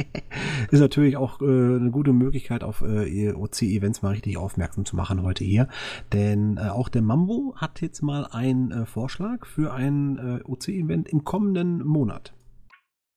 ist 0.71 0.81
natürlich 0.81 1.17
auch 1.17 1.41
äh, 1.41 1.45
eine 1.45 1.91
gute 1.91 2.13
Möglichkeit, 2.13 2.65
auf 2.65 2.83
äh, 2.83 3.33
OC-Events 3.33 4.03
mal 4.03 4.11
richtig 4.11 4.37
aufmerksam 4.37 4.85
zu 4.85 4.97
machen 4.97 5.23
heute 5.23 5.45
hier. 5.45 5.69
Denn 6.13 6.57
äh, 6.57 6.69
auch 6.69 6.89
der 6.89 7.03
Mambo 7.03 7.55
hat 7.57 7.81
jetzt 7.81 8.03
mal 8.03 8.27
einen 8.27 8.71
äh, 8.71 8.87
Vorschlag 8.87 9.47
für 9.47 9.73
ein 9.73 10.19
äh, 10.19 10.41
OC-Event 10.45 11.09
im 11.09 11.25
kommenden 11.25 11.85
Monat. 11.85 12.35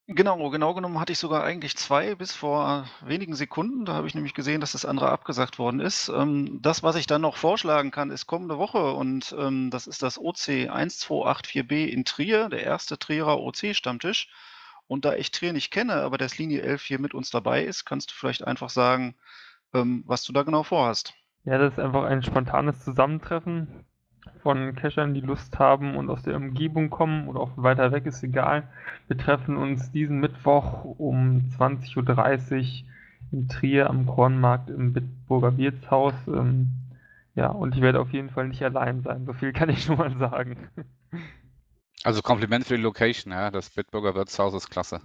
Genau, 0.10 0.50
genau 0.50 0.74
genommen 0.74 1.02
hatte 1.02 1.12
ich 1.12 1.20
sogar 1.20 1.44
eigentlich 1.44 1.76
zwei 1.76 2.16
bis 2.16 2.34
vor 2.34 2.88
wenigen 3.02 3.36
Sekunden. 3.36 3.84
Da 3.84 3.94
habe 3.94 4.08
ich 4.08 4.16
nämlich 4.16 4.34
gesehen, 4.34 4.62
dass 4.62 4.72
das 4.72 4.86
andere 4.86 5.10
abgesagt 5.10 5.60
worden 5.60 5.82
ist. 5.82 6.08
Ähm, 6.08 6.62
das, 6.62 6.82
was 6.82 6.96
ich 6.96 7.08
dann 7.08 7.22
noch 7.22 7.36
vorschlagen 7.36 7.92
kann, 7.92 8.10
ist 8.10 8.26
kommende 8.26 8.58
Woche 8.58 8.94
und 8.94 9.36
ähm, 9.38 9.70
das 9.70 9.86
ist 9.86 10.04
das 10.04 10.18
OC 10.18 10.70
1284b 10.70 11.88
in 11.88 12.06
Trier, 12.06 12.48
der 12.48 12.64
erste 12.64 12.98
Trierer 12.98 13.38
OC-Stammtisch. 13.38 14.30
Und 14.88 15.04
da 15.04 15.14
ich 15.14 15.32
Trier 15.32 15.52
nicht 15.52 15.72
kenne, 15.72 15.96
aber 15.96 16.18
das 16.18 16.38
Linie 16.38 16.62
11 16.62 16.84
hier 16.84 17.00
mit 17.00 17.14
uns 17.14 17.30
dabei 17.30 17.66
ist, 17.66 17.84
kannst 17.84 18.10
du 18.12 18.16
vielleicht 18.16 18.48
einfach 18.48 18.70
sagen, 18.70 19.16
ähm, 19.74 20.06
was 20.08 20.24
du 20.24 20.32
da 20.32 20.44
genau 20.44 20.64
vorhast. 20.64 21.16
Ja, 21.44 21.58
das 21.58 21.74
ist 21.74 21.80
einfach 21.80 22.06
ein 22.06 22.24
spontanes 22.24 22.82
Zusammentreffen 22.82 23.86
von 24.48 24.76
Cachern, 24.76 25.14
die 25.14 25.20
Lust 25.20 25.60
haben 25.60 25.98
und 25.98 26.10
aus 26.10 26.24
der 26.24 26.38
Umgebung 26.38 26.90
kommen 26.90 27.28
oder 27.28 27.42
auch 27.42 27.52
weiter 27.58 27.92
weg, 27.92 28.06
ist 28.06 28.24
egal. 28.24 28.64
Wir 29.10 29.18
treffen 29.18 29.58
uns 29.58 29.92
diesen 29.92 30.22
Mittwoch 30.22 30.86
um 30.86 31.50
20.30 31.60 31.96
Uhr 31.98 32.88
in 33.34 33.50
Trier 33.50 33.90
am 33.90 34.06
Kornmarkt 34.06 34.70
im 34.70 34.94
Bitburger 34.94 35.58
Wirtshaus. 35.58 36.14
Ähm, 36.28 36.70
ja, 37.36 37.48
und 37.48 37.76
ich 37.76 37.82
werde 37.82 38.00
auf 38.00 38.14
jeden 38.14 38.30
Fall 38.30 38.48
nicht 38.48 38.64
allein 38.64 39.02
sein, 39.02 39.26
so 39.26 39.34
viel 39.34 39.52
kann 39.52 39.68
ich 39.68 39.84
schon 39.84 39.98
mal 39.98 40.18
sagen. 40.18 40.70
Also 42.06 42.22
Kompliment 42.22 42.66
für 42.66 42.78
die 42.78 42.84
Location, 42.84 43.34
ja. 43.34 43.52
Das 43.52 43.70
Bitburger 43.72 44.16
Wirtshaus 44.16 44.54
ist 44.54 44.70
klasse. 44.70 45.02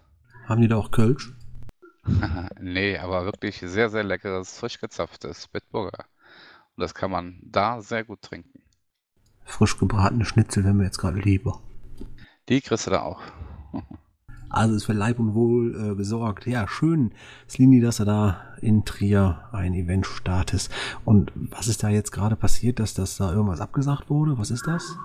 Haben 0.46 0.60
die 0.60 0.68
da 0.68 0.76
auch 0.76 0.92
Kölsch? 0.92 1.32
nee, 2.60 2.96
aber 2.96 3.24
wirklich 3.24 3.58
sehr, 3.58 3.90
sehr 3.90 4.04
leckeres, 4.04 4.56
frisch 4.56 4.78
gezapftes 4.78 5.48
Bitburger. 5.48 6.04
Und 6.76 6.82
das 6.82 6.94
kann 6.94 7.10
man 7.10 7.40
da 7.42 7.80
sehr 7.80 8.04
gut 8.04 8.22
trinken. 8.22 8.62
Frisch 9.44 9.78
gebratene 9.78 10.24
Schnitzel 10.24 10.64
wären 10.64 10.76
mir 10.76 10.84
jetzt 10.84 10.98
gerade 10.98 11.18
lieber. 11.18 11.60
Die 12.48 12.60
kriegst 12.60 12.86
du 12.86 12.90
da 12.90 13.02
auch. 13.02 13.20
Also 14.52 14.74
ist 14.74 14.84
für 14.84 14.92
Leib 14.92 15.18
und 15.18 15.34
Wohl 15.34 15.92
äh, 15.92 15.96
gesorgt. 15.96 16.46
Ja, 16.46 16.68
schön, 16.68 17.14
Slini, 17.48 17.80
dass 17.80 17.96
du 17.96 18.04
da 18.04 18.42
in 18.60 18.84
Trier 18.84 19.48
ein 19.50 19.72
Event 19.72 20.06
startest. 20.06 20.70
Und 21.06 21.32
was 21.34 21.68
ist 21.68 21.82
da 21.82 21.88
jetzt 21.88 22.12
gerade 22.12 22.36
passiert, 22.36 22.78
dass 22.78 22.92
das 22.92 23.16
da 23.16 23.32
irgendwas 23.32 23.62
abgesagt 23.62 24.10
wurde? 24.10 24.36
Was 24.36 24.50
ist 24.50 24.66
das? 24.66 24.98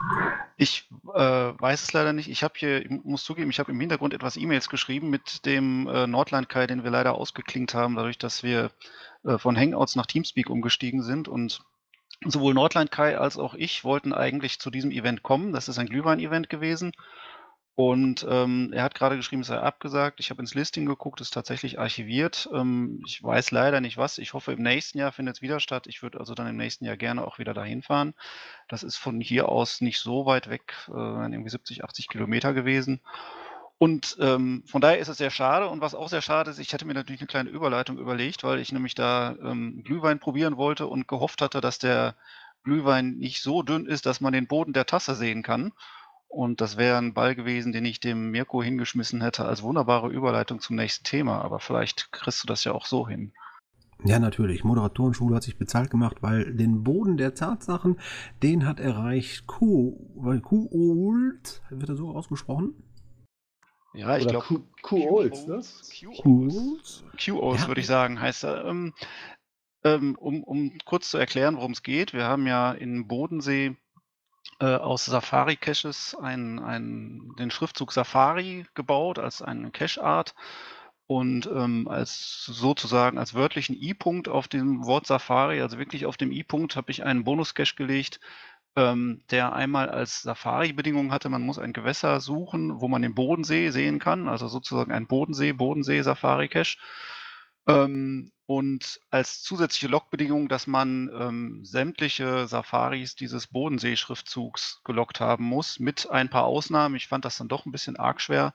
Ich 0.58 0.90
äh, 1.16 1.20
weiß 1.20 1.82
es 1.82 1.94
leider 1.94 2.12
nicht. 2.12 2.30
Ich 2.30 2.44
habe 2.44 2.56
hier, 2.58 2.84
ich 2.84 2.92
muss 3.06 3.24
zugeben, 3.24 3.50
ich 3.50 3.60
habe 3.60 3.72
im 3.72 3.80
Hintergrund 3.80 4.14
etwas 4.14 4.36
E-Mails 4.36 4.68
geschrieben 4.68 5.10
mit 5.10 5.46
dem 5.46 5.88
äh, 5.88 6.08
Nordland-Kai, 6.08 6.68
den 6.68 6.84
wir 6.84 6.92
leider 6.92 7.14
ausgeklinkt 7.14 7.74
haben, 7.74 7.96
dadurch, 7.96 8.18
dass 8.18 8.44
wir 8.44 8.72
äh, 9.24 9.38
von 9.38 9.56
Hangouts 9.56 9.96
nach 9.96 10.08
Teamspeak 10.08 10.50
umgestiegen 10.50 11.04
sind. 11.04 11.30
Und 11.30 11.62
sowohl 12.26 12.54
Nordland 12.54 12.92
Kai 12.92 13.18
als 13.18 13.38
auch 13.38 13.54
ich 13.54 13.84
wollten 13.84 14.14
eigentlich 14.14 14.60
zu 14.60 14.70
diesem 14.72 14.92
Event 14.92 15.24
kommen. 15.24 15.54
Das 15.54 15.70
ist 15.70 15.80
ein 15.80 15.88
Glühwein-Event 15.88 16.50
gewesen. 16.50 16.94
Und 17.80 18.26
ähm, 18.28 18.72
er 18.74 18.82
hat 18.82 18.96
gerade 18.96 19.18
geschrieben, 19.18 19.44
es 19.44 19.50
sei 19.50 19.60
abgesagt. 19.60 20.20
Ich 20.20 20.32
habe 20.32 20.42
ins 20.42 20.56
Listing 20.56 20.88
geguckt, 20.88 21.22
ist 21.22 21.30
tatsächlich 21.30 21.78
archiviert. 21.78 22.50
Ähm, 22.52 23.04
ich 23.06 23.22
weiß 23.22 23.52
leider 23.52 23.82
nicht 23.82 23.98
was. 23.98 24.18
Ich 24.18 24.34
hoffe, 24.34 24.52
im 24.54 24.64
nächsten 24.64 24.98
Jahr 24.98 25.12
findet 25.12 25.36
es 25.36 25.42
wieder 25.44 25.60
statt. 25.60 25.86
Ich 25.86 26.02
würde 26.02 26.20
also 26.20 26.34
dann 26.34 26.48
im 26.48 26.58
nächsten 26.58 26.86
Jahr 26.86 26.98
gerne 26.98 27.24
auch 27.24 27.38
wieder 27.38 27.54
dahin 27.54 27.84
fahren. 27.84 28.16
Das 28.68 28.82
ist 28.82 28.98
von 28.98 29.22
hier 29.22 29.50
aus 29.50 29.80
nicht 29.82 30.00
so 30.00 30.26
weit 30.26 30.50
weg, 30.50 30.74
äh, 30.88 30.92
irgendwie 30.92 31.52
70, 31.52 31.84
80 31.84 32.08
Kilometer 32.08 32.56
gewesen. 32.56 33.00
Und 33.80 34.18
ähm, 34.20 34.64
von 34.66 34.82
daher 34.82 34.98
ist 34.98 35.08
es 35.08 35.18
sehr 35.18 35.30
schade. 35.30 35.68
Und 35.68 35.82
was 35.82 35.94
auch 35.94 36.10
sehr 36.10 36.22
schade 36.22 36.50
ist, 36.50 36.60
ich 36.60 36.74
hätte 36.74 36.86
mir 36.86 36.96
natürlich 36.96 37.22
eine 37.22 37.28
kleine 37.28 37.50
Überleitung 37.50 37.98
überlegt, 38.00 38.44
weil 38.44 38.60
ich 38.60 38.72
nämlich 38.72 38.96
da 38.96 39.36
ähm, 39.44 39.84
Glühwein 39.84 40.20
probieren 40.20 40.58
wollte 40.58 40.88
und 40.88 41.08
gehofft 41.08 41.42
hatte, 41.42 41.62
dass 41.62 41.78
der 41.78 42.16
Glühwein 42.64 43.18
nicht 43.18 43.42
so 43.42 43.62
dünn 43.62 43.86
ist, 43.86 44.06
dass 44.06 44.20
man 44.20 44.34
den 44.34 44.48
Boden 44.48 44.74
der 44.74 44.88
Tasse 44.88 45.16
sehen 45.16 45.44
kann. 45.44 45.74
Und 46.28 46.60
das 46.60 46.76
wäre 46.76 46.98
ein 46.98 47.14
Ball 47.14 47.36
gewesen, 47.36 47.72
den 47.72 47.86
ich 47.86 48.00
dem 48.00 48.32
Mirko 48.32 48.62
hingeschmissen 48.62 49.22
hätte 49.22 49.46
als 49.46 49.62
wunderbare 49.62 50.10
Überleitung 50.10 50.60
zum 50.60 50.76
nächsten 50.76 51.06
Thema. 51.06 51.42
Aber 51.42 51.60
vielleicht 51.60 52.12
kriegst 52.12 52.44
du 52.44 52.48
das 52.48 52.64
ja 52.64 52.74
auch 52.74 52.86
so 52.86 53.08
hin. 53.08 53.32
Ja, 54.04 54.20
natürlich. 54.20 54.64
Moderatorenschule 54.64 55.36
hat 55.36 55.44
sich 55.44 55.58
bezahlt 55.58 55.90
gemacht, 55.90 56.18
weil 56.22 56.54
den 56.56 56.84
Boden 56.84 57.18
der 57.18 57.34
Tatsachen, 57.34 57.98
den 58.44 58.68
hat 58.68 58.80
erreicht 58.80 59.48
Q-Old, 59.48 60.22
wird 61.70 61.90
er 61.90 61.96
so 61.96 62.10
ausgesprochen? 62.10 62.76
Ja, 63.98 64.16
ich 64.16 64.28
glaube. 64.28 64.64
Q-Olds, 64.84 65.48
ne? 65.48 65.62
Q-Olds. 66.22 67.04
Q-Olds, 67.20 67.62
Ja. 67.64 67.68
würde 67.68 67.82
ich 67.82 67.88
sagen, 67.88 68.22
heißt 68.22 68.44
er. 68.44 68.66
Ähm, 68.66 68.94
ähm, 69.84 70.16
um, 70.20 70.44
um 70.44 70.78
kurz 70.86 71.10
zu 71.10 71.18
erklären, 71.18 71.58
worum 71.58 71.72
es 71.72 71.82
geht. 71.82 72.14
Wir 72.14 72.26
haben 72.26 72.46
ja 72.46 72.72
in 72.74 73.08
Bodensee 73.08 73.76
äh, 74.60 74.76
aus 74.76 75.06
Safari-Caches 75.06 76.16
ein, 76.22 76.60
ein, 76.60 77.32
den 77.40 77.50
Schriftzug 77.50 77.92
Safari 77.92 78.66
gebaut 78.76 79.18
als 79.18 79.42
eine 79.42 79.72
Cache-Art 79.72 80.36
und 81.08 81.48
ähm, 81.48 81.88
als 81.88 82.46
sozusagen 82.46 83.18
als 83.18 83.34
wörtlichen 83.34 83.76
I-Punkt 83.76 84.28
auf 84.28 84.48
dem 84.48 84.86
Wort 84.86 85.08
Safari, 85.08 85.62
also 85.62 85.80
wirklich 85.80 86.06
auf 86.06 86.18
dem 86.18 86.32
I-Punkt, 86.32 86.76
habe 86.76 86.92
ich 86.92 87.04
einen 87.04 87.24
Bonus-Cache 87.24 87.76
gelegt, 87.76 88.20
ähm, 88.78 89.24
der 89.32 89.54
einmal 89.54 89.90
als 89.90 90.22
Safari-Bedingung 90.22 91.12
hatte, 91.12 91.30
man 91.30 91.42
muss 91.42 91.58
ein 91.58 91.74
Gewässer 91.74 92.22
suchen, 92.22 92.80
wo 92.80 92.88
man 92.88 93.02
den 93.02 93.16
Bodensee 93.16 93.72
sehen 93.72 93.98
kann, 93.98 94.30
also 94.30 94.48
sozusagen 94.48 94.92
ein 94.92 95.08
Bodensee, 95.08 95.52
Bodensee-Safari-Cache. 95.52 96.78
Ähm, 97.68 98.32
und 98.46 99.02
als 99.10 99.42
zusätzliche 99.42 99.88
Logbedingung, 99.88 100.48
dass 100.48 100.68
man 100.68 101.10
ähm, 101.20 101.66
sämtliche 101.66 102.48
Safaris 102.48 103.16
dieses 103.16 103.48
Bodensee-Schriftzugs 103.48 104.82
gelockt 104.86 105.20
haben 105.20 105.44
muss, 105.44 105.80
mit 105.80 106.10
ein 106.10 106.30
paar 106.30 106.46
Ausnahmen. 106.46 106.96
Ich 106.96 107.08
fand 107.08 107.26
das 107.26 107.38
dann 107.38 107.50
doch 107.50 107.66
ein 107.66 107.72
bisschen 107.72 107.98
arg 107.98 108.22
schwer. 108.22 108.54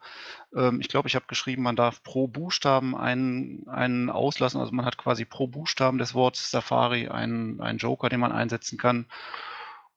Ähm, 0.56 0.80
ich 0.80 0.88
glaube, 0.88 1.08
ich 1.08 1.16
habe 1.16 1.26
geschrieben, 1.26 1.62
man 1.62 1.76
darf 1.76 2.02
pro 2.04 2.28
Buchstaben 2.28 2.96
einen, 2.96 3.68
einen 3.68 4.08
auslassen. 4.08 4.60
Also 4.60 4.72
man 4.72 4.86
hat 4.86 4.96
quasi 4.96 5.24
pro 5.24 5.48
Buchstaben 5.48 5.98
des 5.98 6.14
Wortes 6.14 6.50
Safari 6.50 7.08
einen, 7.08 7.60
einen 7.60 7.78
Joker, 7.78 8.08
den 8.08 8.20
man 8.20 8.32
einsetzen 8.32 8.78
kann. 8.78 9.06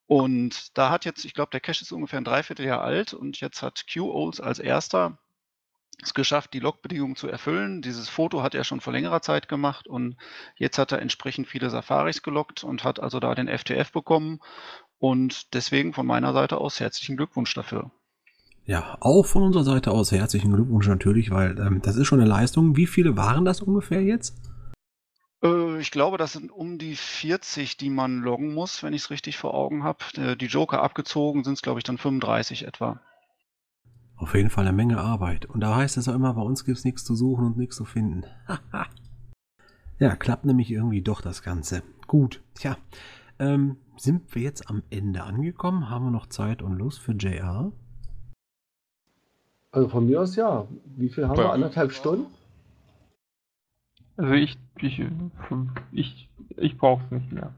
Und 0.07 0.77
da 0.77 0.89
hat 0.89 1.05
jetzt, 1.05 1.25
ich 1.25 1.33
glaube, 1.33 1.49
der 1.51 1.61
Cache 1.61 1.81
ist 1.81 1.91
ungefähr 1.91 2.19
ein 2.19 2.25
Dreivierteljahr 2.25 2.81
alt 2.81 3.13
und 3.13 3.39
jetzt 3.39 3.61
hat 3.61 3.85
QOs 3.91 4.39
als 4.39 4.59
erster 4.59 5.17
es 6.01 6.13
geschafft, 6.13 6.53
die 6.53 6.59
Logbedingungen 6.59 7.15
zu 7.15 7.27
erfüllen. 7.27 7.81
Dieses 7.81 8.09
Foto 8.09 8.43
hat 8.43 8.53
er 8.53 8.63
schon 8.63 8.81
vor 8.81 8.93
längerer 8.93 9.21
Zeit 9.21 9.47
gemacht 9.47 9.87
und 9.87 10.17
jetzt 10.57 10.77
hat 10.77 10.91
er 10.91 11.01
entsprechend 11.01 11.47
viele 11.47 11.69
Safaris 11.69 12.21
gelockt 12.21 12.63
und 12.63 12.83
hat 12.83 12.99
also 12.99 13.19
da 13.19 13.33
den 13.33 13.47
FTF 13.47 13.91
bekommen. 13.91 14.39
Und 14.97 15.53
deswegen 15.53 15.93
von 15.93 16.05
meiner 16.05 16.33
Seite 16.33 16.57
aus 16.57 16.79
herzlichen 16.79 17.17
Glückwunsch 17.17 17.53
dafür. 17.53 17.91
Ja, 18.65 18.97
auch 18.99 19.25
von 19.25 19.43
unserer 19.43 19.63
Seite 19.63 19.91
aus 19.91 20.11
herzlichen 20.11 20.51
Glückwunsch 20.51 20.87
natürlich, 20.87 21.29
weil 21.29 21.57
ähm, 21.59 21.81
das 21.83 21.95
ist 21.97 22.07
schon 22.07 22.19
eine 22.19 22.29
Leistung. 22.29 22.75
Wie 22.75 22.87
viele 22.87 23.15
waren 23.15 23.45
das 23.45 23.61
ungefähr 23.61 24.01
jetzt? 24.01 24.35
Äh, 25.45 25.79
ich 25.79 25.91
glaube, 25.91 26.17
das 26.17 26.33
sind 26.33 26.51
um 26.51 26.77
die 26.77 26.95
40, 26.95 27.77
die 27.77 27.89
man 27.89 28.21
loggen 28.21 28.53
muss, 28.53 28.83
wenn 28.83 28.93
ich 28.93 29.03
es 29.03 29.09
richtig 29.09 29.37
vor 29.37 29.53
Augen 29.53 29.83
habe. 29.83 29.99
Äh, 30.17 30.35
die 30.35 30.47
Joker 30.47 30.81
abgezogen 30.81 31.43
sind 31.43 31.53
es, 31.53 31.61
glaube 31.61 31.79
ich, 31.79 31.83
dann 31.83 31.97
35 31.97 32.65
etwa. 32.65 32.99
Auf 34.17 34.33
jeden 34.33 34.49
Fall 34.49 34.65
eine 34.65 34.75
Menge 34.75 34.99
Arbeit. 34.99 35.45
Und 35.45 35.59
da 35.59 35.75
heißt 35.75 35.97
es 35.97 36.07
auch 36.07 36.15
immer, 36.15 36.33
bei 36.33 36.41
uns 36.41 36.65
gibt 36.65 36.77
es 36.77 36.85
nichts 36.85 37.03
zu 37.03 37.15
suchen 37.15 37.45
und 37.45 37.57
nichts 37.57 37.75
zu 37.75 37.85
finden. 37.85 38.23
ja, 39.99 40.15
klappt 40.15 40.45
nämlich 40.45 40.71
irgendwie 40.71 41.01
doch 41.01 41.21
das 41.21 41.43
Ganze. 41.43 41.83
Gut, 42.07 42.41
tja. 42.55 42.77
Ähm, 43.39 43.77
sind 43.97 44.33
wir 44.33 44.41
jetzt 44.41 44.69
am 44.69 44.83
Ende 44.89 45.23
angekommen? 45.23 45.89
Haben 45.89 46.05
wir 46.05 46.11
noch 46.11 46.27
Zeit 46.27 46.61
und 46.61 46.77
Lust 46.77 46.99
für 46.99 47.11
JR? 47.11 47.73
Also 49.71 49.89
von 49.89 50.05
mir 50.05 50.21
aus 50.21 50.37
ja. 50.37 50.65
Wie 50.85 51.09
viel 51.09 51.27
haben 51.27 51.37
wir? 51.37 51.51
Anderthalb 51.51 51.91
Stunden? 51.91 52.27
Also 54.17 54.33
ich, 54.33 54.57
ich, 54.77 55.03
ich, 55.91 56.29
ich 56.57 56.77
brauche 56.77 57.03
es 57.05 57.11
nicht 57.11 57.31
mehr. 57.31 57.53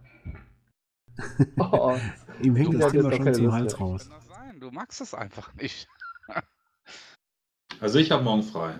oh, 1.59 1.97
Ihm 2.41 2.55
hängt 2.55 2.81
das 2.81 2.91
Thema 2.91 3.11
schon 3.11 3.33
zum 3.33 3.51
Hals 3.51 3.79
raus. 3.79 4.09
Du 4.59 4.71
magst 4.71 5.01
es 5.01 5.13
einfach 5.13 5.53
nicht. 5.55 5.87
Also 7.79 7.99
ich 7.99 8.11
habe 8.11 8.23
morgen 8.23 8.43
frei. 8.43 8.73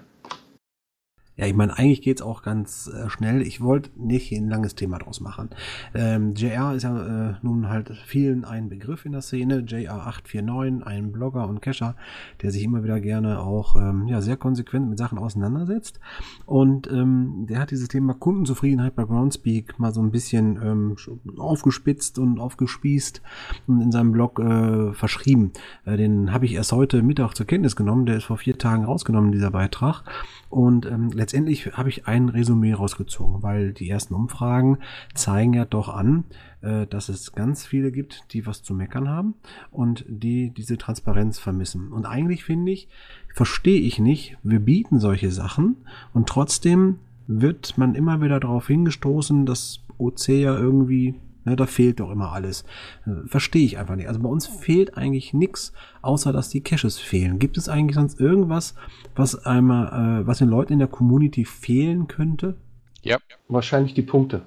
Ja, 1.38 1.46
ich 1.46 1.54
meine, 1.54 1.78
eigentlich 1.78 2.02
geht's 2.02 2.24
auch 2.24 2.42
ganz 2.42 2.88
äh, 2.88 3.12
schnell. 3.12 3.44
Ich 3.44 3.62
wollte 3.62 3.92
nicht 3.96 4.32
ein 4.32 4.50
langes 4.50 4.74
Thema 4.74 4.98
draus 4.98 5.22
machen. 5.22 5.52
Ähm, 5.94 6.34
JR 6.34 6.74
ist 6.74 6.82
ja 6.82 7.30
äh, 7.30 7.36
nun 7.44 7.70
halt 7.70 7.92
vielen 8.06 8.44
ein 8.44 8.70
Begriff 8.70 9.06
in 9.06 9.12
der 9.12 9.22
Szene. 9.22 9.60
JR849, 9.60 10.82
ein 10.82 11.12
Blogger 11.12 11.48
und 11.48 11.62
Cacher, 11.62 11.96
der 12.42 12.52
sich 12.52 12.64
immer 12.64 12.84
wieder 12.84 13.00
gerne 13.00 13.40
auch 13.40 13.76
ähm, 13.76 14.08
ja, 14.08 14.20
sehr 14.22 14.36
konsequent 14.36 14.90
mit 14.90 14.98
Sachen 14.98 15.20
auseinandersetzt. 15.20 16.00
Und 16.48 16.90
ähm, 16.92 17.46
der 17.48 17.60
hat 17.60 17.70
dieses 17.70 17.88
Thema 17.88 18.16
Kundenzufriedenheit 18.16 18.96
bei 18.96 19.04
Groundspeak 19.04 19.78
mal 19.78 19.94
so 19.94 20.02
ein 20.02 20.10
bisschen 20.10 20.60
ähm, 20.64 20.96
aufgespitzt 21.38 22.18
und 22.18 22.40
aufgespießt 22.40 23.22
und 23.68 23.82
in 23.82 23.92
seinem 23.92 24.12
Blog 24.12 24.40
äh, 24.40 24.92
verschrieben. 24.94 25.52
Äh, 25.86 25.98
den 25.98 26.34
habe 26.34 26.46
ich 26.46 26.54
erst 26.54 26.72
heute 26.72 27.04
Mittag 27.04 27.36
zur 27.36 27.46
Kenntnis 27.46 27.76
genommen. 27.76 28.08
Der 28.08 28.18
ist 28.18 28.24
vor 28.24 28.38
vier 28.38 28.58
Tagen 28.58 28.86
rausgenommen, 28.86 29.32
dieser 29.32 29.52
Beitrag. 29.52 30.04
Und 30.50 30.86
ähm, 30.86 31.12
letztendlich 31.28 31.74
habe 31.74 31.90
ich 31.90 32.08
ein 32.08 32.30
Resümee 32.30 32.72
rausgezogen, 32.72 33.44
weil 33.44 33.74
die 33.74 33.90
ersten 33.90 34.14
Umfragen 34.14 34.78
zeigen 35.14 35.54
ja 35.54 35.66
doch 35.66 35.90
an, 35.90 36.24
äh, 36.62 36.88
dass 36.88 37.10
es 37.10 37.34
ganz 37.34 37.66
viele 37.66 37.92
gibt, 37.92 38.32
die 38.32 38.46
was 38.46 38.64
zu 38.64 38.74
meckern 38.74 39.10
haben 39.10 39.34
und 39.70 40.06
die 40.08 40.52
diese 40.52 40.78
Transparenz 40.78 41.38
vermissen. 41.38 41.92
Und 41.92 42.06
eigentlich 42.06 42.46
finde 42.46 42.72
ich, 42.72 42.88
verstehe 43.36 43.82
ich 43.82 44.00
nicht, 44.00 44.38
wir 44.42 44.62
bieten 44.62 45.02
solche 45.02 45.30
Sachen 45.30 45.76
und 46.14 46.30
trotzdem 46.30 47.00
wird 47.28 47.78
man 47.78 47.94
immer 47.94 48.22
wieder 48.22 48.40
darauf 48.40 48.68
hingestoßen, 48.68 49.46
dass 49.46 49.82
OC 49.98 50.30
ja 50.30 50.58
irgendwie 50.58 51.16
Ne, 51.48 51.56
da 51.56 51.66
fehlt 51.66 52.02
doch 52.02 52.12
immer 52.12 52.34
alles. 52.34 52.66
Äh, 53.06 53.26
verstehe 53.26 53.64
ich 53.64 53.78
einfach 53.78 53.96
nicht. 53.96 54.10
Also 54.10 54.20
bei 54.20 54.28
uns 54.28 54.48
fehlt 54.48 54.98
eigentlich 54.98 55.34
nichts, 55.34 55.72
außer 56.02 56.34
dass 56.34 56.50
die 56.50 56.60
Caches 56.60 57.00
fehlen. 57.00 57.40
Gibt 57.40 57.58
es 57.58 57.70
eigentlich 57.70 57.96
sonst 57.96 58.20
irgendwas, 58.20 58.76
was 59.16 59.46
einmal, 59.46 60.24
äh, 60.24 60.28
was 60.28 60.40
den 60.40 60.50
Leuten 60.50 60.74
in 60.74 60.80
der 60.80 60.90
Community 60.90 61.46
fehlen 61.46 62.10
könnte? 62.10 62.58
Ja. 63.02 63.18
Wahrscheinlich 63.48 63.94
die 63.94 64.02
Punkte. 64.02 64.42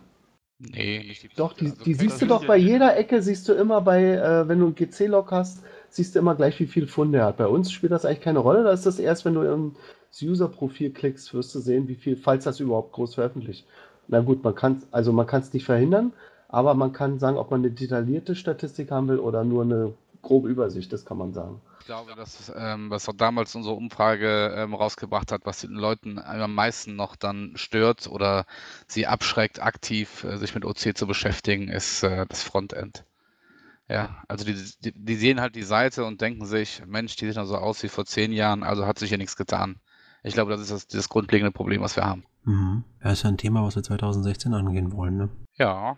Nee, 0.59 0.99
nicht 0.99 1.23
die 1.23 1.29
Punkte. 1.29 1.43
Doch, 1.43 1.55
die, 1.55 1.71
also 1.71 1.85
die 1.85 1.95
siehst 1.95 2.21
du 2.21 2.27
doch 2.27 2.45
bei 2.45 2.59
jeder 2.59 2.95
Ecke, 2.99 3.23
siehst 3.23 3.49
du 3.49 3.55
immer 3.55 3.81
bei, 3.81 4.03
äh, 4.03 4.47
wenn 4.47 4.59
du 4.59 4.67
einen 4.67 4.75
GC-Log 4.75 5.31
hast, 5.31 5.63
siehst 5.89 6.15
du 6.15 6.19
immer 6.19 6.35
gleich, 6.35 6.61
wie 6.61 6.67
viel 6.67 6.87
Funde 6.87 7.21
er 7.21 7.27
hat. 7.27 7.39
Bei 7.39 7.47
uns 7.47 7.73
spielt 7.73 7.93
das 7.93 8.05
eigentlich 8.05 8.21
keine 8.21 8.41
Rolle. 8.41 8.63
Da 8.63 8.73
ist 8.73 8.85
das 8.85 8.99
erst, 8.99 9.25
wenn 9.25 9.33
du 9.33 9.41
ins 9.41 10.23
User-Profil 10.23 10.91
klickst, 10.91 11.33
wirst 11.33 11.55
du 11.55 11.61
sehen, 11.61 11.89
wie 11.89 11.95
viel, 11.95 12.19
falls 12.19 12.45
das 12.45 12.61
überhaupt 12.61 12.93
groß 12.93 13.15
veröffentlicht. 13.15 13.67
Na 14.07 14.21
gut, 14.21 14.45
man 14.45 14.55
kann 14.55 14.83
also 14.91 15.15
man 15.15 15.27
kann 15.27 15.41
es 15.41 15.55
nicht 15.55 15.65
verhindern, 15.65 16.13
aber 16.53 16.75
man 16.75 16.93
kann 16.93 17.19
sagen, 17.19 17.37
ob 17.37 17.51
man 17.51 17.61
eine 17.61 17.71
detaillierte 17.71 18.35
Statistik 18.35 18.91
haben 18.91 19.09
will 19.09 19.19
oder 19.19 19.45
nur 19.45 19.63
eine 19.63 19.95
grobe 20.23 20.49
Übersicht, 20.49 20.93
das 20.93 21.05
kann 21.05 21.17
man 21.17 21.33
sagen. 21.33 21.61
Ich 21.81 21.87
glaube, 21.87 22.13
das, 22.15 22.53
ähm, 22.55 22.91
was 22.91 23.09
auch 23.09 23.15
damals 23.15 23.55
unsere 23.55 23.75
Umfrage 23.75 24.53
ähm, 24.57 24.75
rausgebracht 24.75 25.33
hat, 25.33 25.43
was 25.45 25.61
den 25.61 25.73
Leuten 25.73 26.19
am 26.19 26.55
meisten 26.55 26.95
noch 26.95 27.17
dann 27.17 27.53
stört 27.55 28.07
oder 28.07 28.45
sie 28.87 29.07
abschreckt, 29.07 29.63
aktiv 29.63 30.25
äh, 30.25 30.37
sich 30.37 30.55
mit 30.55 30.65
OC 30.65 30.97
zu 30.97 31.07
beschäftigen, 31.07 31.69
ist 31.69 32.03
äh, 32.03 32.27
das 32.29 32.43
Frontend. 32.43 33.05
Ja, 33.89 34.23
also 34.29 34.45
die, 34.45 34.55
die, 34.85 34.93
die, 34.93 35.17
sehen 35.17 35.41
halt 35.41 35.57
die 35.57 35.65
Seite 35.65 36.05
und 36.05 36.21
denken 36.21 36.47
sich, 36.47 36.83
Mensch, 36.87 37.17
die 37.17 37.27
sieht 37.27 37.37
noch 37.37 37.47
so 37.47 37.57
aus 37.57 37.83
wie 37.83 37.89
vor 37.89 38.05
zehn 38.05 38.33
Jahren, 38.33 38.63
also 38.63 38.87
hat 38.87 38.99
sich 38.99 39.09
hier 39.09 39.19
nichts 39.19 39.37
getan. 39.37 39.81
Ich 40.23 40.35
glaube, 40.35 40.53
das 40.53 40.61
ist 40.61 40.71
das, 40.71 40.87
das 40.87 41.09
grundlegende 41.09 41.51
Problem, 41.51 41.81
was 41.81 41.97
wir 41.97 42.05
haben. 42.05 42.25
Mhm. 42.45 42.85
Ja, 43.03 43.13
ist 43.13 43.23
ja 43.23 43.31
ein 43.31 43.39
Thema, 43.39 43.65
was 43.65 43.77
wir 43.77 43.83
2016 43.83 44.55
angehen 44.55 44.93
wollen, 44.93 45.17
ne? 45.17 45.29
Ja, 45.57 45.97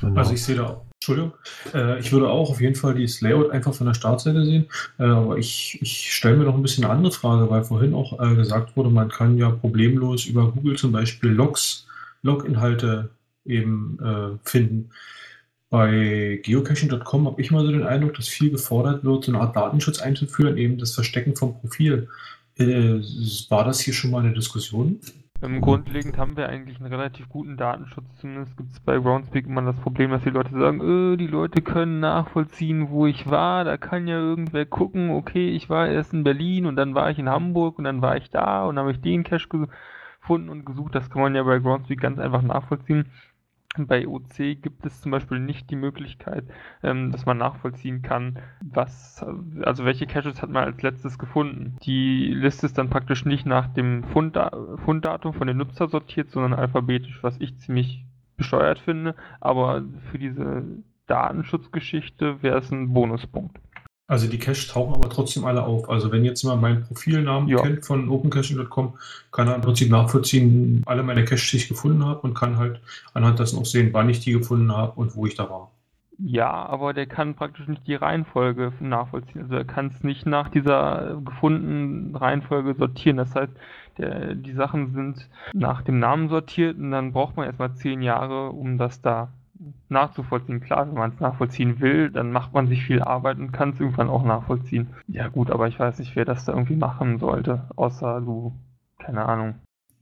Genau. 0.00 0.18
Also 0.18 0.34
ich 0.34 0.42
sehe 0.42 0.56
da, 0.56 0.82
Entschuldigung, 0.94 1.32
äh, 1.72 1.98
ich 1.98 2.12
würde 2.12 2.30
auch 2.30 2.50
auf 2.50 2.60
jeden 2.60 2.74
Fall 2.74 2.94
dieses 2.94 3.20
Layout 3.20 3.50
einfach 3.50 3.74
von 3.74 3.86
der 3.86 3.94
Startseite 3.94 4.44
sehen, 4.44 4.66
äh, 4.98 5.04
aber 5.04 5.38
ich, 5.38 5.78
ich 5.82 6.12
stelle 6.12 6.36
mir 6.36 6.44
noch 6.44 6.54
ein 6.54 6.62
bisschen 6.62 6.84
eine 6.84 6.92
andere 6.92 7.12
Frage, 7.12 7.50
weil 7.50 7.64
vorhin 7.64 7.94
auch 7.94 8.18
äh, 8.20 8.34
gesagt 8.34 8.76
wurde, 8.76 8.90
man 8.90 9.08
kann 9.08 9.36
ja 9.36 9.50
problemlos 9.50 10.26
über 10.26 10.50
Google 10.52 10.76
zum 10.76 10.92
Beispiel 10.92 11.30
Logs, 11.30 11.86
Log-Inhalte 12.22 13.10
eben 13.44 13.98
äh, 14.02 14.38
finden. 14.48 14.90
Bei 15.68 16.40
geocaching.com 16.42 17.26
habe 17.26 17.40
ich 17.40 17.50
mal 17.50 17.64
so 17.64 17.72
den 17.72 17.86
Eindruck, 17.86 18.14
dass 18.14 18.28
viel 18.28 18.50
gefordert 18.50 19.04
wird, 19.04 19.24
so 19.24 19.32
eine 19.32 19.40
Art 19.40 19.56
Datenschutz 19.56 20.00
einzuführen, 20.00 20.56
eben 20.56 20.78
das 20.78 20.92
Verstecken 20.94 21.36
vom 21.36 21.60
Profil. 21.60 22.08
Äh, 22.56 23.00
war 23.48 23.64
das 23.64 23.80
hier 23.80 23.92
schon 23.92 24.12
mal 24.12 24.22
eine 24.24 24.32
Diskussion? 24.32 25.00
Ähm, 25.44 25.60
grundlegend 25.60 26.16
haben 26.16 26.38
wir 26.38 26.48
eigentlich 26.48 26.78
einen 26.80 26.90
relativ 26.90 27.28
guten 27.28 27.58
Datenschutz. 27.58 28.06
Zumindest 28.16 28.56
gibt 28.56 28.72
es 28.72 28.80
bei 28.80 28.98
Groundspeak 28.98 29.46
immer 29.46 29.60
das 29.60 29.78
Problem, 29.78 30.10
dass 30.10 30.22
die 30.22 30.30
Leute 30.30 30.58
sagen, 30.58 30.80
äh, 31.12 31.16
die 31.18 31.26
Leute 31.26 31.60
können 31.60 32.00
nachvollziehen, 32.00 32.88
wo 32.88 33.06
ich 33.06 33.28
war. 33.28 33.64
Da 33.64 33.76
kann 33.76 34.08
ja 34.08 34.16
irgendwer 34.16 34.64
gucken, 34.64 35.10
okay, 35.10 35.50
ich 35.50 35.68
war 35.68 35.86
erst 35.88 36.14
in 36.14 36.24
Berlin 36.24 36.64
und 36.64 36.76
dann 36.76 36.94
war 36.94 37.10
ich 37.10 37.18
in 37.18 37.28
Hamburg 37.28 37.78
und 37.78 37.84
dann 37.84 38.00
war 38.00 38.16
ich 38.16 38.30
da 38.30 38.64
und 38.64 38.78
habe 38.78 38.92
ich 38.92 39.02
den 39.02 39.22
Cache 39.22 39.68
gefunden 40.18 40.48
und 40.48 40.64
gesucht. 40.64 40.94
Das 40.94 41.10
kann 41.10 41.20
man 41.20 41.34
ja 41.34 41.42
bei 41.42 41.58
Groundspeak 41.58 42.00
ganz 42.00 42.18
einfach 42.18 42.42
nachvollziehen. 42.42 43.10
Bei 43.76 44.06
OC 44.06 44.36
gibt 44.62 44.86
es 44.86 45.00
zum 45.00 45.10
Beispiel 45.10 45.40
nicht 45.40 45.68
die 45.70 45.76
Möglichkeit, 45.76 46.44
ähm, 46.82 47.10
dass 47.10 47.26
man 47.26 47.38
nachvollziehen 47.38 48.02
kann, 48.02 48.38
was, 48.60 49.24
also 49.62 49.84
welche 49.84 50.06
Caches 50.06 50.42
hat 50.42 50.50
man 50.50 50.64
als 50.64 50.80
letztes 50.82 51.18
gefunden. 51.18 51.76
Die 51.82 52.28
Liste 52.28 52.66
ist 52.66 52.78
dann 52.78 52.90
praktisch 52.90 53.24
nicht 53.24 53.46
nach 53.46 53.66
dem 53.66 54.04
Fundda 54.04 54.52
Funddatum 54.84 55.34
von 55.34 55.48
den 55.48 55.56
Nutzer 55.56 55.88
sortiert, 55.88 56.30
sondern 56.30 56.54
alphabetisch, 56.54 57.22
was 57.22 57.40
ich 57.40 57.58
ziemlich 57.58 58.04
bescheuert 58.36 58.78
finde. 58.78 59.16
Aber 59.40 59.82
für 60.10 60.18
diese 60.18 60.64
Datenschutzgeschichte 61.06 62.42
wäre 62.42 62.58
es 62.58 62.70
ein 62.70 62.92
Bonuspunkt. 62.92 63.58
Also 64.06 64.28
die 64.28 64.38
Caches 64.38 64.68
tauchen 64.68 64.94
aber 64.94 65.08
trotzdem 65.08 65.44
alle 65.44 65.64
auf. 65.64 65.88
Also 65.88 66.12
wenn 66.12 66.24
jetzt 66.24 66.42
jemand 66.42 66.60
meinen 66.60 66.82
Profilnamen 66.82 67.48
ja. 67.48 67.62
kennt 67.62 67.86
von 67.86 68.10
opencaching.com, 68.10 68.98
kann 69.32 69.48
er 69.48 69.54
im 69.54 69.62
Prinzip 69.62 69.90
nachvollziehen, 69.90 70.82
alle 70.84 71.02
meine 71.02 71.24
Caches, 71.24 71.50
die 71.50 71.56
ich 71.56 71.68
gefunden 71.68 72.04
habe 72.04 72.20
und 72.20 72.34
kann 72.34 72.58
halt 72.58 72.80
anhand 73.14 73.38
dessen 73.38 73.58
auch 73.58 73.64
sehen, 73.64 73.90
wann 73.92 74.10
ich 74.10 74.20
die 74.20 74.32
gefunden 74.32 74.70
habe 74.72 74.92
und 75.00 75.16
wo 75.16 75.26
ich 75.26 75.36
da 75.36 75.48
war. 75.48 75.70
Ja, 76.18 76.50
aber 76.66 76.92
der 76.92 77.06
kann 77.06 77.34
praktisch 77.34 77.66
nicht 77.66 77.86
die 77.86 77.94
Reihenfolge 77.94 78.72
nachvollziehen. 78.78 79.42
Also 79.42 79.56
er 79.56 79.64
kann 79.64 79.86
es 79.88 80.04
nicht 80.04 80.26
nach 80.26 80.48
dieser 80.48 81.20
gefundenen 81.24 82.14
Reihenfolge 82.14 82.74
sortieren. 82.74 83.16
Das 83.16 83.34
heißt, 83.34 83.52
der, 83.98 84.34
die 84.34 84.52
Sachen 84.52 84.92
sind 84.92 85.28
nach 85.54 85.82
dem 85.82 85.98
Namen 85.98 86.28
sortiert 86.28 86.76
und 86.76 86.90
dann 86.92 87.12
braucht 87.12 87.36
man 87.36 87.46
erstmal 87.46 87.74
zehn 87.74 88.02
Jahre, 88.02 88.50
um 88.50 88.78
das 88.78 89.00
da 89.00 89.32
nachzuvollziehen. 89.88 90.60
Klar, 90.60 90.86
wenn 90.88 90.94
man 90.94 91.12
es 91.12 91.20
nachvollziehen 91.20 91.80
will, 91.80 92.10
dann 92.10 92.32
macht 92.32 92.52
man 92.52 92.68
sich 92.68 92.84
viel 92.84 93.02
Arbeit 93.02 93.38
und 93.38 93.52
kann 93.52 93.70
es 93.70 93.80
irgendwann 93.80 94.08
auch 94.08 94.24
nachvollziehen. 94.24 94.88
Ja 95.08 95.28
gut, 95.28 95.50
aber 95.50 95.68
ich 95.68 95.78
weiß 95.78 95.98
nicht, 95.98 96.16
wer 96.16 96.24
das 96.24 96.44
da 96.44 96.52
irgendwie 96.52 96.76
machen 96.76 97.18
sollte, 97.18 97.62
außer 97.76 98.20
du, 98.20 98.52
keine 98.98 99.24
Ahnung. 99.24 99.54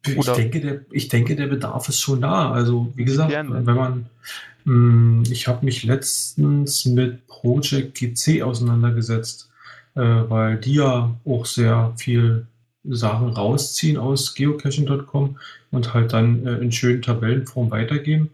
Ich 0.06 0.18
Oder- 0.18 0.34
denke, 0.34 0.60
der, 0.60 0.80
ich 0.90 1.08
denke, 1.08 1.36
der 1.36 1.46
Bedarf 1.46 1.88
ist 1.88 2.00
schon 2.00 2.20
da. 2.20 2.50
Also, 2.50 2.92
wie 2.96 3.04
gesagt, 3.04 3.32
denn? 3.32 3.66
wenn 3.66 3.76
man, 3.76 4.06
mh, 4.64 5.28
ich 5.30 5.46
habe 5.46 5.64
mich 5.64 5.84
letztens 5.84 6.86
mit 6.86 7.26
Project 7.28 7.94
GC 7.98 8.42
auseinandergesetzt, 8.42 9.48
äh, 9.94 10.00
weil 10.00 10.56
die 10.58 10.74
ja 10.74 11.14
auch 11.24 11.46
sehr 11.46 11.92
viel 11.96 12.46
Sachen 12.84 13.28
rausziehen 13.28 13.96
aus 13.96 14.34
geocaching.com 14.34 15.36
und 15.70 15.94
halt 15.94 16.12
dann 16.12 16.46
äh, 16.46 16.56
in 16.58 16.72
schönen 16.72 17.02
Tabellenform 17.02 17.70
weitergeben. 17.70 18.30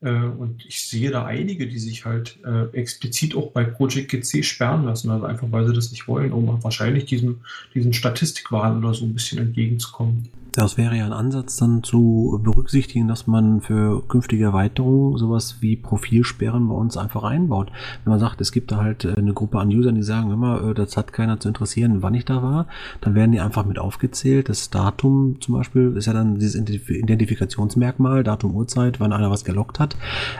Äh, 0.00 0.10
und 0.10 0.64
ich 0.66 0.80
sehe 0.80 1.10
da 1.10 1.24
einige, 1.24 1.66
die 1.66 1.78
sich 1.78 2.04
halt 2.04 2.38
äh, 2.44 2.66
explizit 2.76 3.34
auch 3.34 3.50
bei 3.52 3.64
Project 3.64 4.10
GC 4.10 4.44
sperren 4.44 4.84
lassen, 4.84 5.10
also 5.10 5.26
einfach 5.26 5.50
weil 5.50 5.66
sie 5.66 5.74
das 5.74 5.90
nicht 5.90 6.06
wollen, 6.08 6.32
um 6.32 6.62
wahrscheinlich 6.62 7.06
diesem, 7.06 7.40
diesen 7.74 7.92
Statistikwahn 7.92 8.78
oder 8.78 8.94
so 8.94 9.04
ein 9.04 9.14
bisschen 9.14 9.38
entgegenzukommen. 9.38 10.28
Das 10.56 10.78
wäre 10.78 10.96
ja 10.96 11.04
ein 11.04 11.12
Ansatz 11.12 11.58
dann 11.58 11.82
zu 11.82 12.40
berücksichtigen, 12.42 13.08
dass 13.08 13.26
man 13.26 13.60
für 13.60 14.02
künftige 14.08 14.44
Erweiterungen 14.44 15.18
sowas 15.18 15.58
wie 15.60 15.76
Profilsperren 15.76 16.66
bei 16.68 16.74
uns 16.74 16.96
einfach 16.96 17.24
einbaut. 17.24 17.70
Wenn 18.04 18.12
man 18.12 18.20
sagt, 18.20 18.40
es 18.40 18.52
gibt 18.52 18.72
da 18.72 18.78
halt 18.78 19.04
äh, 19.04 19.12
eine 19.18 19.34
Gruppe 19.34 19.58
an 19.58 19.68
Usern, 19.68 19.96
die 19.96 20.02
sagen 20.02 20.30
immer, 20.30 20.70
äh, 20.70 20.74
das 20.74 20.96
hat 20.96 21.12
keiner 21.12 21.38
zu 21.38 21.48
interessieren, 21.48 22.00
wann 22.00 22.14
ich 22.14 22.24
da 22.24 22.42
war, 22.42 22.68
dann 23.02 23.14
werden 23.14 23.32
die 23.32 23.40
einfach 23.40 23.66
mit 23.66 23.78
aufgezählt. 23.78 24.48
Das 24.48 24.70
Datum 24.70 25.42
zum 25.42 25.56
Beispiel 25.56 25.94
ist 25.94 26.06
ja 26.06 26.14
dann 26.14 26.36
dieses 26.36 26.54
Identif 26.54 26.88
Identifikationsmerkmal, 26.88 28.24
Datum, 28.24 28.54
Uhrzeit, 28.54 28.98
wann 28.98 29.12
einer 29.12 29.30
was 29.30 29.44
gelockt 29.44 29.78
hat. 29.78 29.94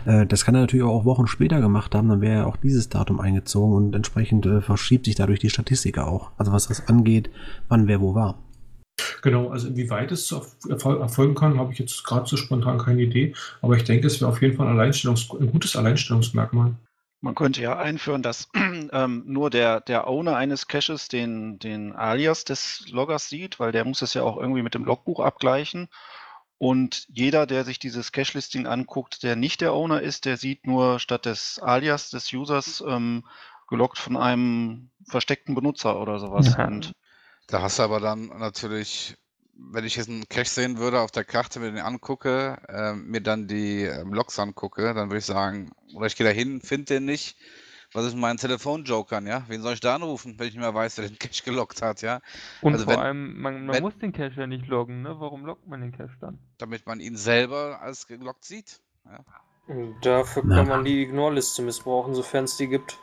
Äh, 0.06 0.24
Das 0.24 0.46
kann 0.46 0.54
er 0.54 0.62
natürlich 0.62 0.86
auch 0.86 1.04
Wochen 1.04 1.26
später 1.26 1.60
gemacht 1.60 1.94
haben, 1.94 2.08
dann 2.08 2.22
wäre 2.22 2.38
ja 2.38 2.46
auch 2.46 2.56
dieses 2.56 2.88
Datum 2.88 3.20
eingezogen 3.20 3.74
und 3.74 3.94
entsprechend 3.94 4.48
verschiebt 4.60 5.04
sich 5.04 5.14
dadurch 5.14 5.40
die 5.40 5.50
Statistik 5.50 5.98
auch. 5.98 6.30
Also 6.38 6.52
was 6.52 6.68
das 6.68 6.88
angeht, 6.88 7.28
wann 7.68 7.86
wer 7.86 8.00
wo 8.00 8.14
war. 8.14 8.45
Genau, 9.22 9.50
also 9.50 9.68
inwieweit 9.68 10.12
es 10.12 10.32
erfolgen 10.68 11.34
kann, 11.34 11.58
habe 11.58 11.72
ich 11.72 11.78
jetzt 11.78 12.04
gerade 12.04 12.26
so 12.26 12.36
spontan 12.36 12.78
keine 12.78 13.02
Idee. 13.02 13.34
Aber 13.60 13.76
ich 13.76 13.84
denke, 13.84 14.06
es 14.06 14.20
wäre 14.20 14.30
auf 14.30 14.40
jeden 14.40 14.56
Fall 14.56 14.66
ein, 14.68 14.78
Alleinstellungs 14.78 15.28
ein 15.32 15.50
gutes 15.50 15.76
Alleinstellungsmerkmal. 15.76 16.74
Man 17.20 17.34
könnte 17.34 17.60
ja 17.60 17.76
einführen, 17.76 18.22
dass 18.22 18.48
ähm, 18.92 19.24
nur 19.26 19.50
der, 19.50 19.80
der 19.80 20.06
Owner 20.06 20.36
eines 20.36 20.68
Caches 20.68 21.08
den, 21.08 21.58
den 21.58 21.94
Alias 21.94 22.44
des 22.44 22.86
Loggers 22.90 23.28
sieht, 23.28 23.58
weil 23.58 23.72
der 23.72 23.84
muss 23.84 24.02
es 24.02 24.14
ja 24.14 24.22
auch 24.22 24.36
irgendwie 24.36 24.62
mit 24.62 24.74
dem 24.74 24.84
Logbuch 24.84 25.20
abgleichen. 25.20 25.88
Und 26.58 27.06
jeder, 27.08 27.46
der 27.46 27.64
sich 27.64 27.78
dieses 27.78 28.12
Cache-Listing 28.12 28.66
anguckt, 28.66 29.22
der 29.22 29.36
nicht 29.36 29.60
der 29.60 29.74
Owner 29.74 30.00
ist, 30.00 30.24
der 30.24 30.36
sieht 30.36 30.66
nur 30.66 31.00
statt 31.00 31.26
des 31.26 31.58
Alias 31.58 32.10
des 32.10 32.32
Users 32.32 32.82
ähm, 32.86 33.24
gelockt 33.68 33.98
von 33.98 34.16
einem 34.16 34.90
versteckten 35.06 35.54
Benutzer 35.54 36.00
oder 36.00 36.18
sowas. 36.18 36.54
Ja. 36.56 36.66
Und 36.66 36.92
Da 37.46 37.62
hast 37.62 37.78
du 37.78 37.82
aber 37.84 38.00
dann 38.00 38.26
natürlich, 38.38 39.16
wenn 39.54 39.84
ich 39.84 39.96
jetzt 39.96 40.08
einen 40.08 40.28
Cache 40.28 40.48
sehen 40.48 40.78
würde 40.78 41.00
auf 41.00 41.10
der 41.12 41.24
Karte, 41.24 41.60
mir 41.60 41.70
den 41.70 41.78
angucke, 41.80 42.58
äh, 42.68 42.94
mir 42.94 43.20
dann 43.20 43.46
die 43.46 43.82
ähm, 43.82 44.12
Logs 44.12 44.38
angucke, 44.38 44.94
dann 44.94 45.08
würde 45.08 45.18
ich 45.18 45.24
sagen, 45.26 45.70
oder 45.94 46.06
ich 46.06 46.16
gehe 46.16 46.26
da 46.26 46.32
hin, 46.32 46.60
finde 46.60 46.86
den 46.94 47.04
nicht. 47.04 47.36
Was 47.92 48.04
ist 48.04 48.14
mit 48.14 48.20
meinen 48.22 48.36
Telefonjokern, 48.36 49.26
ja? 49.28 49.44
Wen 49.46 49.62
soll 49.62 49.74
ich 49.74 49.80
da 49.80 49.94
anrufen, 49.94 50.34
wenn 50.38 50.48
ich 50.48 50.54
nicht 50.54 50.60
mehr 50.60 50.74
weiß, 50.74 50.98
wer 50.98 51.06
den 51.08 51.18
Cache 51.20 51.44
gelockt 51.44 51.82
hat, 51.82 52.02
ja? 52.02 52.20
Und 52.60 52.72
Also 52.72 52.84
vor 52.84 52.94
wenn- 52.94 53.00
allem, 53.00 53.40
man, 53.40 53.64
man 53.66 53.76
wenn- 53.76 53.82
muss 53.84 53.96
den 53.98 54.12
Cache 54.12 54.40
ja 54.40 54.46
nicht 54.48 54.66
loggen, 54.66 55.02
ne? 55.02 55.14
Warum 55.20 55.44
loggt 55.46 55.66
man 55.68 55.80
den 55.80 55.92
Cache 55.92 56.16
dann? 56.20 56.38
Damit 56.58 56.84
man 56.86 56.98
ihn 56.98 57.16
selber 57.16 57.80
als 57.80 58.08
gelockt 58.08 58.44
sieht. 58.44 58.80
Ja. 59.04 59.20
Dafür 60.02 60.42
Na. 60.44 60.56
kann 60.56 60.68
man 60.68 60.84
die 60.84 61.02
Ignore-Liste 61.02 61.62
missbrauchen, 61.62 62.14
sofern 62.14 62.44
es 62.44 62.56
die 62.56 62.66
gibt. 62.68 62.98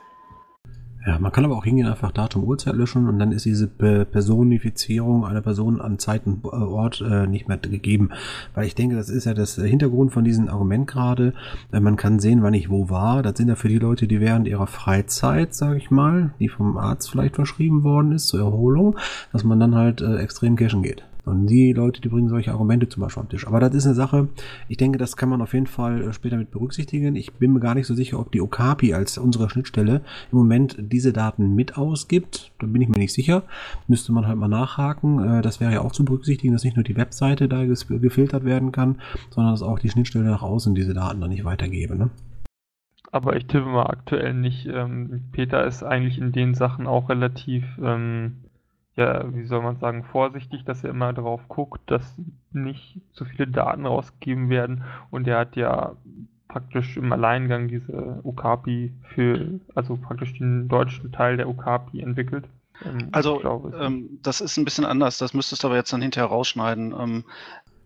Ja, 1.05 1.19
man 1.19 1.33
kann 1.33 1.43
aber 1.43 1.57
auch 1.57 1.65
hingehen, 1.65 1.87
einfach 1.87 2.13
Datum, 2.13 2.45
Uhrzeit 2.45 2.75
löschen 2.75 3.09
und 3.09 3.19
dann 3.19 3.33
ist 3.33 3.43
diese 3.43 3.67
Pe- 3.67 4.05
Personifizierung 4.05 5.25
einer 5.25 5.41
Person 5.41 5.81
an 5.81 5.99
Zeit 5.99 6.25
und 6.25 6.45
äh, 6.45 6.47
Ort 6.47 7.01
äh, 7.01 7.27
nicht 7.27 7.49
mehr 7.49 7.57
gegeben. 7.57 8.11
Weil 8.53 8.67
ich 8.67 8.75
denke, 8.75 8.95
das 8.95 9.09
ist 9.09 9.25
ja 9.25 9.33
das 9.33 9.55
Hintergrund 9.55 10.13
von 10.13 10.23
diesem 10.23 10.47
Argument 10.47 10.87
gerade. 10.87 11.33
Äh, 11.73 11.81
man 11.81 11.97
kann 11.97 12.19
sehen, 12.19 12.41
wann 12.41 12.53
ich 12.53 12.69
wo 12.69 12.89
war. 12.89 13.21
Das 13.21 13.37
sind 13.37 13.49
ja 13.49 13.55
für 13.55 13.67
die 13.67 13.79
Leute, 13.79 14.07
die 14.07 14.21
während 14.21 14.47
ihrer 14.47 14.67
Freizeit, 14.67 15.53
sage 15.53 15.77
ich 15.77 15.91
mal, 15.91 16.33
die 16.39 16.47
vom 16.47 16.77
Arzt 16.77 17.11
vielleicht 17.11 17.35
verschrieben 17.35 17.83
worden 17.83 18.13
ist 18.13 18.29
zur 18.29 18.39
Erholung, 18.39 18.97
dass 19.33 19.43
man 19.43 19.59
dann 19.59 19.75
halt 19.75 19.99
äh, 20.01 20.19
extrem 20.19 20.55
cashen 20.55 20.83
geht. 20.83 21.03
Und 21.25 21.47
die 21.47 21.71
Leute, 21.71 22.01
die 22.01 22.09
bringen 22.09 22.27
solche 22.27 22.51
Argumente 22.51 22.89
zum 22.89 23.01
Beispiel 23.01 23.21
am 23.21 23.29
Tisch. 23.29 23.47
Aber 23.47 23.59
das 23.59 23.73
ist 23.73 23.85
eine 23.85 23.95
Sache, 23.95 24.27
ich 24.67 24.77
denke, 24.77 24.97
das 24.97 25.15
kann 25.15 25.29
man 25.29 25.41
auf 25.41 25.53
jeden 25.53 25.67
Fall 25.67 26.01
äh, 26.01 26.13
später 26.13 26.37
mit 26.37 26.51
berücksichtigen. 26.51 27.15
Ich 27.15 27.33
bin 27.33 27.53
mir 27.53 27.59
gar 27.59 27.75
nicht 27.75 27.87
so 27.87 27.93
sicher, 27.93 28.19
ob 28.19 28.31
die 28.31 28.41
Okapi 28.41 28.93
als 28.93 29.17
unsere 29.17 29.49
Schnittstelle 29.49 30.01
im 30.31 30.37
Moment 30.37 30.75
diese 30.79 31.13
Daten 31.13 31.55
mit 31.55 31.77
ausgibt. 31.77 32.51
Da 32.59 32.67
bin 32.67 32.81
ich 32.81 32.89
mir 32.89 32.97
nicht 32.97 33.13
sicher. 33.13 33.43
Müsste 33.87 34.11
man 34.11 34.27
halt 34.27 34.37
mal 34.37 34.47
nachhaken. 34.47 35.37
Äh, 35.37 35.41
Das 35.41 35.59
wäre 35.59 35.71
ja 35.71 35.81
auch 35.81 35.93
zu 35.93 36.03
berücksichtigen, 36.03 36.53
dass 36.53 36.63
nicht 36.63 36.75
nur 36.75 36.83
die 36.83 36.97
Webseite 36.97 37.47
da 37.47 37.63
gefiltert 37.65 38.43
werden 38.43 38.71
kann, 38.71 38.97
sondern 39.29 39.53
dass 39.53 39.63
auch 39.63 39.79
die 39.79 39.89
Schnittstelle 39.89 40.25
nach 40.25 40.41
außen 40.43 40.75
diese 40.75 40.93
Daten 40.93 41.21
dann 41.21 41.29
nicht 41.29 41.45
weitergebe. 41.45 41.97
Ne? 41.97 42.09
Aber 43.13 43.35
ich 43.35 43.45
tippe 43.45 43.67
mal 43.67 43.85
aktuell 43.85 44.33
nicht. 44.33 44.65
Ähm, 44.65 45.25
Peter 45.31 45.65
ist 45.65 45.83
eigentlich 45.83 46.17
in 46.17 46.31
den 46.31 46.55
Sachen 46.55 46.87
auch 46.87 47.09
relativ, 47.09 47.63
ähm, 47.79 48.37
ja, 48.95 49.33
wie 49.33 49.45
soll 49.45 49.61
man 49.61 49.77
sagen, 49.77 50.03
vorsichtig, 50.03 50.65
dass 50.65 50.83
er 50.83 50.91
immer 50.91 51.13
darauf 51.13 51.47
guckt, 51.47 51.81
dass 51.89 52.15
nicht 52.51 53.01
zu 53.13 53.25
viele 53.25 53.47
Daten 53.47 53.85
rausgegeben 53.85 54.49
werden. 54.49 54.83
Und 55.09 55.27
er 55.27 55.39
hat 55.39 55.55
ja 55.55 55.95
praktisch 56.47 56.97
im 56.97 57.11
Alleingang 57.11 57.67
diese 57.67 58.19
Okapi 58.23 58.93
für, 59.15 59.59
also 59.73 59.97
praktisch 59.97 60.37
den 60.37 60.67
deutschen 60.67 61.11
Teil 61.11 61.37
der 61.37 61.49
Okapi 61.49 62.01
entwickelt. 62.01 62.45
Ähm, 62.85 63.09
also 63.11 63.39
glaube, 63.39 63.75
ähm, 63.79 64.19
das 64.21 64.41
ist 64.41 64.57
ein 64.57 64.65
bisschen 64.65 64.85
anders, 64.85 65.17
das 65.17 65.33
müsstest 65.33 65.63
du 65.63 65.67
aber 65.67 65.77
jetzt 65.77 65.91
dann 65.93 66.01
hinterher 66.01 66.29
rausschneiden. 66.29 66.93
Ähm, 66.97 67.23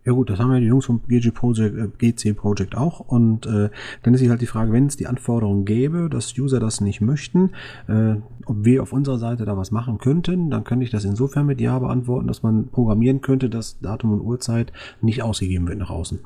Ja 0.04 0.12
gut, 0.12 0.30
das 0.30 0.38
haben 0.38 0.52
ja 0.52 0.60
die 0.60 0.66
Jungs 0.66 0.86
vom 0.86 1.02
GG 1.06 1.32
Project, 1.32 1.76
äh, 1.76 1.88
GC 2.12 2.34
Project 2.34 2.76
auch. 2.76 3.00
Und 3.00 3.46
äh, 3.46 3.68
dann 4.02 4.14
ist 4.14 4.20
sich 4.20 4.30
halt 4.30 4.40
die 4.40 4.46
Frage, 4.46 4.72
wenn 4.72 4.86
es 4.86 4.96
die 4.96 5.06
Anforderung 5.06 5.64
gäbe, 5.64 6.08
dass 6.08 6.36
User 6.38 6.60
das 6.60 6.80
nicht 6.80 7.00
möchten, 7.00 7.50
äh, 7.88 8.14
ob 8.46 8.64
wir 8.64 8.82
auf 8.82 8.92
unserer 8.92 9.18
Seite 9.18 9.44
da 9.44 9.56
was 9.56 9.70
machen 9.70 9.98
könnten, 9.98 10.50
dann 10.50 10.64
könnte 10.64 10.84
ich 10.84 10.90
das 10.90 11.04
insofern 11.04 11.46
mit 11.46 11.60
Ja 11.60 11.78
beantworten, 11.78 12.26
dass 12.26 12.42
man 12.42 12.68
programmieren 12.68 13.20
könnte, 13.20 13.50
dass 13.50 13.80
Datum 13.80 14.12
und 14.12 14.20
Uhrzeit 14.20 14.72
nicht 15.02 15.22
ausgegeben 15.22 15.68
wird 15.68 15.78
nach 15.78 15.90
außen. 15.90 16.20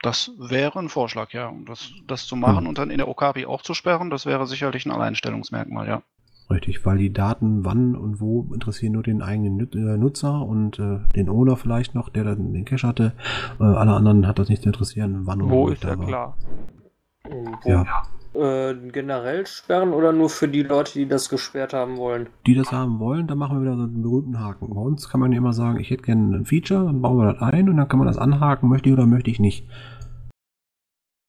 Das 0.00 0.30
wäre 0.38 0.78
ein 0.78 0.88
Vorschlag, 0.88 1.32
ja. 1.32 1.48
Und 1.48 1.68
Das, 1.68 1.90
das 2.06 2.26
zu 2.26 2.36
machen 2.36 2.60
Hm. 2.60 2.66
und 2.68 2.78
dann 2.78 2.90
in 2.90 2.98
der 2.98 3.08
Okapi 3.08 3.46
auch 3.46 3.62
zu 3.62 3.74
sperren, 3.74 4.10
das 4.10 4.26
wäre 4.26 4.46
sicherlich 4.46 4.86
ein 4.86 4.92
Alleinstellungsmerkmal, 4.92 5.88
ja. 5.88 6.02
Richtig, 6.50 6.84
weil 6.86 6.96
die 6.98 7.12
Daten 7.12 7.64
wann 7.64 7.94
und 7.94 8.20
wo 8.20 8.48
interessieren 8.54 8.92
nur 8.94 9.02
den 9.02 9.20
eigenen 9.20 9.60
äh, 9.72 9.98
Nutzer 9.98 10.42
und 10.46 10.78
äh, 10.78 11.00
den 11.14 11.28
Owner 11.28 11.56
vielleicht 11.56 11.94
noch, 11.94 12.08
der 12.08 12.24
dann 12.24 12.54
den 12.54 12.64
Cache 12.64 12.86
hatte. 12.88 13.12
Äh, 13.60 13.64
alle 13.64 13.92
anderen 13.92 14.26
hat 14.26 14.38
das 14.38 14.48
nicht 14.48 14.62
zu 14.62 14.70
interessieren, 14.70 15.20
wann 15.26 15.42
und 15.42 15.50
wo, 15.50 15.66
wo 15.66 15.68
ich 15.68 15.74
ist 15.74 15.84
ja 15.84 15.90
da 15.90 15.98
war. 15.98 16.06
klar. 16.06 16.36
Wo, 17.62 17.70
Ja, 17.70 17.86
äh, 18.34 18.74
generell 18.92 19.46
sperren 19.46 19.92
oder 19.92 20.12
nur 20.12 20.30
für 20.30 20.48
die 20.48 20.62
Leute, 20.62 20.92
die 20.94 21.06
das 21.06 21.28
gesperrt 21.28 21.74
haben 21.74 21.96
wollen? 21.98 22.28
die 22.46 22.54
das 22.54 22.72
haben 22.72 22.98
wollen, 22.98 23.26
dann 23.26 23.36
machen 23.38 23.58
wir 23.58 23.62
wieder 23.62 23.76
so 23.76 23.82
einen 23.82 24.02
berühmten 24.02 24.40
Haken. 24.40 24.72
Bei 24.74 24.80
uns 24.80 25.08
kann 25.10 25.20
man 25.20 25.32
ja 25.32 25.38
immer 25.38 25.52
sagen, 25.52 25.80
ich 25.80 25.90
hätte 25.90 26.04
gerne 26.04 26.36
ein 26.36 26.46
Feature, 26.46 26.86
dann 26.86 27.02
bauen 27.02 27.18
wir 27.18 27.32
das 27.32 27.42
ein 27.42 27.68
und 27.68 27.76
dann 27.76 27.88
kann 27.88 27.98
man 27.98 28.06
das 28.08 28.18
anhaken, 28.18 28.68
möchte 28.68 28.88
ich 28.88 28.94
oder 28.94 29.06
möchte 29.06 29.30
ich 29.30 29.40
nicht. 29.40 29.66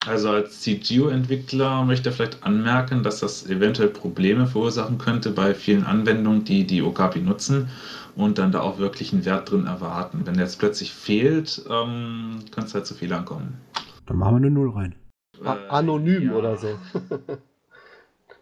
Also 0.07 0.29
als 0.29 0.61
CGO-Entwickler 0.61 1.83
möchte 1.83 2.09
ich 2.09 2.15
vielleicht 2.15 2.41
anmerken, 2.43 3.03
dass 3.03 3.19
das 3.19 3.47
eventuell 3.47 3.89
Probleme 3.89 4.47
verursachen 4.47 4.97
könnte 4.97 5.31
bei 5.31 5.53
vielen 5.53 5.83
Anwendungen, 5.83 6.45
die 6.45 6.65
die 6.65 6.81
Okapi 6.81 7.19
nutzen 7.19 7.67
und 8.15 8.37
dann 8.37 8.51
da 8.51 8.61
auch 8.61 8.79
wirklich 8.79 9.11
einen 9.11 9.25
Wert 9.25 9.51
drin 9.51 9.65
erwarten. 9.65 10.21
Wenn 10.25 10.35
der 10.35 10.45
jetzt 10.45 10.57
plötzlich 10.57 10.93
fehlt, 10.93 11.63
ähm, 11.69 12.39
könnte 12.51 12.67
es 12.67 12.73
halt 12.73 12.85
zu 12.85 12.93
Fehlern 12.93 13.25
kommen. 13.25 13.57
Dann 14.05 14.17
machen 14.17 14.35
wir 14.35 14.37
eine 14.37 14.51
Null 14.51 14.71
rein. 14.71 14.95
Äh, 15.43 15.49
Anonym 15.69 16.27
ja. 16.27 16.33
oder 16.33 16.57
so. 16.57 16.67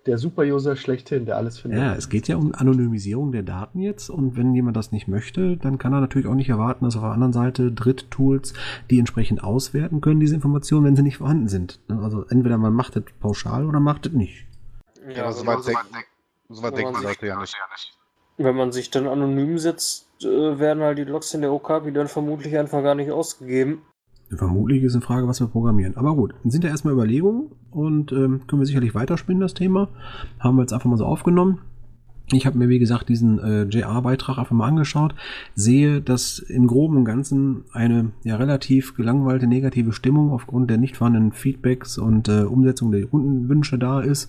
der 0.07 0.17
Super-User 0.17 0.75
schlechthin, 0.75 1.25
der 1.25 1.37
alles 1.37 1.59
findet. 1.59 1.79
Ja, 1.79 1.93
es 1.95 2.09
geht 2.09 2.27
ja 2.27 2.37
um 2.37 2.53
Anonymisierung 2.55 3.31
der 3.31 3.43
Daten 3.43 3.79
jetzt 3.79 4.09
und 4.09 4.35
wenn 4.37 4.53
jemand 4.55 4.75
das 4.77 4.91
nicht 4.91 5.07
möchte, 5.07 5.57
dann 5.57 5.77
kann 5.77 5.93
er 5.93 6.01
natürlich 6.01 6.27
auch 6.27 6.33
nicht 6.35 6.49
erwarten, 6.49 6.85
dass 6.85 6.95
auf 6.95 7.01
der 7.03 7.11
anderen 7.11 7.33
Seite 7.33 7.71
Dritttools 7.71 8.53
die 8.89 8.99
entsprechend 8.99 9.43
auswerten 9.43 10.01
können, 10.01 10.19
diese 10.19 10.35
Informationen, 10.35 10.85
wenn 10.85 10.95
sie 10.95 11.03
nicht 11.03 11.17
vorhanden 11.17 11.47
sind. 11.49 11.79
Also 11.89 12.25
entweder 12.29 12.57
man 12.57 12.73
macht 12.73 12.95
es 12.95 13.03
pauschal 13.19 13.65
oder 13.65 13.79
macht 13.79 14.05
es 14.07 14.13
nicht. 14.13 14.45
Ja, 15.13 15.25
aber 15.25 15.29
wenn 15.29 15.33
so 15.33 15.43
man 15.43 15.55
weit 15.57 15.63
sich- 15.63 15.75
denken, 15.75 15.95
so 16.49 16.61
man 16.61 16.75
sich- 17.05 17.21
ja 17.21 17.39
nicht. 17.39 17.55
Wenn 18.37 18.55
man 18.55 18.71
sich 18.71 18.91
dann 18.91 19.07
anonym 19.07 19.57
setzt, 19.57 20.07
äh, 20.21 20.59
werden 20.59 20.83
halt 20.83 20.97
die 20.99 21.03
Logs 21.05 21.33
in 21.33 21.41
der 21.41 21.51
Okapi 21.51 21.91
dann 21.91 22.07
vermutlich 22.07 22.55
einfach 22.57 22.83
gar 22.83 22.95
nicht 22.95 23.11
ausgegeben. 23.11 23.81
Vermutlich 24.29 24.83
ist 24.83 24.93
eine 24.93 25.01
Frage, 25.01 25.27
was 25.27 25.39
wir 25.39 25.47
programmieren. 25.47 25.95
Aber 25.95 26.15
gut, 26.15 26.33
sind 26.43 26.63
ja 26.63 26.69
erstmal 26.69 26.93
Überlegungen 26.93 27.47
und 27.71 28.11
ähm, 28.11 28.41
können 28.47 28.61
wir 28.61 28.65
sicherlich 28.65 28.93
weiterspinnen, 28.93 29.39
das 29.39 29.53
Thema. 29.53 29.87
Haben 30.39 30.57
wir 30.57 30.63
jetzt 30.63 30.73
einfach 30.73 30.89
mal 30.89 30.97
so 30.97 31.05
aufgenommen. 31.05 31.59
Ich 32.33 32.45
habe 32.45 32.57
mir, 32.57 32.67
wie 32.67 32.79
gesagt, 32.79 33.07
diesen 33.07 33.39
äh, 33.39 33.63
JR-Beitrag 33.63 34.37
einfach 34.37 34.51
mal 34.51 34.67
angeschaut, 34.67 35.15
sehe, 35.55 36.01
dass 36.01 36.39
im 36.39 36.67
Groben 36.67 36.97
und 36.97 37.05
Ganzen 37.05 37.63
eine 37.71 38.11
ja 38.25 38.35
relativ 38.35 38.95
gelangweilte 38.95 39.47
negative 39.47 39.93
Stimmung 39.93 40.31
aufgrund 40.31 40.69
der 40.69 40.77
nicht 40.77 40.97
vorhandenen 40.97 41.31
Feedbacks 41.31 41.97
und 41.97 42.27
äh, 42.27 42.41
Umsetzung 42.41 42.91
der 42.91 43.05
Kundenwünsche 43.05 43.79
da 43.79 44.01
ist. 44.01 44.27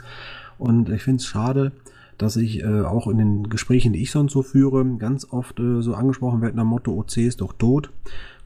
Und 0.59 0.91
ich 0.91 1.03
finde 1.03 1.17
es 1.17 1.27
schade, 1.27 1.73
dass 2.19 2.37
ich 2.37 2.63
äh, 2.63 2.83
auch 2.83 3.09
in 3.09 3.19
den 3.19 3.49
Gesprächen, 3.49 3.93
die 3.93 4.03
ich 4.03 4.13
sonst 4.13 4.33
so 4.33 4.43
führe, 4.43 4.85
ganz 4.99 5.27
oft 5.33 5.59
äh, 5.59 5.83
so 5.83 5.95
angesprochen 5.95 6.41
werde 6.41 6.57
nach 6.57 6.65
dem 6.65 6.69
Motto, 6.69 6.93
OC 6.93 7.17
ist 7.19 7.41
doch 7.41 7.53
tot. 7.53 7.91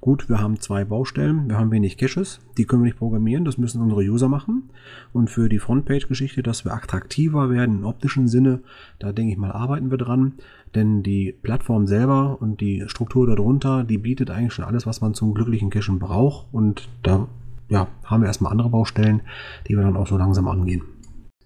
Gut, 0.03 0.29
wir 0.29 0.41
haben 0.41 0.59
zwei 0.59 0.85
Baustellen, 0.85 1.49
wir 1.49 1.59
haben 1.59 1.71
wenig 1.71 1.97
Caches, 1.97 2.41
die 2.59 2.65
können 2.65 2.83
wir 2.83 2.87
nicht 2.87 2.99
programmieren, 2.99 3.45
das 3.45 3.57
müssen 3.57 3.81
unsere 3.81 4.01
User 4.01 4.27
machen. 4.27 4.71
Und 5.13 5.31
für 5.31 5.49
die 5.49 5.61
Frontpage-Geschichte, 5.61 6.43
dass 6.43 6.65
wir 6.65 6.75
attraktiver 6.75 7.51
werden 7.51 7.79
im 7.79 7.85
optischen 7.85 8.27
Sinne, 8.27 8.63
da 8.99 9.13
denke 9.13 9.31
ich 9.31 9.39
mal, 9.39 9.53
arbeiten 9.53 9.93
wir 9.93 9.99
dran. 9.99 10.33
Denn 10.75 11.05
die 11.05 11.31
Plattform 11.31 11.87
selber 11.87 12.43
und 12.43 12.61
die 12.61 12.83
Struktur 12.89 13.29
darunter, 13.29 13.85
die 13.85 13.99
bietet 13.99 14.29
eigentlich 14.29 14.55
schon 14.55 14.65
alles, 14.65 14.89
was 14.89 15.01
man 15.03 15.15
zum 15.15 15.35
glücklichen 15.35 15.71
Cachen 15.71 16.01
braucht. 16.01 16.49
Und 16.51 16.89
da 17.05 17.29
ja, 17.69 17.87
haben 18.03 18.23
wir 18.23 18.27
erstmal 18.27 18.51
andere 18.51 18.71
Baustellen, 18.71 19.23
die 19.69 19.77
wir 19.77 19.85
dann 19.85 19.97
auch 19.97 20.09
so 20.09 20.17
langsam 20.17 20.49
angehen. 20.49 20.83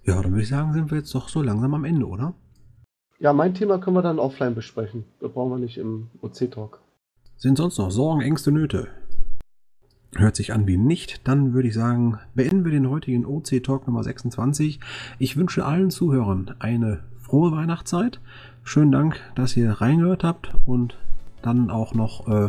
Ja, 0.04 0.22
dann 0.22 0.32
würde 0.32 0.44
ich 0.44 0.48
sagen, 0.48 0.72
sind 0.72 0.90
wir 0.90 0.96
jetzt 0.96 1.14
doch 1.14 1.28
so 1.28 1.42
langsam 1.42 1.74
am 1.74 1.84
Ende, 1.84 2.06
oder? 2.06 2.32
Ja, 3.18 3.34
mein 3.34 3.52
Thema 3.52 3.76
können 3.76 3.96
wir 3.96 4.02
dann 4.02 4.18
offline 4.18 4.54
besprechen. 4.54 5.04
Da 5.20 5.28
brauchen 5.28 5.50
wir 5.50 5.58
nicht 5.58 5.76
im 5.76 6.08
OC-Talk. 6.22 6.85
Sind 7.38 7.58
sonst 7.58 7.76
noch 7.76 7.90
Sorgen, 7.90 8.22
Ängste, 8.22 8.50
Nöte? 8.50 8.88
Hört 10.14 10.36
sich 10.36 10.54
an 10.54 10.66
wie 10.66 10.78
nicht, 10.78 11.28
dann 11.28 11.52
würde 11.52 11.68
ich 11.68 11.74
sagen, 11.74 12.18
beenden 12.34 12.64
wir 12.64 12.72
den 12.72 12.88
heutigen 12.88 13.26
OC 13.26 13.62
Talk 13.62 13.86
Nummer 13.86 14.02
26. 14.02 14.80
Ich 15.18 15.36
wünsche 15.36 15.66
allen 15.66 15.90
Zuhörern 15.90 16.54
eine 16.60 17.00
frohe 17.20 17.52
Weihnachtszeit. 17.52 18.20
Schönen 18.64 18.90
Dank, 18.90 19.20
dass 19.34 19.54
ihr 19.54 19.70
reingehört 19.70 20.24
habt 20.24 20.54
und 20.64 20.96
dann 21.42 21.70
auch 21.70 21.92
noch 21.92 22.26
äh, 22.26 22.48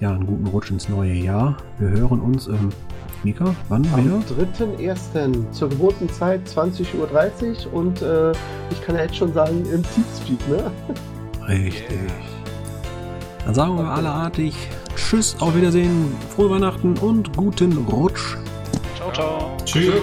ja, 0.00 0.14
einen 0.14 0.26
guten 0.26 0.46
Rutsch 0.46 0.70
ins 0.70 0.88
neue 0.88 1.14
Jahr. 1.14 1.56
Wir 1.80 1.88
hören 1.88 2.20
uns, 2.20 2.46
ähm, 2.46 2.68
Mika, 3.24 3.56
wann 3.68 3.84
Am 3.92 4.04
wieder? 4.04 4.18
3.1. 4.54 5.50
zur 5.50 5.68
gewohnten 5.68 6.08
Zeit 6.10 6.46
20.30 6.46 7.66
Uhr 7.66 7.72
und 7.72 8.02
äh, 8.02 8.30
ich 8.70 8.80
kann 8.82 8.94
ja 8.94 9.02
jetzt 9.02 9.16
schon 9.16 9.32
sagen, 9.32 9.64
im 9.64 9.82
Teamspeak, 9.82 10.48
ne? 10.48 10.70
Richtig. 11.48 12.37
Dann 13.48 13.54
sagen 13.54 13.78
wir 13.78 13.86
alleartig 13.86 14.54
Tschüss, 14.94 15.34
auf 15.40 15.56
Wiedersehen, 15.56 16.14
frohe 16.36 16.50
Weihnachten 16.50 16.98
und 16.98 17.34
guten 17.34 17.78
Rutsch. 17.78 18.36
Ciao, 18.94 19.10
ciao. 19.10 19.56
Tschüss. 19.64 19.94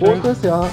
Frohes 0.00 0.42
Jahr! 0.42 0.68